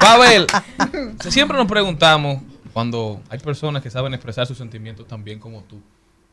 Pavel, 0.00 0.46
siempre 1.28 1.56
nos 1.56 1.66
preguntamos 1.66 2.42
cuando 2.72 3.20
hay 3.28 3.38
personas 3.38 3.82
que 3.82 3.90
saben 3.90 4.14
expresar 4.14 4.46
sus 4.46 4.58
sentimientos 4.58 5.06
tan 5.06 5.22
bien 5.22 5.38
como 5.38 5.62
tú, 5.62 5.80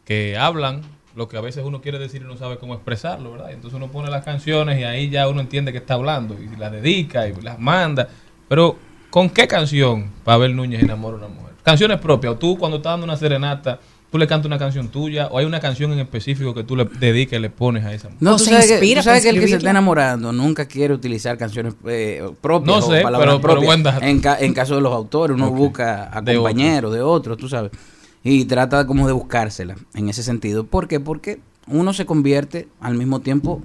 que 0.06 0.38
hablan 0.38 0.82
lo 1.16 1.28
que 1.28 1.38
a 1.38 1.42
veces 1.42 1.64
uno 1.66 1.82
quiere 1.82 2.00
decir 2.00 2.22
y 2.22 2.26
no 2.26 2.38
sabe 2.38 2.58
cómo 2.58 2.74
expresarlo, 2.74 3.32
¿verdad? 3.34 3.52
Entonces 3.52 3.76
uno 3.76 3.92
pone 3.92 4.10
las 4.10 4.24
canciones 4.24 4.80
y 4.80 4.84
ahí 4.84 5.10
ya 5.10 5.28
uno 5.28 5.42
entiende 5.42 5.72
que 5.72 5.80
está 5.80 5.96
hablando 5.96 6.36
y 6.40 6.56
las 6.56 6.72
dedica 6.72 7.28
y 7.28 7.34
las 7.42 7.60
manda. 7.60 8.08
Pero, 8.48 8.78
¿con 9.10 9.30
qué 9.30 9.48
canción 9.48 10.08
Pavel 10.24 10.56
Núñez 10.56 10.84
enamora 10.84 11.16
a 11.16 11.20
una 11.20 11.28
mujer? 11.28 11.54
Canciones 11.64 12.00
propias. 12.00 12.34
O 12.34 12.38
tú 12.38 12.58
cuando 12.58 12.78
estás 12.78 12.94
dando 12.94 13.06
una 13.06 13.18
serenata, 13.18 13.80
tú 14.12 14.18
le 14.18 14.26
cantas 14.28 14.48
una 14.48 14.58
canción 14.58 14.88
tuya 14.90 15.28
o 15.28 15.38
hay 15.38 15.46
una 15.46 15.60
canción 15.60 15.92
en 15.94 16.00
específico 16.00 16.54
que 16.54 16.64
tú 16.64 16.76
le 16.76 16.86
dedicas 16.86 17.38
y 17.38 17.42
le 17.42 17.50
pones 17.50 17.86
a 17.86 17.94
esa 17.94 18.08
mujer. 18.10 18.24
No, 18.24 18.36
O 18.36 18.38
tú 18.38 18.46
se 18.46 18.52
sabes, 18.52 18.66
que, 18.68 18.72
inspira 18.74 19.02
tú 19.02 19.06
sabes 19.06 19.24
que 19.24 19.30
el 19.30 19.40
que 19.40 19.48
se 19.48 19.56
está 19.58 19.70
enamorando 19.70 20.32
nunca 20.32 20.66
quiere 20.66 20.94
utilizar 20.94 21.38
canciones 21.38 21.76
eh, 21.86 22.24
propias 22.42 22.80
No 22.80 22.86
o 22.88 22.90
sé, 22.92 23.02
palabras 23.02 23.36
pero- 23.40 23.42
pero 23.42 23.62
propias. 23.62 24.02
en, 24.04 24.20
ca- 24.22 24.38
en 24.40 24.54
caso 24.54 24.76
de 24.76 24.82
los 24.82 24.94
autores, 24.94 25.36
uno 25.36 25.52
busca 25.52 26.10
a 26.12 26.22
De 26.22 26.36
compañeros, 26.36 26.94
de 26.94 27.02
otros, 27.02 27.38
tú 27.38 27.48
sabes. 27.50 27.72
Y 28.24 28.46
trata 28.46 28.86
como 28.88 29.06
de 29.08 29.14
buscársela 29.14 29.76
en 29.94 30.10
ese 30.10 30.24
sentido. 30.24 30.66
¿Por 30.66 30.88
qué? 30.88 31.00
Porque 31.00 31.40
uno 31.68 31.94
se 31.94 32.06
convierte 32.06 32.68
al 32.82 32.96
mismo 32.96 33.20
tiempo 33.22 33.62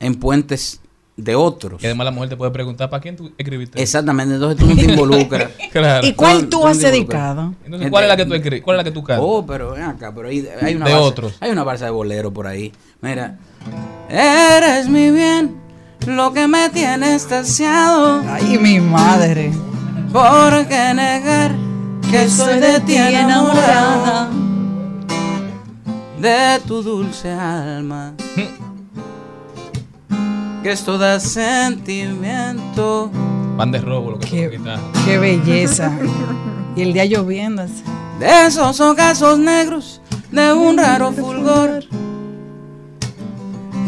en 0.00 0.14
puentes 0.14 0.80
de 1.18 1.34
otros. 1.34 1.82
Y 1.82 1.86
además 1.86 2.04
la 2.06 2.10
mujer 2.12 2.30
te 2.30 2.36
puede 2.36 2.52
preguntar, 2.52 2.88
¿para 2.88 3.02
quién 3.02 3.16
tú 3.16 3.32
escribiste? 3.36 3.82
Exactamente, 3.82 4.34
entonces 4.34 4.58
tú 4.58 4.66
no 4.66 4.74
te 4.74 4.90
involucras. 4.90 5.50
Claro. 5.70 6.06
¿Y 6.06 6.14
cuál 6.14 6.48
tú 6.48 6.66
has 6.66 6.80
dedicado? 6.80 7.54
Entonces, 7.64 7.90
¿cuál 7.90 8.04
es 8.04 8.08
la 8.08 8.16
que 8.16 8.24
tú 8.24 8.34
escribes? 8.34 8.62
¿Cuál 8.62 8.76
es 8.76 8.78
la 8.78 8.84
que 8.84 8.90
tú 8.90 9.04
cantas? 9.04 9.24
Oh, 9.28 9.44
pero 9.44 9.72
ven 9.72 9.82
acá, 9.82 10.12
pero 10.14 10.28
hay, 10.28 10.48
hay 10.62 10.74
una 10.74 10.86
De 10.86 10.94
otros. 10.94 11.34
Hay 11.40 11.50
una 11.50 11.62
balsa 11.62 11.84
de 11.84 11.90
bolero 11.90 12.32
por 12.32 12.46
ahí. 12.46 12.72
Mira. 13.02 13.38
Eres 14.08 14.88
mi 14.88 15.10
bien, 15.10 15.56
lo 16.06 16.32
que 16.32 16.48
me 16.48 16.70
tiene 16.70 17.14
estasiado. 17.14 18.22
Ay, 18.26 18.58
mi 18.58 18.80
madre. 18.80 19.52
¿Por 20.12 20.66
qué 20.66 20.94
negar 20.94 21.54
que 22.10 22.24
estoy 22.24 22.60
de 22.60 22.80
ti 22.80 22.96
enamorada? 22.96 24.30
De 26.20 26.60
tu 26.66 26.82
dulce 26.82 27.30
alma. 27.30 28.14
Que 30.68 30.74
es 30.74 30.84
toda 30.84 31.18
sentimiento. 31.18 33.10
Van 33.56 33.72
de 33.72 33.80
robo 33.80 34.10
lo 34.10 34.18
que 34.18 34.28
Qué-. 34.28 34.60
Qué 35.06 35.16
belleza. 35.16 35.90
Y 36.76 36.82
el 36.82 36.92
día 36.92 37.06
lloviendo. 37.06 37.62
así. 37.62 37.82
De 38.20 38.46
esos 38.46 38.78
ocasos 38.78 39.38
negros 39.38 40.02
de 40.30 40.52
un 40.52 40.76
raro 40.76 41.10
fulgor 41.12 41.84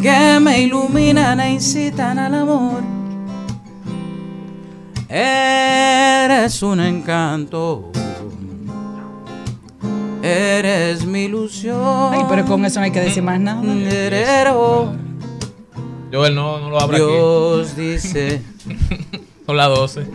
que 0.01 0.41
me 0.41 0.63
iluminan 0.63 1.41
e 1.41 1.53
incitan 1.53 2.19
al 2.19 2.35
amor. 2.35 2.83
Eres 5.07 6.63
un 6.63 6.81
encanto. 6.81 7.93
Eres 10.23 11.05
mi 11.05 11.25
ilusión. 11.25 12.15
Ay, 12.15 12.25
pero 12.27 12.47
con 12.47 12.65
eso 12.65 12.81
no 12.81 12.87
hay 12.87 12.91
que 12.91 13.01
decir 13.01 13.23
más 13.23 13.39
nada. 13.39 13.61
Joel 16.13 16.35
no, 16.35 16.59
no 16.59 16.71
lo 16.71 16.81
abra 16.81 16.97
aquí. 16.97 17.07
Dios 17.07 17.77
dice 17.77 18.43
Son 19.47 19.57
las 19.57 19.69
12. 19.69 20.07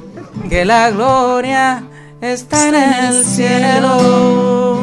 que 0.49 0.65
la 0.65 0.91
gloria 0.91 1.83
está 2.21 2.69
en 2.69 2.75
el 2.75 3.23
cielo. 3.23 4.79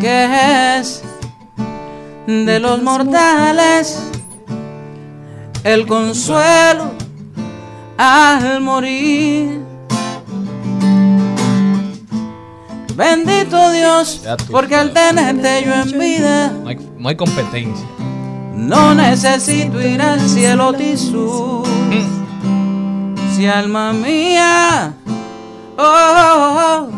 Que 0.00 0.78
es 0.78 1.02
de 2.26 2.58
los 2.58 2.82
mortales 2.82 4.02
el 5.64 5.86
consuelo 5.86 6.90
al 7.96 8.60
morir. 8.60 9.60
Bendito 12.94 13.70
Dios, 13.70 14.22
porque 14.50 14.74
al 14.76 14.92
tenerte 14.92 15.64
yo 15.64 15.74
en 15.74 15.98
vida. 15.98 16.52
No 17.02 17.08
hay, 17.08 17.16
competencia. 17.16 17.84
No 18.54 18.94
necesito 18.94 19.80
ir 19.82 20.00
al 20.00 20.20
cielo 20.20 20.72
tisú. 20.72 21.64
Si 23.34 23.44
alma 23.44 23.92
mía, 23.92 24.94
oh, 25.76 25.82
oh, 25.82 26.56
oh, 26.60 26.88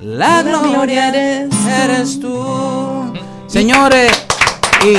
la 0.00 0.42
gloria 0.42 1.10
eres 1.10 2.18
tú. 2.18 3.12
Señores, 3.46 4.10
y, 4.82 4.88
y, 4.88 4.96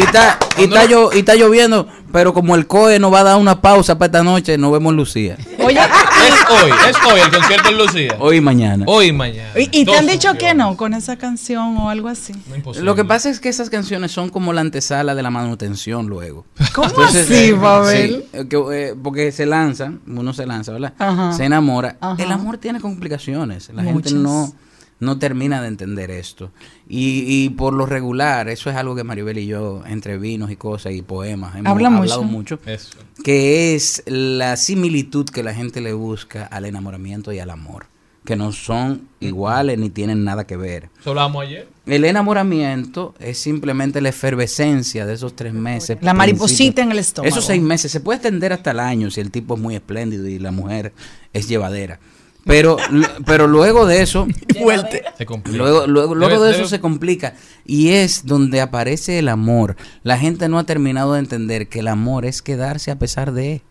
y 0.00 0.02
está, 0.02 0.38
y, 0.58 0.64
está 0.64 0.84
llo- 0.86 1.10
y 1.14 1.18
está 1.20 1.36
lloviendo, 1.36 1.86
pero 2.12 2.32
como 2.32 2.54
el 2.54 2.66
COE 2.66 2.98
nos 2.98 3.12
va 3.12 3.20
a 3.20 3.24
dar 3.24 3.36
una 3.36 3.60
pausa 3.60 3.98
para 3.98 4.06
esta 4.06 4.22
noche, 4.22 4.56
nos 4.58 4.72
vemos 4.72 4.94
Lucía. 4.94 5.36
Oye, 5.64 5.78
Es 5.80 6.50
hoy, 6.50 6.70
es 6.90 6.96
hoy 7.12 7.20
el 7.20 7.30
concierto 7.30 7.68
en 7.68 7.78
Lucía. 7.78 8.16
Hoy 8.18 8.36
y 8.36 8.40
mañana. 8.40 8.84
Hoy 8.88 9.06
y 9.06 9.12
mañana. 9.12 9.50
y, 9.56 9.68
y 9.80 9.84
te 9.84 9.96
han 9.96 10.06
dicho 10.06 10.34
que 10.34 10.54
no 10.54 10.76
con 10.76 10.94
esa 10.94 11.16
canción 11.16 11.76
o 11.78 11.90
algo 11.90 12.08
así. 12.08 12.32
No, 12.48 12.56
imposible. 12.56 12.84
Lo 12.84 12.94
que 12.94 13.04
pasa 13.04 13.28
es 13.30 13.40
que 13.40 13.48
esas 13.48 13.70
canciones 13.70 14.12
son 14.12 14.30
como 14.30 14.52
la 14.52 14.60
antesala 14.60 15.14
de 15.14 15.22
la 15.22 15.30
manutención 15.30 16.06
luego. 16.06 16.44
¿Cómo 16.74 16.88
Entonces, 16.88 17.24
así, 17.24 17.52
eh, 17.52 18.08
sí, 18.08 18.28
eh, 18.32 18.48
que, 18.48 18.56
eh, 18.72 18.94
porque 19.02 19.32
se 19.32 19.46
lanza, 19.46 19.92
uno 20.06 20.32
se 20.32 20.46
lanza, 20.46 20.72
¿verdad? 20.72 20.94
Ajá. 20.98 21.32
Se 21.32 21.44
enamora. 21.44 21.96
Ajá. 22.00 22.22
El 22.22 22.32
amor 22.32 22.58
tiene 22.58 22.80
complicaciones. 22.80 23.70
La 23.74 23.82
Muchas. 23.82 24.12
gente 24.12 24.22
no, 24.22 24.52
no 24.98 25.18
termina 25.18 25.60
de 25.60 25.68
entender 25.68 26.10
esto. 26.10 26.52
Y, 26.88 27.24
y 27.26 27.50
por 27.50 27.74
lo 27.74 27.84
regular, 27.86 28.48
eso 28.48 28.70
es 28.70 28.76
algo 28.76 28.94
que 28.96 29.04
Maribel 29.04 29.38
y 29.38 29.46
yo, 29.46 29.82
entre 29.86 30.18
vinos 30.18 30.50
y 30.50 30.56
cosas 30.56 30.92
y 30.94 31.02
poemas, 31.02 31.54
hemos 31.56 31.70
Habla 31.70 31.88
hablado 31.88 32.22
mucho. 32.22 32.56
mucho. 32.56 32.70
Eso. 32.70 32.98
Que 33.22 33.74
es 33.74 34.02
la 34.06 34.56
similitud 34.56 35.26
que 35.28 35.42
la 35.42 35.52
gente 35.54 35.80
le 35.80 35.92
busca 35.92 36.46
al 36.46 36.64
enamoramiento 36.64 37.32
y 37.32 37.38
al 37.38 37.50
amor. 37.50 37.86
Que 38.24 38.34
no 38.34 38.50
son 38.50 39.08
iguales 39.20 39.78
ni 39.78 39.88
tienen 39.88 40.24
nada 40.24 40.48
que 40.48 40.56
ver. 40.56 40.88
Eso 40.98 41.10
hablábamos 41.10 41.44
ayer. 41.44 41.68
El 41.86 42.04
enamoramiento 42.04 43.14
es 43.20 43.38
simplemente 43.38 44.00
la 44.00 44.08
efervescencia 44.08 45.06
de 45.06 45.14
esos 45.14 45.36
tres 45.36 45.52
meses. 45.52 45.98
La 46.00 46.12
mariposita 46.12 46.82
en 46.82 46.90
el 46.90 46.98
estómago. 46.98 47.28
Esos 47.28 47.44
seis 47.44 47.62
meses 47.62 47.92
se 47.92 48.00
puede 48.00 48.16
extender 48.16 48.52
hasta 48.52 48.72
el 48.72 48.80
año 48.80 49.12
si 49.12 49.20
el 49.20 49.30
tipo 49.30 49.54
es 49.54 49.60
muy 49.60 49.76
espléndido 49.76 50.26
y 50.26 50.40
la 50.40 50.50
mujer 50.50 50.92
es 51.32 51.46
llevadera. 51.48 52.00
Pero, 52.46 52.76
pero 53.24 53.48
luego 53.48 53.86
de 53.86 54.02
eso, 54.02 54.26
Se 55.18 55.26
complica. 55.26 55.58
luego, 55.58 55.86
luego, 55.86 56.14
luego 56.14 56.34
Debe- 56.36 56.44
de 56.46 56.50
eso 56.52 56.58
debe- 56.60 56.68
se 56.68 56.80
complica. 56.80 57.34
Y 57.64 57.88
es 57.90 58.24
donde 58.24 58.60
aparece 58.60 59.18
el 59.18 59.28
amor. 59.28 59.76
La 60.04 60.16
gente 60.16 60.48
no 60.48 60.58
ha 60.58 60.64
terminado 60.64 61.14
de 61.14 61.18
entender 61.18 61.68
que 61.68 61.80
el 61.80 61.88
amor 61.88 62.24
es 62.24 62.42
quedarse 62.42 62.90
a 62.92 62.98
pesar 62.98 63.32
de. 63.32 63.62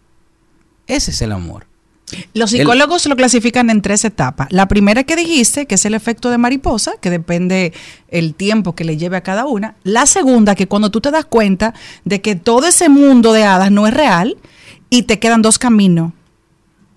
Ese 0.87 1.11
es 1.11 1.21
el 1.21 1.31
amor. 1.31 1.67
Los 2.35 2.51
psicólogos 2.51 3.05
lo 3.07 3.15
clasifican 3.15 3.69
en 3.71 3.81
tres 3.81 4.05
etapas. 4.05 4.47
La 4.51 4.67
primera 4.67 5.03
que 5.05 5.15
dijiste, 5.15 5.65
que 5.65 5.73
es 5.75 5.85
el 5.85 5.95
efecto 5.95 6.29
de 6.29 6.37
mariposa, 6.37 6.93
que 7.01 7.09
depende 7.09 7.73
el 8.09 8.35
tiempo 8.35 8.75
que 8.75 8.83
le 8.83 8.95
lleve 8.97 9.17
a 9.17 9.21
cada 9.21 9.45
una. 9.45 9.75
La 9.83 10.05
segunda, 10.05 10.53
que 10.53 10.67
cuando 10.67 10.91
tú 10.91 11.01
te 11.01 11.09
das 11.09 11.25
cuenta 11.25 11.73
de 12.03 12.21
que 12.21 12.35
todo 12.35 12.67
ese 12.67 12.89
mundo 12.89 13.33
de 13.33 13.43
hadas 13.45 13.71
no 13.71 13.87
es 13.87 13.93
real 13.93 14.37
y 14.91 15.03
te 15.03 15.17
quedan 15.17 15.41
dos 15.41 15.57
caminos. 15.57 16.11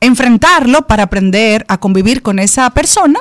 Enfrentarlo 0.01 0.87
para 0.87 1.05
aprender 1.05 1.65
a 1.69 1.79
convivir 1.79 2.23
con 2.23 2.39
esa 2.39 2.71
persona 2.71 3.21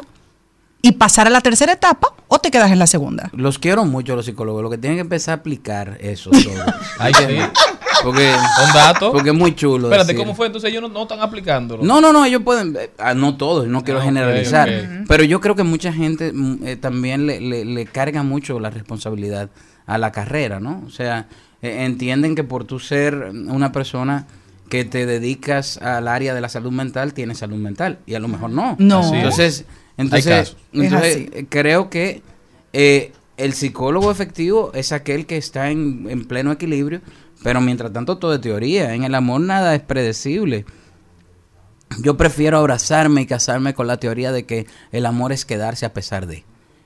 y 0.82 0.92
pasar 0.94 1.28
a 1.28 1.30
la 1.32 1.42
tercera 1.42 1.74
etapa 1.74 2.14
o 2.28 2.40
te 2.40 2.52
quedas 2.52 2.72
en 2.72 2.78
la 2.80 2.86
segunda. 2.88 3.30
Los 3.34 3.58
quiero 3.58 3.84
mucho 3.86 4.16
los 4.16 4.26
psicólogos. 4.26 4.62
Lo 4.62 4.70
que 4.70 4.78
tienen 4.78 4.98
que 4.98 5.02
empezar 5.02 5.38
a 5.38 5.42
aplicar 5.42 5.98
eso 6.00 6.30
todo. 6.32 6.64
Ay, 7.00 7.14
sí. 7.16 7.26
Porque, 8.04 8.32
Son 8.32 8.74
datos. 8.76 9.12
porque 9.12 9.30
es 9.32 9.36
muy 9.36 9.56
chulo. 9.56 9.88
Espérate, 9.88 10.10
decir. 10.14 10.20
¿cómo 10.24 10.36
fue? 10.36 10.46
Entonces 10.46 10.70
ellos 10.70 10.84
no, 10.84 10.90
no 10.90 11.02
están 11.04 11.20
aplicándolo. 11.20 11.84
No, 11.84 12.00
no, 12.00 12.14
no, 12.14 12.26
ellos 12.26 12.44
pueden, 12.44 12.76
eh, 12.80 12.92
ah, 13.00 13.16
no 13.16 13.38
todos, 13.38 13.68
no 13.68 13.84
quiero 13.84 14.00
Ah, 14.00 14.04
ok, 14.04 14.06
generalizar, 14.10 14.70
pero 15.08 15.24
yo 15.24 15.42
creo 15.42 15.56
que 15.56 15.64
mucha 15.64 15.92
gente 15.92 16.32
mm, 16.32 16.58
eh, 16.68 16.76
también 16.76 17.26
le, 17.26 17.42
le, 17.42 17.66
le 17.66 17.86
carga 17.88 18.22
mucho 18.22 18.60
la 18.60 18.70
responsabilidad 18.70 19.50
a 19.88 19.98
la 19.98 20.12
carrera, 20.12 20.60
¿no? 20.60 20.84
O 20.86 20.92
sea, 20.92 21.28
eh, 21.64 21.86
entienden 21.86 22.36
que 22.36 22.44
por 22.44 22.66
tú 22.66 22.78
ser 22.80 23.16
una 23.48 23.72
persona 23.72 24.28
que 24.70 24.86
te 24.86 25.06
dedicas 25.06 25.78
al 25.78 26.08
área 26.08 26.34
de 26.34 26.42
la 26.42 26.50
salud 26.50 26.72
mental, 26.72 27.14
tienes 27.14 27.40
salud 27.40 27.58
mental, 27.58 28.00
y 28.06 28.16
a 28.16 28.20
lo 28.20 28.28
mejor 28.28 28.50
no. 28.50 28.76
No. 28.80 29.14
Entonces, 29.14 29.66
entonces, 29.98 30.56
entonces 30.74 31.30
creo 31.50 31.90
que 31.90 32.22
eh, 32.74 33.12
el 33.38 33.54
psicólogo 33.54 34.12
efectivo 34.12 34.72
es 34.74 34.92
aquel 34.92 35.26
que 35.26 35.38
está 35.38 35.72
en, 35.72 36.08
en 36.10 36.26
pleno 36.26 36.52
equilibrio, 36.52 37.02
pero 37.44 37.62
mientras 37.62 37.94
tanto 37.94 38.18
todo 38.18 38.36
es 38.36 38.42
teoría. 38.42 38.94
En 38.94 39.04
el 39.04 39.16
amor 39.16 39.42
nada 39.42 39.74
es 39.76 39.82
predecible. 39.82 40.66
Yo 42.04 42.18
prefiero 42.18 42.58
abrazarme 42.58 43.22
y 43.22 43.26
casarme 43.26 43.74
con 43.74 43.88
la 43.88 43.98
teoría 43.98 44.32
de 44.32 44.46
que 44.46 44.68
el 44.92 45.06
amor 45.06 45.32
es 45.32 45.46
quedarse 45.46 45.86
a 45.86 45.94
pesar 45.94 46.28
de. 46.28 46.44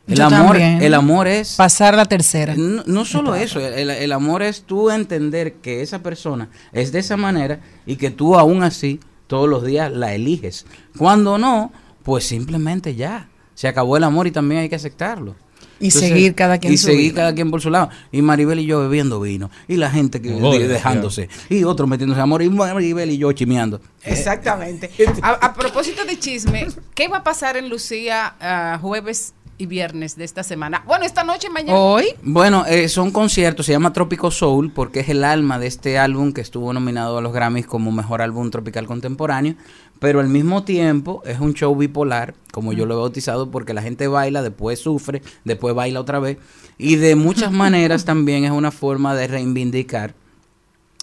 El 0.08 0.18
Yo 0.18 0.26
amor, 0.26 0.58
también. 0.58 0.82
el 0.82 0.93
amor 0.93 1.28
es 1.28 1.56
Pasar 1.56 1.95
la 1.95 2.06
tercera. 2.06 2.56
no, 2.56 2.84
no 2.86 3.06
solo 3.06 3.36
eso, 3.36 3.60
el, 3.60 3.89
el 3.89 4.12
amor 4.12 4.41
es 4.41 4.64
tú 4.64 4.89
entender 4.89 5.54
que 5.56 5.82
esa 5.82 6.02
persona 6.02 6.49
es 6.74 6.91
de 6.91 6.99
esa 6.99 7.18
manera 7.18 7.60
y 7.86 7.95
que 7.97 8.10
tú 8.10 8.36
aún 8.36 8.64
así 8.64 8.99
todos 9.28 9.47
los 9.47 9.64
días 9.66 9.91
la 9.91 10.14
eliges. 10.14 10.66
Cuando 10.97 11.38
no, 11.38 11.72
pues 12.04 12.26
simplemente 12.26 12.95
ya. 12.95 13.30
Se 13.54 13.68
acabó 13.68 13.95
el 13.95 14.04
amor 14.04 14.28
y 14.28 14.32
también 14.32 14.62
hay 14.62 14.70
que 14.70 14.76
aceptarlo. 14.76 15.36
Y 15.80 15.91
seguir 15.91 16.36
cada 16.36 16.58
quien 16.58 16.74
Y 16.74 16.78
su 16.78 16.88
seguir 16.88 17.12
vida. 17.12 17.22
cada 17.22 17.34
quien 17.34 17.49
por 17.49 17.62
su 17.62 17.70
lado. 17.70 17.89
Y 18.12 18.22
Maribel 18.22 18.60
y 18.60 18.66
yo 18.66 18.80
bebiendo 18.82 19.20
vino. 19.20 19.49
Y 19.68 19.78
la 19.78 19.89
gente 19.89 20.22
que 20.22 20.30
dejándose. 20.32 21.28
Y 21.49 21.64
otros 21.64 21.89
metiéndose 21.89 22.22
amor. 22.22 22.41
Y 22.43 22.49
Maribel 22.49 23.10
y 23.10 23.18
yo 23.18 23.32
chimeando. 23.32 23.82
Exactamente. 24.04 24.91
A, 25.22 25.32
a 25.32 25.54
propósito 25.54 26.06
de 26.06 26.20
chisme, 26.20 26.68
¿qué 26.93 27.08
va 27.08 27.18
a 27.18 27.24
pasar 27.24 27.58
en 27.58 27.70
Lucía 27.70 28.36
ah, 28.39 28.78
jueves 28.82 29.34
y 29.58 29.66
viernes 29.66 30.16
de 30.16 30.24
esta 30.24 30.43
semana? 30.43 30.84
Bueno, 30.86 31.06
esta 31.06 31.24
noche 31.24 31.47
y 31.47 31.52
mañana. 31.52 31.78
Hoy, 31.78 32.06
Bueno, 32.24 32.66
eh, 32.66 32.89
son 32.89 33.12
conciertos, 33.12 33.66
se 33.66 33.72
llama 33.72 33.93
Trópico 33.93 34.32
Soul 34.32 34.72
porque 34.72 35.02
es 35.02 35.10
el 35.10 35.24
alma 35.24 35.60
de 35.60 35.68
este 35.68 35.97
álbum 35.97 36.34
que 36.34 36.41
estuvo 36.41 36.74
nominado 36.74 37.18
a 37.18 37.22
los 37.22 37.34
Grammys 37.34 37.68
como 37.68 37.91
mejor 37.91 38.22
álbum 38.22 38.49
tropical 38.49 38.88
contemporáneo, 38.88 39.56
pero 39.99 40.20
al 40.20 40.28
mismo 40.28 40.64
tiempo 40.64 41.22
es 41.26 41.39
un 41.39 41.54
show 41.54 41.76
bipolar, 41.76 42.34
como 42.52 42.74
yo 42.74 42.86
lo 42.86 42.95
he 42.95 42.97
bautizado, 42.97 43.52
porque 43.52 43.74
la 43.74 43.82
gente 43.82 44.08
baila, 44.08 44.41
después 44.41 44.80
sufre, 44.80 45.22
después 45.43 45.76
baila 45.76 45.99
otra 45.99 46.20
vez, 46.20 46.38
y 46.78 46.95
de 46.95 47.16
muchas 47.16 47.52
maneras 47.52 48.06
también 48.06 48.45
es 48.45 48.52
una 48.52 48.72
forma 48.72 49.16
de 49.16 49.28
reivindicar 49.28 50.16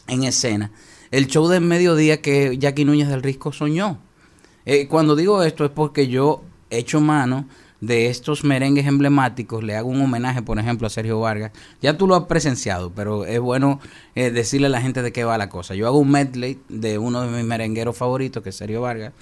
en 0.07 0.25
escena 0.25 0.73
el 1.11 1.27
show 1.27 1.49
del 1.49 1.63
mediodía 1.63 2.21
que 2.21 2.59
Jackie 2.59 2.85
Núñez 2.85 3.09
del 3.09 3.23
Risco 3.23 3.53
soñó. 3.53 3.99
Eh, 4.67 4.87
cuando 4.89 5.17
digo 5.17 5.43
esto 5.43 5.65
es 5.65 5.71
porque 5.71 6.09
yo 6.09 6.43
he 6.71 6.79
hecho 6.79 7.01
mano 7.01 7.47
de 7.81 8.07
estos 8.09 8.45
merengues 8.45 8.87
emblemáticos, 8.87 9.63
le 9.63 9.77
hago 9.77 9.89
un 9.89 10.01
homenaje, 10.01 10.43
por 10.43 10.59
ejemplo, 10.59 10.87
a 10.87 10.91
Sergio 10.91 11.21
Vargas. 11.21 11.53
Ya 11.81 11.97
tú 11.97 12.07
lo 12.07 12.17
has 12.17 12.25
presenciado, 12.25 12.91
pero 12.91 13.25
es 13.25 13.39
bueno 13.41 13.81
eh, 14.15 14.31
decirle 14.31 14.67
a 14.67 14.71
la 14.71 14.81
gente 14.81 15.03
de 15.03 15.13
qué 15.13 15.25
va 15.25 15.39
la 15.39 15.49
cosa. 15.49 15.75
Yo 15.75 15.87
hago 15.87 15.99
un 15.99 16.11
medley 16.11 16.59
de 16.69 16.99
uno 16.99 17.23
de 17.23 17.29
mis 17.29 17.45
merengueros 17.45 17.97
favoritos, 17.97 18.43
que 18.43 18.51
es 18.51 18.57
Sergio 18.57 18.81
Vargas. 18.81 19.13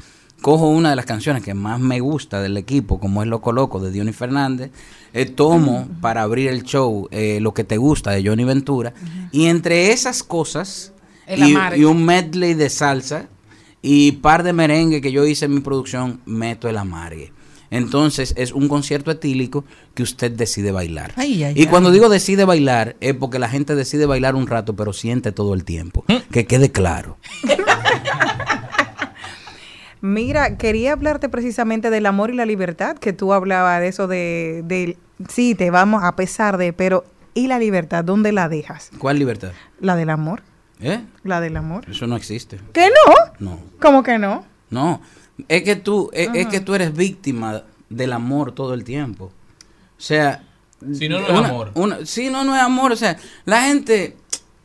Cojo 0.40 0.68
una 0.68 0.90
de 0.90 0.96
las 0.96 1.06
canciones 1.06 1.42
que 1.42 1.54
más 1.54 1.80
me 1.80 2.00
gusta 2.00 2.42
del 2.42 2.56
equipo, 2.58 3.00
como 3.00 3.22
es 3.22 3.28
Loco 3.28 3.52
Loco 3.52 3.80
de 3.80 3.90
Diony 3.90 4.12
Fernández. 4.12 4.70
eh, 5.14 5.26
tomo 5.26 5.88
para 6.00 6.22
abrir 6.22 6.48
el 6.48 6.62
show 6.62 7.08
eh, 7.10 7.38
Lo 7.40 7.54
que 7.54 7.64
te 7.64 7.78
gusta 7.78 8.10
de 8.10 8.26
Johnny 8.26 8.44
Ventura. 8.44 8.92
Y 9.32 9.46
entre 9.46 9.92
esas 9.92 10.22
cosas 10.22 10.92
El 11.26 11.42
y, 11.42 11.56
y 11.76 11.84
un 11.84 12.04
medley 12.04 12.54
de 12.54 12.68
salsa 12.68 13.28
y 13.80 14.12
par 14.12 14.42
de 14.42 14.52
merengue 14.52 15.00
que 15.00 15.12
yo 15.12 15.24
hice 15.24 15.44
en 15.44 15.54
mi 15.54 15.60
producción, 15.60 16.20
meto 16.26 16.68
el 16.68 16.76
amargue. 16.76 17.32
Entonces 17.70 18.34
es 18.36 18.52
un 18.52 18.68
concierto 18.68 19.10
etílico 19.10 19.64
que 19.94 20.02
usted 20.02 20.30
decide 20.32 20.72
bailar. 20.72 21.12
Ay, 21.16 21.44
ay, 21.44 21.54
y 21.56 21.62
ay. 21.62 21.66
cuando 21.66 21.90
digo 21.90 22.08
decide 22.08 22.44
bailar 22.44 22.96
es 23.00 23.14
porque 23.14 23.38
la 23.38 23.48
gente 23.48 23.74
decide 23.74 24.06
bailar 24.06 24.34
un 24.34 24.46
rato, 24.46 24.74
pero 24.76 24.92
siente 24.92 25.32
todo 25.32 25.54
el 25.54 25.64
tiempo. 25.64 26.04
Que 26.30 26.46
quede 26.46 26.70
claro. 26.70 27.18
Mira, 30.00 30.56
quería 30.56 30.92
hablarte 30.92 31.28
precisamente 31.28 31.90
del 31.90 32.06
amor 32.06 32.30
y 32.30 32.34
la 32.34 32.46
libertad, 32.46 32.96
que 32.96 33.12
tú 33.12 33.32
hablabas 33.32 33.80
de 33.80 33.88
eso 33.88 34.06
de, 34.06 34.62
de 34.64 34.96
sí, 35.28 35.54
te 35.54 35.70
vamos 35.70 36.04
a 36.04 36.14
pesar 36.14 36.58
de, 36.58 36.72
pero 36.72 37.04
¿y 37.34 37.48
la 37.48 37.58
libertad? 37.58 38.04
¿Dónde 38.04 38.30
la 38.32 38.48
dejas? 38.48 38.90
¿Cuál 38.98 39.18
libertad? 39.18 39.52
La 39.80 39.96
del 39.96 40.10
amor, 40.10 40.42
¿Eh? 40.80 41.00
la 41.24 41.40
del 41.40 41.56
amor. 41.56 41.90
Eso 41.90 42.06
no 42.06 42.16
existe. 42.16 42.60
¿Que 42.72 42.88
no? 42.88 43.14
No. 43.38 43.60
¿Cómo 43.80 44.02
que 44.02 44.18
no? 44.18 44.44
No, 44.70 45.00
es 45.48 45.62
que 45.62 45.76
tú, 45.76 46.10
es, 46.12 46.46
que 46.48 46.60
tú 46.60 46.74
eres 46.74 46.94
víctima 46.94 47.62
del 47.88 48.12
amor 48.12 48.52
todo 48.52 48.74
el 48.74 48.84
tiempo. 48.84 49.26
O 49.26 50.00
sea, 50.00 50.44
Si 50.94 51.08
no, 51.08 51.20
no 51.20 51.26
es 51.26 51.32
amor. 51.50 51.70
una- 51.74 52.04
si 52.06 52.28
no, 52.30 52.44
no 52.44 52.54
es 52.54 52.62
amor. 52.62 52.92
O 52.92 52.96
sea, 52.96 53.16
la 53.44 53.62
gente 53.62 54.16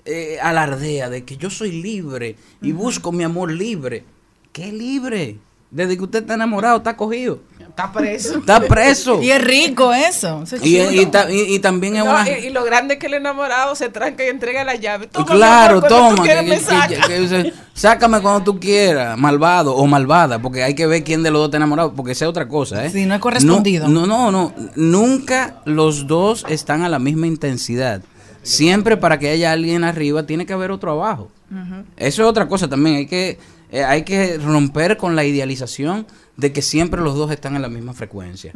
eh, 0.06 0.40
alardea 0.42 1.10
de 1.10 1.24
que 1.26 1.38
yo 1.38 1.50
soy 1.50 1.72
libre 1.82 2.36
y 2.62 2.72
busco 2.72 3.12
mi 3.12 3.24
amor 3.24 3.52
libre. 3.52 4.04
¿Qué 4.52 4.72
libre? 4.72 5.38
Desde 5.72 5.96
que 5.98 6.04
usted 6.04 6.20
está 6.20 6.34
enamorado, 6.34 6.78
está 6.78 6.96
cogido. 6.98 7.40
Está 7.60 7.90
preso. 7.94 8.40
Está 8.40 8.60
preso. 8.60 9.22
Y 9.24 9.32
es 9.32 9.42
rico 9.42 9.94
eso. 9.94 10.44
eso 10.44 10.58
es 10.58 10.66
Y, 10.66 10.78
y 10.78 11.06
ta- 11.06 11.32
y- 11.32 11.56
y 11.56 11.60
también 11.60 11.96
es 11.96 12.04
No, 12.04 12.12
una... 12.12 12.30
y, 12.30 12.48
y 12.48 12.50
lo 12.50 12.66
grande 12.66 12.96
es 12.96 13.00
que 13.00 13.06
el 13.08 13.14
enamorado 13.14 13.74
se 13.76 13.88
tranca 13.88 14.26
y 14.26 14.28
entrega 14.28 14.66
la 14.66 14.76
llave. 14.76 15.08
Toma, 15.08 15.26
Claro, 15.28 15.78
amor, 15.78 15.88
tú 15.88 15.96
toma. 15.96 16.24
quieres 16.24 16.44
que- 16.44 16.50
me 16.50 16.56
que- 16.58 16.62
sacas. 16.66 17.08
que- 17.08 17.14
que 17.14 17.20
dice, 17.22 17.54
sácame 17.74 18.20
cuando 18.20 18.44
tú 18.44 18.60
quieras, 18.60 19.18
malvado 19.18 19.74
o 19.74 19.88
malvada, 19.88 20.40
porque 20.40 20.64
hay 20.64 20.76
que 20.76 20.86
ver 20.86 21.06
quién 21.06 21.24
de 21.24 21.32
los 21.32 21.40
dos 21.40 21.48
está 21.48 21.58
enamorado, 21.58 21.94
porque 21.94 22.12
esa 22.12 22.26
es 22.26 22.30
otra 22.30 22.50
cosa, 22.50 22.86
¿eh? 22.86 22.90
Sí, 22.90 23.06
no 23.06 23.16
es 23.16 23.22
correspondido. 23.22 23.88
No, 23.88 24.06
no, 24.06 24.30
no, 24.30 24.52
no. 24.58 24.72
Nunca 24.76 25.62
los 25.64 26.08
dos 26.08 26.46
están 26.50 26.82
a 26.84 26.90
la 26.90 27.00
misma 27.00 27.28
intensidad. 27.28 28.02
Siempre 28.44 28.98
para 28.98 29.18
que 29.18 29.30
haya 29.30 29.52
alguien 29.54 29.86
arriba, 29.86 30.24
tiene 30.26 30.46
que 30.46 30.52
haber 30.54 30.72
otro 30.72 30.92
abajo. 30.92 31.30
Eso 31.96 32.24
es 32.24 32.28
otra 32.28 32.48
cosa 32.50 32.68
también. 32.68 32.98
Hay 32.98 33.06
que, 33.08 33.40
eh, 33.72 33.84
hay 33.84 34.04
que 34.04 34.38
romper 34.38 34.98
con 34.98 35.16
la 35.16 35.24
idealización 35.26 36.06
de 36.38 36.52
que 36.54 36.62
siempre 36.62 37.02
los 37.02 37.16
dos 37.16 37.32
están 37.32 37.56
en 37.56 37.62
la 37.62 37.70
misma 37.70 37.94
frecuencia. 37.94 38.54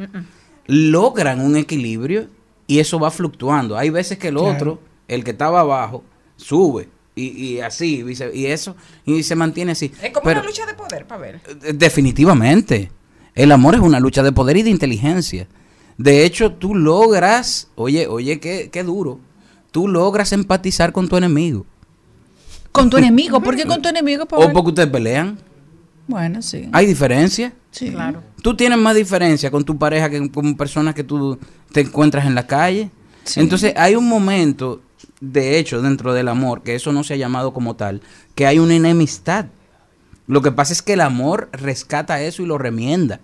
Logran 0.68 1.42
un 1.42 1.56
equilibrio 1.58 2.28
y 2.68 2.80
eso 2.80 3.00
va 3.00 3.12
fluctuando. 3.12 3.78
Hay 3.78 3.90
veces 3.92 4.18
que 4.18 4.30
el 4.30 4.36
Claro. 4.36 4.54
otro, 4.54 4.82
el 5.08 5.24
que 5.24 5.32
estaba 5.32 5.60
abajo, 5.62 6.04
sube. 6.36 6.90
Y, 7.18 7.28
y 7.30 7.60
así, 7.62 8.04
y 8.34 8.46
eso, 8.48 8.76
y 9.06 9.24
se 9.24 9.36
mantiene 9.36 9.72
así. 9.72 9.90
Es 10.02 10.12
como 10.12 10.26
Pero- 10.26 10.42
una 10.42 10.50
lucha 10.50 10.66
de 10.66 10.74
poder, 10.74 11.08
para 11.08 11.22
ver. 11.22 11.42
eh, 11.64 11.72
Definitivamente. 11.74 12.92
El 13.36 13.52
amor 13.52 13.76
es 13.76 13.82
una 13.82 14.00
lucha 14.00 14.22
de 14.24 14.32
poder 14.34 14.58
y 14.58 14.64
de 14.64 14.70
inteligencia. 14.70 15.48
De 15.98 16.26
hecho, 16.26 16.52
tú 16.54 16.76
logras, 16.76 17.70
oye, 17.76 18.08
oye, 18.08 18.40
qué, 18.42 18.70
qué 18.72 18.84
duro. 18.84 19.20
Tú 19.72 19.88
logras 19.88 20.32
empatizar 20.34 20.92
con 20.92 21.08
tu 21.08 21.16
enemigo. 21.16 21.66
Con 22.76 22.90
tu 22.90 22.98
enemigo. 23.04 23.42
¿Por 23.42 23.56
qué 23.56 23.66
con 23.66 23.82
tu 23.82 23.90
enemigo, 23.90 24.26
O 24.30 24.52
porque 24.52 24.70
ustedes 24.70 24.90
pelean. 24.90 25.40
Bueno, 26.08 26.42
sí. 26.42 26.70
Hay 26.72 26.86
diferencia. 26.86 27.54
Sí. 27.72 27.90
Claro. 27.92 28.22
Tú 28.42 28.56
tienes 28.56 28.78
más 28.78 28.96
diferencia 28.96 29.50
con 29.50 29.64
tu 29.64 29.78
pareja 29.78 30.10
que 30.10 30.30
con 30.30 30.56
personas 30.56 30.94
que 30.94 31.04
tú 31.04 31.40
te 31.72 31.82
encuentras 31.82 32.26
en 32.26 32.36
la 32.36 32.46
calle. 32.46 32.92
Sí. 33.24 33.40
Entonces, 33.40 33.74
hay 33.76 33.96
un 33.96 34.08
momento, 34.08 34.82
de 35.20 35.58
hecho, 35.58 35.82
dentro 35.82 36.14
del 36.14 36.28
amor, 36.28 36.62
que 36.62 36.76
eso 36.76 36.92
no 36.92 37.04
se 37.04 37.16
ha 37.16 37.18
llamado 37.18 37.54
como 37.54 37.76
tal, 37.76 38.02
que 38.36 38.46
hay 38.46 38.60
una 38.60 38.76
enemistad. 38.76 39.48
Lo 40.28 40.42
que 40.42 40.52
pasa 40.52 40.74
es 40.74 40.82
que 40.82 40.94
el 40.94 41.02
amor 41.02 41.50
rescata 41.54 42.22
eso 42.22 42.44
y 42.44 42.46
lo 42.46 42.58
remienda. 42.58 43.20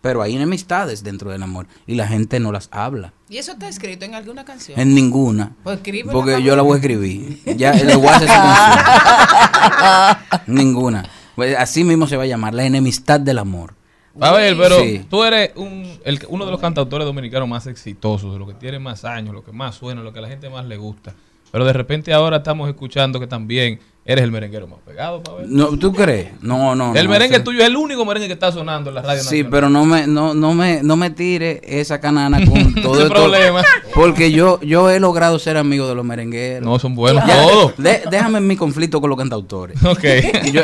Pero 0.00 0.22
hay 0.22 0.36
enemistades 0.36 1.02
dentro 1.02 1.30
del 1.30 1.42
amor 1.42 1.66
y 1.86 1.96
la 1.96 2.06
gente 2.06 2.38
no 2.38 2.52
las 2.52 2.68
habla. 2.70 3.12
¿Y 3.28 3.38
eso 3.38 3.52
está 3.52 3.68
escrito 3.68 4.04
en 4.04 4.14
alguna 4.14 4.44
canción? 4.44 4.78
En 4.78 4.94
ninguna. 4.94 5.52
Pues 5.64 5.80
Porque 6.12 6.42
yo 6.42 6.54
la 6.54 6.62
voy 6.62 6.74
a 6.74 6.76
escribir. 6.76 7.40
Ya 7.56 7.72
le 7.72 7.96
voy 7.96 8.06
a 8.06 8.16
hacer 8.16 8.28
esa 8.28 10.18
canción. 10.22 10.44
Ninguna. 10.46 11.04
Pues 11.34 11.56
así 11.56 11.84
mismo 11.84 12.06
se 12.06 12.16
va 12.16 12.24
a 12.24 12.26
llamar, 12.26 12.54
la 12.54 12.64
enemistad 12.64 13.20
del 13.20 13.38
amor. 13.38 13.74
A 14.20 14.32
ver, 14.32 14.56
pero 14.56 14.80
Sí. 14.80 15.04
tú 15.08 15.22
eres 15.22 15.52
un, 15.54 15.98
el- 16.04 16.20
uno 16.28 16.44
de 16.44 16.50
los 16.50 16.60
cantautores 16.60 17.06
dominicanos 17.06 17.48
más 17.48 17.66
exitosos, 17.68 18.32
de 18.32 18.38
los 18.38 18.48
que 18.48 18.54
tiene 18.54 18.78
más 18.80 19.04
años, 19.04 19.32
lo 19.34 19.44
que 19.44 19.52
más 19.52 19.76
suena, 19.76 20.02
lo 20.02 20.12
que 20.12 20.18
a 20.18 20.22
la 20.22 20.28
gente 20.28 20.50
más 20.50 20.64
le 20.66 20.76
gusta. 20.76 21.14
Pero 21.52 21.64
de 21.64 21.72
repente 21.72 22.12
ahora 22.12 22.38
estamos 22.38 22.68
escuchando 22.68 23.20
que 23.20 23.26
también 23.28 23.78
eres 24.08 24.24
el 24.24 24.32
merenguero 24.32 24.66
más 24.66 24.80
pegado, 24.86 25.22
Pavel. 25.22 25.46
No, 25.54 25.78
¿Tú 25.78 25.92
crees? 25.92 26.30
No, 26.42 26.74
no. 26.74 26.94
el 26.96 27.04
no, 27.04 27.10
merengue 27.10 27.40
tuyo 27.40 27.60
es 27.60 27.66
el 27.66 27.76
único 27.76 28.04
merengue 28.04 28.26
que 28.26 28.32
está 28.32 28.50
sonando 28.50 28.88
en 28.90 28.94
la 28.96 29.02
radio 29.02 29.20
Sí, 29.20 29.24
nacional. 29.26 29.50
pero 29.50 29.68
no 29.70 29.84
me, 29.84 30.06
no, 30.06 30.32
no 30.34 30.54
me, 30.54 30.82
no 30.82 30.96
me 30.96 31.10
tire 31.10 31.60
esa 31.62 32.00
canana 32.00 32.38
con 32.44 32.74
todo 32.82 32.98
esto, 33.02 33.12
problema. 33.14 33.62
Porque 33.94 34.32
yo, 34.32 34.60
yo 34.62 34.90
he 34.90 34.98
logrado 34.98 35.38
ser 35.38 35.56
amigo 35.58 35.86
de 35.86 35.94
los 35.94 36.04
merengueros. 36.04 36.66
No, 36.66 36.78
son 36.78 36.94
buenos 36.94 37.22
Ya, 37.26 37.42
todos. 37.46 37.74
de- 37.76 38.02
déjame 38.10 38.38
en 38.38 38.46
mi 38.46 38.56
conflicto 38.56 39.00
con 39.00 39.10
los 39.10 39.18
cantautores. 39.18 39.76
Ok. 39.84 40.04
Yo, 40.52 40.62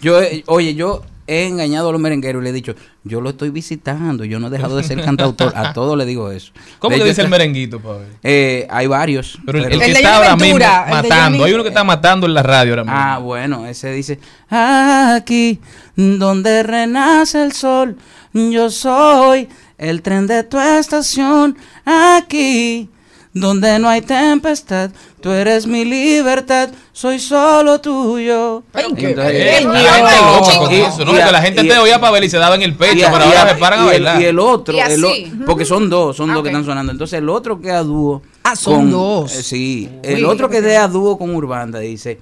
yo, 0.00 0.20
oye, 0.46 0.74
yo 0.74 1.02
he 1.26 1.46
engañado 1.46 1.88
a 1.88 1.92
los 1.92 2.00
merengueros 2.00 2.42
y 2.42 2.44
le 2.44 2.50
he 2.50 2.52
dicho, 2.52 2.74
yo 3.04 3.20
lo 3.20 3.30
estoy 3.30 3.50
visitando, 3.50 4.24
yo 4.24 4.38
no 4.40 4.48
he 4.48 4.50
dejado 4.50 4.76
de 4.76 4.82
ser 4.84 5.02
cantautor. 5.04 5.52
A 5.56 5.72
todos 5.74 5.96
le 5.96 6.04
digo 6.04 6.30
eso. 6.30 6.52
¿Cómo 6.78 6.96
hecho, 6.96 7.04
dice 7.04 7.22
el 7.22 7.28
merenguito, 7.28 7.80
Pavel? 7.80 8.08
Eh, 8.22 8.66
hay 8.70 8.86
varios. 8.86 9.38
Pero 9.44 9.58
el, 9.58 9.64
pero- 9.64 9.74
el 9.76 9.80
que 9.80 9.92
está 9.92 10.16
ahora 10.16 10.36
mismo 10.36 10.58
matando. 10.58 11.44
Hay 11.44 11.52
uno 11.52 11.62
que 11.62 11.68
está 11.68 11.84
matando 11.84 12.26
en 12.26 12.34
la 12.34 12.42
radio 12.42 12.72
ahora 12.72 12.84
mismo. 12.84 12.98
Ah, 12.98 13.18
bueno, 13.18 13.66
ese 13.66 13.92
dice, 13.92 14.18
aquí 14.50 15.60
donde 15.96 16.62
renace 16.62 17.42
el 17.42 17.52
sol, 17.52 17.96
yo 18.32 18.70
soy 18.70 19.48
el 19.78 20.02
tren 20.02 20.26
de 20.26 20.44
tu 20.44 20.58
estación, 20.58 21.56
aquí 21.84 22.88
donde 23.34 23.78
no 23.78 23.88
hay 23.88 24.02
tempestad, 24.02 24.90
tú 25.22 25.30
eres 25.30 25.66
mi 25.66 25.84
libertad, 25.86 26.68
soy 26.92 27.18
solo 27.18 27.80
tuyo. 27.80 28.62
Ay, 28.74 28.84
qué 28.94 29.10
Entonces, 29.10 29.34
Eh, 29.34 29.64
la 29.64 29.80
gente 29.94 30.16
loca 30.20 30.58
con 30.58 30.72
Y- 30.72 30.80
eso, 30.82 31.04
¿no? 31.06 31.12
y- 31.12 31.16
que 31.24 31.32
la 31.32 31.40
gente 31.42 31.64
y- 31.64 31.68
te 31.68 31.78
oía 31.78 31.98
Pavel 32.00 32.24
y 32.24 32.28
se 32.30 32.36
daba 32.36 32.54
en 32.56 32.62
el 32.62 32.74
pecho, 32.74 33.06
pero 33.10 33.24
y 33.24 33.32
ahora 33.34 33.48
se 33.54 33.56
paran 33.56 33.78
a 33.80 33.82
el- 33.84 33.88
bailar. 33.88 34.20
Y 34.20 34.24
el 34.26 34.38
otro, 34.38 34.76
el 34.78 35.44
porque 35.46 35.64
son 35.64 35.88
dos, 35.88 36.16
son 36.16 36.30
Ah, 36.30 36.34
dos 36.34 36.42
que 36.42 36.50
están 36.50 36.64
sonando. 36.66 36.92
Entonces 36.92 37.18
el 37.18 37.28
otro 37.30 37.58
que 37.60 37.70
a 37.70 37.82
dúo. 37.82 38.22
Ah, 38.44 38.54
son 38.54 38.90
dos. 38.90 39.34
eh, 39.34 39.42
sí, 39.42 39.88
el 40.02 40.16
Uy, 40.18 40.24
otro 40.24 40.50
que 40.50 40.60
de 40.60 40.76
a 40.76 40.86
dúo 40.88 41.16
con 41.16 41.34
Urbanda 41.34 41.78
dice: 41.78 42.20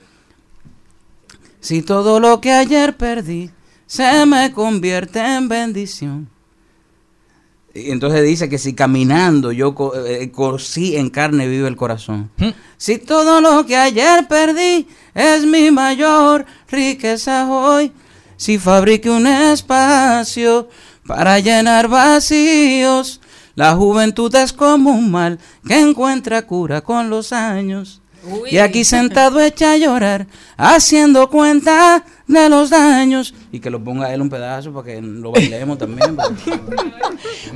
Si 1.60 1.82
todo 1.82 2.20
lo 2.20 2.40
que 2.40 2.52
ayer 2.52 2.96
perdí 2.96 3.50
se 3.86 4.24
me 4.26 4.52
convierte 4.52 5.18
en 5.18 5.48
bendición. 5.48 6.28
Y 7.72 7.90
entonces 7.92 8.24
dice 8.24 8.48
que 8.48 8.58
si 8.58 8.74
caminando 8.74 9.52
yo 9.52 9.74
co- 9.74 9.92
eh, 9.94 10.30
en 10.96 11.10
carne 11.10 11.46
vive 11.46 11.68
el 11.68 11.76
corazón. 11.76 12.30
Si 12.76 12.98
todo 12.98 13.40
lo 13.40 13.64
que 13.64 13.76
ayer 13.76 14.26
perdí 14.26 14.88
es 15.14 15.44
mi 15.44 15.70
mayor 15.70 16.46
riqueza 16.70 17.46
hoy, 17.48 17.92
si 18.36 18.58
fabriqué 18.58 19.08
un 19.10 19.26
espacio 19.26 20.68
para 21.06 21.38
llenar 21.38 21.88
vacíos, 21.88 23.20
la 23.54 23.74
juventud 23.74 24.34
es 24.34 24.52
como 24.52 24.90
un 24.90 25.10
mal 25.10 25.38
que 25.66 25.78
encuentra 25.78 26.42
cura 26.42 26.80
con 26.80 27.10
los 27.10 27.32
años. 27.32 28.00
Uy. 28.22 28.50
Y 28.50 28.58
aquí 28.58 28.84
sentado 28.84 29.40
echa 29.40 29.72
a 29.72 29.76
llorar, 29.76 30.26
haciendo 30.56 31.30
cuenta 31.30 32.04
de 32.32 32.48
los 32.48 32.70
daños. 32.70 33.34
Y 33.52 33.60
que 33.60 33.70
lo 33.70 33.82
ponga 33.82 34.12
él 34.14 34.20
un 34.22 34.30
pedazo 34.30 34.72
para 34.72 34.86
que 34.86 35.00
lo 35.02 35.32
bailemos 35.32 35.78
también. 35.78 36.16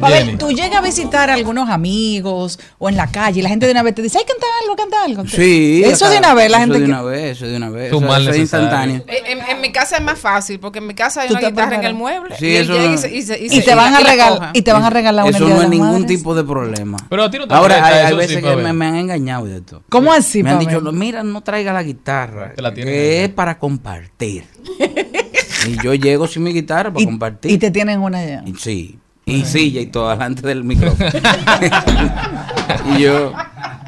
Pavel, 0.01 0.25
Jenny. 0.25 0.37
tú 0.39 0.51
llegas 0.51 0.77
a 0.77 0.81
visitar 0.81 1.31
a 1.31 1.35
algunos 1.35 1.69
amigos 1.71 2.59
o 2.79 2.89
en 2.89 2.97
la 2.97 3.07
calle 3.11 3.41
y 3.41 3.43
la 3.43 3.49
gente 3.49 3.67
de 3.67 3.73
una 3.73 3.83
vez 3.83 3.95
te 3.95 4.03
dice, 4.03 4.19
ay, 4.19 4.25
canta 4.27 4.47
algo, 4.63 4.77
canta 4.77 5.05
algo. 5.05 5.27
Sí. 5.29 5.83
Eso 5.85 6.07
acá- 6.07 6.13
de 6.13 6.19
una 6.19 6.35
vez, 6.35 6.51
la 6.51 6.57
eso 6.59 6.65
gente 6.67 6.79
de 6.81 6.85
que- 6.87 6.91
una 6.91 7.03
vez, 7.03 7.37
eso 7.37 7.47
de 7.47 7.57
una 7.57 7.71
vez. 7.71 7.93
Eso, 7.93 8.17
eso 8.17 8.31
es 8.31 8.37
instantáneo. 8.39 9.05
Eh, 9.07 9.23
En, 9.27 9.41
en 9.41 9.61
mi 9.61 9.71
casa 9.73 9.97
es 9.97 10.03
más 10.03 10.19
fácil 10.19 10.59
porque 10.61 10.79
en 10.79 10.87
mi 10.87 10.95
casa 10.95 11.23
hay 11.23 11.31
una 11.31 11.41
guitarra 11.41 11.77
en 11.77 11.85
el 11.85 11.95
mueble 11.95 12.37
Sí, 12.39 12.47
y, 12.47 12.57
él 12.57 12.63
eso 12.65 12.73
no- 12.75 12.93
y, 12.95 12.99
se, 12.99 13.15
y, 13.15 13.23
se- 13.23 13.39
y 13.41 13.59
Y 13.59 13.63
te 13.63 13.75
van 13.75 13.95
a 13.95 14.01
la 14.01 14.11
regalar 14.11 14.51
y 14.53 14.63
te 14.63 14.73
van 14.73 14.83
a 14.85 14.91
regalar 14.91 15.25
una 15.27 15.37
Eso 15.37 15.49
no 15.49 15.59
de 15.59 15.65
es 15.65 15.71
ningún 15.71 15.89
Madres. 15.93 16.07
tipo 16.07 16.35
de 16.35 16.45
problema. 16.45 16.99
Pero 17.09 17.23
a 17.25 17.31
ti 17.31 17.39
no 17.39 17.47
te 17.49 17.55
Ahora, 17.55 17.85
hay, 17.85 17.95
hay 18.01 18.07
eso, 18.09 18.17
veces 18.17 18.37
sí, 18.37 18.43
que 18.43 18.57
me, 18.57 18.73
me 18.73 18.87
han 18.87 18.97
engañado 18.97 19.47
de 19.47 19.57
esto. 19.59 19.83
¿Cómo 19.89 20.13
así, 20.13 20.43
me 20.43 20.51
han 20.51 20.59
dicho, 20.59 20.81
"No, 20.81 20.93
mira, 20.93 21.23
no 21.23 21.41
traiga 21.43 21.73
la 21.73 21.83
guitarra, 21.83 22.53
que 22.75 23.25
es 23.25 23.29
para 23.31 23.59
compartir. 23.59 24.45
y 25.69 25.83
yo 25.83 25.95
llego 25.95 26.27
sin 26.27 26.43
mi 26.43 26.53
guitarra 26.53 26.93
para 26.93 27.03
Y, 27.03 27.07
compartir. 27.07 27.51
y 27.51 27.59
te 27.59 27.71
tienen 27.71 28.01
una 28.01 28.25
ya. 28.25 28.45
Sí, 28.59 28.99
y 29.27 29.45
silla 29.45 29.81
y 29.81 29.87
todo 29.87 30.11
delante 30.11 30.47
del 30.47 30.65
micrófono. 30.65 31.09
y 32.97 33.01
yo, 33.03 33.33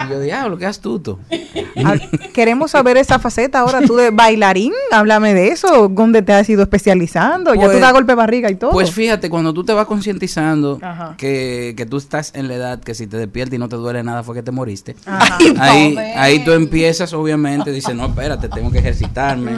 Y 0.06 0.10
yo, 0.10 0.20
diablo, 0.20 0.56
qué 0.58 0.66
astuto. 0.66 1.18
Ah, 1.84 1.94
Queremos 2.32 2.70
saber 2.70 2.96
esa 2.96 3.18
faceta 3.18 3.60
ahora 3.60 3.80
tú 3.82 3.96
de 3.96 4.10
bailarín. 4.10 4.72
Háblame 4.92 5.34
de 5.34 5.48
eso. 5.48 5.88
¿Dónde 5.88 6.22
te 6.22 6.32
has 6.32 6.48
ido 6.48 6.62
especializando? 6.62 7.54
ya 7.54 7.60
tú 7.62 7.66
Pues- 7.66 7.80
das 7.80 7.92
golpe 7.92 8.12
de 8.12 8.16
barriga 8.16 8.50
y 8.50 8.54
todo. 8.56 8.70
Pues 8.70 8.90
fíjate, 8.92 9.28
cuando 9.30 9.52
tú 9.52 9.64
te 9.64 9.72
vas 9.72 9.86
concientizando 9.86 10.78
que, 11.18 11.74
que 11.76 11.86
tú 11.86 11.96
estás 11.98 12.32
en 12.34 12.48
la 12.48 12.54
edad 12.54 12.80
que 12.80 12.94
si 12.94 13.06
te 13.06 13.16
despiertas 13.18 13.54
y 13.54 13.58
no 13.58 13.68
te 13.68 13.76
duele 13.76 14.02
nada 14.02 14.22
fue 14.22 14.34
que 14.34 14.42
te 14.42 14.50
moriste, 14.52 14.96
Ajá. 15.06 15.38
ahí, 15.58 15.96
Ay, 15.98 16.12
ahí 16.16 16.44
tú 16.44 16.52
empiezas 16.52 17.12
obviamente, 17.12 17.72
dices, 17.72 17.94
no, 17.94 18.06
espérate, 18.06 18.48
tengo 18.48 18.70
que 18.70 18.78
ejercitarme. 18.78 19.52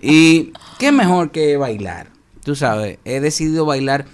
Y 0.00 0.52
qué 0.78 0.92
mejor 0.92 1.30
que 1.30 1.56
bailar. 1.56 2.08
Tú 2.44 2.54
sabes, 2.54 2.98
he 3.04 3.18
decidido 3.20 3.64
bailar 3.66 4.04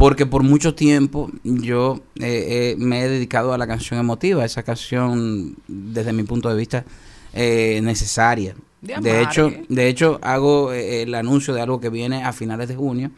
porque 0.00 0.24
por 0.24 0.42
mucho 0.42 0.74
tiempo 0.74 1.30
yo 1.44 2.00
eh, 2.18 2.72
eh, 2.72 2.76
me 2.78 3.02
he 3.02 3.08
dedicado 3.08 3.52
a 3.52 3.58
la 3.58 3.66
canción 3.66 4.00
emotiva, 4.00 4.46
esa 4.46 4.62
canción 4.62 5.56
desde 5.68 6.14
mi 6.14 6.22
punto 6.22 6.48
de 6.48 6.56
vista 6.56 6.86
eh, 7.34 7.80
necesaria. 7.82 8.54
De 8.80 8.96
De 8.98 9.20
hecho, 9.20 9.52
de 9.68 9.88
hecho 9.88 10.18
hago 10.22 10.72
el 10.72 11.14
anuncio 11.14 11.52
de 11.52 11.60
algo 11.60 11.80
que 11.80 11.90
viene 11.90 12.24
a 12.24 12.32
finales 12.32 12.68
de 12.68 12.76
junio, 12.76 13.10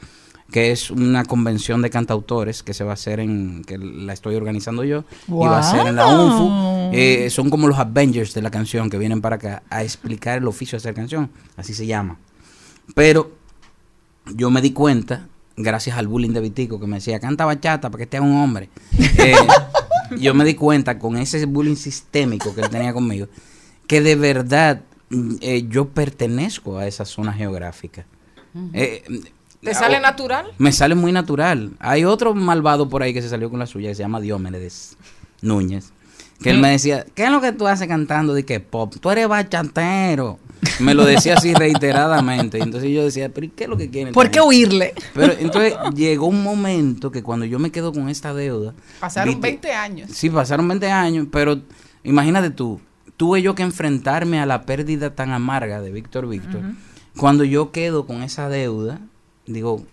que 0.50 0.72
es 0.72 0.90
una 0.90 1.24
convención 1.24 1.82
de 1.82 1.88
cantautores 1.88 2.64
que 2.64 2.74
se 2.74 2.82
va 2.82 2.90
a 2.90 2.94
hacer 2.94 3.20
en, 3.20 3.62
que 3.62 3.78
la 3.78 4.12
estoy 4.12 4.34
organizando 4.34 4.82
yo, 4.82 5.04
y 5.28 5.34
va 5.34 5.60
a 5.60 5.62
ser 5.62 5.86
en 5.86 5.94
la. 5.94 6.08
UNFU. 6.08 7.30
Son 7.30 7.48
como 7.48 7.68
los 7.68 7.78
Avengers 7.78 8.34
de 8.34 8.42
la 8.42 8.50
canción 8.50 8.90
que 8.90 8.98
vienen 8.98 9.20
para 9.20 9.36
acá 9.36 9.62
a 9.70 9.84
explicar 9.84 10.38
el 10.38 10.48
oficio 10.48 10.72
de 10.72 10.78
hacer 10.78 10.94
canción, 10.94 11.30
así 11.56 11.74
se 11.74 11.86
llama. 11.86 12.18
Pero 12.96 13.30
yo 14.34 14.50
me 14.50 14.60
di 14.60 14.72
cuenta, 14.72 15.28
gracias 15.62 15.96
al 15.96 16.08
bullying 16.08 16.30
de 16.30 16.40
Vitico, 16.40 16.78
que 16.80 16.86
me 16.86 16.96
decía, 16.96 17.18
canta 17.20 17.44
bachata 17.44 17.90
para 17.90 17.98
que 17.98 18.04
esté 18.04 18.20
un 18.20 18.36
hombre. 18.36 18.68
Eh, 19.18 19.36
yo 20.18 20.34
me 20.34 20.44
di 20.44 20.54
cuenta 20.54 20.98
con 20.98 21.16
ese 21.16 21.44
bullying 21.46 21.76
sistémico 21.76 22.54
que 22.54 22.60
él 22.62 22.68
tenía 22.70 22.92
conmigo, 22.92 23.28
que 23.86 24.00
de 24.00 24.16
verdad 24.16 24.82
mm, 25.10 25.34
eh, 25.40 25.64
yo 25.68 25.88
pertenezco 25.88 26.78
a 26.78 26.86
esa 26.86 27.04
zona 27.04 27.32
geográfica. 27.32 28.04
Eh, 28.72 29.02
¿Te 29.62 29.74
sale 29.74 29.98
o- 29.98 30.00
natural? 30.00 30.46
Me 30.58 30.72
sale 30.72 30.94
muy 30.94 31.12
natural. 31.12 31.70
Hay 31.78 32.04
otro 32.04 32.34
malvado 32.34 32.88
por 32.88 33.02
ahí 33.02 33.14
que 33.14 33.22
se 33.22 33.28
salió 33.28 33.48
con 33.48 33.58
la 33.60 33.66
suya, 33.66 33.88
que 33.90 33.94
se 33.94 34.02
llama 34.02 34.20
Diomedes 34.20 34.96
Núñez. 35.40 35.92
Que 36.42 36.50
él 36.50 36.58
me 36.58 36.70
decía, 36.72 37.06
¿qué 37.14 37.24
es 37.26 37.30
lo 37.30 37.40
que 37.40 37.52
tú 37.52 37.68
haces 37.68 37.86
cantando 37.86 38.34
de 38.34 38.44
que 38.44 38.58
pop? 38.58 38.92
Tú 39.00 39.10
eres 39.10 39.28
bachatero. 39.28 40.40
Me 40.80 40.94
lo 40.94 41.04
decía 41.04 41.34
así 41.34 41.54
reiteradamente. 41.54 42.58
Entonces 42.58 42.90
yo 42.90 43.04
decía, 43.04 43.28
¿pero 43.28 43.48
qué 43.54 43.64
es 43.64 43.70
lo 43.70 43.76
que 43.76 43.90
quieren? 43.90 44.14
¿Por 44.14 44.30
qué 44.30 44.40
huirle? 44.40 44.94
Pero 45.14 45.32
entonces 45.38 45.74
llegó 45.94 46.26
un 46.26 46.42
momento 46.42 47.10
que 47.10 47.22
cuando 47.22 47.46
yo 47.46 47.58
me 47.58 47.70
quedo 47.70 47.92
con 47.92 48.08
esta 48.08 48.32
deuda. 48.32 48.74
Pasaron 49.00 49.34
viste- 49.34 49.42
20 49.42 49.72
años. 49.72 50.10
Sí, 50.12 50.30
pasaron 50.30 50.68
20 50.68 50.90
años, 50.90 51.26
pero 51.30 51.60
imagínate 52.04 52.50
tú, 52.50 52.80
tuve 53.16 53.42
yo 53.42 53.54
que 53.54 53.62
enfrentarme 53.62 54.38
a 54.40 54.46
la 54.46 54.62
pérdida 54.62 55.14
tan 55.14 55.32
amarga 55.32 55.80
de 55.80 55.90
Víctor 55.92 56.28
Víctor. 56.28 56.62
Cuando 57.16 57.44
yo 57.44 57.72
quedo 57.72 58.06
con 58.06 58.22
esa 58.22 58.48
deuda, 58.48 59.00
digo, 59.46 59.84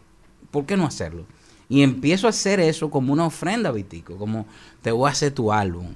¿por 0.51 0.65
qué 0.65 0.77
no 0.77 0.85
hacerlo? 0.85 1.25
Y 1.67 1.83
empiezo 1.83 2.27
a 2.27 2.31
hacer 2.31 2.59
eso 2.59 2.89
como 2.89 3.13
una 3.13 3.25
ofrenda, 3.25 3.71
Vitico, 3.71 4.17
como 4.17 4.47
te 4.81 4.91
voy 4.91 5.07
a 5.07 5.11
hacer 5.11 5.31
tu 5.33 5.51
álbum. 5.51 5.87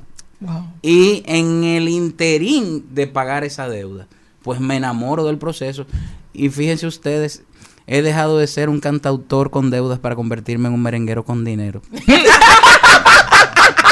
Y 0.81 1.23
en 1.25 1.63
el 1.63 1.87
interín 1.87 2.93
de 2.93 3.07
pagar 3.07 3.43
esa 3.43 3.69
deuda, 3.69 4.07
pues 4.43 4.59
me 4.59 4.75
enamoro 4.75 5.25
del 5.25 5.37
proceso. 5.37 5.85
Y 6.33 6.49
fíjense 6.49 6.85
ustedes, 6.85 7.43
he 7.87 8.01
dejado 8.01 8.37
de 8.37 8.47
ser 8.47 8.69
un 8.69 8.79
cantautor 8.79 9.49
con 9.49 9.71
deudas 9.71 9.99
para 9.99 10.15
convertirme 10.15 10.67
en 10.67 10.75
un 10.75 10.81
merenguero 10.81 11.23
con 11.23 11.43
dinero. 11.43 11.81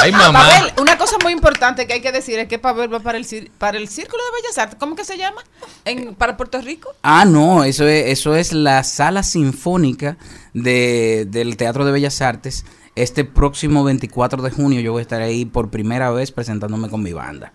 Ay, 0.02 0.12
mamá. 0.12 0.39
Pavel, 0.39 0.74
una 0.82 0.97
cosa 0.97 1.18
muy 1.22 1.32
importante 1.32 1.86
que 1.86 1.93
hay 1.93 2.02
que 2.02 2.12
decir 2.12 2.39
es 2.39 2.47
que 2.47 2.58
Pavel 2.58 2.91
va 2.91 3.02
para 3.02 3.20
el, 3.20 3.52
para 3.60 3.78
el 3.78 3.88
Círculo 3.88 4.24
de 4.24 4.41
Bellas 4.41 4.58
Artes. 4.58 4.78
¿Cómo 4.80 4.95
que 4.95 5.06
se 5.06 5.16
llama? 5.18 5.43
En, 5.86 6.16
¿Para 6.16 6.38
Puerto 6.38 6.60
Rico? 6.60 6.89
Ah, 7.04 7.24
no, 7.26 7.64
eso 7.64 7.88
es, 7.88 8.08
eso 8.08 8.36
es 8.36 8.52
la 8.52 8.84
sala 8.84 9.22
sinfónica 9.22 10.18
de, 10.56 11.28
del 11.30 11.56
Teatro 11.56 11.86
de 11.86 11.91
Bellas 11.91 12.20
Artes. 12.22 12.66
Este 12.95 13.24
próximo 13.24 13.84
24 13.84 14.41
de 14.41 14.49
junio 14.49 14.82
yo 14.82 14.91
voy 14.91 14.99
a 14.99 15.04
estar 15.04 15.22
ahí 15.22 15.45
por 15.45 15.70
primera 15.70 16.10
vez 16.10 16.32
presentándome 16.32 16.89
con 16.89 17.04
mi 17.04 17.14
banda. 17.14 17.54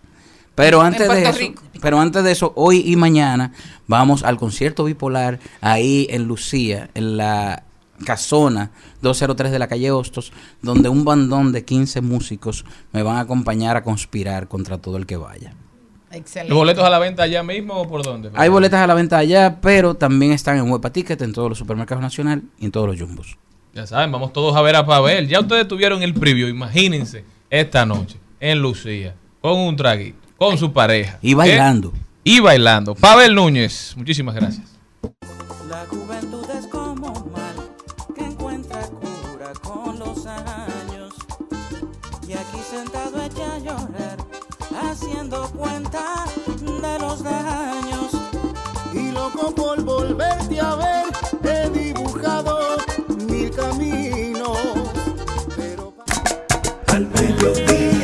Pero 0.56 0.80
antes 0.80 1.08
de 1.08 1.22
eso, 1.22 1.38
Rico. 1.38 1.62
pero 1.80 2.00
antes 2.00 2.24
de 2.24 2.32
eso, 2.32 2.52
hoy 2.56 2.82
y 2.84 2.96
mañana 2.96 3.52
vamos 3.86 4.24
al 4.24 4.38
concierto 4.38 4.84
bipolar 4.84 5.38
ahí 5.60 6.08
en 6.10 6.24
Lucía, 6.24 6.90
en 6.94 7.16
la 7.16 7.62
casona 8.04 8.72
203 9.02 9.52
de 9.52 9.58
la 9.58 9.68
calle 9.68 9.90
Hostos, 9.90 10.32
donde 10.62 10.88
un 10.88 11.04
bandón 11.04 11.52
de 11.52 11.64
15 11.64 12.00
músicos 12.00 12.64
me 12.92 13.02
van 13.02 13.16
a 13.16 13.20
acompañar 13.20 13.76
a 13.76 13.84
conspirar 13.84 14.48
contra 14.48 14.78
todo 14.78 14.96
el 14.96 15.06
que 15.06 15.16
vaya. 15.16 15.54
Excelente. 16.10 16.50
¿Los 16.50 16.58
boletos 16.58 16.84
a 16.84 16.90
la 16.90 16.98
venta 16.98 17.24
allá 17.24 17.42
mismo 17.42 17.74
o 17.74 17.88
por 17.88 18.02
dónde? 18.02 18.30
Hay 18.34 18.48
boletas 18.48 18.80
a 18.80 18.86
la 18.86 18.94
venta 18.94 19.18
allá, 19.18 19.60
pero 19.60 19.94
también 19.94 20.32
están 20.32 20.56
en 20.56 20.70
Huepa 20.70 20.90
Ticket, 20.90 21.20
en 21.20 21.32
todos 21.32 21.50
los 21.50 21.58
supermercados 21.58 22.02
nacional 22.02 22.42
y 22.58 22.66
en 22.66 22.72
todos 22.72 22.88
los 22.88 22.98
jumbos. 22.98 23.36
Ya 23.74 23.86
saben, 23.86 24.10
vamos 24.10 24.32
todos 24.32 24.56
a 24.56 24.62
ver 24.62 24.76
a 24.76 24.86
Pavel. 24.86 25.28
Ya 25.28 25.40
ustedes 25.40 25.68
tuvieron 25.68 26.02
el 26.02 26.14
preview, 26.14 26.48
imagínense, 26.48 27.24
esta 27.50 27.84
noche, 27.84 28.18
en 28.40 28.60
Lucía, 28.60 29.14
con 29.42 29.58
un 29.58 29.76
traguito, 29.76 30.25
con 30.36 30.58
su 30.58 30.72
pareja. 30.72 31.18
Y 31.22 31.34
bailando. 31.34 31.92
¿Eh? 31.94 32.00
Y 32.24 32.40
bailando. 32.40 32.94
Pavel 32.94 33.34
Núñez, 33.34 33.94
muchísimas 33.96 34.34
gracias. 34.34 34.66
La 35.68 35.84
juventud 35.88 36.44
es 36.50 36.66
como 36.66 37.12
un 37.12 37.32
mal 37.32 37.54
que 38.14 38.24
encuentra 38.24 38.80
cura 38.86 39.52
con 39.62 39.98
los 39.98 40.26
años. 40.26 41.14
Y 42.26 42.32
aquí 42.32 42.58
sentado 42.68 43.22
echa 43.22 43.54
a 43.54 43.58
llorar, 43.58 44.16
haciendo 44.82 45.48
cuenta 45.50 46.24
de 46.46 46.98
los 46.98 47.22
daños. 47.22 48.10
Y 48.92 49.12
loco 49.12 49.54
por 49.54 49.82
volverte 49.84 50.60
a 50.60 50.74
ver, 50.74 51.04
he 51.44 51.70
dibujado 51.70 52.76
mil 53.28 53.50
caminos. 53.50 54.58
Al 56.88 57.06
mediodía, 57.08 57.95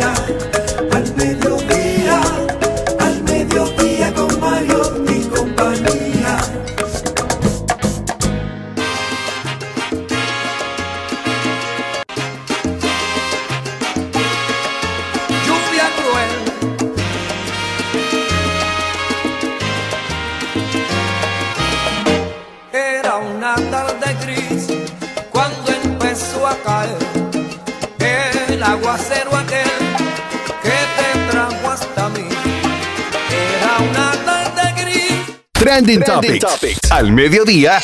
Trending, 35.73 36.03
Topics. 36.03 36.45
Al 36.91 37.13
mediodía. 37.13 37.79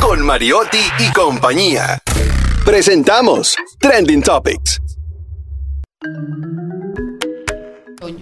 Con 0.00 0.24
Mariotti 0.24 0.78
y 1.00 1.12
compañía. 1.12 1.98
Presentamos 2.64 3.56
Trending 3.80 4.22
Topics. 4.22 4.80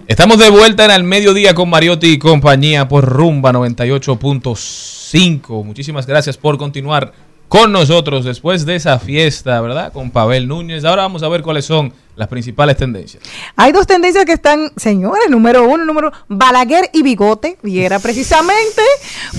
Estamos 0.07 0.39
de 0.39 0.49
vuelta 0.49 0.85
en 0.85 0.91
el 0.91 1.03
mediodía 1.03 1.53
con 1.53 1.69
Mariotti 1.69 2.13
y 2.13 2.17
compañía 2.17 2.87
por 2.87 3.05
Rumba 3.05 3.51
98.5. 3.51 5.63
Muchísimas 5.63 6.07
gracias 6.07 6.37
por 6.37 6.57
continuar 6.57 7.13
con 7.47 7.71
nosotros 7.71 8.25
después 8.25 8.65
de 8.65 8.77
esa 8.77 8.97
fiesta, 8.97 9.61
¿verdad? 9.61 9.93
Con 9.93 10.09
Pavel 10.09 10.47
Núñez. 10.47 10.83
Ahora 10.83 11.03
vamos 11.03 11.21
a 11.21 11.29
ver 11.29 11.43
cuáles 11.43 11.65
son 11.65 11.93
las 12.15 12.27
principales 12.27 12.77
tendencias. 12.77 13.23
Hay 13.55 13.71
dos 13.71 13.87
tendencias 13.87 14.25
que 14.25 14.33
están, 14.33 14.71
señores, 14.75 15.29
número 15.29 15.67
uno, 15.67 15.85
número 15.85 16.11
Balaguer 16.27 16.89
y 16.93 17.01
Bigote, 17.01 17.57
y 17.63 17.79
era 17.79 17.99
precisamente 18.03 18.81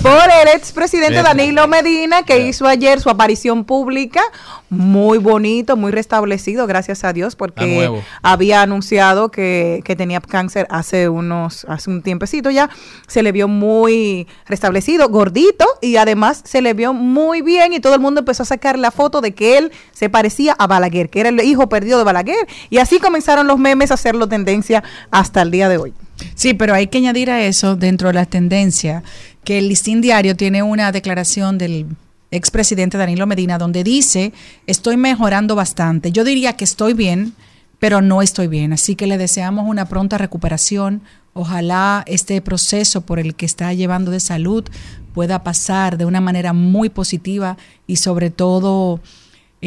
por 0.02 0.28
el 0.42 0.48
expresidente. 0.56 1.22
Danilo 1.22 1.68
Medina, 1.68 2.22
que 2.22 2.46
hizo 2.46 2.66
ayer 2.66 3.00
su 3.00 3.10
aparición 3.10 3.64
pública, 3.64 4.22
muy 4.68 5.18
bonito, 5.18 5.76
muy 5.76 5.92
restablecido, 5.92 6.66
gracias 6.66 7.04
a 7.04 7.12
Dios, 7.12 7.36
porque 7.36 7.90
había 8.22 8.62
anunciado 8.62 9.30
que, 9.30 9.82
que 9.84 9.94
tenía 9.96 10.20
cáncer 10.20 10.66
hace 10.70 11.08
unos, 11.08 11.64
hace 11.68 11.90
un 11.90 12.02
tiempecito 12.02 12.50
ya, 12.50 12.70
se 13.06 13.22
le 13.22 13.32
vio 13.32 13.46
muy 13.48 14.26
restablecido, 14.46 15.08
gordito, 15.08 15.66
y 15.80 15.96
además 15.96 16.42
se 16.44 16.62
le 16.62 16.74
vio 16.74 16.92
muy 16.92 17.42
bien, 17.42 17.72
y 17.72 17.80
todo 17.80 17.94
el 17.94 18.00
mundo 18.00 18.20
empezó 18.20 18.42
a 18.42 18.46
sacar 18.46 18.78
la 18.78 18.90
foto 18.90 19.20
de 19.20 19.34
que 19.34 19.58
él 19.58 19.72
se 19.92 20.08
parecía 20.08 20.54
a 20.58 20.66
Balaguer, 20.66 21.10
que 21.10 21.20
era 21.20 21.28
el 21.28 21.40
hijo 21.40 21.68
perdido 21.68 21.98
de 21.98 22.04
Balaguer, 22.04 22.46
y 22.70 22.78
así 22.78 22.98
comenzaron 22.98 23.46
los 23.46 23.58
memes 23.58 23.90
a 23.90 23.94
hacerlo 23.94 24.28
tendencia 24.28 24.82
hasta 25.10 25.42
el 25.42 25.50
día 25.50 25.68
de 25.68 25.78
hoy. 25.78 25.94
Sí, 26.34 26.54
pero 26.54 26.74
hay 26.74 26.86
que 26.86 26.98
añadir 26.98 27.30
a 27.30 27.42
eso, 27.42 27.76
dentro 27.76 28.08
de 28.08 28.14
la 28.14 28.26
tendencia, 28.26 29.02
que 29.44 29.58
el 29.58 29.68
Listín 29.68 30.00
Diario 30.00 30.36
tiene 30.36 30.62
una 30.62 30.92
declaración 30.92 31.58
del 31.58 31.86
expresidente 32.30 32.98
Danilo 32.98 33.26
Medina 33.26 33.58
donde 33.58 33.84
dice, 33.84 34.32
estoy 34.66 34.96
mejorando 34.96 35.54
bastante. 35.54 36.12
Yo 36.12 36.24
diría 36.24 36.54
que 36.54 36.64
estoy 36.64 36.92
bien, 36.92 37.34
pero 37.78 38.00
no 38.00 38.22
estoy 38.22 38.48
bien. 38.48 38.72
Así 38.72 38.96
que 38.96 39.06
le 39.06 39.18
deseamos 39.18 39.68
una 39.68 39.86
pronta 39.86 40.18
recuperación. 40.18 41.02
Ojalá 41.32 42.02
este 42.06 42.40
proceso 42.40 43.02
por 43.02 43.18
el 43.18 43.34
que 43.34 43.46
está 43.46 43.72
llevando 43.72 44.10
de 44.10 44.20
salud 44.20 44.64
pueda 45.12 45.44
pasar 45.44 45.96
de 45.96 46.04
una 46.04 46.20
manera 46.20 46.52
muy 46.52 46.88
positiva 46.88 47.56
y 47.86 47.96
sobre 47.96 48.30
todo 48.30 49.00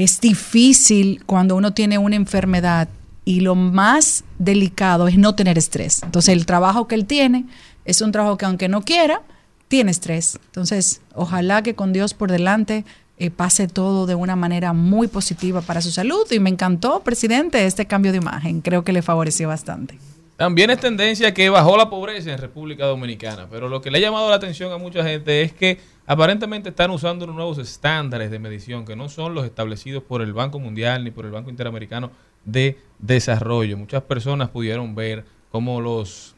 es 0.04 0.22
difícil 0.22 1.24
cuando 1.26 1.56
uno 1.56 1.74
tiene 1.74 1.98
una 1.98 2.16
enfermedad 2.16 2.88
y 3.26 3.40
lo 3.40 3.56
más 3.56 4.24
delicado 4.38 5.08
es 5.08 5.18
no 5.18 5.34
tener 5.34 5.58
estrés. 5.58 6.04
Entonces 6.04 6.34
el 6.34 6.46
trabajo 6.46 6.88
que 6.88 6.94
él 6.94 7.06
tiene 7.06 7.46
es 7.84 8.02
un 8.02 8.12
trabajo 8.12 8.38
que 8.38 8.46
aunque 8.46 8.70
no 8.70 8.84
quiera, 8.84 9.24
tiene 9.68 9.90
estrés. 9.90 10.40
Entonces 10.46 11.02
ojalá 11.16 11.64
que 11.64 11.74
con 11.74 11.94
Dios 11.94 12.14
por 12.14 12.32
delante 12.32 12.86
eh, 13.18 13.32
pase 13.32 13.68
todo 13.68 14.06
de 14.06 14.14
una 14.14 14.36
manera 14.36 14.72
muy 14.72 15.08
positiva 15.08 15.62
para 15.62 15.82
su 15.82 15.90
salud 15.90 16.32
y 16.32 16.40
me 16.40 16.52
encantó, 16.52 17.00
presidente, 17.00 17.66
este 17.66 17.88
cambio 17.88 18.12
de 18.12 18.20
imagen. 18.20 18.62
Creo 18.62 18.84
que 18.84 18.94
le 18.94 19.02
favoreció 19.02 19.48
bastante. 19.48 19.98
También 20.38 20.70
es 20.70 20.80
tendencia 20.80 21.34
que 21.34 21.50
bajó 21.50 21.78
la 21.78 21.90
pobreza 21.90 22.32
en 22.32 22.38
República 22.38 22.86
Dominicana, 22.86 23.48
pero 23.50 23.68
lo 23.68 23.82
que 23.82 23.90
le 23.90 23.98
ha 23.98 24.02
llamado 24.02 24.30
la 24.30 24.36
atención 24.36 24.72
a 24.72 24.78
mucha 24.78 25.04
gente 25.04 25.42
es 25.42 25.52
que 25.52 25.80
aparentemente 26.06 26.70
están 26.70 26.92
usando 26.92 27.26
unos 27.26 27.36
nuevos 27.36 27.58
estándares 27.58 28.30
de 28.30 28.38
medición 28.38 28.86
que 28.86 28.96
no 28.96 29.10
son 29.10 29.34
los 29.34 29.46
establecidos 29.46 30.04
por 30.04 30.22
el 30.22 30.34
Banco 30.34 30.60
Mundial 30.60 31.04
ni 31.04 31.10
por 31.10 31.26
el 31.26 31.32
Banco 31.32 31.50
Interamericano 31.50 32.12
de 32.46 32.78
Desarrollo. 33.00 33.78
Muchas 33.78 34.04
personas 34.04 34.50
pudieron 34.50 34.94
ver 34.94 35.26
cómo 35.52 35.82
los, 35.82 36.36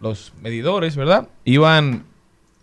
los 0.00 0.32
medidores, 0.40 0.96
¿verdad? 0.96 1.28
Iban 1.44 2.06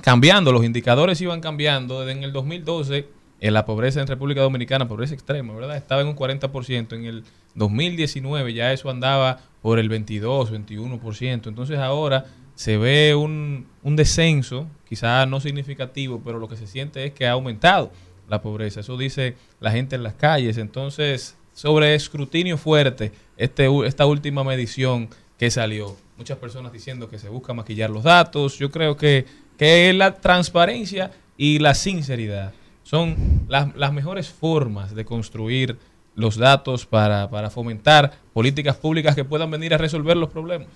cambiando, 0.02 0.52
los 0.52 0.66
indicadores 0.66 1.22
iban 1.22 1.40
cambiando. 1.40 2.00
Desde 2.00 2.14
en 2.14 2.24
el 2.24 2.34
2012, 2.34 3.08
en 3.42 3.54
la 3.54 3.66
pobreza 3.66 4.02
en 4.02 4.08
República 4.08 4.42
Dominicana, 4.42 4.88
pobreza 4.88 5.14
extrema, 5.14 5.54
¿verdad? 5.54 5.78
Estaba 5.78 6.02
en 6.02 6.08
un 6.08 6.16
40%. 6.16 6.94
En 6.94 7.06
el 7.06 7.24
2019 7.56 8.54
ya 8.54 8.74
eso 8.74 8.90
andaba 8.90 9.40
por 9.62 9.80
el 9.80 9.90
22, 9.90 10.52
21%. 10.52 11.48
Entonces 11.48 11.78
ahora 11.80 12.26
se 12.56 12.78
ve 12.78 13.16
un, 13.16 13.68
un 13.84 13.96
descenso, 13.96 14.68
quizás 14.88 15.28
no 15.28 15.40
significativo, 15.40 16.22
pero 16.24 16.40
lo 16.40 16.50
que 16.50 16.58
se 16.58 16.68
siente 16.68 17.06
es 17.06 17.14
que 17.14 17.28
ha 17.28 17.32
aumentado 17.32 17.92
la 18.28 18.42
pobreza. 18.42 18.82
Eso 18.82 18.98
dice 18.98 19.36
la 19.60 19.72
gente 19.72 19.96
en 19.96 20.04
las 20.04 20.16
calles. 20.16 20.58
Entonces, 20.58 21.38
sobre 21.54 21.96
escrutinio 21.96 22.58
fuerte, 22.58 23.12
este, 23.38 23.68
esta 23.86 24.06
última 24.06 24.44
medición 24.44 25.10
que 25.38 25.50
salió, 25.50 25.96
muchas 26.18 26.38
personas 26.38 26.74
diciendo 26.74 27.10
que 27.10 27.18
se 27.18 27.30
busca 27.30 27.54
maquillar 27.54 27.90
los 27.90 28.04
datos. 28.04 28.60
Yo 28.60 28.70
creo 28.70 28.98
que, 28.98 29.26
que 29.58 29.94
la 29.94 30.16
transparencia 30.16 31.12
y 31.38 31.60
la 31.60 31.74
sinceridad 31.74 32.54
son 32.90 33.46
las, 33.48 33.76
las 33.76 33.94
mejores 33.94 34.30
formas 34.30 34.96
de 34.96 35.06
construir 35.06 35.78
los 36.16 36.38
datos 36.38 36.88
para, 36.88 37.30
para 37.30 37.52
fomentar 37.52 38.14
políticas 38.34 38.76
públicas 38.76 39.16
que 39.16 39.24
puedan 39.26 39.50
venir 39.52 39.74
a 39.74 39.78
resolver 39.78 40.16
los 40.16 40.30
problemas. 40.30 40.68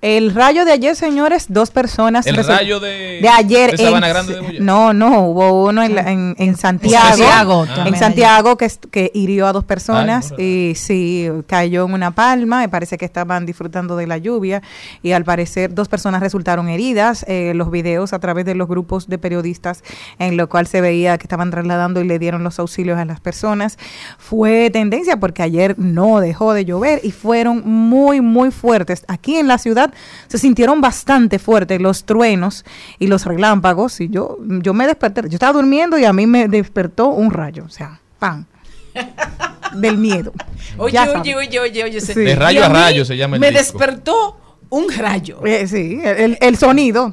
El 0.00 0.34
rayo 0.34 0.64
de 0.66 0.72
ayer, 0.72 0.96
señores, 0.96 1.46
dos 1.48 1.70
personas. 1.70 2.26
El 2.26 2.36
rayo 2.36 2.78
de- 2.78 3.20
de 3.22 3.28
ayer. 3.28 3.70
de 3.76 3.84
Sabana 3.84 4.08
en- 4.08 4.12
Grande 4.12 4.34
de. 4.40 4.60
No, 4.60 4.92
no, 4.92 5.20
hubo 5.28 5.64
uno 5.66 5.82
en, 5.82 5.94
la- 5.94 6.10
en, 6.10 6.34
en 6.38 6.56
Santiago. 6.56 7.06
Santiago 7.16 7.66
en 7.86 7.96
Santiago 7.96 8.56
que, 8.58 8.70
que 8.90 9.10
hirió 9.14 9.46
a 9.46 9.52
dos 9.52 9.64
personas 9.64 10.32
Ay, 10.36 10.70
y 10.70 10.74
sí, 10.74 11.28
cayó 11.46 11.86
en 11.86 11.94
una 11.94 12.10
palma. 12.10 12.60
Me 12.60 12.68
parece 12.68 12.98
que 12.98 13.04
estaban 13.06 13.46
disfrutando 13.46 13.96
de 13.96 14.06
la 14.06 14.18
lluvia 14.18 14.62
y 15.02 15.12
al 15.12 15.24
parecer 15.24 15.74
dos 15.74 15.88
personas 15.88 16.20
resultaron 16.20 16.68
heridas. 16.68 17.24
Eh, 17.28 17.52
los 17.54 17.70
videos 17.70 18.12
a 18.12 18.18
través 18.18 18.44
de 18.44 18.54
los 18.54 18.68
grupos 18.68 19.06
de 19.08 19.16
periodistas 19.18 19.82
en 20.18 20.36
lo 20.36 20.48
cual 20.50 20.66
se 20.66 20.80
veía 20.82 21.16
que 21.16 21.24
estaban 21.24 21.50
trasladando 21.50 22.00
y 22.02 22.04
le 22.06 22.18
dieron 22.18 22.44
los 22.44 22.58
auxilios 22.58 22.98
a 22.98 23.04
las 23.06 23.20
personas. 23.20 23.78
Fue 24.18 24.68
tendencia 24.70 25.16
porque 25.18 25.42
ayer 25.42 25.78
no 25.78 26.20
dejó 26.20 26.52
de 26.52 26.64
llover 26.66 27.00
y 27.04 27.12
fueron 27.12 27.62
muy, 27.64 28.20
muy 28.20 28.50
fuertes. 28.50 29.04
Aquí 29.08 29.36
en 29.36 29.46
la 29.46 29.58
ciudad 29.58 29.92
se 30.26 30.38
sintieron 30.38 30.80
bastante 30.80 31.38
fuertes 31.38 31.80
los 31.80 32.04
truenos 32.04 32.64
y 32.98 33.06
los 33.06 33.24
relámpagos. 33.26 34.00
Y 34.00 34.08
yo, 34.08 34.38
yo 34.42 34.74
me 34.74 34.86
desperté, 34.86 35.22
yo 35.22 35.34
estaba 35.34 35.52
durmiendo 35.52 35.98
y 35.98 36.04
a 36.04 36.12
mí 36.12 36.26
me 36.26 36.48
despertó 36.48 37.08
un 37.08 37.30
rayo. 37.30 37.64
O 37.64 37.68
sea, 37.70 38.00
pan. 38.18 38.46
Del 39.74 39.98
miedo. 39.98 40.32
Oye, 40.78 40.98
oye, 41.00 41.34
oye, 41.36 41.60
oye, 41.60 41.84
oye. 41.84 42.00
Sí. 42.00 42.14
De 42.14 42.34
rayo 42.36 42.64
a 42.64 42.68
rayo 42.68 43.04
se 43.04 43.16
llama 43.16 43.36
el 43.36 43.40
Me 43.40 43.50
disco. 43.50 43.78
despertó 43.78 44.36
un 44.70 44.90
rayo. 44.92 45.44
Eh, 45.44 45.66
sí, 45.66 46.00
el, 46.02 46.38
el 46.40 46.56
sonido. 46.56 47.12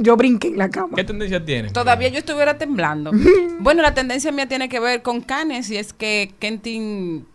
Yo 0.00 0.16
brinqué 0.16 0.48
en 0.48 0.58
la 0.58 0.70
cama. 0.70 0.94
¿Qué 0.96 1.04
tendencia 1.04 1.44
tiene? 1.44 1.70
Todavía 1.70 2.08
yo 2.08 2.18
estuviera 2.18 2.58
temblando. 2.58 3.10
bueno, 3.60 3.82
la 3.82 3.94
tendencia 3.94 4.30
mía 4.32 4.46
tiene 4.46 4.68
que 4.68 4.80
ver 4.80 5.02
con 5.02 5.20
Canes 5.20 5.70
y 5.70 5.76
es 5.76 5.92
que 5.92 6.32
Quentin... 6.38 7.26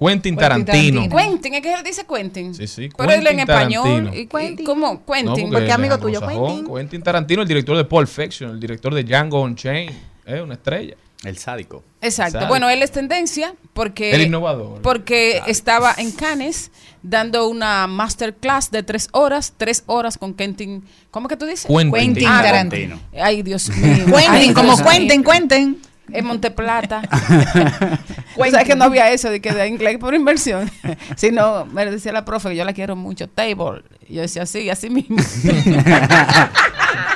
Quentin 0.00 0.34
Tarantino. 0.36 1.08
Quentin, 1.08 1.54
es 1.54 1.60
que 1.60 1.72
él 1.74 1.82
dice 1.84 2.04
Quentin. 2.06 2.54
Sí, 2.54 2.66
sí, 2.66 2.88
Pero 2.96 3.10
él 3.12 3.18
en 3.26 3.36
Quentin 3.36 3.40
español. 3.40 3.84
Tarantino. 3.84 4.14
Y, 4.40 4.60
y- 4.62 4.64
¿Cómo? 4.64 4.86
No, 4.94 5.04
Quentin. 5.04 5.50
porque 5.50 5.64
él 5.64 5.84
es 5.84 5.92
anglosajón. 5.92 6.74
Quentin 6.74 7.02
Tarantino, 7.02 7.42
el 7.42 7.48
director 7.48 7.76
de 7.76 7.84
Pulp 7.84 8.08
Fiction, 8.08 8.50
el 8.52 8.60
director 8.60 8.94
de 8.94 9.04
Django 9.04 9.42
Unchained. 9.42 9.94
Es 10.24 10.40
una 10.40 10.54
estrella. 10.54 10.96
El 11.22 11.36
sádico. 11.36 11.84
Exacto. 12.00 12.46
Bueno, 12.48 12.70
él 12.70 12.82
es 12.82 12.92
tendencia 12.92 13.54
porque... 13.74 14.12
El 14.12 14.22
innovador. 14.22 14.80
Porque 14.80 15.42
estaba 15.46 15.94
en 15.98 16.12
Cannes 16.12 16.70
dando 17.02 17.46
una 17.46 17.86
masterclass 17.86 18.70
de 18.70 18.82
tres 18.82 19.08
horas, 19.12 19.52
tres 19.58 19.82
horas 19.84 20.16
con 20.16 20.32
Quentin... 20.32 20.82
¿Cómo 21.10 21.28
que 21.28 21.36
tú 21.36 21.44
dices? 21.44 21.66
Quentin. 21.66 21.92
Quentin 21.92 22.26
Ah, 22.26 22.40
Tarantino. 22.42 22.98
Ay, 23.20 23.42
Dios 23.42 23.68
mío. 23.76 24.06
Cuenten, 24.10 24.32
Ay, 24.32 24.54
como 24.54 24.68
Dios 24.76 24.80
cuenten, 24.82 25.18
mío. 25.20 25.24
cuenten. 25.26 25.78
En 26.12 26.24
Monteplata. 26.24 27.02
o 28.36 28.44
sea 28.46 28.64
que 28.64 28.74
no 28.76 28.84
había 28.84 29.10
eso 29.10 29.30
de 29.30 29.40
que 29.40 29.52
de 29.52 29.66
inglés 29.68 29.98
por 29.98 30.14
inversión. 30.14 30.70
Sino, 31.16 31.66
me 31.66 31.84
decía 31.86 32.12
la 32.12 32.24
profe 32.24 32.50
que 32.50 32.56
yo 32.56 32.64
la 32.64 32.72
quiero 32.72 32.96
mucho. 32.96 33.28
Table. 33.28 33.82
Y 34.08 34.14
yo 34.14 34.22
decía, 34.22 34.46
sí, 34.46 34.70
así 34.70 34.90
mismo. 34.90 35.16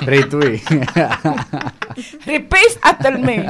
Retweet. 0.02 0.60
Repeat 2.26 2.78
after 2.82 3.18
me. 3.18 3.46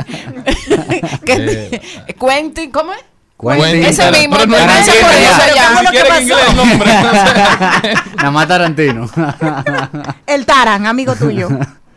Que- 1.24 1.80
Quentin, 2.18 2.70
¿cómo 2.70 2.92
es? 2.92 3.00
Quentin 3.40 3.84
Ese 3.84 4.10
mismo. 4.12 4.36
pero 4.36 4.46
no 4.46 4.56
gracias 4.56 4.96
por 4.96 5.12
eso 5.12 5.42
ya. 5.54 5.78
siquiera 5.80 6.08
¿Qué 6.08 6.16
en 6.16 6.22
inglés 6.22 6.38
el 6.38 6.46
pasó? 6.46 6.56
nombre. 6.56 6.88
Nada 8.16 8.30
más 8.30 8.48
Tarantino. 8.48 9.10
El 10.26 10.46
Taran, 10.46 10.86
amigo 10.86 11.14
tuyo. 11.14 11.48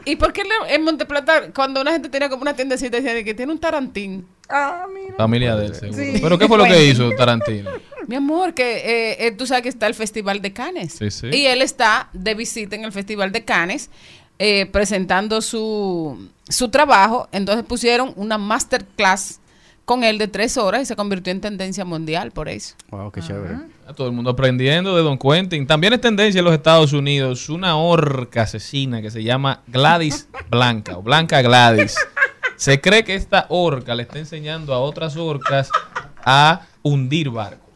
¿Y 0.07 0.15
por 0.15 0.31
qué 0.31 0.43
en 0.69 0.83
Monteplata, 0.83 1.51
cuando 1.53 1.81
una 1.81 1.91
gente 1.91 2.07
tenía 2.07 2.29
como 2.29 2.41
una 2.41 2.55
tiendecita, 2.55 2.95
decía 2.95 3.13
de 3.13 3.25
que 3.25 3.33
tiene 3.33 3.51
un 3.51 3.59
tarantín? 3.59 4.25
Ah, 4.47 4.85
mira. 4.93 5.15
Familia 5.17 5.55
de 5.57 5.65
él, 5.65 5.75
seguro. 5.75 6.01
Sí. 6.01 6.19
¿Pero 6.21 6.37
qué 6.37 6.47
fue 6.47 6.57
lo 6.57 6.63
que 6.63 6.85
hizo 6.85 7.11
Tarantino? 7.11 7.71
Mi 8.07 8.15
amor, 8.15 8.53
que 8.53 8.77
eh, 8.77 9.27
eh, 9.27 9.31
tú 9.31 9.45
sabes 9.45 9.63
que 9.63 9.69
está 9.69 9.85
el 9.85 9.93
Festival 9.93 10.41
de 10.41 10.53
Cannes. 10.53 10.93
Sí, 10.93 11.11
sí. 11.11 11.27
Y 11.27 11.45
él 11.47 11.61
está 11.61 12.09
de 12.13 12.35
visita 12.35 12.77
en 12.77 12.85
el 12.85 12.93
Festival 12.93 13.33
de 13.33 13.43
Cannes 13.43 13.89
eh, 14.39 14.65
presentando 14.67 15.41
su, 15.41 16.29
su 16.47 16.69
trabajo. 16.69 17.27
Entonces 17.33 17.65
pusieron 17.65 18.13
una 18.15 18.37
masterclass 18.37 19.41
con 19.83 20.05
él 20.05 20.17
de 20.17 20.29
tres 20.29 20.55
horas 20.55 20.83
y 20.83 20.85
se 20.85 20.95
convirtió 20.95 21.31
en 21.31 21.41
tendencia 21.41 21.83
mundial 21.83 22.31
por 22.31 22.47
eso. 22.47 22.75
Wow, 22.91 23.11
qué 23.11 23.21
chévere. 23.21 23.57
A 23.87 23.93
todo 23.93 24.07
el 24.07 24.13
mundo 24.13 24.31
aprendiendo 24.31 24.97
de 24.97 25.01
Don 25.01 25.17
Quentin. 25.17 25.65
También 25.65 25.93
es 25.93 26.01
tendencia 26.01 26.39
en 26.39 26.45
los 26.45 26.53
Estados 26.53 26.91
Unidos 26.91 27.47
una 27.47 27.77
orca 27.77 28.41
asesina 28.41 29.01
que 29.01 29.09
se 29.09 29.23
llama 29.23 29.61
Gladys 29.67 30.27
Blanca 30.49 30.97
o 30.97 31.01
Blanca 31.01 31.41
Gladys. 31.41 31.95
Se 32.57 32.81
cree 32.81 33.05
que 33.05 33.15
esta 33.15 33.45
orca 33.47 33.95
le 33.95 34.03
está 34.03 34.19
enseñando 34.19 34.73
a 34.73 34.79
otras 34.79 35.15
orcas 35.15 35.69
a 36.25 36.63
hundir 36.81 37.29
barcos. 37.29 37.69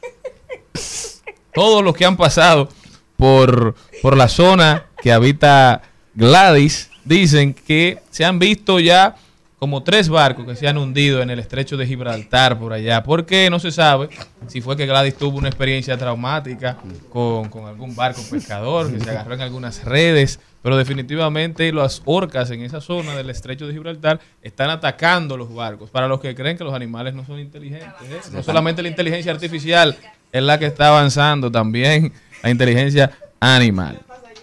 Todos 1.53 1.82
los 1.82 1.95
que 1.95 2.03
han 2.03 2.18
pasado 2.18 2.68
por, 3.16 3.76
por 4.01 4.18
la 4.18 4.28
zona 4.28 4.88
que 5.01 5.14
habita 5.14 5.82
Gladys 6.14 6.89
dicen 7.05 7.53
que 7.53 7.99
se 8.09 8.26
han 8.26 8.38
visto 8.38 8.82
ya 8.82 9.16
como 9.62 9.84
tres 9.84 10.09
barcos 10.09 10.43
que 10.43 10.55
se 10.55 10.68
han 10.68 10.80
hundido 10.80 11.22
en 11.22 11.30
el 11.30 11.38
estrecho 11.38 11.78
de 11.78 11.86
Gibraltar 11.86 12.57
por 12.57 12.74
allá. 12.74 13.03
porque 13.03 13.47
No 13.51 13.59
se 13.59 13.72
sabe 13.72 14.09
si 14.47 14.59
fue 14.59 14.76
que 14.76 14.88
Gladys 14.88 15.16
tuvo 15.16 15.38
una 15.38 15.49
experiencia 15.49 15.95
traumática 15.99 16.78
con, 17.12 17.47
algún 17.68 17.95
barco 17.95 18.24
pescador 18.32 18.91
que 18.91 18.99
se 18.99 19.12
agarró 19.12 19.36
en 19.36 19.41
algunas 19.41 19.84
redes. 19.84 20.39
Pero 20.64 20.78
definitivamente 20.78 21.72
las 21.72 22.01
orcas 22.05 22.49
en 22.49 22.64
esa 22.64 22.82
zona 22.82 23.16
del 23.16 23.30
estrecho 23.30 23.68
de 23.68 23.74
Gibraltar 23.74 24.20
están 24.41 24.72
atacando 24.72 25.38
los 25.38 25.53
barcos. 25.53 25.91
Para 25.91 26.07
los 26.07 26.20
que 26.20 26.34
creen 26.34 26.57
que 26.57 26.64
los 26.64 26.74
animales 26.74 27.14
no 27.14 27.24
son 27.24 27.39
inteligentes. 27.39 27.91
¿eh? 28.09 28.32
No 28.34 28.41
solamente 28.41 28.82
la 28.82 28.88
inteligencia 28.88 29.32
artificial 29.32 29.95
es 30.32 30.41
la 30.41 30.57
que 30.57 30.66
está 30.66 30.88
avanzando, 30.88 31.51
también 31.51 32.12
la 32.41 32.49
inteligencia 32.49 33.12
animal. 33.39 33.99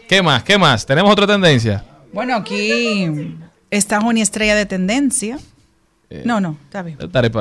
¿Qué 0.08 0.22
más? 0.22 0.44
¿Qué 0.44 0.56
más? 0.56 0.86
¿Tenemos 0.86 1.10
otra 1.10 1.26
tendencia? 1.26 1.84
Bueno, 2.12 2.36
aquí 2.36 3.36
está 3.70 4.00
Juni 4.00 4.20
Estrella 4.20 4.54
de 4.54 4.66
tendencia. 4.66 5.38
No, 6.24 6.40
no, 6.40 6.56
está 6.64 6.82
bien. 6.82 6.96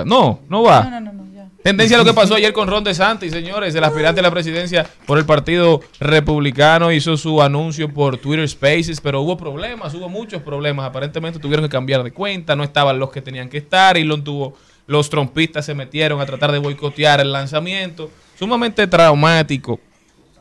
No, 0.05 0.41
no 0.49 0.63
va. 0.63 0.83
No, 0.83 0.89
no, 0.91 0.99
no, 0.99 1.13
no, 1.13 1.33
ya. 1.33 1.47
Tendencia 1.63 1.95
a 1.95 1.99
lo 1.99 2.05
que 2.05 2.13
pasó 2.13 2.35
ayer 2.35 2.51
con 2.51 2.67
Ron 2.67 2.83
DeSantis, 2.83 3.31
señores. 3.31 3.73
El 3.73 3.83
aspirante 3.83 4.19
a 4.19 4.23
la 4.23 4.31
presidencia 4.31 4.85
por 5.05 5.17
el 5.17 5.25
Partido 5.25 5.79
Republicano 5.99 6.91
hizo 6.91 7.15
su 7.15 7.41
anuncio 7.41 7.93
por 7.93 8.17
Twitter 8.17 8.47
Spaces, 8.47 8.99
pero 8.99 9.21
hubo 9.21 9.37
problemas, 9.37 9.93
hubo 9.93 10.09
muchos 10.09 10.41
problemas. 10.41 10.85
Aparentemente 10.85 11.39
tuvieron 11.39 11.65
que 11.65 11.69
cambiar 11.69 12.03
de 12.03 12.11
cuenta, 12.11 12.57
no 12.57 12.63
estaban 12.63 12.99
los 12.99 13.09
que 13.09 13.21
tenían 13.21 13.47
que 13.47 13.57
estar 13.57 13.97
y 13.97 14.03
lo 14.03 14.21
tuvo. 14.21 14.55
Los 14.85 15.09
trompistas 15.09 15.65
se 15.65 15.73
metieron 15.73 16.19
a 16.19 16.25
tratar 16.25 16.51
de 16.51 16.59
boicotear 16.59 17.21
el 17.21 17.31
lanzamiento. 17.31 18.09
sumamente 18.37 18.85
traumático 18.85 19.79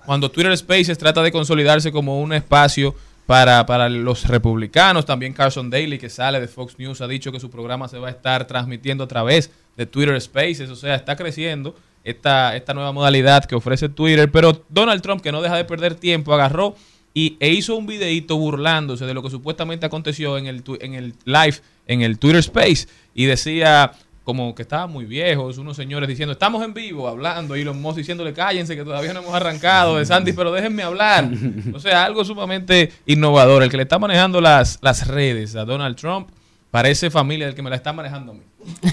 cuando 0.07 0.31
Twitter 0.31 0.57
Spaces 0.57 0.97
trata 0.97 1.21
de 1.21 1.33
consolidarse 1.33 1.91
como 1.91 2.21
un 2.21 2.33
espacio 2.33 2.95
para, 3.27 3.67
para 3.67 3.89
los 3.89 4.27
republicanos. 4.27 5.05
También 5.05 5.33
Carson 5.33 5.69
Daly, 5.69 5.99
que 5.99 6.09
sale 6.09 6.41
de 6.41 6.49
Fox 6.49 6.79
News, 6.79 7.01
ha 7.01 7.09
dicho 7.09 7.33
que 7.33 7.41
su 7.41 7.51
programa 7.51 7.89
se 7.89 7.99
va 7.99 8.09
a 8.09 8.13
estar 8.13 8.47
transmitiendo 8.47 9.05
a 9.05 9.09
través 9.09 9.51
de 9.77 9.85
Twitter 9.87 10.19
Spaces. 10.21 10.71
O 10.71 10.77
sea, 10.77 10.95
está 10.95 11.17
creciendo 11.17 11.75
esta, 12.05 12.57
esta 12.57 12.73
nueva 12.73 12.93
modalidad 12.93 13.45
que 13.45 13.57
ofrece 13.57 13.89
Twitter. 13.89 14.31
Pero 14.31 14.65
Donald 14.69 15.03
Trump, 15.03 15.21
que 15.21 15.33
no 15.33 15.43
deja 15.43 15.57
de 15.57 15.65
perder 15.65 15.97
tiempo, 15.97 16.33
agarró 16.33 16.77
y, 17.13 17.37
e 17.41 17.51
hizo 17.51 17.75
un 17.77 17.87
videito 17.87 18.37
burlándose 18.37 19.07
de 19.07 19.15
lo 19.15 19.23
que 19.23 19.31
supuestamente 19.31 19.87
aconteció 19.87 20.39
en 20.39 20.47
el, 20.47 20.63
en 20.81 20.95
el 20.95 21.15
live, 21.25 21.57
en 21.87 22.03
el 22.03 22.19
Twitter 22.19 22.41
Space. 22.41 22.87
Y 23.15 23.25
decía 23.25 23.93
como 24.27 24.57
que 24.57 24.63
estaban 24.63 24.91
muy 24.91 25.05
viejos, 25.05 25.57
unos 25.57 25.77
señores 25.77 26.09
diciendo, 26.09 26.33
estamos 26.33 26.65
en 26.65 26.75
vivo, 26.75 27.07
hablando, 27.07 27.55
y 27.55 27.63
los 27.63 27.77
Musk 27.77 27.99
diciéndole, 27.99 28.33
cállense, 28.33 28.75
que 28.75 28.83
todavía 28.83 29.13
no 29.13 29.21
hemos 29.21 29.33
arrancado, 29.33 29.99
de 29.99 30.05
Santi, 30.05 30.33
pero 30.33 30.51
déjenme 30.51 30.83
hablar. 30.83 31.31
O 31.73 31.79
sea, 31.79 32.05
algo 32.05 32.25
sumamente 32.25 32.93
innovador. 33.07 33.63
El 33.63 33.71
que 33.71 33.77
le 33.77 33.85
está 33.85 33.99
manejando 34.01 34.41
las, 34.41 34.79
las 34.83 35.07
redes 35.07 35.55
a 35.55 35.65
Donald 35.65 35.95
Trump 35.95 36.29
parece 36.77 37.11
familia 37.11 37.47
del 37.47 37.55
que 37.55 37.63
me 37.63 37.71
la 37.71 37.77
está 37.77 37.95
manejando 37.95 38.33
a 38.33 38.35
mí. 38.35 38.43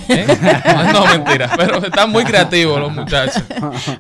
¿Eh? 0.08 0.26
No, 0.94 1.06
mentira, 1.06 1.52
pero 1.58 1.84
están 1.84 2.10
muy 2.12 2.24
creativos 2.24 2.80
los 2.80 2.94
muchachos. 2.94 3.44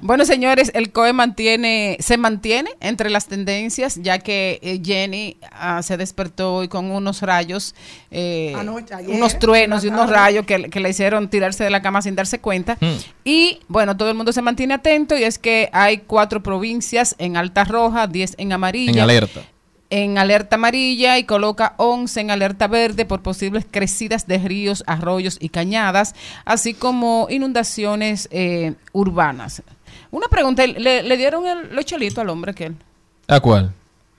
Bueno, 0.01 0.23
señores, 0.23 0.71
el 0.73 0.93
COE 0.93 1.11
mantiene, 1.11 1.97
se 1.99 2.15
mantiene 2.15 2.69
entre 2.79 3.09
las 3.09 3.27
tendencias, 3.27 3.99
ya 4.01 4.19
que 4.19 4.59
eh, 4.61 4.79
Jenny 4.81 5.35
ah, 5.51 5.83
se 5.83 5.97
despertó 5.97 6.55
hoy 6.55 6.69
con 6.69 6.91
unos 6.91 7.21
rayos, 7.21 7.75
eh, 8.09 8.53
Anoche, 8.55 8.93
ayer, 8.93 9.17
unos 9.17 9.37
truenos 9.37 9.83
y 9.83 9.89
unos 9.89 10.09
rayos 10.09 10.45
que, 10.45 10.69
que 10.69 10.79
le 10.79 10.89
hicieron 10.89 11.27
tirarse 11.27 11.65
de 11.65 11.69
la 11.69 11.81
cama 11.81 12.01
sin 12.01 12.15
darse 12.15 12.39
cuenta. 12.39 12.77
Hmm. 12.79 12.95
Y 13.25 13.59
bueno, 13.67 13.97
todo 13.97 14.09
el 14.09 14.15
mundo 14.15 14.31
se 14.31 14.41
mantiene 14.41 14.75
atento 14.75 15.17
y 15.17 15.23
es 15.23 15.37
que 15.37 15.69
hay 15.73 15.97
cuatro 15.97 16.41
provincias 16.41 17.15
en 17.17 17.35
alta 17.35 17.65
roja, 17.65 18.07
10 18.07 18.35
en 18.37 18.53
amarilla. 18.53 18.93
En 18.93 18.99
alerta. 18.99 19.41
En 19.89 20.17
alerta 20.17 20.55
amarilla 20.55 21.17
y 21.19 21.25
coloca 21.25 21.75
11 21.77 22.21
en 22.21 22.31
alerta 22.31 22.67
verde 22.67 23.05
por 23.05 23.21
posibles 23.21 23.65
crecidas 23.69 24.25
de 24.25 24.39
ríos, 24.39 24.83
arroyos 24.87 25.37
y 25.39 25.49
cañadas, 25.49 26.15
así 26.45 26.73
como 26.73 27.27
inundaciones 27.29 28.27
eh, 28.31 28.73
urbanas. 28.91 29.61
Una 30.09 30.27
pregunta, 30.27 30.65
¿le, 30.65 31.17
dieron 31.17 31.45
el, 31.45 31.85
chelitos 31.85 32.19
al 32.19 32.29
hombre 32.29 32.51
aquel? 32.51 32.75
¿A 33.27 33.39
cuál? 33.39 33.73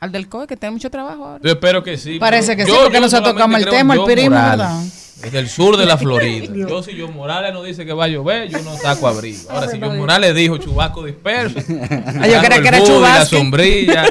Al 0.04 0.12
del 0.12 0.28
COE, 0.28 0.46
que 0.46 0.54
tiene 0.58 0.72
mucho 0.72 0.90
trabajo 0.90 1.24
ahora. 1.24 1.40
Yo 1.42 1.52
espero 1.52 1.82
que 1.82 1.96
sí. 1.96 2.18
Parece 2.18 2.54
que 2.54 2.66
Yo- 2.66 2.74
sí, 2.74 2.80
porque 2.82 3.08
solamente 3.08 3.30
tocamos 3.30 3.58
el 3.60 3.68
tema, 3.70 3.94
el 3.94 4.00
Morales, 4.00 4.28
¿verdad? 4.30 4.82
Desde 5.22 5.38
el 5.38 5.48
sur 5.48 5.78
de 5.78 5.86
la 5.86 5.96
Florida. 5.96 6.52
yo, 6.68 6.82
si 6.82 7.00
John 7.00 7.14
Morales 7.14 7.54
no 7.54 7.62
dice 7.62 7.86
que 7.86 7.94
va 7.94 8.04
a 8.04 8.08
llover, 8.08 8.50
yo 8.50 8.58
no 8.60 8.76
saco 8.76 9.08
abrigo. 9.08 9.38
Ahora, 9.50 9.70
si 9.70 9.80
John 9.80 9.96
Morales 9.96 10.34
dijo 10.34 10.58
chubaco 10.58 11.02
disperso, 11.06 11.58
Ah, 11.70 12.28
yo 12.28 12.38
creía 12.42 12.60
que 12.60 12.68
era 12.68 12.82
hoodie, 12.82 13.00
la 13.00 13.24
sombrilla 13.24 14.04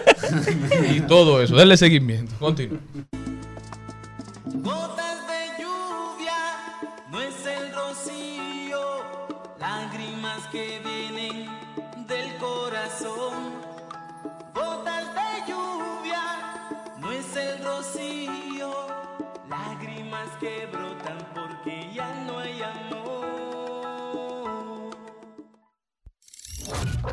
y 0.91 1.01
todo 1.01 1.43
eso. 1.43 1.55
Denle 1.55 1.77
seguimiento. 1.77 2.33
Continúa. 2.39 2.79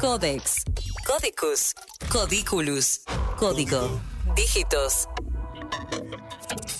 Codex, 0.00 0.64
Codicus, 1.06 1.74
Codiculus, 2.10 3.02
Código, 3.38 4.00
Dígitos. 4.34 5.06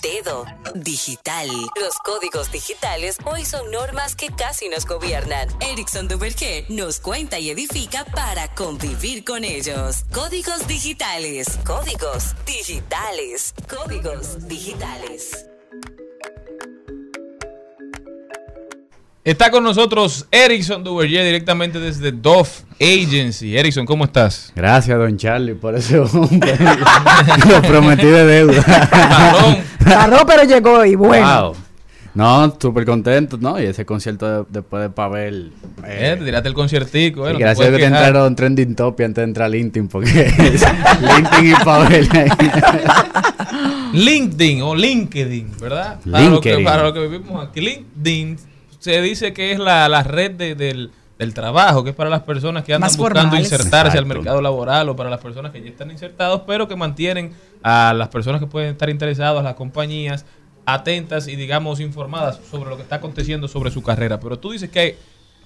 Dedo, 0.01 0.45
digital. 0.73 1.47
Los 1.79 1.93
códigos 2.03 2.51
digitales 2.51 3.17
hoy 3.25 3.45
son 3.45 3.69
normas 3.69 4.15
que 4.15 4.29
casi 4.35 4.69
nos 4.69 4.87
gobiernan. 4.87 5.47
Erickson 5.61 6.07
Duvergé 6.07 6.65
nos 6.69 6.99
cuenta 6.99 7.37
y 7.37 7.51
edifica 7.51 8.05
para 8.05 8.51
convivir 8.55 9.23
con 9.23 9.43
ellos. 9.43 10.03
Códigos 10.11 10.67
digitales, 10.67 11.59
códigos 11.63 12.35
digitales, 12.47 13.53
códigos 13.69 14.47
digitales. 14.47 15.50
Está 19.23 19.51
con 19.51 19.63
nosotros 19.63 20.25
Erickson 20.31 20.83
Duverger 20.83 21.23
directamente 21.23 21.79
desde 21.79 22.11
Dove 22.11 22.49
Agency. 22.79 23.55
Erickson, 23.55 23.85
¿cómo 23.85 24.05
estás? 24.05 24.51
Gracias, 24.55 24.97
don 24.97 25.15
Charlie, 25.15 25.53
por 25.53 25.75
ese 25.75 25.99
hombre. 25.99 26.57
Lo 27.47 27.61
prometí 27.61 28.07
de 28.07 28.25
deuda. 28.25 29.59
Tardó, 29.85 30.25
pero 30.25 30.43
llegó 30.43 30.83
y 30.85 30.95
bueno. 30.95 31.43
Wow. 31.51 31.55
No, 32.15 32.57
súper 32.59 32.83
contento, 32.83 33.37
¿no? 33.39 33.61
Y 33.61 33.65
ese 33.67 33.85
concierto 33.85 34.43
de- 34.43 34.45
después 34.49 34.81
de 34.83 34.89
Pavel. 34.89 35.53
Eh, 35.85 36.15
te 36.17 36.25
tiraste 36.25 36.49
el 36.49 36.55
conciertico, 36.55 37.27
eh, 37.27 37.29
y 37.29 37.33
no 37.33 37.37
te 37.37 37.43
gracias 37.43 37.67
a 37.67 37.69
Dios 37.69 37.79
que 37.79 37.85
quejar. 37.85 38.05
entraron 38.07 38.35
Trending 38.35 38.75
Topic 38.75 39.05
antes 39.05 39.21
de 39.21 39.23
entrar 39.23 39.49
LinkedIn, 39.51 39.87
porque 39.87 40.09
es 40.21 40.65
LinkedIn 40.99 41.51
y 41.51 41.63
Pavel. 41.63 42.09
LinkedIn 43.93 44.61
o 44.63 44.75
LinkedIn, 44.75 45.51
¿verdad? 45.61 45.99
Para 46.09 46.25
lo, 46.25 46.41
que, 46.41 46.49
LinkedIn. 46.49 46.65
para 46.65 46.83
lo 46.83 46.93
que 46.93 46.99
vivimos 47.07 47.47
aquí. 47.47 47.61
LinkedIn 47.61 48.37
se 48.81 49.01
dice 49.01 49.31
que 49.31 49.51
es 49.53 49.59
la, 49.59 49.87
la 49.87 50.03
red 50.03 50.31
de- 50.31 50.55
del, 50.55 50.91
del 51.17 51.33
trabajo, 51.33 51.83
que 51.83 51.91
es 51.91 51.95
para 51.95 52.09
las 52.09 52.21
personas 52.23 52.63
que 52.63 52.73
andan 52.73 52.87
Más 52.89 52.97
buscando 52.97 53.21
formales. 53.21 53.51
insertarse 53.51 53.97
al 53.97 54.05
mercado 54.05 54.41
laboral 54.41 54.89
o 54.89 54.95
para 54.95 55.09
las 55.09 55.19
personas 55.21 55.51
que 55.51 55.61
ya 55.61 55.69
están 55.69 55.89
insertados, 55.91 56.41
pero 56.47 56.67
que 56.67 56.75
mantienen 56.75 57.31
a 57.63 57.93
las 57.95 58.07
personas 58.09 58.41
que 58.41 58.47
pueden 58.47 58.71
estar 58.71 58.89
interesadas, 58.89 59.43
las 59.43 59.53
compañías, 59.53 60.25
atentas 60.65 61.27
y 61.27 61.35
digamos 61.35 61.79
informadas 61.79 62.39
sobre 62.49 62.69
lo 62.69 62.75
que 62.77 62.83
está 62.83 62.95
aconteciendo 62.97 63.47
sobre 63.47 63.71
su 63.71 63.81
carrera. 63.83 64.19
Pero 64.19 64.37
tú 64.39 64.51
dices 64.51 64.69
que 64.69 64.79
hay, 64.79 64.95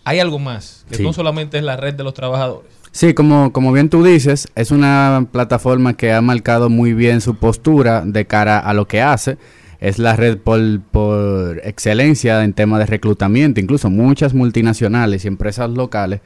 hay 0.06 0.20
algo 0.20 0.40
más, 0.40 0.86
que 0.90 0.96
Sí. 0.96 1.04
no 1.04 1.14
solamente 1.14 1.58
es 1.58 1.64
la 1.64 1.78
red 1.78 1.94
de 1.94 2.04
los 2.04 2.14
trabajadores. 2.14 2.72
Sí, 2.92 3.14
como, 3.14 3.52
como 3.52 3.74
bien 3.74 3.90
tú 3.90 4.04
dices, 4.04 4.48
es 4.56 4.72
una 4.72 5.28
plataforma 5.32 5.96
que 5.96 6.14
ha 6.14 6.22
marcado 6.22 6.70
muy 6.70 6.94
bien 6.94 7.20
su 7.20 7.36
postura 7.36 8.04
de 8.06 8.26
cara 8.26 8.58
a 8.60 8.74
lo 8.74 8.88
que 8.88 9.02
hace. 9.02 9.38
Es 9.80 10.00
la 10.00 10.16
red 10.16 10.38
por, 10.38 10.82
por 10.82 11.62
excelencia 11.64 12.44
en 12.44 12.54
temas 12.54 12.80
de 12.80 12.86
reclutamiento, 12.86 13.60
incluso 13.60 13.90
muchas 13.90 14.34
multinacionales 14.34 15.26
y 15.26 15.28
empresas 15.28 15.70
locales. 15.70 16.22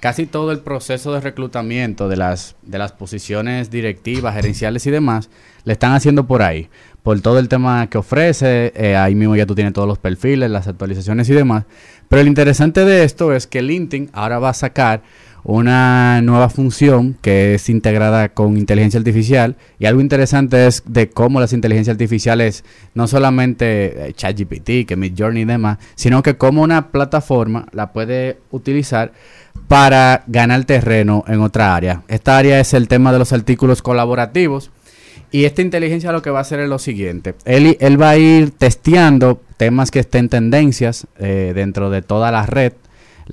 Casi 0.00 0.26
todo 0.26 0.50
el 0.50 0.58
proceso 0.58 1.12
de 1.12 1.20
reclutamiento 1.20 2.08
de 2.08 2.16
las, 2.16 2.56
de 2.62 2.78
las 2.78 2.90
posiciones 2.90 3.70
directivas, 3.70 4.34
gerenciales 4.34 4.84
y 4.86 4.90
demás, 4.90 5.30
le 5.64 5.74
están 5.74 5.92
haciendo 5.92 6.26
por 6.26 6.42
ahí. 6.42 6.68
Por 7.04 7.20
todo 7.20 7.38
el 7.38 7.48
tema 7.48 7.88
que 7.88 7.98
ofrece, 7.98 8.72
eh, 8.74 8.96
ahí 8.96 9.14
mismo 9.14 9.36
ya 9.36 9.46
tú 9.46 9.54
tienes 9.54 9.72
todos 9.72 9.86
los 9.86 9.98
perfiles, 9.98 10.50
las 10.50 10.66
actualizaciones 10.66 11.28
y 11.28 11.34
demás. 11.34 11.66
Pero 12.08 12.22
lo 12.22 12.28
interesante 12.28 12.84
de 12.84 13.04
esto 13.04 13.32
es 13.32 13.46
que 13.46 13.62
LinkedIn 13.62 14.10
ahora 14.12 14.40
va 14.40 14.50
a 14.50 14.54
sacar 14.54 15.02
una 15.44 16.22
nueva 16.22 16.48
función 16.48 17.16
que 17.20 17.54
es 17.54 17.68
integrada 17.68 18.28
con 18.28 18.56
inteligencia 18.56 18.98
artificial 18.98 19.56
y 19.78 19.86
algo 19.86 20.00
interesante 20.00 20.66
es 20.66 20.84
de 20.86 21.10
cómo 21.10 21.40
las 21.40 21.52
inteligencias 21.52 21.94
artificiales 21.94 22.64
no 22.94 23.08
solamente 23.08 24.08
eh, 24.08 24.12
ChatGPT, 24.14 24.86
que 24.86 24.96
Midjourney 24.96 25.42
y 25.42 25.46
demás, 25.46 25.78
sino 25.94 26.22
que 26.22 26.36
cómo 26.36 26.62
una 26.62 26.90
plataforma 26.90 27.66
la 27.72 27.92
puede 27.92 28.38
utilizar 28.50 29.12
para 29.68 30.24
ganar 30.26 30.64
terreno 30.64 31.24
en 31.26 31.40
otra 31.40 31.74
área. 31.74 32.02
Esta 32.08 32.38
área 32.38 32.60
es 32.60 32.74
el 32.74 32.88
tema 32.88 33.12
de 33.12 33.18
los 33.18 33.32
artículos 33.32 33.82
colaborativos 33.82 34.70
y 35.32 35.46
esta 35.46 35.62
inteligencia 35.62 36.12
lo 36.12 36.22
que 36.22 36.30
va 36.30 36.38
a 36.38 36.42
hacer 36.42 36.60
es 36.60 36.68
lo 36.68 36.78
siguiente. 36.78 37.34
Él, 37.46 38.00
va 38.00 38.10
a 38.10 38.18
ir 38.18 38.50
testeando 38.50 39.40
temas 39.56 39.90
que 39.90 40.00
estén 40.00 40.28
tendencias 40.28 41.06
eh, 41.18 41.52
dentro 41.54 41.90
de 41.90 42.02
toda 42.02 42.30
la 42.30 42.44
red. 42.44 42.74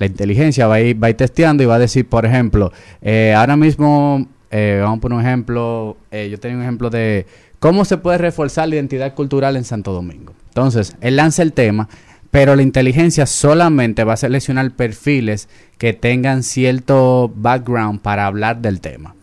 La 0.00 0.06
inteligencia 0.06 0.66
va 0.66 0.76
a 0.76 0.80
ir, 0.80 1.00
va 1.00 1.08
a 1.08 1.10
ir 1.10 1.16
testeando 1.16 1.62
y 1.62 1.66
va 1.66 1.74
a 1.74 1.78
decir, 1.78 2.08
por 2.08 2.24
ejemplo, 2.24 2.72
eh, 3.02 3.34
ahora 3.36 3.54
mismo, 3.54 4.26
eh, 4.50 4.80
vamos 4.82 4.96
a 4.96 5.00
poner 5.02 5.18
un 5.18 5.26
ejemplo, 5.26 5.98
eh, 6.10 6.30
yo 6.30 6.40
tenía 6.40 6.56
un 6.56 6.62
ejemplo 6.62 6.88
de 6.88 7.26
cómo 7.58 7.84
se 7.84 7.98
puede 7.98 8.16
reforzar 8.16 8.66
la 8.70 8.76
identidad 8.76 9.14
cultural 9.14 9.56
en 9.56 9.64
Santo 9.64 9.92
Domingo. 9.92 10.32
Entonces, 10.48 10.96
él 11.02 11.16
lanza 11.16 11.42
el 11.42 11.52
tema, 11.52 11.90
pero 12.30 12.56
la 12.56 12.62
inteligencia 12.62 13.26
solamente 13.26 14.02
va 14.02 14.14
a 14.14 14.16
seleccionar 14.16 14.70
perfiles 14.70 15.50
que 15.76 15.92
tengan 15.92 16.44
cierto 16.44 17.30
background 17.36 18.00
para 18.00 18.24
hablar 18.24 18.62
del 18.62 18.80
tema. 18.80 19.14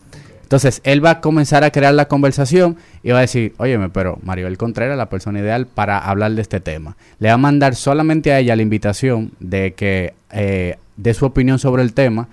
Entonces, 0.48 0.80
él 0.84 1.04
va 1.04 1.10
a 1.10 1.20
comenzar 1.20 1.62
a 1.62 1.70
crear 1.70 1.92
la 1.92 2.08
conversación 2.08 2.78
y 3.02 3.10
va 3.10 3.18
a 3.18 3.20
decir, 3.20 3.52
óyeme, 3.58 3.90
pero 3.90 4.18
Maribel 4.22 4.56
Contreras 4.56 4.92
es 4.92 4.96
la 4.96 5.10
persona 5.10 5.40
ideal 5.40 5.66
para 5.66 5.98
hablar 5.98 6.32
de 6.32 6.40
este 6.40 6.58
tema. 6.58 6.96
Le 7.18 7.28
va 7.28 7.34
a 7.34 7.36
mandar 7.36 7.74
solamente 7.74 8.32
a 8.32 8.38
ella 8.38 8.56
la 8.56 8.62
invitación 8.62 9.32
de 9.40 9.74
que 9.74 10.14
eh, 10.32 10.78
dé 10.96 11.12
su 11.12 11.26
opinión 11.26 11.58
sobre 11.58 11.82
el 11.82 11.92
tema. 11.92 12.28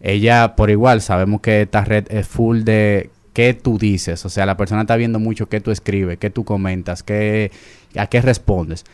Ella, 0.00 0.56
por 0.56 0.70
igual, 0.70 1.02
sabemos 1.02 1.42
que 1.42 1.60
esta 1.60 1.84
red 1.84 2.06
es 2.08 2.26
full 2.26 2.62
de 2.62 3.10
qué 3.34 3.52
tú 3.52 3.76
dices. 3.76 4.24
O 4.24 4.30
sea, 4.30 4.46
la 4.46 4.56
persona 4.56 4.80
está 4.80 4.96
viendo 4.96 5.18
mucho 5.18 5.50
qué 5.50 5.60
tú 5.60 5.70
escribes, 5.70 6.16
qué 6.16 6.30
tú 6.30 6.44
comentas, 6.44 7.02
qué, 7.02 7.50
a 7.98 8.06
qué 8.06 8.22
respondes. 8.22 8.86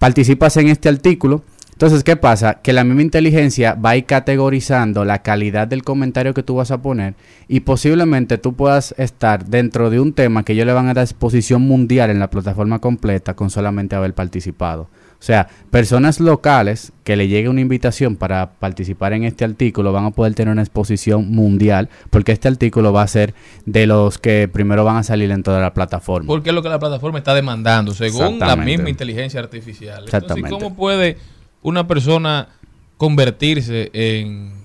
Participas 0.00 0.56
en 0.56 0.66
este 0.66 0.88
artículo, 0.88 1.44
Entonces, 1.80 2.04
¿qué 2.04 2.14
pasa? 2.14 2.60
Que 2.60 2.74
la 2.74 2.84
misma 2.84 3.00
inteligencia 3.00 3.72
va 3.72 3.90
a 3.90 3.96
ir 3.96 4.04
categorizando 4.04 5.06
la 5.06 5.22
calidad 5.22 5.66
del 5.66 5.82
comentario 5.82 6.34
que 6.34 6.42
tú 6.42 6.56
vas 6.56 6.70
a 6.70 6.82
poner 6.82 7.14
y 7.48 7.60
posiblemente 7.60 8.36
tú 8.36 8.52
puedas 8.52 8.94
estar 8.98 9.46
dentro 9.46 9.88
de 9.88 9.98
un 9.98 10.12
tema 10.12 10.44
que 10.44 10.52
ellos 10.52 10.66
le 10.66 10.74
van 10.74 10.88
a 10.88 10.92
dar 10.92 11.04
exposición 11.04 11.62
mundial 11.62 12.10
en 12.10 12.18
la 12.18 12.28
plataforma 12.28 12.80
completa 12.80 13.34
con 13.34 13.48
solamente 13.48 13.96
haber 13.96 14.12
participado. 14.12 14.82
O 14.82 15.22
sea, 15.22 15.48
personas 15.70 16.20
locales 16.20 16.92
que 17.02 17.16
le 17.16 17.28
llegue 17.28 17.48
una 17.48 17.62
invitación 17.62 18.16
para 18.16 18.50
participar 18.58 19.14
en 19.14 19.24
este 19.24 19.46
artículo 19.46 19.90
van 19.90 20.04
a 20.04 20.10
poder 20.10 20.34
tener 20.34 20.52
una 20.52 20.60
exposición 20.60 21.30
mundial 21.30 21.88
porque 22.10 22.32
este 22.32 22.48
artículo 22.48 22.92
va 22.92 23.04
a 23.04 23.08
ser 23.08 23.32
de 23.64 23.86
los 23.86 24.18
que 24.18 24.48
primero 24.48 24.84
van 24.84 24.98
a 24.98 25.02
salir 25.02 25.30
en 25.30 25.42
toda 25.42 25.60
la 25.60 25.72
plataforma. 25.72 26.26
Porque 26.26 26.50
es 26.50 26.54
lo 26.54 26.62
que 26.62 26.68
la 26.68 26.78
plataforma 26.78 27.16
está 27.16 27.32
demandando, 27.32 27.94
según 27.94 28.38
la 28.38 28.54
misma 28.54 28.90
inteligencia 28.90 29.40
artificial. 29.40 30.04
Entonces. 30.12 30.44
¿cómo 30.50 30.76
puede 30.76 31.16
una 31.62 31.86
persona 31.86 32.48
convertirse 32.96 33.90
en 33.92 34.60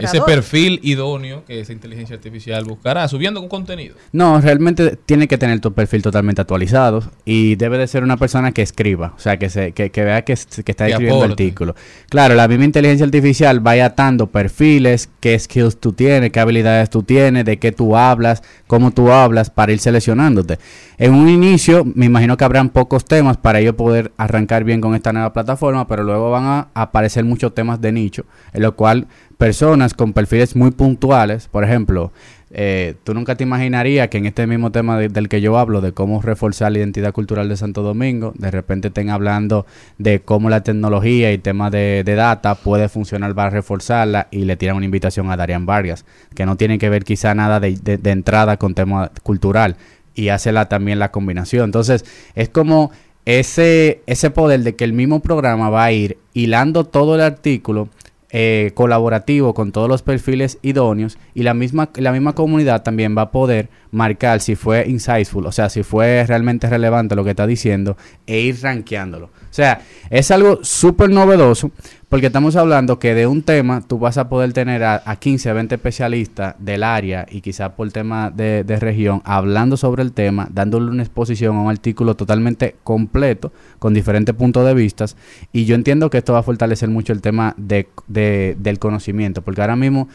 ese 0.00 0.20
perfil 0.22 0.80
idóneo 0.82 1.44
que 1.44 1.60
esa 1.60 1.72
inteligencia 1.72 2.16
artificial 2.16 2.64
buscará, 2.64 3.06
subiendo 3.06 3.40
un 3.40 3.48
contenido? 3.48 3.94
No, 4.10 4.40
realmente 4.40 4.96
tiene 5.06 5.28
que 5.28 5.38
tener 5.38 5.60
tu 5.60 5.72
perfil 5.72 6.02
totalmente 6.02 6.40
actualizado 6.40 7.04
y 7.24 7.54
debe 7.54 7.78
de 7.78 7.86
ser 7.86 8.02
una 8.02 8.16
persona 8.16 8.50
que 8.50 8.62
escriba, 8.62 9.14
o 9.16 9.20
sea, 9.20 9.38
que 9.38 9.48
se, 9.50 9.70
que, 9.70 9.90
que 9.90 10.02
vea 10.02 10.22
que, 10.22 10.34
que 10.34 10.70
está 10.72 10.86
Que 10.86 10.92
escribiendo 10.92 11.22
aporte. 11.24 11.44
artículos. 11.44 11.76
Claro, 12.08 12.34
la 12.34 12.48
misma 12.48 12.64
inteligencia 12.64 13.06
artificial 13.06 13.64
va 13.64 13.72
atando 13.84 14.26
perfiles, 14.26 15.10
qué 15.20 15.38
skills 15.38 15.78
tú 15.78 15.92
tienes, 15.92 16.32
qué 16.32 16.40
habilidades 16.40 16.90
tú 16.90 17.04
tienes, 17.04 17.44
de 17.44 17.58
qué 17.58 17.70
tú 17.70 17.96
hablas, 17.96 18.42
cómo 18.66 18.90
tú 18.90 19.12
hablas, 19.12 19.50
para 19.50 19.70
ir 19.72 19.78
seleccionándote. 19.78 20.58
En 20.96 21.12
un 21.12 21.28
inicio, 21.28 21.84
me 21.84 22.06
imagino 22.06 22.36
que 22.36 22.44
habrán 22.44 22.68
pocos 22.68 23.04
temas 23.04 23.36
para 23.36 23.58
ellos 23.58 23.74
poder 23.74 24.12
arrancar 24.16 24.62
bien 24.62 24.80
con 24.80 24.94
esta 24.94 25.12
nueva 25.12 25.32
plataforma, 25.32 25.88
pero 25.88 26.04
luego 26.04 26.30
van 26.30 26.44
a 26.44 26.68
aparecer 26.74 27.24
muchos 27.24 27.52
temas 27.52 27.80
de 27.80 27.90
nicho, 27.90 28.24
en 28.52 28.62
lo 28.62 28.76
cual 28.76 29.08
personas 29.36 29.92
con 29.92 30.12
perfiles 30.12 30.54
muy 30.54 30.70
puntuales, 30.70 31.48
por 31.48 31.64
ejemplo, 31.64 32.12
eh, 32.56 32.94
tú 33.02 33.12
nunca 33.12 33.34
te 33.34 33.42
imaginarías 33.42 34.06
que 34.06 34.18
en 34.18 34.26
este 34.26 34.46
mismo 34.46 34.70
tema 34.70 34.96
de- 34.96 35.08
del 35.08 35.28
que 35.28 35.40
yo 35.40 35.58
hablo, 35.58 35.80
de 35.80 35.90
cómo 35.90 36.22
reforzar 36.22 36.70
la 36.70 36.78
identidad 36.78 37.12
cultural 37.12 37.48
de 37.48 37.56
Santo 37.56 37.82
Domingo, 37.82 38.32
de 38.38 38.52
repente 38.52 38.86
estén 38.88 39.10
hablando 39.10 39.66
de 39.98 40.20
cómo 40.20 40.48
la 40.48 40.62
tecnología 40.62 41.32
y 41.32 41.38
temas 41.38 41.72
de, 41.72 42.04
data 42.04 42.54
puede 42.54 42.88
funcionar 42.88 43.34
para 43.34 43.50
reforzarla 43.50 44.28
y 44.30 44.44
le 44.44 44.56
tiran 44.56 44.76
una 44.76 44.84
invitación 44.84 45.28
a 45.32 45.36
Darian 45.36 45.66
Vargas, 45.66 46.04
que 46.36 46.46
no 46.46 46.54
tiene 46.56 46.78
que 46.78 46.88
ver 46.88 47.02
quizá 47.02 47.34
nada 47.34 47.58
de- 47.58 47.72
de 47.74 48.10
entrada 48.12 48.56
con 48.58 48.74
tema 48.74 49.10
cultural 49.24 49.76
y 50.14 50.28
hace 50.28 50.52
la, 50.52 50.68
también 50.68 50.98
la 50.98 51.10
combinación. 51.10 51.64
Entonces, 51.64 52.04
es 52.34 52.48
como 52.48 52.90
ese, 53.24 54.02
ese 54.06 54.30
poder 54.30 54.60
de 54.60 54.76
que 54.76 54.84
el 54.84 54.92
mismo 54.92 55.20
programa 55.20 55.70
va 55.70 55.84
a 55.84 55.92
ir 55.92 56.18
hilando 56.32 56.84
todo 56.84 57.14
el 57.14 57.20
artículo 57.20 57.88
eh, 58.36 58.72
colaborativo 58.74 59.54
con 59.54 59.70
todos 59.70 59.88
los 59.88 60.02
perfiles 60.02 60.58
idóneos 60.60 61.18
y 61.34 61.44
la 61.44 61.54
misma, 61.54 61.90
la 61.94 62.10
misma 62.10 62.34
comunidad 62.34 62.82
también 62.82 63.16
va 63.16 63.22
a 63.22 63.30
poder 63.30 63.68
marcar 63.92 64.40
si 64.40 64.56
fue 64.56 64.88
insightful, 64.88 65.46
o 65.46 65.52
sea, 65.52 65.68
si 65.70 65.84
fue 65.84 66.24
realmente 66.26 66.68
relevante 66.68 67.14
lo 67.14 67.22
que 67.22 67.30
está 67.30 67.46
diciendo 67.46 67.96
e 68.26 68.40
ir 68.40 68.60
rankeándolo. 68.60 69.30
O 69.54 69.56
sea, 69.56 69.82
es 70.10 70.32
algo 70.32 70.58
súper 70.64 71.10
novedoso 71.10 71.70
porque 72.08 72.26
estamos 72.26 72.56
hablando 72.56 72.98
que 72.98 73.14
de 73.14 73.28
un 73.28 73.42
tema 73.42 73.82
tú 73.86 74.00
vas 74.00 74.18
a 74.18 74.28
poder 74.28 74.52
tener 74.52 74.82
a, 74.82 75.00
a 75.06 75.14
15, 75.14 75.52
20 75.52 75.76
especialistas 75.76 76.56
del 76.58 76.82
área 76.82 77.24
y 77.30 77.40
quizá 77.40 77.76
por 77.76 77.92
tema 77.92 78.30
de, 78.30 78.64
de 78.64 78.80
región 78.80 79.22
hablando 79.24 79.76
sobre 79.76 80.02
el 80.02 80.10
tema, 80.12 80.48
dándole 80.50 80.90
una 80.90 81.04
exposición 81.04 81.54
a 81.56 81.60
un 81.60 81.70
artículo 81.70 82.16
totalmente 82.16 82.74
completo 82.82 83.52
con 83.78 83.94
diferentes 83.94 84.34
puntos 84.34 84.66
de 84.66 84.74
vista 84.74 85.04
y 85.52 85.66
yo 85.66 85.76
entiendo 85.76 86.10
que 86.10 86.18
esto 86.18 86.32
va 86.32 86.40
a 86.40 86.42
fortalecer 86.42 86.88
mucho 86.88 87.12
el 87.12 87.20
tema 87.20 87.54
de, 87.56 87.86
de- 88.08 88.56
del 88.58 88.80
conocimiento 88.80 89.42
porque 89.42 89.60
ahora 89.60 89.76
mismo 89.76 90.08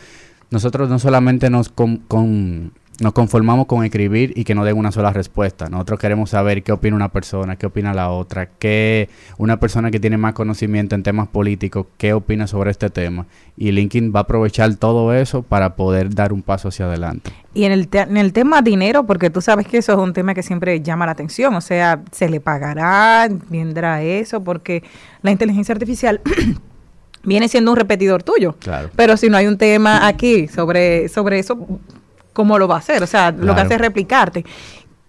nosotros 0.52 0.90
no 0.90 1.00
solamente 1.00 1.50
nos 1.50 1.70
con- 1.70 2.00
con- 2.10 2.74
nos 3.02 3.14
conformamos 3.14 3.66
con 3.66 3.86
escribir 3.86 4.34
y 4.36 4.44
que 4.44 4.54
nos 4.56 4.66
den 4.66 4.78
una 4.78 4.92
sola 4.92 5.14
respuesta. 5.14 5.70
Nosotros 5.70 6.00
queremos 6.00 6.32
saber 6.32 6.64
qué 6.64 6.72
opina 6.74 6.96
una 6.98 7.10
persona, 7.10 7.56
qué 7.56 7.66
opina 7.66 7.94
la 7.94 8.10
otra, 8.10 8.48
qué 8.60 9.08
una 9.38 9.58
persona 9.60 9.90
que 9.90 10.00
tiene 10.02 10.18
más 10.18 10.34
conocimiento 10.34 10.96
en 10.96 11.04
temas 11.04 11.30
políticos, 11.30 11.86
qué 11.98 12.12
opina 12.14 12.46
sobre 12.48 12.72
este 12.72 12.90
tema. 12.90 13.26
Y 13.56 13.72
LinkedIn 13.72 14.12
va 14.14 14.20
a 14.20 14.24
aprovechar 14.24 14.76
todo 14.76 15.14
eso 15.14 15.44
para 15.44 15.76
poder 15.76 16.14
dar 16.14 16.34
un 16.34 16.42
paso 16.42 16.68
hacia 16.68 16.86
adelante. 16.88 17.32
Y 17.54 17.64
en 17.64 17.72
el, 17.72 17.88
te- 17.88 18.02
en 18.02 18.18
el 18.18 18.34
tema 18.34 18.62
dinero, 18.62 19.06
porque 19.06 19.30
tú 19.30 19.40
sabes 19.42 19.66
que 19.66 19.78
eso 19.78 19.94
es 19.94 19.98
un 20.00 20.12
tema 20.14 20.34
que 20.34 20.44
siempre 20.44 20.82
llama 20.82 21.06
la 21.06 21.14
atención, 21.14 21.54
o 21.56 21.62
sea, 21.62 22.02
se 22.12 22.28
le 22.30 22.40
pagará, 22.42 23.30
vendrá 23.50 24.02
eso, 24.04 24.44
porque 24.44 24.84
la 25.22 25.32
inteligencia 25.32 25.74
artificial 25.74 26.20
viene 27.24 27.48
siendo 27.48 27.72
un 27.72 27.78
repetidor 27.78 28.24
tuyo. 28.24 28.56
Claro. 28.60 28.90
Pero 28.96 29.18
si 29.18 29.30
no 29.30 29.38
hay 29.38 29.48
un 29.48 29.58
tema 29.58 30.08
aquí 30.08 30.48
sobre, 30.48 31.08
sobre 31.10 31.40
eso, 31.40 31.58
¿cómo 32.34 32.58
lo 32.58 32.68
va 32.68 32.76
a 32.76 32.80
hacer? 32.80 33.04
O 33.04 33.08
sea, 33.08 33.32
lo 33.32 33.56
que 33.56 33.62
hace 33.62 33.76
es 33.76 33.82
replicarte. 33.82 34.46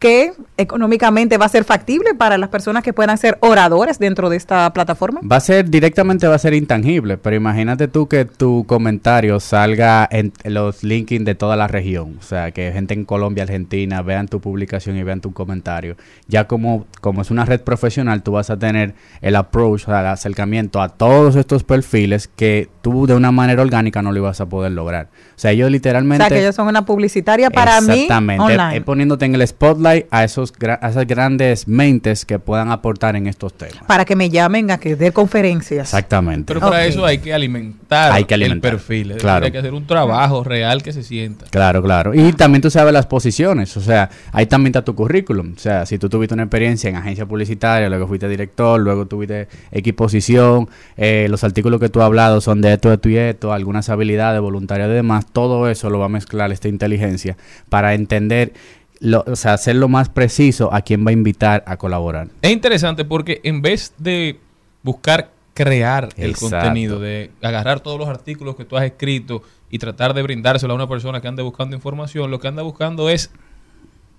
Que 0.00 0.32
económicamente 0.56 1.36
va 1.36 1.44
a 1.44 1.48
ser 1.50 1.64
factible 1.64 2.14
para 2.14 2.38
las 2.38 2.48
personas 2.48 2.82
que 2.82 2.94
puedan 2.94 3.18
ser 3.18 3.36
oradores 3.40 3.98
dentro 3.98 4.30
de 4.30 4.38
esta 4.38 4.72
plataforma. 4.72 5.20
Va 5.30 5.36
a 5.36 5.40
ser, 5.40 5.68
directamente 5.68 6.26
va 6.26 6.36
a 6.36 6.38
ser 6.38 6.54
intangible, 6.54 7.18
pero 7.18 7.36
imagínate 7.36 7.86
tú 7.86 8.08
que 8.08 8.24
tu 8.24 8.64
comentario 8.66 9.40
salga 9.40 10.08
en 10.10 10.32
los 10.44 10.82
linking 10.82 11.24
de 11.24 11.34
toda 11.34 11.54
la 11.54 11.68
región. 11.68 12.16
O 12.18 12.22
sea, 12.22 12.50
que 12.50 12.72
gente 12.72 12.94
en 12.94 13.04
Colombia, 13.04 13.44
Argentina 13.44 14.00
vean 14.00 14.26
tu 14.26 14.40
publicación 14.40 14.96
y 14.96 15.02
vean 15.02 15.20
tu 15.20 15.34
comentario. 15.34 15.96
Ya 16.28 16.46
como, 16.46 16.86
como 17.02 17.20
es 17.20 17.30
una 17.30 17.44
red 17.44 17.60
profesional, 17.60 18.22
tú 18.22 18.32
vas 18.32 18.48
a 18.48 18.58
tener 18.58 18.94
el 19.20 19.36
approach, 19.36 19.82
o 19.82 19.86
sea, 19.90 20.00
el 20.00 20.06
acercamiento 20.06 20.80
a 20.80 20.88
todos 20.88 21.36
estos 21.36 21.62
perfiles 21.62 22.26
que 22.26 22.70
tú 22.80 23.06
de 23.06 23.14
una 23.14 23.32
manera 23.32 23.60
orgánica 23.60 24.00
no 24.00 24.12
lo 24.12 24.18
ibas 24.18 24.40
a 24.40 24.46
poder 24.46 24.72
lograr. 24.72 25.08
O 25.36 25.38
sea, 25.38 25.50
ellos 25.50 25.66
O 25.66 25.70
literalmente... 25.70 26.24
sea, 26.24 26.34
que 26.34 26.40
ellos 26.40 26.54
son 26.54 26.68
una 26.68 26.86
publicitaria 26.86 27.50
para 27.50 27.82
mí 27.82 28.02
Exactamente, 28.02 28.80
poniéndote 28.80 29.26
en 29.26 29.34
el 29.34 29.46
spotlight 29.46 29.89
a, 30.10 30.24
esos 30.24 30.52
a 30.80 30.88
esas 30.88 31.06
grandes 31.06 31.68
mentes 31.68 32.24
que 32.24 32.38
puedan 32.38 32.70
aportar 32.70 33.16
en 33.16 33.26
estos 33.26 33.52
temas. 33.54 33.84
para 33.86 34.04
que 34.04 34.16
me 34.16 34.30
llamen 34.30 34.70
a 34.70 34.78
que 34.78 34.96
dé 34.96 35.12
conferencias. 35.12 35.88
Exactamente. 35.88 36.46
Pero 36.46 36.60
para 36.60 36.84
eso 36.84 37.04
hay 37.04 37.18
que 37.18 37.32
alimentar, 37.32 38.12
Hay 38.12 38.24
que 38.24 38.34
alimentar, 38.34 38.72
el 38.72 38.76
perfil. 38.78 39.16
Claro. 39.16 39.46
Hay 39.46 39.52
que 39.52 39.58
hacer 39.58 39.74
un 39.74 39.86
trabajo 39.86 40.44
real 40.44 40.82
que 40.82 40.92
se 40.92 41.02
sienta. 41.02 41.46
Claro, 41.50 41.82
claro. 41.82 42.14
Y 42.14 42.32
también 42.32 42.62
tú 42.62 42.70
sabes 42.70 42.92
las 42.92 43.06
posiciones, 43.06 43.76
o 43.76 43.80
sea, 43.80 44.10
ahí 44.32 44.46
también 44.46 44.70
está 44.70 44.84
tu 44.84 44.94
currículum. 44.94 45.54
O 45.56 45.58
sea, 45.58 45.86
si 45.86 45.98
tú 45.98 46.08
tuviste 46.08 46.34
una 46.34 46.44
experiencia 46.44 46.88
en 46.88 46.96
agencia 46.96 47.26
publicitaria, 47.26 47.88
luego 47.88 48.06
fuiste 48.06 48.28
director, 48.28 48.80
luego 48.80 49.06
tuviste 49.06 49.48
X 49.72 49.94
posición, 49.94 50.68
eh, 50.96 51.26
los 51.28 51.44
artículos 51.44 51.80
que 51.80 51.88
tú 51.88 52.00
has 52.00 52.06
hablado 52.06 52.40
son 52.40 52.60
de 52.60 52.72
esto, 52.72 52.92
esto 52.92 53.08
y 53.08 53.16
esto, 53.16 53.52
algunas 53.52 53.88
habilidades, 53.88 54.40
voluntariado 54.40 54.92
y 54.92 54.96
demás, 54.96 55.26
todo 55.32 55.68
eso 55.68 55.90
lo 55.90 55.98
va 55.98 56.06
a 56.06 56.08
mezclar 56.08 56.52
esta 56.52 56.68
inteligencia 56.68 57.36
para 57.68 57.94
entender, 57.94 58.52
lo, 59.00 59.24
o 59.26 59.34
sea, 59.36 59.54
hacerlo 59.54 59.88
más 59.88 60.08
preciso 60.08 60.72
a 60.72 60.82
quién 60.82 61.04
va 61.06 61.10
a 61.10 61.12
invitar 61.12 61.64
a 61.66 61.76
colaborar. 61.76 62.28
Es 62.42 62.50
interesante 62.50 63.04
porque 63.04 63.40
en 63.44 63.62
vez 63.62 63.92
de 63.98 64.38
buscar 64.82 65.30
crear 65.54 66.08
el 66.16 66.36
contenido, 66.36 67.00
de 67.00 67.30
agarrar 67.42 67.80
todos 67.80 67.98
los 67.98 68.08
artículos 68.08 68.56
que 68.56 68.64
tú 68.64 68.76
has 68.76 68.84
escrito 68.84 69.42
y 69.70 69.78
tratar 69.78 70.14
de 70.14 70.22
brindárselo 70.22 70.72
a 70.72 70.76
una 70.76 70.88
persona 70.88 71.20
que 71.20 71.28
ande 71.28 71.42
buscando 71.42 71.74
información, 71.76 72.30
lo 72.30 72.38
que 72.40 72.48
anda 72.48 72.62
buscando 72.62 73.08
es 73.10 73.30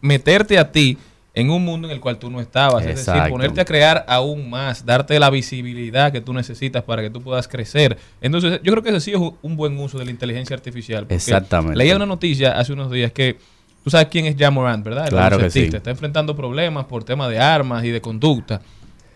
meterte 0.01 0.57
a 0.57 0.71
ti 0.71 0.97
en 1.33 1.49
un 1.49 1.63
mundo 1.63 1.87
en 1.87 1.93
el 1.93 2.01
cual 2.01 2.17
tú 2.17 2.29
no 2.29 2.41
estabas. 2.41 2.85
Es 2.85 3.05
decir, 3.05 3.21
ponerte 3.29 3.61
a 3.61 3.65
crear 3.65 4.03
aún 4.07 4.49
más, 4.49 4.85
darte 4.85 5.17
la 5.19 5.29
visibilidad 5.29 6.11
que 6.11 6.19
tú 6.21 6.33
necesitas 6.33 6.83
para 6.83 7.01
que 7.01 7.09
tú 7.09 7.21
puedas 7.21 7.47
crecer. 7.47 7.97
Entonces, 8.19 8.59
yo 8.63 8.71
creo 8.73 8.83
que 8.83 8.89
ese 8.89 8.99
sí 8.99 9.11
es 9.11 9.19
un- 9.41 9.55
buen 9.55 9.77
uso 9.77 9.97
de 9.97 10.05
la 10.05 10.11
inteligencia 10.11 10.55
artificial. 10.55 11.05
Exactamente. 11.09 11.77
Leía 11.77 11.95
una 11.95 12.05
noticia 12.05 12.57
hace 12.59 12.73
unos 12.73 12.91
días 12.91 13.11
que 13.13 13.37
tú 13.83 13.89
sabes 13.89 14.07
quién 14.09 14.25
es 14.25 14.35
Jamorant, 14.37 14.83
¿verdad? 14.83 15.05
El 15.05 15.09
Claro 15.11 15.37
que 15.37 15.49
sí. 15.49 15.69
Está 15.73 15.89
enfrentando 15.91 16.35
problemas 16.35 16.85
por 16.85 17.03
tema 17.03 17.27
de 17.29 17.39
armas 17.39 17.83
y 17.83 17.89
de 17.89 18.01
conducta. 18.01 18.61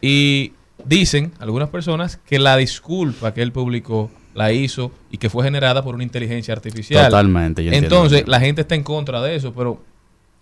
Y 0.02 0.54
dicen 0.84 1.32
algunas 1.40 1.70
personas 1.70 2.18
que 2.18 2.40
la 2.40 2.58
disculpa 2.58 3.34
que 3.34 3.42
él 3.42 3.52
publicó 3.52 4.12
la 4.34 4.52
hizo 4.52 4.92
y 5.12 5.18
que 5.18 5.30
fue 5.30 5.44
generada 5.46 5.82
por 5.84 5.96
una 5.96 6.04
inteligencia 6.04 6.54
artificial. 6.54 7.06
Totalmente, 7.06 7.64
yo 7.64 7.72
Entonces, 7.72 8.28
la 8.28 8.40
gente 8.40 8.62
está 8.62 8.76
en 8.76 8.84
contra 8.84 9.22
de 9.22 9.36
eso, 9.36 9.54
pero 9.54 9.82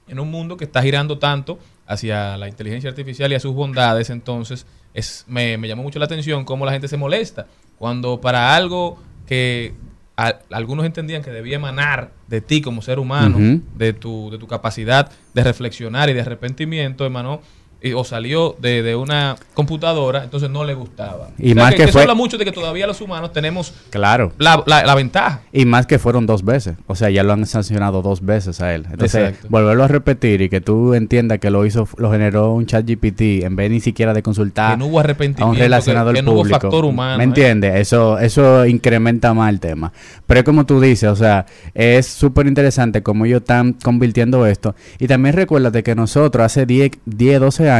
en 0.07 0.19
un 0.19 0.31
mundo 0.31 0.57
que 0.57 0.65
está 0.65 0.81
girando 0.81 1.19
tanto 1.19 1.59
hacia 1.85 2.35
la 2.37 2.47
inteligencia 2.47 2.89
artificial 2.89 3.31
y 3.31 3.35
a 3.35 3.39
sus 3.39 3.53
bondades, 3.53 4.09
entonces 4.09 4.65
es, 4.93 5.25
me, 5.27 5.57
me 5.57 5.67
llamó 5.67 5.83
mucho 5.83 5.99
la 5.99 6.05
atención 6.05 6.43
cómo 6.43 6.65
la 6.65 6.71
gente 6.71 6.87
se 6.87 6.97
molesta 6.97 7.45
cuando 7.77 8.19
para 8.19 8.55
algo 8.55 9.01
que 9.27 9.73
a- 10.17 10.39
algunos 10.51 10.85
entendían 10.85 11.21
que 11.23 11.29
debía 11.31 11.55
emanar 11.57 12.11
de 12.33 12.41
ti 12.41 12.61
como 12.61 12.81
ser 12.81 12.97
humano, 12.97 13.61
de, 13.75 13.93
tu, 13.93 14.31
de 14.31 14.39
tu 14.39 14.47
capacidad 14.47 15.11
de 15.35 15.43
reflexionar 15.43 16.09
y 16.09 16.13
de 16.13 16.21
arrepentimiento, 16.21 17.05
emanó 17.05 17.41
y- 17.83 17.93
o 17.93 18.03
salió 18.03 18.55
de, 18.59 18.81
de 18.81 18.95
una 18.95 19.35
computadora, 19.53 20.23
entonces 20.23 20.49
no 20.49 20.63
le 20.63 20.73
gustaba. 20.73 21.29
Y 21.37 21.51
O 21.51 21.53
sea, 21.53 21.63
más 21.63 21.71
que, 21.71 21.75
que 21.77 21.83
que 21.83 21.89
eso 21.89 21.93
fue- 21.93 22.01
habla 22.03 22.15
mucho 22.15 22.37
de 22.37 22.45
que 22.45 22.51
todavía 22.51 22.87
los 22.87 22.99
humanos 23.01 23.31
tenemos 23.33 23.73
Claro. 23.89 24.31
la, 24.39 24.63
la- 24.65 24.83
la 24.83 24.95
ventaja. 24.95 25.41
Y 25.51 25.65
más 25.65 25.85
que 25.85 25.99
fueron 25.99 26.25
dos 26.25 26.43
veces. 26.43 26.75
O 26.87 26.95
sea, 26.95 27.09
ya 27.09 27.23
lo 27.23 27.33
han 27.33 27.45
sancionado 27.45 28.01
dos 28.01 28.25
veces 28.25 28.61
a 28.61 28.73
él. 28.73 28.85
Entonces, 28.89 29.29
Exacto. 29.29 29.47
volverlo 29.49 29.83
a 29.83 29.87
repetir 29.87 30.41
y 30.41 30.49
que 30.49 30.61
tú 30.61 30.93
entiendas 30.93 31.39
que 31.39 31.49
lo 31.51 31.65
hizo, 31.65 31.87
lo 31.97 32.11
generó 32.11 32.53
un 32.53 32.65
chat 32.65 32.85
GPT 32.85 33.43
en 33.45 33.55
vez 33.55 33.69
ni 33.69 33.79
siquiera 33.81 34.13
de 34.13 34.23
consultar 34.23 34.71
Que 34.71 34.77
no 34.77 34.85
hubo 34.87 34.99
a 34.99 35.45
un 35.45 35.55
relacionador 35.55 36.13
que- 36.13 36.19
que 36.19 36.23
no 36.25 36.31
hubo 36.31 36.39
público. 36.39 36.59
factor 36.61 36.85
humano, 36.85 37.17
¿Me 37.17 37.23
¿eh? 37.23 37.27
entiendes? 37.27 37.75
Eso, 37.75 38.17
eso 38.17 38.65
incrementa 38.65 39.33
más 39.33 39.49
el 39.49 39.59
tema. 39.59 39.91
Pero 40.25 40.39
es 40.39 40.43
como 40.45 40.65
tú 40.65 40.79
dices, 40.79 41.09
o 41.09 41.15
sea, 41.15 41.45
es 41.73 42.07
súper 42.07 42.47
interesante 42.47 43.03
cómo 43.03 43.25
ellos 43.25 43.41
están 43.41 43.73
convirtiendo 43.73 44.45
esto. 44.45 44.73
Y 44.99 45.07
también 45.07 45.35
recuérdate 45.35 45.83
que 45.83 45.95
nosotros 45.95 46.45
hace 46.45 46.65
10, 46.65 46.91
10, 47.05 47.39
12 47.39 47.69
años 47.69 47.72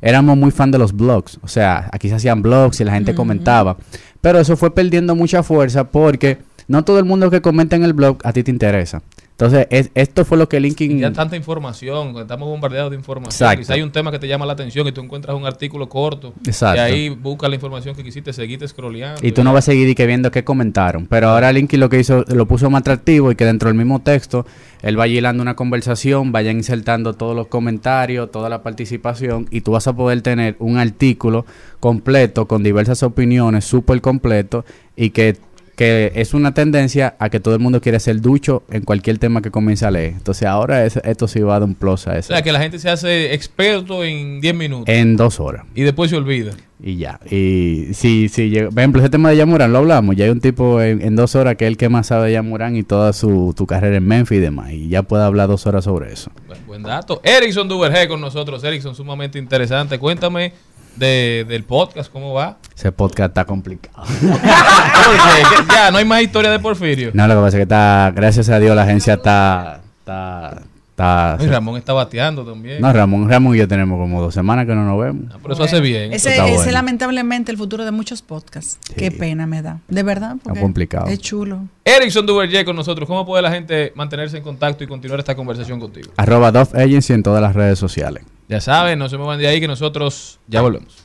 éramos 0.00 0.36
muy 0.36 0.50
fan 0.50 0.70
de 0.70 0.78
los 0.78 0.92
blogs. 0.92 1.38
O 1.42 1.48
sea, 1.48 1.88
aquí 1.92 2.08
se 2.08 2.14
hacían 2.14 2.42
blogs 2.42 2.80
y 2.80 2.84
la 2.84 2.92
gente 2.92 3.14
comentaba. 3.14 3.76
Pero 4.20 4.38
eso 4.38 4.56
fue 4.56 4.74
perdiendo 4.74 5.14
mucha 5.14 5.42
fuerza 5.42 5.84
porque 5.84 6.38
no 6.68 6.84
todo 6.84 6.98
el 6.98 7.04
mundo 7.04 7.30
que 7.30 7.40
comenta 7.40 7.76
en 7.76 7.84
el 7.84 7.92
blog 7.92 8.18
a 8.24 8.32
ti 8.32 8.42
te 8.42 8.50
interesa. 8.50 9.02
Entonces, 9.32 9.66
es- 9.70 9.90
esto 9.96 10.24
fue 10.24 10.38
lo 10.38 10.48
que 10.48 10.60
LinkedIn... 10.60 11.00
Ya 11.00 11.12
tanta 11.12 11.34
información, 11.36 12.16
estamos 12.18 12.48
bombardeados 12.48 12.92
de 12.92 12.96
información. 12.96 13.32
Exacto. 13.50 13.66
Si 13.66 13.72
hay 13.72 13.82
un 13.82 13.90
tema 13.90 14.12
que 14.12 14.20
te 14.20 14.28
llama 14.28 14.46
la 14.46 14.52
atención 14.52 14.86
y 14.86 14.92
tú 14.92 15.00
encuentras 15.00 15.36
un 15.36 15.44
artículo 15.44 15.88
corto, 15.88 16.32
Exacto. 16.46 16.76
y 16.76 16.84
ahí 16.84 17.08
buscas 17.08 17.48
la 17.50 17.56
información 17.56 17.96
que 17.96 18.04
quisiste, 18.04 18.32
seguiste 18.32 18.68
scrolleando. 18.68 19.20
Y 19.26 19.32
tú 19.32 19.42
no 19.42 19.52
vas 19.52 19.64
a 19.64 19.72
seguir 19.72 19.88
y 19.88 19.96
que 19.96 20.06
viendo 20.06 20.30
qué 20.30 20.44
comentaron. 20.44 21.08
Pero 21.08 21.30
ahora 21.30 21.52
Linky 21.52 21.76
lo 21.78 21.88
que 21.88 21.98
hizo, 21.98 22.24
lo 22.28 22.46
puso 22.46 22.70
más 22.70 22.82
atractivo 22.82 23.32
y 23.32 23.34
que 23.34 23.44
dentro 23.44 23.68
del 23.68 23.76
mismo 23.76 24.00
texto, 24.02 24.46
él 24.82 24.96
va 25.00 25.08
hilando 25.08 25.42
una 25.42 25.56
conversación, 25.56 26.30
vayan 26.30 26.58
insertando 26.58 27.14
todos 27.14 27.34
los 27.34 27.48
comentarios, 27.48 28.30
toda 28.30 28.48
la 28.48 28.62
participación, 28.62 29.48
y 29.50 29.62
tú 29.62 29.72
vas 29.72 29.88
a 29.88 29.96
poder 29.96 30.22
tener 30.22 30.54
un 30.60 30.78
artículo 30.78 31.44
completo 31.80 32.46
con 32.46 32.62
diversas 32.62 33.02
opiniones, 33.02 33.64
súper 33.64 34.00
completo, 34.00 34.64
y 34.94 35.10
que, 35.10 35.36
que 35.76 36.12
es 36.14 36.34
una 36.34 36.54
tendencia 36.54 37.16
a 37.18 37.28
que 37.30 37.40
todo 37.40 37.54
el 37.54 37.60
mundo 37.60 37.80
quiere 37.80 37.98
ser 38.00 38.20
ducho 38.20 38.62
en 38.70 38.82
cualquier 38.82 39.18
tema 39.18 39.42
que 39.42 39.50
comience 39.50 39.84
a 39.84 39.90
leer. 39.90 40.12
Entonces 40.12 40.46
ahora 40.46 40.84
es- 40.84 40.96
esto 41.04 41.26
sí 41.28 41.40
va 41.40 41.56
a 41.56 41.60
dar 41.60 41.68
un 41.68 41.74
plus 41.74 42.06
a 42.06 42.12
O 42.12 42.14
eso. 42.14 42.28
sea, 42.32 42.42
que 42.42 42.52
la 42.52 42.60
gente 42.60 42.78
se 42.78 42.88
hace 42.90 43.34
experto 43.34 44.04
en 44.04 44.40
10 44.40 44.54
minutos. 44.54 44.94
En 44.94 45.16
dos 45.16 45.40
horas. 45.40 45.64
Y 45.74 45.82
después 45.82 46.10
se 46.10 46.16
olvida. 46.16 46.52
Y 46.82 46.96
ya. 46.96 47.18
Y 47.30 47.88
si, 47.94 48.28
si 48.28 48.50
llega- 48.50 48.68
por 48.70 48.78
ejemplo, 48.80 49.00
ese 49.00 49.08
tema 49.08 49.30
de 49.30 49.36
Yamurán 49.36 49.72
lo 49.72 49.78
hablamos. 49.78 50.16
Ya 50.16 50.26
hay 50.26 50.30
un 50.30 50.40
tipo 50.40 50.82
en, 50.82 51.00
en 51.00 51.16
dos 51.16 51.34
horas 51.34 51.56
que 51.56 51.64
es 51.64 51.68
el 51.68 51.76
que 51.76 51.88
más 51.88 52.08
sabe 52.08 52.26
de 52.26 52.32
Yamurán 52.34 52.76
y 52.76 52.82
toda 52.82 53.12
su, 53.12 53.54
tu 53.56 53.66
carrera 53.66 53.96
en 53.96 54.06
Memphis 54.06 54.38
y 54.38 54.40
demás. 54.40 54.72
Y 54.72 54.88
ya 54.88 55.02
puede 55.02 55.24
hablar 55.24 55.48
dos 55.48 55.66
horas 55.66 55.84
sobre 55.84 56.12
eso. 56.12 56.30
Buen, 56.46 56.66
buen 56.66 56.82
dato. 56.82 57.20
Erickson 57.24 57.68
Duvergé 57.68 58.06
con 58.06 58.20
nosotros. 58.20 58.62
Erickson, 58.64 58.94
sumamente 58.94 59.38
interesante. 59.38 59.98
Cuéntame 59.98 60.52
de, 60.96 61.44
del 61.48 61.64
podcast, 61.64 62.10
¿cómo 62.12 62.32
va? 62.34 62.58
Ese 62.76 62.92
podcast 62.92 63.30
está 63.30 63.44
complicado. 63.44 64.04
Porque 64.20 65.72
ya 65.72 65.90
no 65.90 65.98
hay 65.98 66.04
más 66.04 66.22
historia 66.22 66.50
de 66.50 66.58
Porfirio. 66.58 67.10
No, 67.14 67.26
lo 67.26 67.34
que 67.34 67.40
pasa 67.40 67.48
es 67.48 67.54
que 67.56 67.62
está, 67.62 68.12
gracias 68.14 68.48
a 68.48 68.58
Dios, 68.58 68.74
la 68.74 68.82
agencia 68.82 69.14
está. 69.14 69.80
está, 70.00 70.62
está 70.90 71.36
Y 71.40 71.46
Ramón 71.46 71.76
está 71.76 71.92
bateando 71.92 72.44
también. 72.44 72.80
no, 72.80 72.92
Ramón, 72.92 73.28
Ramón 73.28 73.54
y 73.54 73.58
yo 73.58 73.68
tenemos 73.68 73.98
como 73.98 74.20
dos 74.22 74.34
semanas 74.34 74.66
que 74.66 74.74
no 74.74 74.84
nos 74.84 75.00
vemos. 75.00 75.32
Pero 75.42 75.54
eso 75.54 75.64
hace 75.64 75.80
bien. 75.80 76.12
Ese, 76.12 76.30
Está 76.30 76.46
ese 76.46 76.56
bueno. 76.56 76.72
lamentablemente 76.72 77.50
el 77.52 77.58
futuro 77.58 77.84
de 77.84 77.90
muchos 77.90 78.22
podcasts. 78.22 78.78
Qué 78.96 79.10
pena 79.10 79.46
me 79.46 79.62
da. 79.62 79.80
De 79.88 80.02
verdad. 80.02 80.36
porque 80.42 80.60
complicado. 80.60 81.06
Es 81.06 81.18
chulo. 81.18 81.60
Erickson 81.84 82.26
Duvergé 82.26 82.64
con 82.64 82.76
nosotros. 82.76 83.06
¿Cómo 83.08 83.24
puede 83.26 83.42
la 83.42 83.50
gente 83.50 83.92
mantenerse 83.94 84.36
en 84.38 84.42
contacto 84.42 84.84
y 84.84 84.86
continuar 84.86 85.20
esta 85.20 85.34
conversación 85.34 85.80
contigo? 85.80 86.12
Arroba 86.16 86.50
Dove 86.52 86.82
Agency 86.82 87.12
en 87.12 87.22
todas 87.22 87.42
las 87.42 87.54
redes 87.54 87.78
sociales. 87.78 88.24
Ya 88.48 88.60
saben, 88.60 88.98
no 88.98 89.08
se 89.08 89.16
muevan 89.16 89.38
de 89.38 89.46
ahí 89.46 89.60
que 89.60 89.68
nosotros 89.68 90.38
ya 90.46 90.60
volvemos. 90.60 91.03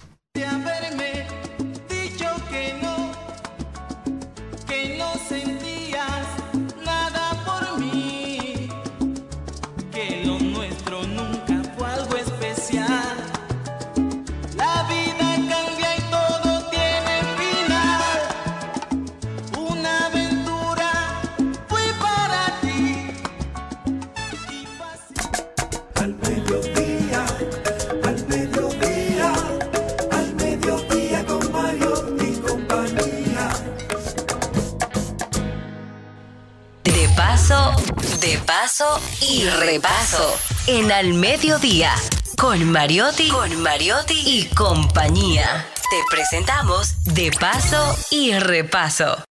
De 38.49 38.55
paso 38.55 38.99
y 39.21 39.45
repaso. 39.47 40.35
En 40.65 40.91
Al 40.91 41.13
Mediodía, 41.13 41.91
con 42.35 42.71
Mariotti, 42.71 43.29
con 43.29 43.61
Mariotti 43.61 44.15
y 44.25 44.45
compañía. 44.55 45.67
Te 45.91 45.97
presentamos 46.09 47.03
De 47.13 47.29
paso 47.39 47.95
y 48.09 48.33
repaso. 48.33 49.23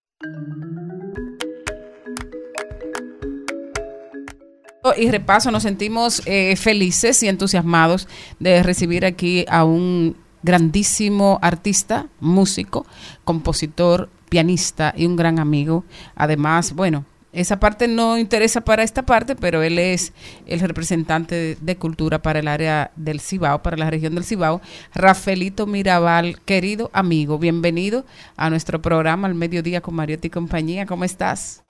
Y 4.96 5.10
repaso, 5.10 5.50
nos 5.50 5.64
sentimos 5.64 6.22
eh, 6.24 6.54
felices 6.54 7.20
y 7.24 7.28
entusiasmados 7.28 8.06
de 8.38 8.62
recibir 8.62 9.04
aquí 9.04 9.44
a 9.48 9.64
un 9.64 10.16
grandísimo 10.44 11.40
artista, 11.42 12.06
músico, 12.20 12.86
compositor, 13.24 14.10
pianista 14.28 14.94
y 14.96 15.06
un 15.06 15.16
gran 15.16 15.40
amigo. 15.40 15.84
Además, 16.14 16.72
bueno, 16.72 17.04
esa 17.32 17.60
parte 17.60 17.88
no 17.88 18.16
interesa 18.16 18.62
para 18.62 18.82
esta 18.82 19.04
parte, 19.04 19.36
pero 19.36 19.62
él 19.62 19.78
es 19.78 20.12
el 20.46 20.60
representante 20.60 21.56
de, 21.60 21.76
cultura 21.76 22.22
para 22.22 22.38
el 22.38 22.48
área 22.48 22.90
del 22.96 23.20
Cibao, 23.20 23.62
para 23.62 23.76
la 23.76 23.90
región 23.90 24.14
del 24.14 24.24
Cibao. 24.24 24.62
Rafaelito 24.94 25.66
Mirabal, 25.66 26.40
querido 26.40 26.90
amigo, 26.94 27.38
bienvenido 27.38 28.04
a 28.36 28.48
nuestro 28.48 28.80
programa 28.80 29.28
al 29.28 29.34
mediodía 29.34 29.82
con 29.82 29.94
Mariotti 29.94 30.28
y 30.28 30.30
compañía. 30.30 30.86
¿Cómo 30.86 31.04
estás? 31.04 31.64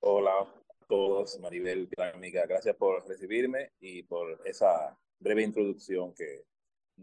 Hola 0.00 0.32
a 0.32 0.86
todos, 0.88 1.38
Maribel, 1.38 1.88
gran 1.96 2.16
amiga. 2.16 2.44
Gracias 2.48 2.74
por 2.74 3.06
recibirme 3.06 3.70
y 3.80 4.02
por 4.02 4.40
esa 4.44 4.98
breve 5.20 5.44
introducción 5.44 6.12
que, 6.12 6.44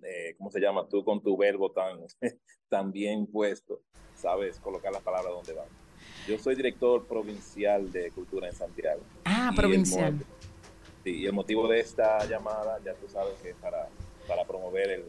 eh, 0.03 0.35
¿cómo 0.37 0.51
se 0.51 0.59
llama? 0.59 0.87
Tú 0.89 1.05
con 1.05 1.23
tu 1.23 1.37
verbo 1.37 1.71
tan, 1.71 2.01
tan 2.69 2.91
bien 2.91 3.25
puesto, 3.25 3.79
sabes 4.15 4.59
colocar 4.59 4.91
las 4.91 5.01
palabras 5.01 5.33
donde 5.33 5.53
van. 5.53 5.88
Yo 6.27 6.37
soy 6.37 6.55
director 6.55 7.05
provincial 7.05 7.91
de 7.91 8.11
Cultura 8.11 8.47
en 8.47 8.55
Santiago. 8.55 9.01
Ah, 9.25 9.49
Y 9.51 9.55
provincial. 9.55 10.15
sí, 11.03 11.11
y 11.11 11.25
el 11.25 11.33
motivo 11.33 11.67
de 11.67 11.79
esta 11.79 12.23
llamada, 12.25 12.79
ya 12.85 12.93
tú 12.93 13.07
sabes 13.11 13.33
que 13.41 13.51
es 13.51 13.55
para, 13.55 13.87
para 14.27 14.45
promover 14.45 14.89
el... 14.91 15.03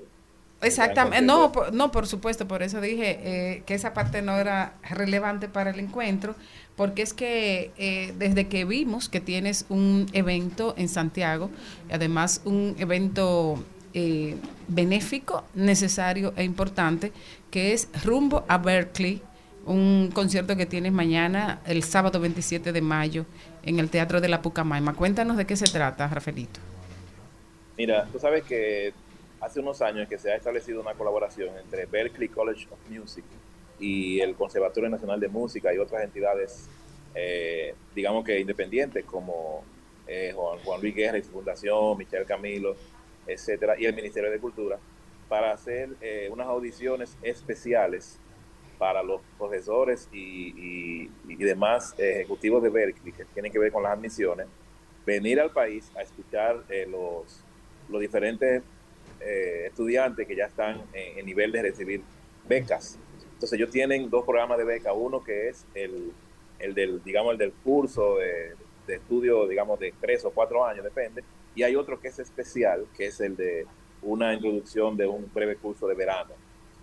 Exactamente, 0.63 1.19
el 1.19 1.27
no, 1.27 1.53
por, 1.53 1.73
no, 1.73 1.91
por 1.91 2.07
supuesto, 2.07 2.47
por 2.47 2.63
eso 2.63 2.83
dije 2.83 3.19
eh, 3.23 3.63
que 3.65 3.73
esa 3.75 3.95
parte 3.95 4.21
no 4.21 4.37
era 4.37 4.75
relevante 4.91 5.49
para 5.49 5.71
el 5.71 5.79
encuentro, 5.79 6.35
porque 6.77 7.01
es 7.01 7.15
que 7.15 7.71
eh, 7.79 8.13
desde 8.19 8.47
que 8.49 8.67
vimos 8.67 9.09
que 9.09 9.21
tienes 9.21 9.65
un 9.71 10.07
evento 10.13 10.75
en 10.77 10.91
Santiago, 10.91 11.51
además 11.91 12.43
un 12.45 12.77
evento 12.79 13.63
eh, 13.95 14.37
benéfico, 14.69 15.45
necesario 15.55 16.35
e 16.37 16.45
importante, 16.45 17.13
que 17.51 17.73
es 17.73 17.89
rumbo 18.05 18.45
a 18.47 18.59
Berkeley, 18.59 19.23
un 19.71 20.11
concierto 20.13 20.57
que 20.57 20.67
tienes 20.67 20.93
mañana, 20.93 21.61
el 21.65 21.85
sábado 21.85 22.21
27 22.21 22.73
de 22.73 22.81
mayo, 22.81 23.25
en 23.63 23.79
el 23.79 23.89
Teatro 23.89 24.21
de 24.21 24.29
la 24.29 24.43
Pucamaima. 24.43 24.95
Cuéntanos 24.95 25.37
de 25.37 25.47
qué 25.47 25.57
se 25.57 25.67
trata, 25.67 26.09
Rafaelito. 26.09 26.61
Mira, 27.79 28.07
tú 28.13 28.19
sabes 28.19 28.43
que 28.43 28.93
hace 29.41 29.61
unos 29.61 29.81
años 29.81 30.09
que 30.09 30.19
se 30.19 30.33
ha 30.33 30.37
establecido 30.37 30.81
una 30.81 30.95
colaboración 30.95 31.57
entre 31.57 31.87
Berklee 31.87 32.29
College 32.29 32.67
of 32.71 32.79
Music 32.91 33.25
y 33.79 34.21
el 34.21 34.35
Conservatorio 34.35 34.91
Nacional 34.91 35.21
de 35.21 35.29
Música 35.29 35.73
y 35.73 35.79
otras 35.79 36.03
entidades, 36.03 36.69
eh, 37.15 37.75
digamos 37.95 38.25
que 38.25 38.39
independientes 38.41 39.05
como 39.05 39.65
eh, 40.07 40.33
Juan, 40.35 40.59
Juan 40.65 40.81
Luis 40.81 40.95
Guerra 40.95 41.19
y 41.19 41.23
su 41.23 41.31
fundación, 41.31 41.97
Michelle 41.97 42.27
Camilo, 42.27 42.77
etcétera, 43.27 43.77
y 43.79 43.87
el 43.87 43.95
Ministerio 43.95 44.31
de 44.31 44.39
Cultura, 44.41 44.79
para 45.29 45.53
hacer 45.53 45.91
eh, 46.01 46.29
unas 46.33 46.49
audiciones 46.49 47.17
especiales 47.23 48.19
para 48.81 49.03
los 49.03 49.21
profesores 49.37 50.09
y, 50.11 51.07
y- 51.29 51.37
demás 51.37 51.95
ejecutivos 51.99 52.63
de 52.63 52.71
Berkeley 52.71 53.13
que 53.13 53.27
tienen 53.27 53.53
que 53.53 53.59
ver 53.59 53.71
con 53.71 53.83
las 53.83 53.93
admisiones, 53.93 54.47
venir 55.05 55.39
al 55.39 55.51
país 55.53 55.93
a 55.97 56.01
escuchar 56.03 56.65
eh, 56.71 56.87
los, 56.89 57.45
los 57.91 58.01
diferentes 58.01 58.63
eh, 59.21 59.67
estudiantes 59.67 60.27
que 60.27 60.35
ya 60.35 60.47
están 60.47 60.81
en, 60.95 61.19
en 61.19 61.27
nivel 61.27 61.53
de 61.53 61.61
recibir 61.63 62.01
becas. 62.49 62.99
Entonces 63.35 63.53
ellos 63.59 63.71
tienen 63.71 64.09
dos 64.09 64.25
programas 64.25 64.57
de 64.57 64.65
beca, 64.65 64.95
uno 64.95 65.23
que 65.23 65.49
es 65.51 65.67
el, 65.75 66.13
el 66.59 66.75
del, 66.75 67.03
digamos, 67.03 67.33
el 67.33 67.39
del 67.39 67.53
curso 67.53 68.17
de, 68.17 68.55
de 68.87 68.95
estudio, 68.95 69.47
digamos, 69.47 69.79
de 69.79 69.93
tres 70.01 70.25
o 70.25 70.31
cuatro 70.31 70.65
años, 70.65 70.85
depende, 70.85 71.23
y 71.55 71.63
hay 71.65 71.77
otro 71.77 72.01
que 72.01 72.09
es 72.09 72.19
especial, 72.19 72.87
que 72.97 73.07
es 73.07 73.21
el 73.21 73.37
de 73.37 73.67
una 74.03 74.33
introducción 74.33 74.97
de 74.97 75.07
un 75.07 75.31
breve 75.35 75.57
curso 75.57 75.87
de 75.87 75.95
verano, 75.95 76.35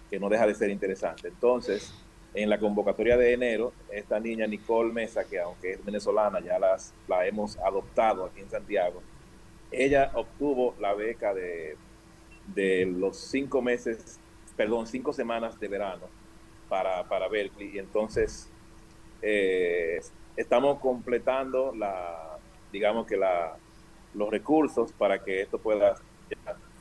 que 0.09 0.19
no 0.19 0.29
deja 0.29 0.47
de 0.47 0.55
ser 0.55 0.69
interesante. 0.69 1.27
Entonces, 1.27 1.93
en 2.33 2.49
la 2.49 2.59
convocatoria 2.59 3.17
de 3.17 3.33
enero, 3.33 3.73
esta 3.91 4.19
niña 4.19 4.45
Nicole 4.47 4.93
Mesa, 4.93 5.23
que 5.23 5.39
aunque 5.39 5.71
es 5.71 5.85
venezolana, 5.85 6.39
ya 6.39 6.59
las, 6.59 6.93
la 7.07 7.25
hemos 7.25 7.57
adoptado 7.57 8.25
aquí 8.25 8.41
en 8.41 8.49
Santiago, 8.49 9.01
ella 9.71 10.11
obtuvo 10.13 10.75
la 10.79 10.93
beca 10.93 11.33
de, 11.33 11.75
de 12.53 12.85
los 12.85 13.17
cinco 13.17 13.61
meses, 13.61 14.19
perdón, 14.55 14.87
cinco 14.87 15.13
semanas 15.13 15.59
de 15.59 15.67
verano 15.67 16.05
para, 16.69 17.03
para 17.03 17.27
Berkeley. 17.27 17.75
Y 17.75 17.79
entonces 17.79 18.49
eh, 19.21 19.99
estamos 20.35 20.79
completando 20.79 21.73
la, 21.75 22.37
digamos 22.71 23.07
que 23.07 23.17
la, 23.17 23.57
los 24.13 24.29
recursos 24.29 24.93
para 24.93 25.23
que 25.23 25.41
esto 25.41 25.57
pueda 25.57 25.95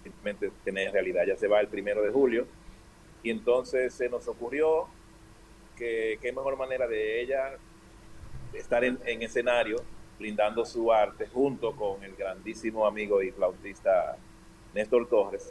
simplemente 0.02 0.50
tener 0.64 0.92
realidad. 0.92 1.24
Ya 1.26 1.36
se 1.36 1.48
va 1.48 1.60
el 1.60 1.68
primero 1.68 2.02
de 2.02 2.10
julio. 2.10 2.46
Y 3.26 3.30
entonces 3.30 3.92
se 3.92 4.08
nos 4.08 4.28
ocurrió 4.28 4.86
que 5.76 6.16
qué 6.22 6.30
mejor 6.30 6.56
manera 6.56 6.86
de 6.86 7.20
ella 7.20 7.54
estar 8.52 8.84
en, 8.84 9.00
en 9.04 9.20
escenario 9.20 9.78
brindando 10.16 10.64
su 10.64 10.92
arte 10.92 11.26
junto 11.26 11.74
con 11.74 12.04
el 12.04 12.14
grandísimo 12.14 12.86
amigo 12.86 13.20
y 13.20 13.32
flautista 13.32 14.16
Néstor 14.74 15.08
Torres. 15.08 15.50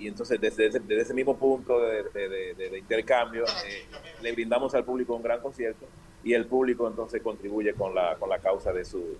Y 0.00 0.08
entonces 0.08 0.40
desde 0.40 0.66
ese, 0.66 1.14
mismo 1.14 1.36
punto 1.36 1.78
de, 1.78 2.76
intercambio 2.76 3.44
eh, 3.44 3.84
le 4.20 4.32
brindamos 4.32 4.74
al 4.74 4.82
público 4.82 5.14
un 5.14 5.22
gran 5.22 5.40
concierto 5.40 5.86
y 6.24 6.32
el 6.32 6.46
público 6.46 6.88
entonces 6.88 7.22
contribuye 7.22 7.72
con 7.74 7.94
la, 7.94 8.16
con 8.16 8.30
la 8.30 8.40
causa 8.40 8.72
de, 8.72 8.84
su, 8.84 9.16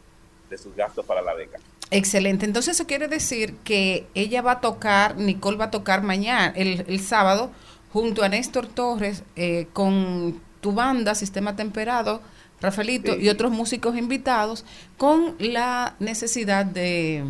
de 0.50 0.58
sus 0.58 0.74
gastos 0.74 1.06
para 1.06 1.22
la 1.22 1.34
beca. 1.34 1.60
Excelente. 1.92 2.46
Entonces 2.46 2.74
eso 2.74 2.86
quiere 2.88 3.06
decir 3.06 3.58
que 3.58 4.08
ella 4.14 4.42
va 4.42 4.52
a 4.52 4.60
tocar, 4.60 5.18
Nicole 5.18 5.56
va 5.56 5.66
a 5.66 5.70
tocar 5.70 6.02
mañana, 6.02 6.52
el 6.56 6.98
sábado, 6.98 7.52
junto 7.92 8.22
a 8.22 8.28
Néstor 8.28 8.66
Torres, 8.66 9.22
eh, 9.36 9.66
con 9.72 10.40
tu 10.60 10.72
banda, 10.72 11.14
Sistema 11.14 11.56
Temperado, 11.56 12.20
Rafaelito 12.60 13.14
Sí. 13.14 13.22
y 13.22 13.28
otros 13.28 13.50
músicos 13.50 13.96
invitados, 13.96 14.64
con 14.96 15.34
la 15.38 15.94
necesidad 15.98 16.64
de 16.64 17.24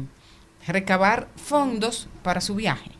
recabar 0.67 1.27
fondos 1.37 2.09
para 2.23 2.41
su 2.41 2.55
viaje. 2.55 2.91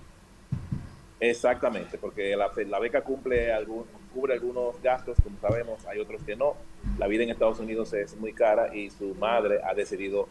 Exactamente, 1.21 1.99
porque 1.99 2.35
la, 2.35 2.51
la 2.69 2.79
beca 2.81 3.03
cumple 3.03 3.53
algún, 3.53 3.85
cubre 4.13 4.35
algunos 4.35 4.81
gastos, 4.83 5.17
como 5.23 5.39
sabemos, 5.41 5.85
hay 5.87 6.01
otros 6.01 6.21
que 6.25 6.35
no. 6.35 6.55
La 6.99 7.07
vida 7.07 7.23
en 7.23 7.31
Estados 7.31 7.61
Unidos 7.61 7.93
es 7.93 8.17
muy 8.17 8.33
cara 8.33 8.75
y 8.75 8.91
su 8.91 9.15
madre 9.15 9.61
ha 9.65 9.73
decidido 9.75 10.29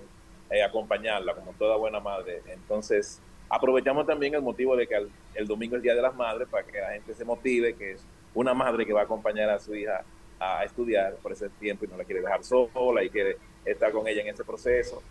eh, 0.49 0.61
acompañarla, 0.63 1.33
como 1.33 1.53
toda 1.53 1.77
buena 1.77 2.01
madre. 2.01 2.41
Entonces, 2.47 3.21
aprovechamos 3.51 4.07
también 4.07 4.33
el 4.33 4.41
motivo 4.41 4.75
de 4.75 4.87
que 4.87 4.95
el, 4.95 5.09
el 5.35 5.47
domingo 5.47 5.75
es 5.75 5.79
el 5.79 5.83
Día 5.83 5.95
de 5.95 6.01
las 6.01 6.15
Madres 6.15 6.47
para 6.49 6.63
que 6.65 6.79
la 6.79 6.91
gente 6.91 7.13
se 7.13 7.25
motive, 7.25 7.75
que 7.75 7.91
es 7.91 8.03
una 8.33 8.53
madre 8.53 8.85
que 8.85 8.93
va 8.93 9.01
a 9.01 9.03
acompañar 9.03 9.49
a 9.49 9.59
su 9.59 9.75
hija 9.75 10.03
a 10.39 10.63
estudiar 10.63 11.15
por 11.15 11.31
ese 11.33 11.49
tiempo 11.49 11.85
y 11.85 11.87
no 11.89 11.97
la 11.97 12.03
quiere 12.05 12.21
dejar 12.21 12.43
sola 12.43 13.03
y 13.03 13.09
quiere 13.09 13.37
estar 13.65 13.91
con 13.91 14.07
ella 14.07 14.21
en 14.21 14.29
ese 14.29 14.43
proceso. 14.43 15.03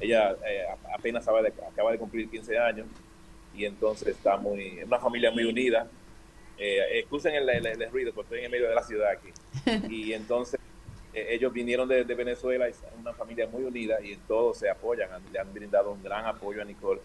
Ella 0.00 0.36
eh, 0.46 0.64
apenas 0.96 1.24
acaba 1.24 1.42
de, 1.42 1.48
acaba 1.70 1.92
de 1.92 1.98
cumplir 1.98 2.30
15 2.30 2.56
años 2.58 2.86
y 3.54 3.64
entonces 3.64 4.08
está 4.08 4.36
muy, 4.36 4.78
es 4.78 4.86
una 4.86 4.98
familia 5.00 5.30
muy 5.30 5.44
unida. 5.44 5.88
Eh, 6.56 6.98
excusen 7.00 7.34
el, 7.34 7.48
el- 7.48 7.66
el 7.66 7.90
ruido, 7.90 8.12
porque 8.14 8.26
estoy 8.26 8.38
en 8.40 8.44
el 8.46 8.50
medio 8.50 8.68
de 8.68 8.74
la 8.74 8.82
ciudad 8.82 9.10
aquí. 9.10 9.28
Y 9.90 10.12
entonces 10.12 10.58
eh, 11.12 11.26
ellos 11.30 11.52
vinieron 11.52 11.88
de, 11.88 12.04
de 12.04 12.14
Venezuela 12.14 12.66
son 12.72 13.00
una 13.00 13.12
familia 13.12 13.46
muy 13.48 13.64
unida 13.64 14.00
y 14.00 14.12
en 14.12 14.20
todo 14.20 14.54
se 14.54 14.70
apoyan, 14.70 15.12
han- 15.12 15.32
le 15.32 15.38
han 15.38 15.52
brindado 15.52 15.90
un 15.92 16.02
gran 16.02 16.24
apoyo 16.26 16.62
a 16.62 16.64
Nicole 16.64 17.00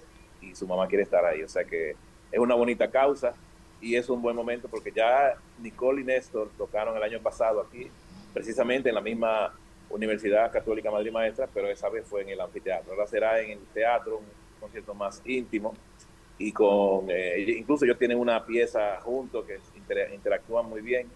y 0.49 0.55
su 0.55 0.67
mamá 0.67 0.87
quiere 0.87 1.03
estar 1.03 1.23
ahí. 1.25 1.43
O 1.43 1.47
sea 1.49 1.63
que 1.63 1.95
es 2.31 2.39
una 2.39 2.55
bonita 2.55 2.89
causa 2.89 3.33
y 3.81 3.95
es 3.95 4.09
un 4.09 4.21
buen 4.21 4.35
momento 4.35 4.67
porque 4.67 4.91
ya 4.91 5.35
Nicole 5.59 6.01
y 6.01 6.03
Néstor 6.05 6.49
tocaron 6.57 6.95
el 6.95 7.03
año 7.03 7.19
pasado 7.19 7.61
aquí, 7.61 7.89
precisamente 8.33 8.89
en 8.89 8.95
la 8.95 9.01
misma 9.01 9.53
Universidad 9.89 10.51
Católica 10.51 10.89
Madrid 10.89 11.11
Maestra, 11.11 11.47
pero 11.53 11.69
esa 11.69 11.89
vez 11.89 12.07
fue 12.07 12.21
en 12.21 12.29
el 12.29 12.41
anfiteatro. 12.41 12.93
Ahora 12.93 13.05
será 13.05 13.39
en 13.41 13.51
el 13.51 13.59
teatro, 13.73 14.17
un 14.17 14.25
concierto 14.59 14.93
más 14.93 15.21
íntimo 15.25 15.73
y 16.37 16.51
con 16.51 17.05
eh, 17.09 17.39
incluso 17.57 17.85
ellos 17.85 17.99
tienen 17.99 18.17
una 18.17 18.43
pieza 18.45 18.99
juntos 19.01 19.45
que 19.45 19.59
inter- 19.77 20.11
interactúan 20.13 20.65
muy 20.67 20.81
bien 20.81 21.07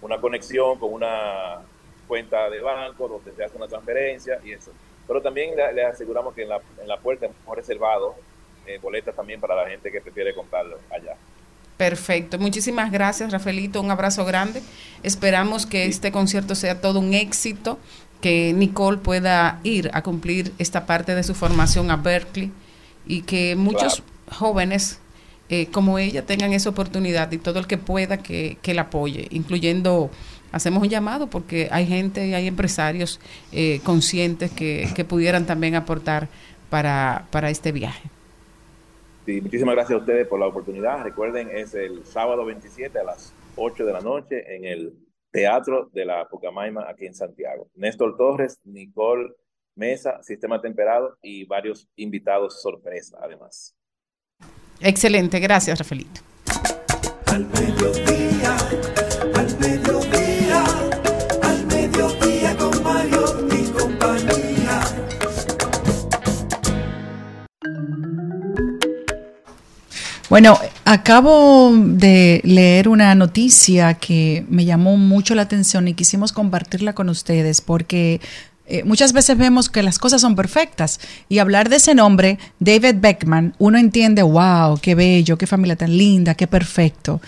una 0.00 0.20
conexión 0.20 0.78
con 0.78 0.92
una 0.92 1.58
cuenta 2.06 2.48
de 2.48 2.60
banco 2.60 3.08
donde 3.08 3.32
se 3.32 3.44
hace 3.44 3.56
una 3.56 3.68
transferencia 3.68 4.40
y 4.44 4.52
eso. 4.52 4.72
Pero 5.06 5.20
también 5.20 5.54
le, 5.56 5.72
le 5.74 5.84
aseguramos 5.84 6.34
que 6.34 6.42
en 6.42 6.48
la, 6.48 6.60
en 6.80 6.88
la 6.88 6.98
puerta 6.98 7.26
hemos 7.26 7.56
reservado 7.56 8.14
eh, 8.66 8.78
boletas 8.78 9.14
también 9.14 9.40
para 9.40 9.54
la 9.54 9.68
gente 9.68 9.90
que 9.90 10.00
prefiere 10.00 10.34
comprarlo 10.34 10.78
allá. 10.90 11.16
Perfecto. 11.78 12.40
Muchísimas 12.40 12.90
gracias, 12.90 13.30
Rafaelito. 13.30 13.80
Un 13.80 13.90
abrazo 13.92 14.24
grande. 14.24 14.62
Esperamos 15.04 15.64
que 15.64 15.86
este 15.86 16.10
concierto 16.10 16.56
sea 16.56 16.80
todo 16.80 16.98
un 16.98 17.14
éxito, 17.14 17.78
que 18.20 18.52
Nicole 18.52 18.98
pueda 18.98 19.60
ir 19.62 19.88
a 19.94 20.02
cumplir 20.02 20.52
esta 20.58 20.86
parte 20.86 21.14
de 21.14 21.22
su 21.22 21.34
formación 21.34 21.92
a 21.92 21.96
Berkeley 21.96 22.50
y 23.06 23.22
que 23.22 23.54
muchos 23.54 24.02
jóvenes 24.28 24.98
eh, 25.50 25.68
como 25.68 26.00
ella 26.00 26.26
tengan 26.26 26.52
esa 26.52 26.68
oportunidad 26.68 27.30
y 27.30 27.38
todo 27.38 27.60
el 27.60 27.68
que 27.68 27.78
pueda 27.78 28.18
que, 28.18 28.58
que 28.60 28.74
la 28.74 28.82
apoye, 28.82 29.28
incluyendo, 29.30 30.10
hacemos 30.50 30.82
un 30.82 30.88
llamado 30.88 31.30
porque 31.30 31.68
hay 31.70 31.86
gente 31.86 32.26
y 32.26 32.34
hay 32.34 32.48
empresarios 32.48 33.20
eh, 33.52 33.80
conscientes 33.84 34.50
que, 34.50 34.90
que 34.96 35.04
pudieran 35.04 35.46
también 35.46 35.76
aportar 35.76 36.28
para, 36.70 37.26
para 37.30 37.50
este 37.50 37.70
viaje. 37.70 38.10
Sí, 39.28 39.42
muchísimas 39.42 39.74
gracias 39.74 39.94
a 39.94 40.00
ustedes 40.00 40.26
por 40.26 40.40
la 40.40 40.46
oportunidad. 40.46 41.02
Recuerden, 41.02 41.50
es 41.50 41.74
el 41.74 42.06
sábado 42.06 42.46
27 42.46 42.98
a 42.98 43.04
las 43.04 43.34
8 43.56 43.84
de 43.84 43.92
la 43.92 44.00
noche 44.00 44.56
en 44.56 44.64
el 44.64 44.94
Teatro 45.30 45.90
de 45.92 46.06
la 46.06 46.26
Pucamaima 46.26 46.88
aquí 46.88 47.04
en 47.04 47.12
Santiago. 47.12 47.68
Néstor 47.74 48.16
Torres, 48.16 48.58
Nicole 48.64 49.34
Mesa, 49.74 50.22
Sistema 50.22 50.62
Temperado 50.62 51.18
y 51.20 51.44
varios 51.44 51.90
invitados 51.96 52.62
sorpresa 52.62 53.18
además. 53.20 53.76
Excelente, 54.80 55.40
gracias, 55.40 55.78
Rafaelito. 55.78 56.22
Al 57.26 57.44
mediodía, 57.48 58.56
Bueno, 70.30 70.58
acabo 70.84 71.72
de 71.74 72.42
leer 72.44 72.90
una 72.90 73.14
noticia 73.14 73.94
que 73.94 74.44
me 74.50 74.66
llamó 74.66 74.98
mucho 74.98 75.34
la 75.34 75.42
atención 75.42 75.88
y 75.88 75.94
quisimos 75.94 76.34
compartirla 76.34 76.92
con 76.92 77.08
ustedes 77.08 77.62
porque 77.62 78.20
eh, 78.66 78.84
muchas 78.84 79.14
veces 79.14 79.38
vemos 79.38 79.70
que 79.70 79.82
las 79.82 79.98
cosas 79.98 80.20
son 80.20 80.36
perfectas 80.36 81.00
y 81.30 81.38
hablar 81.38 81.70
de 81.70 81.76
ese 81.76 81.94
nombre, 81.94 82.38
David 82.60 82.96
Beckman, 83.00 83.54
uno 83.56 83.78
entiende, 83.78 84.22
wow, 84.22 84.78
qué 84.82 84.94
bello, 84.94 85.38
qué 85.38 85.46
familia 85.46 85.76
tan 85.76 85.96
linda, 85.96 86.34
qué 86.34 86.46
perfecto. 86.46 87.22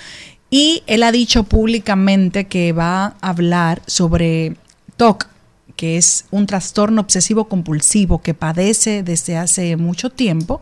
Y 0.51 0.83
él 0.87 1.03
ha 1.03 1.11
dicho 1.11 1.45
públicamente 1.45 2.49
que 2.49 2.73
va 2.73 3.17
a 3.23 3.31
hablar 3.31 3.81
sobre 3.87 4.57
TOC, 4.99 5.27
que 5.75 5.97
es 5.97 6.27
un 6.31 6.45
trastorno 6.45 7.01
obsesivo 7.01 7.49
compulsivo 7.49 8.21
que 8.21 8.35
padece 8.35 9.03
desde 9.03 9.39
hace 9.39 9.79
mucho 9.79 10.11
tiempo 10.11 10.61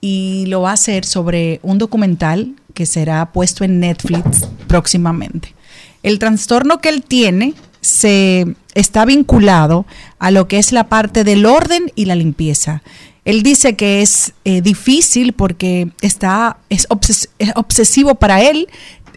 y 0.00 0.44
lo 0.46 0.62
va 0.62 0.70
a 0.70 0.74
hacer 0.74 1.04
sobre 1.04 1.60
un 1.62 1.78
documental 1.78 2.54
que 2.74 2.86
será 2.86 3.32
puesto 3.32 3.64
en 3.64 3.80
Netflix 3.80 4.48
próximamente. 4.66 5.54
El 6.02 6.18
trastorno 6.18 6.80
que 6.80 6.88
él 6.90 7.02
tiene 7.02 7.54
se 7.80 8.46
está 8.74 9.04
vinculado 9.04 9.86
a 10.18 10.30
lo 10.30 10.48
que 10.48 10.58
es 10.58 10.72
la 10.72 10.88
parte 10.88 11.24
del 11.24 11.46
orden 11.46 11.90
y 11.94 12.04
la 12.04 12.14
limpieza. 12.14 12.82
Él 13.24 13.42
dice 13.42 13.74
que 13.74 14.02
es 14.02 14.34
eh, 14.44 14.60
difícil 14.60 15.32
porque 15.32 15.88
está, 16.00 16.58
es, 16.68 16.88
obses- 16.90 17.28
es 17.40 17.50
obsesivo 17.56 18.14
para 18.14 18.40
él, 18.42 18.68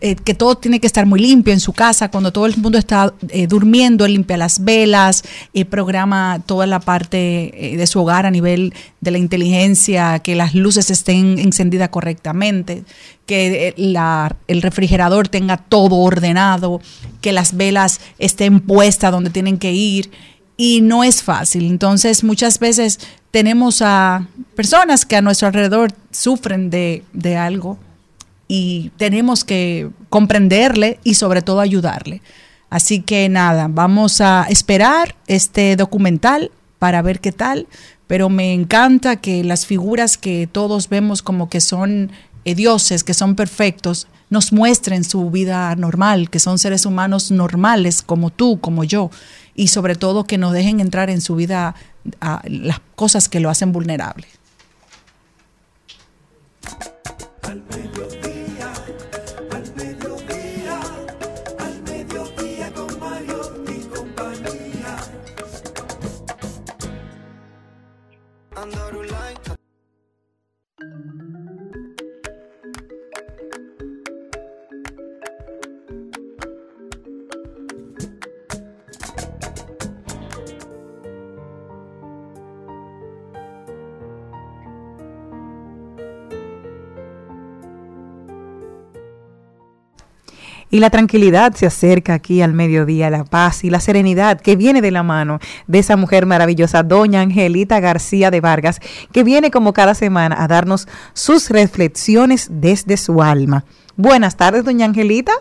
eh, 0.01 0.15
que 0.15 0.33
todo 0.33 0.55
tiene 0.55 0.79
que 0.79 0.87
estar 0.87 1.05
muy 1.05 1.19
limpio 1.19 1.53
en 1.53 1.59
su 1.59 1.73
casa. 1.73 2.09
Cuando 2.09 2.31
todo 2.31 2.45
el 2.45 2.57
mundo 2.57 2.77
está 2.77 3.13
eh, 3.29 3.47
durmiendo, 3.47 4.07
limpia 4.07 4.37
las 4.37 4.63
velas, 4.63 5.23
eh, 5.53 5.65
programa 5.65 6.41
toda 6.45 6.67
la 6.67 6.79
parte 6.79 7.73
eh, 7.73 7.77
de 7.77 7.87
su 7.87 7.99
hogar 8.01 8.25
a 8.25 8.31
nivel 8.31 8.73
de 9.01 9.11
la 9.11 9.17
inteligencia, 9.17 10.19
que 10.19 10.35
las 10.35 10.55
luces 10.55 10.89
estén 10.89 11.39
encendidas 11.39 11.89
correctamente, 11.89 12.83
que 13.25 13.69
eh, 13.69 14.33
el 14.47 14.61
refrigerador 14.61 15.27
tenga 15.27 15.57
todo 15.57 15.97
ordenado, 15.97 16.81
que 17.21 17.31
las 17.31 17.55
velas 17.55 17.99
estén 18.17 18.59
puestas 18.59 19.11
donde 19.11 19.29
tienen 19.29 19.57
que 19.57 19.71
ir 19.71 20.11
y 20.57 20.81
no 20.81 21.03
es 21.03 21.23
fácil. 21.23 21.67
Entonces, 21.67 22.23
muchas 22.23 22.59
veces 22.59 22.99
tenemos 23.31 23.81
a 23.81 24.27
personas 24.55 25.05
que 25.05 25.15
a 25.15 25.21
nuestro 25.21 25.47
alrededor 25.47 25.93
sufren 26.11 26.69
de, 26.69 27.03
de 27.13 27.37
algo 27.37 27.77
y 28.49 28.91
tenemos 28.97 29.45
que 29.45 29.91
comprenderle 30.09 30.99
y 31.05 31.13
sobre 31.13 31.41
todo 31.41 31.61
ayudarle. 31.61 32.21
Así 32.69 33.01
que 33.01 33.29
nada, 33.29 33.67
vamos 33.69 34.19
a 34.19 34.45
esperar 34.49 35.15
este 35.27 35.75
documental 35.75 36.51
para 36.79 37.01
ver 37.01 37.19
qué 37.19 37.31
tal, 37.31 37.67
pero 38.07 38.27
me 38.29 38.53
encanta 38.53 39.17
que 39.17 39.43
las 39.43 39.65
figuras 39.65 40.17
que 40.17 40.47
todos 40.51 40.89
vemos 40.89 41.21
como 41.21 41.47
que 41.47 41.61
son 41.61 42.11
eh, 42.43 42.55
dioses, 42.55 43.03
que 43.03 43.13
son 43.13 43.35
perfectos, 43.35 44.07
nos 44.31 44.51
muestren 44.51 45.03
su 45.03 45.29
vida 45.29 45.75
normal, 45.75 46.29
que 46.29 46.39
son 46.39 46.57
seres 46.57 46.85
humanos 46.85 47.29
normales 47.31 48.01
como 48.01 48.31
tú, 48.31 48.59
como 48.59 48.83
yo, 48.83 49.11
y 49.55 49.67
sobre 49.67 49.95
todo 49.95 50.25
que 50.25 50.37
nos 50.37 50.53
dejen 50.53 50.79
entrar 50.79 51.09
en 51.09 51.21
su 51.21 51.35
vida 51.35 51.75
las 52.45 52.79
cosas 52.95 53.29
que 53.29 53.39
lo 53.39 53.49
hacen 53.49 53.71
vulnerable. 53.71 54.27
Al 57.43 57.63
Y 90.71 90.79
la 90.79 90.91
tranquilidad 90.91 91.55
se 91.55 91.65
acerca 91.65 92.13
aquí 92.13 92.41
al 92.41 92.53
mediodía, 92.53 93.09
la 93.09 93.23
paz 93.23 93.63
y 93.63 93.71
la 93.71 93.79
serenidad 93.79 94.39
que 94.39 94.55
viene 94.55 94.81
de 94.81 94.91
la 94.91 95.01
mano 95.01 95.39
de 95.65 95.79
esa 95.79 95.95
mujer 95.95 96.27
maravillosa, 96.27 96.83
doña 96.83 97.21
Angelita 97.21 97.79
García 97.79 98.29
de 98.29 98.39
Vargas, 98.39 98.79
que 99.11 99.23
viene 99.23 99.49
como 99.49 99.73
cada 99.73 99.95
semana 99.95 100.43
a 100.43 100.47
darnos 100.47 100.87
sus 101.13 101.49
reflexiones 101.49 102.49
desde 102.51 102.97
su 102.97 103.23
alma. 103.23 103.65
Buenas 103.95 104.37
tardes, 104.37 104.63
doña 104.63 104.85
Angelita. 104.85 105.33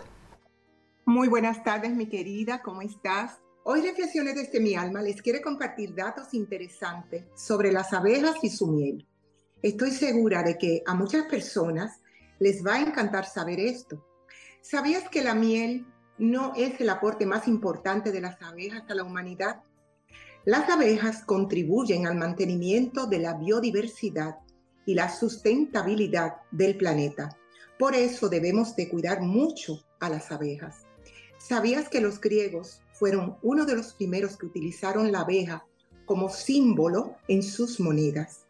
Muy 1.05 1.27
buenas 1.27 1.63
tardes, 1.63 1.95
mi 1.95 2.07
querida, 2.07 2.61
¿cómo 2.63 2.81
estás? 2.81 3.39
Hoy 3.63 3.81
Reflexiones 3.81 4.35
desde 4.35 4.59
mi 4.59 4.73
alma 4.73 5.01
les 5.01 5.21
quiere 5.21 5.41
compartir 5.41 5.93
datos 5.93 6.33
interesantes 6.33 7.25
sobre 7.35 7.71
las 7.71 7.93
abejas 7.93 8.35
y 8.41 8.49
su 8.49 8.67
miel. 8.67 9.05
Estoy 9.61 9.91
segura 9.91 10.41
de 10.41 10.57
que 10.57 10.81
a 10.87 10.95
muchas 10.95 11.25
personas 11.25 11.99
les 12.39 12.65
va 12.65 12.75
a 12.75 12.81
encantar 12.81 13.25
saber 13.25 13.59
esto. 13.59 14.08
¿Sabías 14.61 15.09
que 15.09 15.23
la 15.23 15.35
miel 15.35 15.85
no 16.17 16.53
es 16.55 16.79
el 16.81 16.89
aporte 16.89 17.25
más 17.25 17.47
importante 17.47 18.11
de 18.11 18.21
las 18.21 18.41
abejas 18.41 18.83
a 18.89 18.93
la 18.93 19.03
humanidad? 19.03 19.63
Las 20.45 20.69
abejas 20.69 21.23
contribuyen 21.23 22.07
al 22.07 22.15
mantenimiento 22.15 23.07
de 23.07 23.19
la 23.19 23.35
biodiversidad 23.35 24.37
y 24.85 24.95
la 24.95 25.09
sustentabilidad 25.09 26.37
del 26.51 26.75
planeta. 26.77 27.37
Por 27.77 27.95
eso 27.95 28.27
debemos 28.27 28.75
de 28.75 28.89
cuidar 28.89 29.21
mucho 29.21 29.85
a 29.99 30.09
las 30.09 30.31
abejas. 30.31 30.85
¿Sabías 31.37 31.87
que 31.87 32.01
los 32.01 32.19
griegos 32.19 32.81
fueron 32.91 33.37
uno 33.41 33.65
de 33.65 33.75
los 33.75 33.93
primeros 33.93 34.37
que 34.37 34.45
utilizaron 34.45 35.11
la 35.11 35.21
abeja 35.21 35.65
como 36.05 36.29
símbolo 36.29 37.15
en 37.29 37.43
sus 37.43 37.79
monedas? 37.79 38.45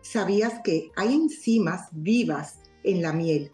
¿Sabías 0.00 0.60
que 0.64 0.90
hay 0.96 1.14
enzimas 1.14 1.88
vivas 1.92 2.58
en 2.82 3.02
la 3.02 3.12
miel? 3.12 3.52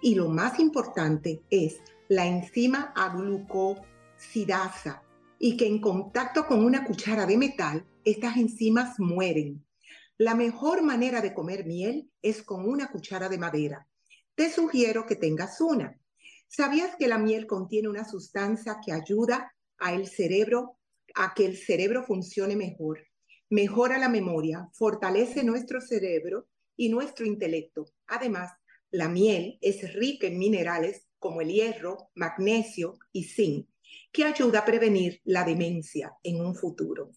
Y 0.00 0.14
lo 0.14 0.28
más 0.28 0.60
importante 0.60 1.42
es 1.50 1.80
la 2.08 2.26
enzima 2.26 2.92
aglucosidasa 2.94 5.02
y 5.38 5.56
que 5.56 5.66
en 5.66 5.80
contacto 5.80 6.46
con 6.46 6.64
una 6.64 6.84
cuchara 6.84 7.26
de 7.26 7.36
metal, 7.36 7.84
estas 8.04 8.36
enzimas 8.36 8.98
mueren. 8.98 9.64
La 10.16 10.34
mejor 10.34 10.82
manera 10.82 11.20
de 11.20 11.34
comer 11.34 11.66
miel 11.66 12.10
es 12.22 12.42
con 12.42 12.68
una 12.68 12.90
cuchara 12.90 13.28
de 13.28 13.38
madera. 13.38 13.86
Te 14.34 14.50
sugiero 14.50 15.06
que 15.06 15.16
tengas 15.16 15.60
una. 15.60 16.00
¿Sabías 16.48 16.96
que 16.96 17.08
la 17.08 17.18
miel 17.18 17.46
contiene 17.46 17.88
una 17.88 18.04
sustancia 18.04 18.78
que 18.84 18.92
ayuda 18.92 19.54
a 19.78 19.92
el 19.92 20.08
cerebro 20.08 20.76
a 21.14 21.34
que 21.34 21.46
el 21.46 21.56
cerebro 21.56 22.04
funcione 22.04 22.56
mejor? 22.56 23.00
Mejora 23.50 23.98
la 23.98 24.08
memoria, 24.08 24.68
fortalece 24.72 25.44
nuestro 25.44 25.80
cerebro 25.80 26.48
y 26.76 26.88
nuestro 26.88 27.26
intelecto. 27.26 27.86
Además, 28.06 28.52
la 28.90 29.08
miel 29.08 29.58
es 29.60 29.92
rica 29.94 30.26
en 30.26 30.38
minerales 30.38 31.06
como 31.18 31.40
el 31.40 31.48
hierro, 31.48 32.10
magnesio 32.14 32.98
y 33.12 33.24
zinc, 33.24 33.68
que 34.12 34.24
ayuda 34.24 34.60
a 34.60 34.64
prevenir 34.64 35.20
la 35.24 35.44
demencia 35.44 36.12
en 36.22 36.40
un 36.40 36.54
futuro. 36.54 37.10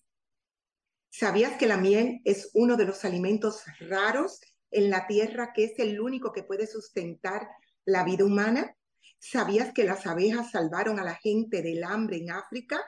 ¿Sabías 1.09 1.57
que 1.57 1.67
la 1.67 1.77
miel 1.77 2.21
es 2.23 2.51
uno 2.53 2.77
de 2.77 2.85
los 2.85 3.05
alimentos 3.05 3.63
raros 3.79 4.39
en 4.71 4.89
la 4.89 5.07
tierra 5.07 5.51
que 5.53 5.65
es 5.65 5.79
el 5.79 5.99
único 5.99 6.31
que 6.31 6.43
puede 6.43 6.67
sustentar 6.67 7.47
la 7.85 8.03
vida 8.03 8.25
humana? 8.25 8.75
¿Sabías 9.19 9.73
que 9.73 9.83
las 9.83 10.07
abejas 10.07 10.51
salvaron 10.51 10.99
a 10.99 11.03
la 11.03 11.15
gente 11.15 11.61
del 11.61 11.83
hambre 11.83 12.17
en 12.17 12.31
África? 12.31 12.81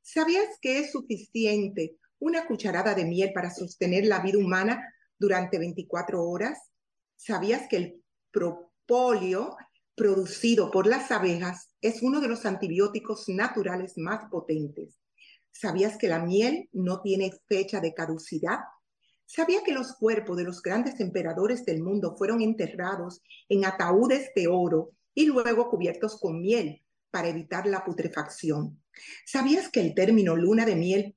¿Sabías 0.00 0.46
que 0.60 0.78
es 0.78 0.92
suficiente 0.92 1.98
una 2.18 2.46
cucharada 2.46 2.94
de 2.94 3.04
miel 3.04 3.32
para 3.34 3.50
sostener 3.50 4.06
la 4.06 4.20
vida 4.20 4.38
humana 4.38 4.80
durante 5.18 5.58
24 5.58 6.22
horas? 6.22 6.58
¿Sabías 7.16 7.68
que 7.68 7.76
el 7.76 8.04
propóleo 8.36 9.56
producido 9.94 10.70
por 10.70 10.86
las 10.86 11.10
abejas 11.10 11.70
es 11.80 12.02
uno 12.02 12.20
de 12.20 12.28
los 12.28 12.44
antibióticos 12.44 13.30
naturales 13.30 13.94
más 13.96 14.28
potentes? 14.30 14.98
¿Sabías 15.50 15.96
que 15.96 16.08
la 16.08 16.18
miel 16.18 16.68
no 16.74 17.00
tiene 17.00 17.32
fecha 17.48 17.80
de 17.80 17.94
caducidad? 17.94 18.58
¿Sabía 19.24 19.62
que 19.64 19.72
los 19.72 19.94
cuerpos 19.94 20.36
de 20.36 20.44
los 20.44 20.60
grandes 20.60 21.00
emperadores 21.00 21.64
del 21.64 21.82
mundo 21.82 22.14
fueron 22.18 22.42
enterrados 22.42 23.22
en 23.48 23.64
ataúdes 23.64 24.30
de 24.36 24.48
oro 24.48 24.90
y 25.14 25.24
luego 25.24 25.70
cubiertos 25.70 26.20
con 26.20 26.42
miel 26.42 26.82
para 27.10 27.28
evitar 27.28 27.66
la 27.66 27.86
putrefacción? 27.86 28.84
¿Sabías 29.24 29.70
que 29.70 29.80
el 29.80 29.94
término 29.94 30.36
luna 30.36 30.66
de 30.66 30.76
miel 30.76 31.16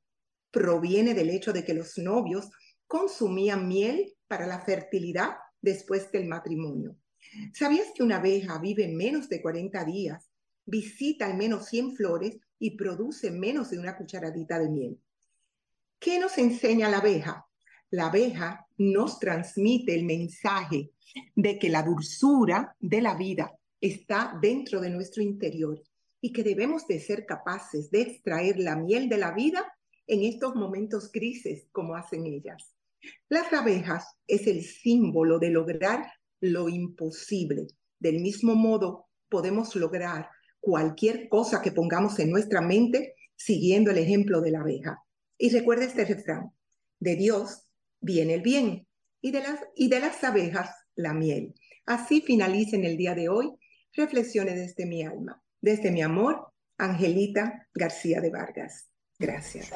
proviene 0.51 1.13
del 1.13 1.31
hecho 1.31 1.51
de 1.51 1.65
que 1.65 1.73
los 1.73 1.97
novios 1.97 2.49
consumían 2.87 3.67
miel 3.67 4.15
para 4.29 4.47
la 4.47 4.61
fertilidad 4.61 5.31
después 5.61 6.09
del 6.13 6.25
matrimonio? 6.25 6.95
¿Sabías 7.53 7.87
que 7.93 8.03
una 8.03 8.17
abeja 8.17 8.57
vive 8.59 8.87
menos 8.87 9.29
de 9.29 9.41
40 9.41 9.83
días, 9.85 10.29
visita 10.65 11.25
al 11.25 11.37
menos 11.37 11.67
100 11.67 11.95
flores 11.95 12.39
y 12.57 12.71
produce 12.71 13.31
menos 13.31 13.69
de 13.71 13.79
una 13.79 13.97
cucharadita 13.97 14.59
de 14.59 14.69
miel? 14.69 14.99
¿Qué 15.99 16.19
nos 16.19 16.37
enseña 16.37 16.89
la 16.89 16.97
abeja? 16.97 17.45
La 17.91 18.07
abeja 18.07 18.67
nos 18.77 19.19
transmite 19.19 19.95
el 19.95 20.05
mensaje 20.05 20.91
de 21.35 21.59
que 21.59 21.69
la 21.69 21.83
dulzura 21.83 22.75
de 22.79 23.01
la 23.01 23.15
vida 23.15 23.51
está 23.81 24.37
dentro 24.41 24.79
de 24.79 24.89
nuestro 24.89 25.23
interior 25.23 25.81
y 26.21 26.31
que 26.31 26.43
debemos 26.43 26.87
de 26.87 26.99
ser 26.99 27.25
capaces 27.25 27.89
de 27.91 28.01
extraer 28.01 28.59
la 28.59 28.75
miel 28.75 29.09
de 29.09 29.17
la 29.17 29.31
vida 29.31 29.65
en 30.07 30.23
estos 30.23 30.55
momentos 30.55 31.11
grises 31.11 31.67
como 31.71 31.95
hacen 31.95 32.25
ellas. 32.25 32.75
Las 33.29 33.51
abejas 33.53 34.05
es 34.27 34.47
el 34.47 34.63
símbolo 34.63 35.39
de 35.39 35.49
lograr 35.49 36.11
lo 36.41 36.69
imposible. 36.69 37.67
Del 37.99 38.19
mismo 38.19 38.55
modo, 38.55 39.07
podemos 39.29 39.75
lograr 39.75 40.29
cualquier 40.59 41.29
cosa 41.29 41.61
que 41.61 41.71
pongamos 41.71 42.19
en 42.19 42.31
nuestra 42.31 42.61
mente 42.61 43.15
siguiendo 43.35 43.91
el 43.91 43.97
ejemplo 43.97 44.41
de 44.41 44.51
la 44.51 44.61
abeja. 44.61 45.03
Y 45.37 45.49
recuerda 45.49 45.85
este 45.85 46.05
refrán, 46.05 46.51
de 46.99 47.15
Dios 47.15 47.63
viene 48.01 48.35
el 48.35 48.41
bien 48.41 48.87
y 49.21 49.31
de 49.31 49.41
las, 49.41 49.59
y 49.75 49.89
de 49.89 49.99
las 49.99 50.23
abejas 50.23 50.69
la 50.95 51.13
miel. 51.13 51.55
Así 51.85 52.21
finaliza 52.21 52.75
en 52.75 52.85
el 52.85 52.97
día 52.97 53.15
de 53.15 53.29
hoy 53.29 53.51
reflexiones 53.93 54.55
desde 54.55 54.85
mi 54.85 55.03
alma, 55.03 55.41
desde 55.61 55.91
mi 55.91 56.01
amor 56.01 56.51
Angelita 56.77 57.67
García 57.73 58.21
de 58.21 58.29
Vargas. 58.29 58.88
Gracias. 59.29 59.67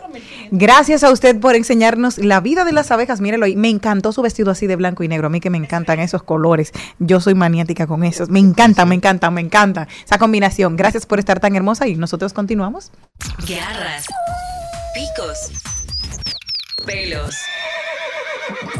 Gracias 0.51 1.03
a 1.03 1.11
usted 1.11 1.37
por 1.37 1.55
enseñarnos 1.55 2.17
la 2.17 2.39
vida 2.39 2.63
de 2.63 2.71
las 2.71 2.91
abejas. 2.91 3.19
Mírelo 3.19 3.45
ahí. 3.45 3.57
Me 3.57 3.67
encantó 3.69 4.13
su 4.13 4.21
vestido 4.21 4.51
así 4.51 4.67
de 4.67 4.77
blanco 4.77 5.03
y 5.03 5.09
negro. 5.09 5.27
A 5.27 5.29
mí 5.29 5.41
que 5.41 5.49
me 5.49 5.57
encantan 5.57 5.99
esos 5.99 6.23
colores. 6.23 6.71
Yo 6.99 7.19
soy 7.19 7.35
maniática 7.35 7.85
con 7.85 8.05
esos. 8.05 8.29
Me 8.29 8.39
encantan, 8.39 8.87
me 8.87 8.95
encantan, 8.95 9.33
me 9.33 9.41
encanta 9.41 9.89
esa 10.05 10.17
combinación. 10.17 10.77
Gracias 10.77 11.05
por 11.05 11.19
estar 11.19 11.41
tan 11.41 11.57
hermosa 11.57 11.87
y 11.89 11.95
nosotros 11.97 12.31
continuamos. 12.31 12.91
Garras, 13.45 14.05
picos, 14.93 15.51
pelos, 16.85 17.35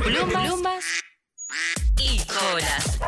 plumas, 0.02 0.48
plumas 0.48 0.84
y 1.98 2.22
colas. 2.26 3.00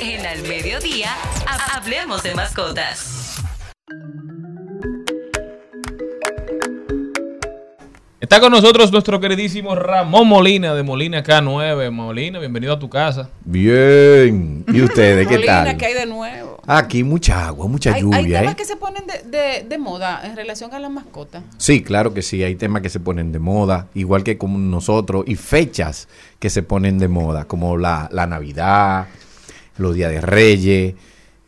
En 0.00 0.26
Al 0.26 0.42
Mediodía, 0.48 1.14
ha- 1.46 1.76
hablemos 1.76 2.24
de 2.24 2.34
mascotas. 2.34 3.36
Está 8.34 8.46
con 8.46 8.50
nosotros 8.52 8.90
nuestro 8.90 9.20
queridísimo 9.20 9.76
Ramón 9.76 10.26
Molina 10.26 10.74
de 10.74 10.82
Molina 10.82 11.22
K9. 11.22 11.92
Molina, 11.92 12.40
bienvenido 12.40 12.72
a 12.72 12.78
tu 12.80 12.90
casa. 12.90 13.30
Bien. 13.44 14.64
¿Y 14.66 14.82
ustedes 14.82 15.28
qué 15.28 15.34
Molina, 15.34 15.64
tal? 15.66 15.76
¿qué 15.76 15.86
hay 15.86 15.94
de 15.94 16.06
nuevo? 16.06 16.60
Aquí 16.66 17.04
mucha 17.04 17.46
agua, 17.46 17.68
mucha 17.68 17.90
hay, 17.90 17.94
hay 17.94 18.02
lluvia, 18.02 18.40
temas 18.40 18.54
¿eh? 18.54 18.56
que 18.56 18.64
se 18.64 18.74
ponen 18.74 19.04
de, 19.06 19.38
de- 19.38 19.62
de 19.68 19.78
moda 19.78 20.20
en 20.24 20.34
relación 20.34 20.74
a 20.74 20.80
las 20.80 20.90
mascotas. 20.90 21.44
Sí, 21.58 21.84
claro 21.84 22.12
que 22.12 22.22
sí, 22.22 22.42
hay 22.42 22.56
temas 22.56 22.82
que 22.82 22.88
se 22.88 22.98
ponen 22.98 23.30
de 23.30 23.38
moda, 23.38 23.86
igual 23.94 24.24
que 24.24 24.36
como 24.36 24.58
nosotros, 24.58 25.22
y 25.28 25.36
fechas 25.36 26.08
que 26.40 26.50
se 26.50 26.64
ponen 26.64 26.98
de 26.98 27.06
moda, 27.06 27.44
como 27.44 27.76
la, 27.76 28.08
la 28.10 28.26
Navidad, 28.26 29.06
los 29.76 29.94
días 29.94 30.10
de 30.10 30.20
Reyes, 30.20 30.94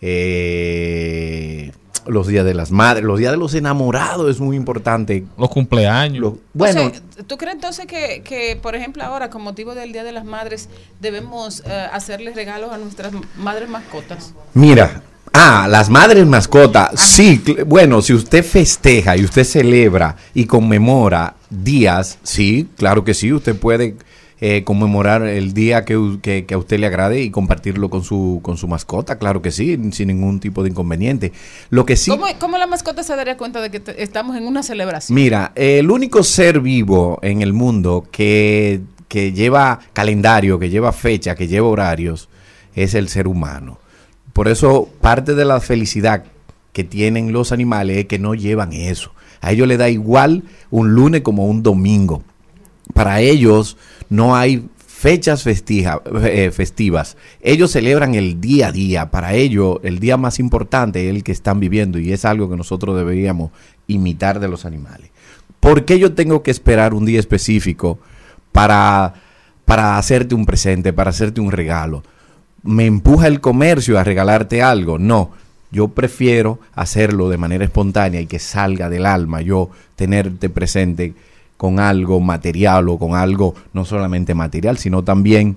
eh, 0.01 1.73
los 2.07 2.27
días 2.27 2.45
de 2.45 2.55
las 2.55 2.71
madres, 2.71 3.05
los 3.05 3.19
días 3.19 3.33
de 3.33 3.39
los 3.39 3.55
enamorados 3.55 4.31
es 4.31 4.41
muy 4.41 4.57
importante. 4.57 5.25
Los 5.39 5.51
cumpleaños. 5.51 6.35
bueno, 6.53 6.87
O 6.87 6.91
sea, 6.91 7.25
¿Tú 7.27 7.37
crees 7.37 7.55
entonces 7.55 7.87
que, 7.87 8.23
que, 8.25 8.57
por 8.61 8.75
ejemplo, 8.77 9.03
ahora, 9.05 9.31
con 9.31 9.43
motivo 9.43 9.75
del 9.75 9.93
Día 9.93 10.05
de 10.05 10.13
las 10.13 10.25
Madres, 10.25 10.69
debemos 11.01 11.63
eh, 11.67 11.87
hacerles 11.93 12.35
regalos 12.37 12.73
a 12.73 12.79
nuestras 12.79 13.13
madres 13.37 13.69
mascotas? 13.69 14.33
Mira, 14.55 15.03
ah, 15.33 15.67
las 15.69 15.89
madres 15.91 16.27
mascotas, 16.27 16.99
sí, 17.01 17.43
cl- 17.45 17.65
bueno, 17.65 18.03
si 18.03 18.13
usted 18.15 18.45
festeja 18.45 19.17
y 19.17 19.25
usted 19.25 19.45
celebra 19.45 20.17
y 20.35 20.45
conmemora 20.47 21.35
días, 21.51 22.19
sí, 22.23 22.69
claro 22.77 23.05
que 23.05 23.15
sí, 23.15 23.33
usted 23.33 23.57
puede 23.57 23.97
eh, 24.41 24.65
conmemorar 24.65 25.23
el 25.23 25.55
día 25.55 25.85
que, 25.85 26.19
que- 26.21 26.45
que 26.45 26.55
a 26.55 26.59
usted 26.59 26.79
le 26.79 26.87
agrade 26.87 27.23
y 27.23 27.31
compartirlo 27.31 27.89
con 27.89 28.03
su, 28.05 28.41
con 28.43 28.57
su 28.59 28.69
mascota, 28.69 29.17
claro 29.19 29.41
que 29.41 29.51
sí, 29.51 29.79
sin 29.93 30.09
ningún 30.09 30.41
tipo 30.41 30.63
de 30.63 30.69
inconveniente. 30.71 31.33
Lo 31.71 31.87
que 31.87 31.97
sí... 31.97 32.11
¿Cómo, 32.11 32.27
cómo 32.39 32.59
la 32.59 32.67
mascota 32.67 33.03
se 33.03 33.17
daría 33.17 33.37
cuenta 33.39 33.61
de 33.63 33.71
que 33.71 33.81
te- 33.81 34.03
estamos 34.03 34.37
en 34.37 34.47
una 34.47 34.63
celebración? 34.63 35.15
Mira, 35.15 35.53
el 35.55 35.91
único 35.91 36.23
ser 36.23 36.61
vivo 36.61 37.19
en 37.23 37.41
el 37.41 37.53
mundo 37.55 38.07
que, 38.11 38.81
que 39.09 39.33
lleva 39.33 39.81
calendario, 39.95 40.59
que 40.59 40.69
lleva 40.69 40.93
fecha, 40.93 41.35
que 41.35 41.49
lleva 41.49 41.69
horarios, 41.69 42.29
es 42.75 42.93
el 42.95 43.09
ser 43.09 43.27
humano. 43.29 43.79
Por 44.35 44.49
eso 44.49 44.91
parte 45.01 45.35
de 45.35 45.47
la 45.47 45.61
felicidad 45.61 46.25
que 46.75 46.85
tienen 46.85 47.33
los 47.33 47.53
animales 47.53 47.97
es 47.97 48.05
que 48.05 48.19
no 48.19 48.35
llevan 48.35 48.75
eso. 48.75 49.13
A 49.41 49.53
ellos 49.53 49.67
les 49.67 49.79
da 49.79 49.89
igual 49.89 50.43
un 50.71 50.93
lunes 50.93 51.23
como 51.23 51.47
un 51.47 51.63
domingo. 51.63 52.23
Para 52.93 53.21
ellos 53.21 53.77
no 54.09 54.37
hay 54.37 54.69
fechas 54.87 55.47
eh, 55.47 56.51
festivas. 56.53 57.17
Ellos 57.43 57.71
celebran 57.71 58.15
el 58.15 58.41
día 58.41 58.69
a 58.69 58.73
día. 58.73 59.11
Para 59.11 59.35
ellos 59.35 59.79
el 59.83 59.99
día 59.99 60.17
más 60.17 60.39
importante 60.39 61.09
es 61.09 61.15
el 61.15 61.23
que 61.23 61.33
están 61.33 61.61
viviendo 61.61 61.99
y 61.99 62.13
es 62.13 62.25
algo 62.25 62.49
que 62.49 62.57
nosotros 62.57 62.97
deberíamos 62.97 63.51
imitar 63.87 64.41
de 64.41 64.49
los 64.49 64.65
animales. 64.65 65.11
¿Por 65.61 65.85
qué 65.85 65.99
yo 65.99 66.15
tengo 66.15 66.43
que 66.43 66.51
esperar 66.51 66.95
un 66.95 67.05
día 67.05 67.21
específico 67.21 67.99
para, 68.53 69.15
para 69.65 69.99
hacerte 69.99 70.35
un 70.35 70.47
presente, 70.47 70.93
para 70.93 71.11
hacerte 71.11 71.41
un 71.41 71.53
regalo? 71.53 72.03
¿Me 72.63 72.87
empuja 72.87 73.27
el 73.27 73.41
comercio 73.41 73.99
a 73.99 74.05
regalarte 74.05 74.63
algo? 74.63 74.99
No. 74.99 75.31
Yo 75.71 75.89
prefiero 75.89 76.61
hacerlo 76.75 77.29
de 77.29 77.37
manera 77.37 77.65
espontánea 77.65 78.21
y 78.21 78.27
que 78.27 78.39
salga 78.39 78.89
del 78.89 79.05
alma. 79.05 79.43
Yo 79.43 79.71
tenerte 79.95 80.49
presente 80.49 81.15
con 81.57 81.79
algo 81.81 82.21
material 82.21 82.89
o 82.89 82.99
con 82.99 83.15
algo 83.15 83.55
no 83.73 83.85
solamente 83.85 84.35
material, 84.35 84.79
sino 84.79 85.03
también 85.05 85.57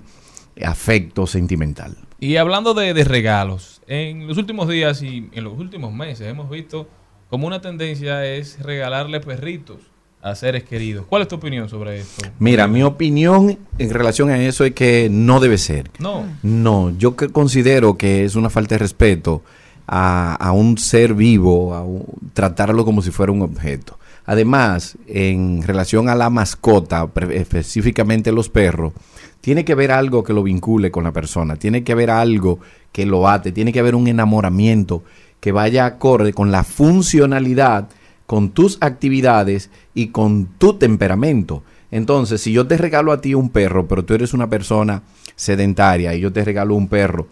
afecto 0.64 1.26
sentimental. 1.26 1.96
Y 2.18 2.36
hablando 2.36 2.74
de, 2.74 2.92
de 2.94 3.04
regalos, 3.04 3.80
en 3.86 4.26
los 4.28 4.36
últimos 4.36 4.68
días 4.68 5.02
y 5.02 5.28
en 5.32 5.44
los 5.44 5.58
últimos 5.58 5.92
meses 5.92 6.26
hemos 6.28 6.50
visto 6.50 6.88
como 7.28 7.46
una 7.46 7.60
tendencia 7.60 8.26
es 8.26 8.58
regalarle 8.60 9.20
perritos 9.20 9.78
a 10.22 10.34
seres 10.34 10.64
queridos. 10.64 11.06
¿Cuál 11.08 11.22
es 11.22 11.28
tu 11.28 11.36
opinión 11.36 11.68
sobre 11.68 12.00
esto? 12.00 12.26
Mira, 12.38 12.66
mi 12.66 12.82
opinión 12.82 13.58
en 13.78 13.90
relación 13.90 14.28
a 14.30 14.38
eso 14.42 14.64
es 14.64 14.72
que 14.72 15.08
no 15.10 15.40
debe 15.40 15.56
ser. 15.56 15.90
No. 15.98 16.24
No, 16.42 16.90
yo 16.98 17.16
que 17.16 17.28
considero 17.30 17.96
que 17.96 18.24
es 18.24 18.34
una 18.36 18.50
falta 18.50 18.74
de 18.74 18.80
respeto 18.80 19.42
a, 19.86 20.34
a 20.34 20.52
un 20.52 20.76
ser 20.76 21.14
vivo, 21.14 21.72
a 21.74 21.82
un- 21.84 22.04
tratarlo 22.34 22.84
como 22.84 23.00
si 23.00 23.10
fuera 23.10 23.32
un 23.32 23.42
objeto. 23.42 23.98
Además, 24.26 24.96
en 25.06 25.62
relación 25.62 26.08
a 26.08 26.14
la 26.14 26.30
mascota, 26.30 27.08
específicamente 27.32 28.32
los 28.32 28.48
perros, 28.48 28.92
tiene 29.40 29.64
que 29.64 29.72
haber 29.72 29.92
algo 29.92 30.22
que 30.22 30.32
lo 30.32 30.42
vincule 30.42 30.90
con 30.90 31.04
la 31.04 31.12
persona, 31.12 31.56
tiene 31.56 31.82
que 31.82 31.92
haber 31.92 32.10
algo 32.10 32.60
que 32.92 33.06
lo 33.06 33.28
ate, 33.28 33.52
tiene 33.52 33.72
que 33.72 33.80
haber 33.80 33.94
un 33.94 34.06
enamoramiento 34.06 35.02
que 35.40 35.52
vaya 35.52 35.86
acorde 35.86 36.32
con 36.32 36.50
la 36.52 36.64
funcionalidad, 36.64 37.88
con 38.26 38.50
tus 38.50 38.78
actividades 38.80 39.70
y 39.94 40.08
con 40.08 40.46
tu 40.58 40.74
temperamento. 40.74 41.62
Entonces, 41.90 42.40
si 42.40 42.52
yo 42.52 42.66
te 42.66 42.76
regalo 42.76 43.12
a 43.12 43.20
ti 43.20 43.34
un 43.34 43.48
perro, 43.48 43.88
pero 43.88 44.04
tú 44.04 44.14
eres 44.14 44.34
una 44.34 44.48
persona 44.48 45.02
sedentaria 45.34 46.14
y 46.14 46.20
yo 46.20 46.32
te 46.32 46.44
regalo 46.44 46.74
un 46.74 46.88
perro 46.88 47.26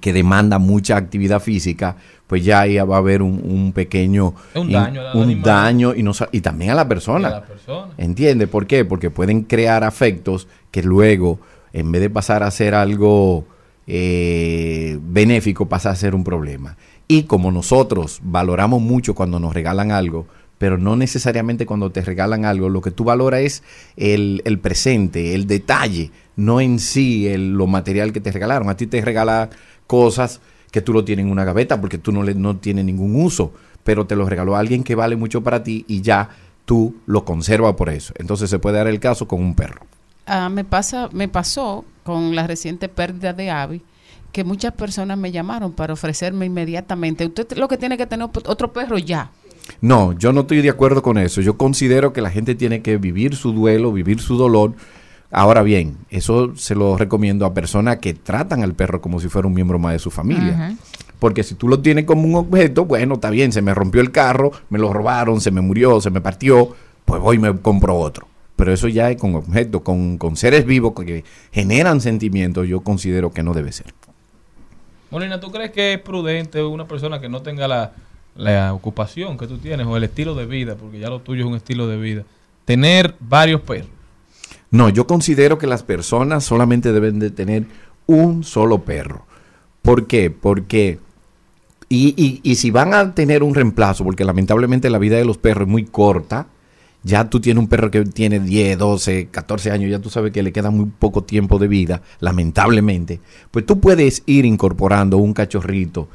que 0.00 0.12
demanda 0.12 0.58
mucha 0.58 0.96
actividad 0.96 1.40
física, 1.40 1.96
pues 2.34 2.44
ya 2.44 2.62
ahí 2.62 2.76
va 2.78 2.96
a 2.96 2.98
haber 2.98 3.22
un, 3.22 3.40
un 3.44 3.72
pequeño 3.72 4.34
Un 4.56 4.72
daño 4.72 5.02
un 5.14 5.40
daño 5.40 5.94
y, 5.94 6.02
no, 6.02 6.12
sa- 6.12 6.28
y 6.32 6.40
también 6.40 6.72
a 6.72 6.74
la 6.74 6.88
persona. 6.88 7.28
Y 7.28 7.32
a 7.32 7.34
la 7.36 7.44
persona. 7.46 7.92
¿Entiende? 7.96 8.48
¿Por 8.48 8.66
qué? 8.66 8.84
Porque 8.84 9.08
pueden 9.08 9.42
crear 9.42 9.84
afectos 9.84 10.48
que 10.72 10.82
luego, 10.82 11.38
en 11.72 11.92
vez 11.92 12.00
de 12.02 12.10
pasar 12.10 12.42
a 12.42 12.50
ser 12.50 12.74
algo 12.74 13.46
eh, 13.86 14.98
benéfico, 15.00 15.68
pasa 15.68 15.90
a 15.90 15.94
ser 15.94 16.12
un 16.16 16.24
problema. 16.24 16.76
Y 17.06 17.22
como 17.22 17.52
nosotros 17.52 18.18
valoramos 18.24 18.82
mucho 18.82 19.14
cuando 19.14 19.38
nos 19.38 19.54
regalan 19.54 19.92
algo, 19.92 20.26
pero 20.58 20.76
no 20.76 20.96
necesariamente 20.96 21.66
cuando 21.66 21.90
te 21.90 22.00
regalan 22.00 22.44
algo, 22.44 22.68
lo 22.68 22.80
que 22.80 22.90
tú 22.90 23.04
valoras 23.04 23.42
es 23.42 23.62
el, 23.96 24.42
el 24.44 24.58
presente, 24.58 25.36
el 25.36 25.46
detalle, 25.46 26.10
no 26.34 26.60
en 26.60 26.80
sí 26.80 27.28
el- 27.28 27.52
lo 27.52 27.68
material 27.68 28.12
que 28.12 28.20
te 28.20 28.32
regalaron. 28.32 28.68
A 28.68 28.76
ti 28.76 28.88
te 28.88 29.00
regalan 29.02 29.50
cosas 29.86 30.40
que 30.74 30.82
tú 30.82 30.92
lo 30.92 31.04
tienes 31.04 31.24
en 31.24 31.30
una 31.30 31.44
gaveta 31.44 31.80
porque 31.80 31.98
tú 31.98 32.10
no, 32.10 32.24
le, 32.24 32.34
no 32.34 32.56
tienes 32.56 32.84
ningún 32.84 33.14
uso, 33.14 33.52
pero 33.84 34.08
te 34.08 34.16
lo 34.16 34.28
regaló 34.28 34.56
alguien 34.56 34.82
que 34.82 34.96
vale 34.96 35.14
mucho 35.14 35.40
para 35.40 35.62
ti 35.62 35.84
y 35.86 36.02
ya 36.02 36.30
tú 36.64 36.96
lo 37.06 37.24
conservas 37.24 37.74
por 37.74 37.90
eso. 37.90 38.12
Entonces 38.18 38.50
se 38.50 38.58
puede 38.58 38.78
dar 38.78 38.88
el 38.88 38.98
caso 38.98 39.28
con 39.28 39.40
un 39.40 39.54
perro. 39.54 39.82
Ah, 40.26 40.48
me 40.48 40.64
pasa, 40.64 41.08
me 41.12 41.28
pasó 41.28 41.84
con 42.02 42.34
la 42.34 42.48
reciente 42.48 42.88
pérdida 42.88 43.32
de 43.32 43.52
Abby 43.52 43.82
que 44.32 44.42
muchas 44.42 44.72
personas 44.72 45.16
me 45.16 45.30
llamaron 45.30 45.70
para 45.70 45.92
ofrecerme 45.92 46.46
inmediatamente. 46.46 47.24
Usted 47.24 47.56
lo 47.56 47.68
que 47.68 47.76
tiene 47.76 47.96
que 47.96 48.08
tener 48.08 48.28
otro 48.46 48.72
perro 48.72 48.98
ya. 48.98 49.30
No, 49.80 50.12
yo 50.18 50.32
no 50.32 50.40
estoy 50.40 50.60
de 50.60 50.70
acuerdo 50.70 51.02
con 51.02 51.18
eso. 51.18 51.40
Yo 51.40 51.56
considero 51.56 52.12
que 52.12 52.20
la 52.20 52.30
gente 52.30 52.56
tiene 52.56 52.82
que 52.82 52.96
vivir 52.96 53.36
su 53.36 53.52
duelo, 53.52 53.92
vivir 53.92 54.20
su 54.20 54.36
dolor. 54.36 54.74
Ahora 55.30 55.62
bien, 55.62 55.96
eso 56.10 56.56
se 56.56 56.74
lo 56.74 56.96
recomiendo 56.96 57.44
a 57.44 57.54
personas 57.54 57.98
que 57.98 58.14
tratan 58.14 58.62
al 58.62 58.74
perro 58.74 59.00
como 59.00 59.20
si 59.20 59.28
fuera 59.28 59.48
un 59.48 59.54
miembro 59.54 59.78
más 59.78 59.92
de 59.92 59.98
su 59.98 60.10
familia. 60.10 60.76
Porque 61.18 61.42
si 61.42 61.54
tú 61.54 61.68
lo 61.68 61.80
tienes 61.80 62.04
como 62.04 62.22
un 62.22 62.34
objeto, 62.36 62.84
bueno, 62.84 63.14
está 63.14 63.30
bien, 63.30 63.50
se 63.50 63.62
me 63.62 63.74
rompió 63.74 64.00
el 64.00 64.12
carro, 64.12 64.52
me 64.70 64.78
lo 64.78 64.92
robaron, 64.92 65.40
se 65.40 65.50
me 65.50 65.60
murió, 65.60 66.00
se 66.00 66.10
me 66.10 66.20
partió, 66.20 66.74
pues 67.04 67.20
voy 67.20 67.36
y 67.36 67.38
me 67.40 67.56
compro 67.58 67.96
otro. 67.96 68.28
Pero 68.56 68.72
eso 68.72 68.86
ya 68.88 69.10
es 69.10 69.20
con 69.20 69.34
objetos, 69.34 69.82
con, 69.82 70.18
con 70.18 70.36
seres 70.36 70.64
vivos 70.64 70.92
que 70.94 71.24
generan 71.50 72.00
sentimientos, 72.00 72.68
yo 72.68 72.80
considero 72.82 73.32
que 73.32 73.42
no 73.42 73.54
debe 73.54 73.72
ser. 73.72 73.86
Molina, 75.10 75.40
¿tú 75.40 75.50
crees 75.50 75.70
que 75.70 75.94
es 75.94 75.98
prudente 76.00 76.62
una 76.62 76.86
persona 76.86 77.20
que 77.20 77.28
no 77.28 77.42
tenga 77.42 77.66
la, 77.66 77.92
la 78.36 78.74
ocupación 78.74 79.38
que 79.38 79.46
tú 79.46 79.58
tienes 79.58 79.86
o 79.86 79.96
el 79.96 80.04
estilo 80.04 80.34
de 80.34 80.46
vida, 80.46 80.76
porque 80.76 80.98
ya 80.98 81.08
lo 81.08 81.20
tuyo 81.20 81.44
es 81.44 81.46
un 81.46 81.56
estilo 81.56 81.86
de 81.88 81.96
vida, 81.96 82.24
tener 82.64 83.14
varios 83.20 83.60
perros? 83.60 83.93
No, 84.74 84.88
yo 84.88 85.06
considero 85.06 85.56
que 85.56 85.68
las 85.68 85.84
personas 85.84 86.42
solamente 86.42 86.92
deben 86.92 87.20
de 87.20 87.30
tener 87.30 87.66
un 88.06 88.42
solo 88.42 88.82
perro. 88.82 89.24
¿Por 89.82 90.08
qué? 90.08 90.32
Porque, 90.32 90.98
y, 91.88 92.56
si 92.56 92.72
van 92.72 92.92
a 92.92 93.14
tener 93.14 93.44
un 93.44 93.54
reemplazo, 93.54 94.02
porque 94.02 94.24
lamentablemente 94.24 94.90
la 94.90 94.98
vida 94.98 95.16
de 95.16 95.24
los 95.24 95.38
perros 95.38 95.68
es 95.68 95.70
muy 95.70 95.84
corta, 95.84 96.48
ya 97.04 97.30
tú 97.30 97.38
tienes 97.38 97.62
un 97.62 97.68
perro 97.68 97.88
que 97.88 98.04
tiene 98.04 98.40
10, 98.40 98.76
12, 98.76 99.28
14 99.30 99.70
años, 99.70 99.92
ya 99.92 100.00
tú 100.00 100.10
sabes 100.10 100.32
que 100.32 100.42
le 100.42 100.50
queda 100.50 100.70
muy 100.70 100.86
poco 100.86 101.22
tiempo 101.22 101.60
de 101.60 101.68
vida, 101.68 102.02
lamentablemente, 102.18 103.20
pues 103.52 103.64
tú 103.64 103.78
puedes 103.78 104.24
ir 104.26 104.44
incorporando 104.44 105.18
un 105.18 105.34
cachorrito 105.34 106.08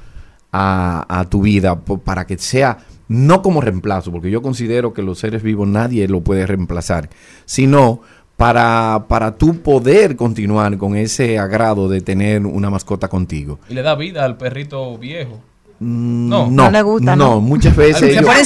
a, 0.51 1.05
a 1.07 1.29
tu 1.29 1.43
vida 1.43 1.79
para 1.79 2.27
que 2.27 2.37
sea 2.37 2.79
no 3.07 3.41
como 3.41 3.61
reemplazo, 3.61 4.11
porque 4.11 4.29
yo 4.29 4.41
considero 4.41 4.93
que 4.93 5.01
los 5.01 5.19
seres 5.19 5.43
vivos 5.43 5.67
nadie 5.67 6.07
lo 6.07 6.21
puede 6.21 6.45
reemplazar, 6.45 7.09
sino 7.45 8.01
para, 8.39 9.03
para 9.09 9.35
tú 9.35 9.61
poder 9.61 10.15
continuar 10.15 10.77
con 10.77 10.95
ese 10.95 11.37
agrado 11.37 11.89
de 11.89 11.99
tener 11.99 12.45
una 12.45 12.69
mascota 12.69 13.09
contigo. 13.09 13.59
Y 13.67 13.73
le 13.73 13.81
da 13.81 13.95
vida 13.95 14.23
al 14.23 14.37
perrito 14.37 14.97
viejo. 14.97 15.41
Mm, 15.79 16.29
No. 16.29 16.47
no, 16.47 16.63
No 16.65 16.71
le 16.71 16.81
gusta, 16.81 17.15
¿no? 17.15 17.39
muchas 17.39 17.75
veces. 17.75 18.15
No, 18.21 18.27
pero 18.27 18.43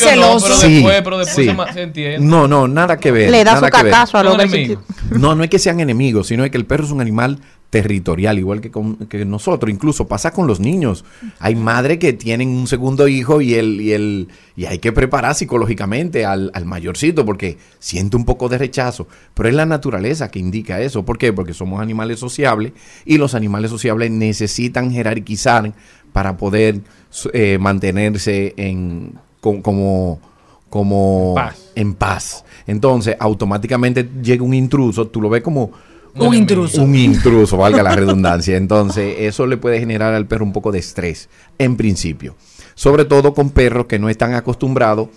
Sí, 0.56 0.74
después, 0.76 1.02
pero 1.04 1.18
después 1.18 1.48
sí. 1.48 1.56
se 1.74 1.82
entiende. 1.82 2.20
No, 2.26 2.48
no, 2.48 2.68
nada 2.68 2.98
que 2.98 3.12
ver. 3.12 3.32
Le 3.32 3.44
da 3.44 3.56
nada 3.56 3.68
su 3.68 3.72
que 3.78 3.84
ver. 3.84 3.92
cacazo 3.92 4.18
a 4.18 4.24
los 4.24 4.36
enemigos. 4.40 4.84
No, 5.12 5.36
no 5.36 5.44
es 5.44 5.50
que 5.50 5.60
sean 5.60 5.80
enemigos, 5.80 6.28
sino 6.28 6.44
es 6.46 6.52
que 6.52 6.58
el 6.58 6.66
perro 6.66 6.86
es 6.86 6.92
un 6.92 7.02
animal 7.02 7.40
territorial, 7.72 8.38
igual 8.38 8.62
que, 8.62 8.70
con- 8.70 8.98
que 9.08 9.26
nosotros. 9.26 9.72
Incluso 9.72 10.08
pasa 10.08 10.30
con 10.32 10.46
los 10.46 10.60
niños. 10.60 11.04
Hay 11.40 11.56
madres 11.56 11.98
que 11.98 12.14
tienen 12.14 12.50
un 12.50 12.68
segundo 12.68 13.08
hijo 13.08 13.42
y 13.42 13.56
el, 13.56 13.82
y 13.82 13.94
el, 13.94 14.28
y 14.56 14.66
hay 14.66 14.78
que 14.78 14.92
preparar 14.92 15.34
psicológicamente 15.34 16.24
al, 16.24 16.52
al 16.54 16.66
mayorcito 16.66 17.26
porque 17.26 17.58
siente 17.80 18.16
un 18.16 18.26
poco 18.26 18.48
de 18.48 18.60
rechazo. 18.60 19.08
Pero 19.34 19.50
es 19.50 19.56
la 19.56 19.66
naturaleza 19.66 20.30
que 20.30 20.38
indica 20.38 20.82
eso. 20.82 21.04
¿Por 21.04 21.18
qué? 21.18 21.34
Porque 21.34 21.56
somos 21.56 21.82
animales 21.82 22.20
sociables 22.20 22.74
y 23.06 23.18
los 23.18 23.34
animales 23.34 23.72
sociables 23.72 24.12
necesitan 24.12 24.92
jerarquizar 24.92 25.74
para 26.12 26.38
poder 26.38 26.82
eh, 27.34 27.58
mantenerse 27.60 28.54
en 28.58 29.14
con- 29.40 29.62
como 29.62 30.20
como 30.70 31.36
en 31.76 31.94
paz. 31.94 32.44
Entonces, 32.66 33.16
automáticamente 33.20 34.10
llega 34.24 34.44
un 34.44 34.56
intruso, 34.56 35.08
tú 35.08 35.22
lo 35.22 35.30
ves 35.30 35.44
como 35.44 35.70
Un 36.16 36.34
intruso. 36.34 36.82
Un 36.82 36.96
intruso, 36.96 37.58
valga 37.58 37.84
la 37.84 37.96
redundancia. 37.96 38.58
Entonces, 38.58 39.16
eso 39.20 39.46
le 39.46 39.58
puede 39.58 39.80
generar 39.80 40.16
al 40.16 40.26
perro 40.26 40.46
un 40.46 40.52
poco 40.54 40.72
de 40.72 40.80
estrés, 40.80 41.30
en 41.60 41.76
principio. 41.78 42.36
Sobre 42.74 43.06
todo 43.06 43.36
con 43.36 43.52
perros 43.52 43.86
que 43.86 44.00
no 44.00 44.10
están 44.10 44.34
acostumbrados 44.34 45.10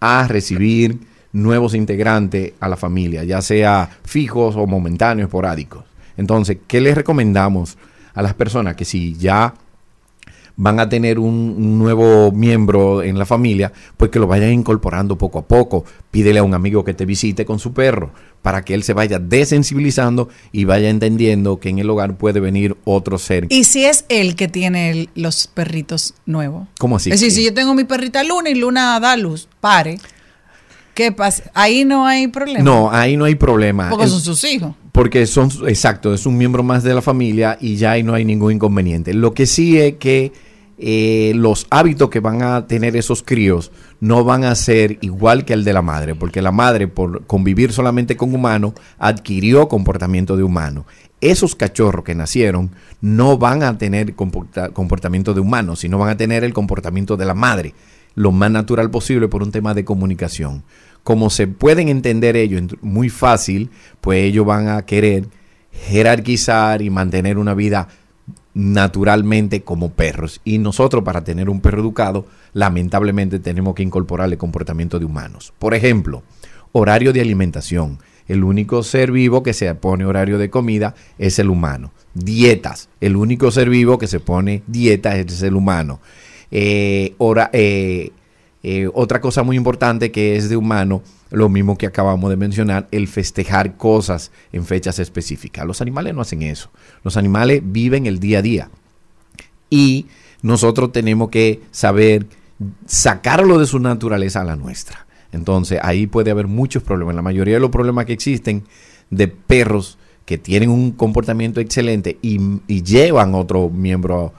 a 0.00 0.26
recibir 0.28 0.98
nuevos 1.32 1.74
integrantes 1.74 2.52
a 2.60 2.68
la 2.68 2.76
familia, 2.78 3.22
ya 3.24 3.42
sea 3.42 3.90
fijos 4.04 4.56
o 4.56 4.66
momentáneos, 4.66 5.26
esporádicos. 5.28 5.84
Entonces, 6.16 6.56
¿qué 6.66 6.80
les 6.80 6.94
recomendamos 6.94 7.76
a 8.14 8.22
las 8.22 8.32
personas 8.32 8.76
que 8.76 8.84
si 8.86 9.14
ya 9.14 9.52
van 10.62 10.78
a 10.78 10.88
tener 10.88 11.18
un, 11.18 11.76
nuevo 11.76 12.30
miembro 12.30 13.02
en 13.02 13.18
la 13.18 13.26
familia, 13.26 13.72
pues 13.96 14.12
que 14.12 14.20
lo 14.20 14.28
vayan 14.28 14.52
incorporando 14.52 15.18
poco 15.18 15.40
a 15.40 15.42
poco. 15.48 15.84
Pídele 16.12 16.38
a 16.38 16.44
un 16.44 16.54
amigo 16.54 16.84
que 16.84 16.94
te 16.94 17.04
visite 17.04 17.44
con 17.44 17.58
su 17.58 17.72
perro 17.72 18.12
para 18.42 18.64
que 18.64 18.72
él 18.74 18.84
se 18.84 18.92
vaya 18.92 19.18
desensibilizando 19.18 20.28
y 20.52 20.64
vaya 20.64 20.88
entendiendo 20.88 21.58
que 21.58 21.68
en 21.70 21.80
el 21.80 21.90
hogar 21.90 22.16
puede 22.16 22.38
venir 22.38 22.76
otro 22.84 23.18
ser. 23.18 23.46
Y 23.48 23.64
si 23.64 23.84
es 23.86 24.04
él 24.08 24.36
que 24.36 24.46
tiene 24.46 24.90
el- 24.90 25.08
los 25.16 25.48
perritos 25.48 26.14
nuevos. 26.26 26.68
¿Cómo 26.78 26.94
así? 26.96 27.10
Es 27.10 27.18
decir, 27.20 27.32
si 27.32 27.44
yo 27.44 27.52
tengo 27.54 27.74
mi 27.74 27.82
perrita 27.82 28.22
Luna 28.22 28.48
y 28.50 28.54
Luna 28.54 29.00
da 29.00 29.16
luz, 29.16 29.48
pare. 29.60 29.98
¿Qué 30.94 31.10
pasa? 31.10 31.50
Ahí 31.54 31.84
no 31.84 32.06
hay 32.06 32.28
problema. 32.28 32.62
No, 32.62 32.88
ahí 32.92 33.16
no 33.16 33.24
hay 33.24 33.34
problema. 33.34 33.90
Porque 33.90 34.04
El- 34.04 34.10
son 34.10 34.20
sus 34.20 34.44
hijos. 34.44 34.74
Porque 34.92 35.26
son, 35.26 35.50
exacto, 35.66 36.12
es 36.14 36.24
un 36.26 36.36
miembro 36.36 36.62
más 36.62 36.82
de 36.84 36.92
la 36.94 37.00
familia 37.02 37.56
y 37.60 37.76
ya 37.76 37.92
ahí 37.92 38.02
no 38.04 38.12
hay 38.14 38.24
ningún 38.26 38.52
inconveniente. 38.52 39.14
Lo 39.14 39.32
que 39.32 39.46
sí 39.46 39.78
es 39.80 39.94
que 39.96 40.32
eh, 40.84 41.32
los 41.36 41.68
hábitos 41.70 42.10
que 42.10 42.18
van 42.18 42.42
a 42.42 42.66
tener 42.66 42.96
esos 42.96 43.22
críos 43.22 43.70
no 44.00 44.24
van 44.24 44.42
a 44.42 44.54
ser 44.56 44.98
igual 45.00 45.44
que 45.44 45.52
el 45.52 45.62
de 45.62 45.72
la 45.72 45.80
madre, 45.80 46.16
porque 46.16 46.42
la 46.42 46.50
madre, 46.50 46.88
por 46.88 47.24
convivir 47.26 47.72
solamente 47.72 48.16
con 48.16 48.34
humanos, 48.34 48.72
adquirió 48.98 49.68
comportamiento 49.68 50.36
de 50.36 50.42
humano. 50.42 50.84
Esos 51.20 51.54
cachorros 51.54 52.04
que 52.04 52.16
nacieron 52.16 52.72
no 53.00 53.38
van 53.38 53.62
a 53.62 53.78
tener 53.78 54.16
comporta- 54.16 54.70
comportamiento 54.72 55.34
de 55.34 55.40
humano, 55.40 55.76
sino 55.76 55.98
van 55.98 56.08
a 56.08 56.16
tener 56.16 56.42
el 56.42 56.52
comportamiento 56.52 57.16
de 57.16 57.26
la 57.26 57.34
madre, 57.34 57.74
lo 58.16 58.32
más 58.32 58.50
natural 58.50 58.90
posible 58.90 59.28
por 59.28 59.44
un 59.44 59.52
tema 59.52 59.74
de 59.74 59.84
comunicación. 59.84 60.64
Como 61.04 61.30
se 61.30 61.46
pueden 61.46 61.88
entender 61.88 62.34
ellos 62.36 62.62
muy 62.80 63.08
fácil, 63.08 63.70
pues 64.00 64.24
ellos 64.24 64.44
van 64.44 64.66
a 64.68 64.82
querer 64.82 65.28
jerarquizar 65.70 66.82
y 66.82 66.90
mantener 66.90 67.38
una 67.38 67.54
vida 67.54 67.88
naturalmente 68.54 69.62
como 69.62 69.90
perros. 69.90 70.40
Y 70.44 70.58
nosotros 70.58 71.04
para 71.04 71.24
tener 71.24 71.48
un 71.48 71.60
perro 71.60 71.80
educado, 71.80 72.26
lamentablemente 72.52 73.38
tenemos 73.38 73.74
que 73.74 73.82
incorporarle 73.82 74.36
comportamiento 74.36 74.98
de 74.98 75.04
humanos. 75.04 75.52
Por 75.58 75.74
ejemplo, 75.74 76.22
horario 76.72 77.12
de 77.12 77.20
alimentación. 77.20 77.98
El 78.28 78.44
único 78.44 78.82
ser 78.82 79.10
vivo 79.10 79.42
que 79.42 79.52
se 79.52 79.74
pone 79.74 80.04
horario 80.04 80.38
de 80.38 80.50
comida 80.50 80.94
es 81.18 81.38
el 81.38 81.50
humano. 81.50 81.92
Dietas. 82.14 82.88
El 83.00 83.16
único 83.16 83.50
ser 83.50 83.68
vivo 83.68 83.98
que 83.98 84.06
se 84.06 84.20
pone 84.20 84.62
dieta 84.66 85.16
es 85.16 85.42
el 85.42 85.54
humano. 85.54 86.00
Eh, 86.50 87.14
eh, 87.52 88.10
eh, 88.62 88.88
otra 88.94 89.20
cosa 89.20 89.42
muy 89.42 89.56
importante 89.56 90.12
que 90.12 90.36
es 90.36 90.48
de 90.48 90.56
humano, 90.56 91.02
lo 91.32 91.48
mismo 91.48 91.76
que 91.76 91.86
acabamos 91.86 92.30
de 92.30 92.36
mencionar, 92.36 92.88
el 92.90 93.08
festejar 93.08 93.76
cosas 93.76 94.30
en 94.52 94.64
fechas 94.64 94.98
específicas. 94.98 95.66
Los 95.66 95.80
animales 95.80 96.14
no 96.14 96.20
hacen 96.20 96.42
eso. 96.42 96.70
Los 97.02 97.16
animales 97.16 97.62
viven 97.64 98.06
el 98.06 98.20
día 98.20 98.38
a 98.38 98.42
día. 98.42 98.70
Y 99.70 100.06
nosotros 100.42 100.92
tenemos 100.92 101.30
que 101.30 101.62
saber 101.70 102.26
sacarlo 102.86 103.58
de 103.58 103.66
su 103.66 103.78
naturaleza 103.78 104.42
a 104.42 104.44
la 104.44 104.56
nuestra. 104.56 105.06
Entonces 105.32 105.80
ahí 105.82 106.06
puede 106.06 106.30
haber 106.30 106.46
muchos 106.46 106.82
problemas. 106.82 107.14
La 107.14 107.22
mayoría 107.22 107.54
de 107.54 107.60
los 107.60 107.70
problemas 107.70 108.04
que 108.04 108.12
existen 108.12 108.64
de 109.10 109.28
perros 109.28 109.98
que 110.24 110.38
tienen 110.38 110.70
un 110.70 110.92
comportamiento 110.92 111.60
excelente 111.60 112.18
y, 112.22 112.38
llevan 112.82 113.34
otro 113.34 113.70
miembro, 113.70 114.32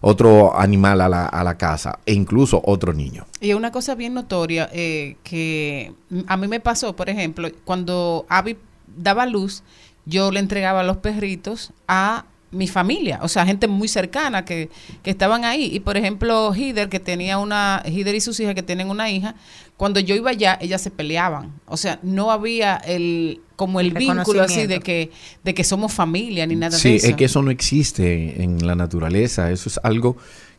otro 0.00 0.58
animal 0.58 1.00
a 1.00 1.08
la, 1.08 1.26
a 1.26 1.44
la 1.44 1.56
casa 1.56 1.98
e 2.06 2.14
incluso 2.14 2.60
otro 2.64 2.92
niño. 2.92 3.26
Y 3.40 3.52
una 3.52 3.70
cosa 3.70 3.94
bien 3.94 4.14
notoria 4.14 4.68
eh, 4.72 5.16
que 5.22 5.92
a 6.26 6.36
mí 6.36 6.48
me 6.48 6.60
pasó, 6.60 6.96
por 6.96 7.10
ejemplo, 7.10 7.48
cuando 7.64 8.26
Abby 8.28 8.56
daba 8.96 9.26
luz, 9.26 9.62
yo 10.06 10.30
le 10.30 10.40
entregaba 10.40 10.82
los 10.82 10.98
perritos 10.98 11.72
a 11.86 12.24
mi 12.52 12.66
familia, 12.66 13.20
o 13.22 13.28
sea, 13.28 13.46
gente 13.46 13.68
muy 13.68 13.86
cercana 13.86 14.44
que, 14.44 14.70
que 15.02 15.10
estaban 15.10 15.44
ahí. 15.44 15.70
Y 15.72 15.80
por 15.80 15.96
ejemplo, 15.96 16.52
Hider, 16.54 16.88
que 16.88 16.98
tenía 16.98 17.38
una, 17.38 17.82
Hider 17.86 18.14
y 18.14 18.20
sus 18.20 18.40
hijas 18.40 18.54
que 18.54 18.62
tienen 18.62 18.90
una 18.90 19.08
hija, 19.10 19.34
cuando 19.76 20.00
yo 20.00 20.14
iba 20.14 20.30
allá, 20.30 20.58
ellas 20.60 20.82
se 20.82 20.90
peleaban. 20.90 21.52
O 21.66 21.76
sea, 21.76 21.98
no 22.02 22.30
había 22.30 22.76
el, 22.76 23.40
como 23.56 23.80
el 23.80 23.92
vínculo 23.92 24.42
así 24.42 24.66
de 24.66 24.80
que, 24.80 25.10
de 25.44 25.54
que 25.54 25.64
somos 25.64 25.92
familia 25.92 26.46
ni 26.46 26.56
nada 26.56 26.76
Sí, 26.76 26.90
de 26.90 26.96
eso. 26.96 27.06
es 27.06 27.14
que 27.14 27.24
eso 27.26 27.40
no 27.42 27.50
existe 27.50 28.42
en 28.42 28.66
la 28.66 28.74
naturaleza. 28.74 29.50
Eso 29.50 29.68
es 29.68 29.78
algo 29.82 30.16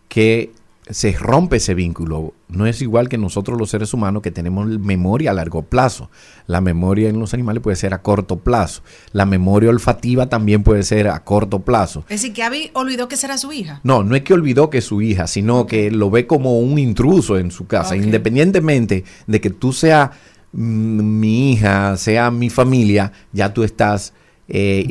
que 0.08 0.52
se 0.92 1.12
rompe 1.14 1.58
ese 1.58 1.74
vínculo. 1.74 2.34
No 2.48 2.66
es 2.66 2.82
igual 2.82 3.10
que 3.10 3.18
nosotros 3.18 3.58
los 3.58 3.70
seres 3.70 3.94
humanos 3.94 4.22
que 4.22 4.32
tenemos 4.32 4.68
memoria 4.68 5.32
a 5.32 5.34
largo 5.34 5.64
plazo. 5.64 6.10
La 6.48 6.62
memoria 6.62 7.10
en 7.10 7.20
los 7.20 7.34
animales 7.34 7.64
puede 7.64 7.76
ser 7.76 7.94
a 7.94 8.02
corto 8.02 8.40
plazo. 8.40 8.84
La 9.12 9.26
memoria 9.26 9.70
olfativa 9.70 10.30
también 10.30 10.64
puede 10.64 10.84
ser 10.84 11.08
a 11.08 11.24
corto 11.24 11.60
plazo. 11.60 12.02
Es 12.10 12.22
decir, 12.22 12.34
que 12.34 12.44
Abby 12.44 12.72
olvidó 12.74 13.08
que 13.08 13.18
será 13.18 13.38
su 13.38 13.52
hija. 13.52 13.80
No, 13.84 14.04
no 14.04 14.16
es 14.16 14.22
que 14.22 14.34
olvidó 14.34 14.70
que 14.70 14.80
es 14.80 14.86
su 14.86 15.02
hija, 15.02 15.28
sino 15.28 15.66
que 15.66 15.92
lo 15.92 16.10
ve 16.10 16.28
como 16.28 16.60
un 16.60 16.78
intruso 16.78 17.38
en 17.38 17.52
su 17.52 17.68
casa. 17.68 17.96
Independientemente 17.96 19.04
de 19.28 19.42
que 19.42 19.50
tú 19.50 19.74
seas 19.74 20.12
mm, 20.52 21.20
mi 21.20 21.54
hija, 21.54 21.98
sea 21.98 22.32
mi 22.32 22.50
familia, 22.50 23.12
ya 23.32 23.54
tú 23.54 23.64
estás 23.64 24.14
eh. 24.48 24.86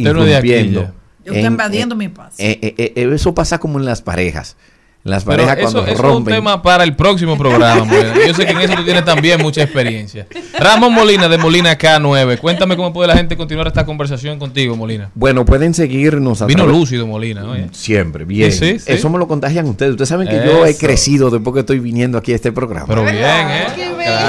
Yo 1.24 1.32
estoy 1.34 1.46
invadiendo 1.46 1.94
mi 1.96 2.08
paz. 2.08 2.34
eh, 2.38 2.58
eh, 2.62 2.92
eh, 2.96 3.10
eso 3.12 3.34
pasa 3.34 3.58
como 3.58 3.78
en 3.78 3.84
las 3.84 4.00
parejas. 4.00 4.56
Las 5.02 5.24
Pero 5.24 5.38
parejas 5.44 5.58
eso, 5.58 5.62
cuando 5.72 5.80
eso 5.84 5.92
es 5.92 5.98
un 5.98 6.04
rompen. 6.04 6.34
tema 6.34 6.60
para 6.62 6.84
el 6.84 6.94
próximo 6.94 7.38
programa. 7.38 7.84
Molina. 7.84 8.14
Yo 8.26 8.34
sé 8.34 8.44
que 8.44 8.52
en 8.52 8.60
eso 8.60 8.74
tú 8.74 8.84
tienes 8.84 9.02
también 9.02 9.40
mucha 9.40 9.62
experiencia. 9.62 10.26
Ramón 10.58 10.92
Molina 10.92 11.26
de 11.26 11.38
Molina 11.38 11.78
K9. 11.78 12.36
Cuéntame 12.38 12.76
cómo 12.76 12.92
puede 12.92 13.08
la 13.08 13.16
gente 13.16 13.34
continuar 13.34 13.66
esta 13.66 13.86
conversación 13.86 14.38
contigo, 14.38 14.76
Molina. 14.76 15.10
Bueno, 15.14 15.46
pueden 15.46 15.72
seguirnos 15.72 16.42
a 16.42 16.46
Vino 16.46 16.64
través- 16.64 16.78
lúcido 16.78 17.06
Molina. 17.06 17.44
oye. 17.48 17.68
Siempre, 17.72 18.26
bien. 18.26 18.52
Sí, 18.52 18.58
sí, 18.72 18.78
sí. 18.80 18.92
Eso 18.92 19.08
me 19.08 19.18
lo 19.18 19.26
contagian 19.26 19.64
ustedes. 19.68 19.92
Ustedes 19.92 20.10
saben 20.10 20.28
que 20.28 20.36
yo 20.44 20.66
he 20.66 20.76
crecido 20.76 21.30
después 21.30 21.54
que 21.54 21.60
estoy 21.60 21.78
viniendo 21.78 22.18
aquí 22.18 22.32
a 22.32 22.34
este 22.34 22.52
programa. 22.52 22.86
Pero 22.86 23.02
bien, 23.04 23.16
¿eh? 23.16 23.66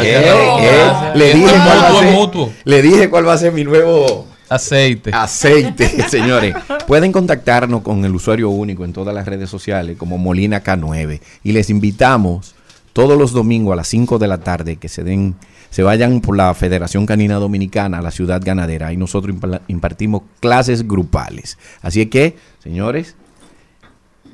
Eh, 0.04 0.22
Gracias, 0.24 1.04
eh, 1.06 1.12
le, 1.16 1.34
dije 1.34 1.46
es 1.48 1.52
cuál 1.52 1.68
va 1.68 1.74
a 1.74 1.92
mutuo, 1.92 2.00
es 2.02 2.06
ser- 2.08 2.14
mutuo. 2.16 2.54
le 2.64 2.82
dije 2.82 3.10
cuál 3.10 3.28
va 3.28 3.34
a 3.34 3.38
ser 3.38 3.52
mi 3.52 3.64
nuevo 3.64 4.28
aceite. 4.56 5.12
Aceite, 5.14 5.88
señores. 6.10 6.56
Pueden 6.88 7.12
contactarnos 7.12 7.82
con 7.82 8.04
el 8.06 8.14
usuario 8.16 8.50
único 8.50 8.86
en 8.86 8.94
todas 8.94 9.14
las 9.16 9.26
redes 9.26 9.50
sociales 9.50 9.98
como 9.98 10.18
Molina 10.18 10.64
K9 10.64 11.20
y 11.44 11.52
les 11.52 11.70
invitamos 11.70 12.56
todos 12.94 13.18
los 13.18 13.32
domingos 13.32 13.74
a 13.74 13.76
las 13.78 13.88
5 13.88 14.20
de 14.20 14.28
la 14.28 14.40
tarde 14.40 14.76
que 14.76 14.90
se 14.90 15.04
den 15.04 15.36
se 15.70 15.84
vayan 15.84 16.20
por 16.20 16.36
la 16.36 16.54
Federación 16.54 17.06
Canina 17.06 17.36
Dominicana 17.36 18.00
a 18.00 18.02
la 18.02 18.12
ciudad 18.12 18.42
ganadera 18.44 18.92
y 18.92 18.98
nosotros 18.98 19.34
impartimos 19.70 20.24
clases 20.42 20.86
grupales. 20.86 21.58
Así 21.82 22.02
es 22.02 22.10
que, 22.10 22.36
señores, 22.62 23.16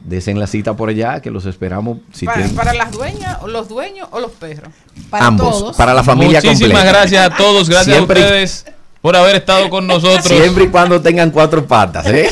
desen 0.04 0.40
la 0.40 0.48
cita 0.48 0.76
por 0.76 0.90
allá 0.90 1.22
que 1.22 1.30
los 1.30 1.46
esperamos 1.46 2.00
si 2.12 2.26
para, 2.26 2.38
tienen- 2.40 2.56
para 2.56 2.74
las 2.74 2.92
dueñas, 2.92 3.38
o 3.42 3.48
los 3.48 3.68
dueños 3.70 4.08
o 4.12 4.20
los 4.20 4.32
perros. 4.32 4.70
ambos, 5.12 5.76
para 5.78 5.94
la 5.94 6.04
familia 6.04 6.40
Muchísimas 6.44 6.72
completa. 6.72 6.86
gracias 6.88 7.26
a 7.32 7.36
todos. 7.38 7.70
Gracias 7.70 7.96
Siempre- 7.96 8.20
a 8.22 8.24
ustedes 8.24 8.66
por 9.08 9.16
haber 9.16 9.38
estado 9.38 9.70
con 9.70 9.88
nosotros. 9.88 10.26
Siempre 10.26 10.66
y 10.66 10.68
cuando 10.68 11.00
tengan 11.00 11.32
cuatro 11.32 11.66
patas, 11.66 12.06
¿eh? 12.08 12.28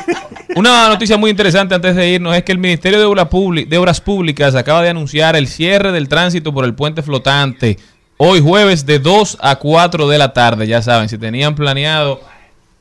Una 0.54 0.90
noticia 0.90 1.16
muy 1.16 1.30
interesante 1.30 1.74
antes 1.74 1.96
de 1.96 2.10
irnos 2.10 2.36
es 2.36 2.42
que 2.42 2.52
el 2.52 2.58
Ministerio 2.58 2.98
de, 2.98 3.06
Obra 3.06 3.30
Publi- 3.30 3.66
de 3.66 3.78
Obras 3.78 4.02
Públicas 4.02 4.54
acaba 4.54 4.82
de 4.82 4.90
anunciar 4.90 5.34
el 5.34 5.48
cierre 5.48 5.92
del 5.92 6.08
tránsito 6.10 6.52
por 6.52 6.66
el 6.66 6.74
puente 6.74 7.00
flotante 7.00 7.78
hoy 8.18 8.42
jueves 8.42 8.84
de 8.84 8.98
2 8.98 9.38
a 9.40 9.56
4 9.56 10.08
de 10.08 10.18
la 10.18 10.34
tarde. 10.34 10.66
Ya 10.66 10.82
saben, 10.82 11.08
si 11.08 11.16
tenían 11.16 11.54
planeado 11.54 12.20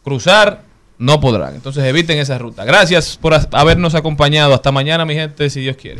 cruzar, 0.04 0.64
no 0.98 1.22
podrán. 1.22 1.56
Entonces 1.56 1.82
eviten 1.86 2.18
esa 2.18 2.38
ruta. 2.38 2.66
Gracias 2.66 3.16
por 3.16 3.34
habernos 3.54 3.96
acompañado. 3.96 4.54
Hasta 4.54 4.74
mañana, 4.74 5.06
mi 5.06 5.14
gente, 5.14 5.50
si 5.50 5.62
Dios 5.62 5.78
quiere. 5.78 6.00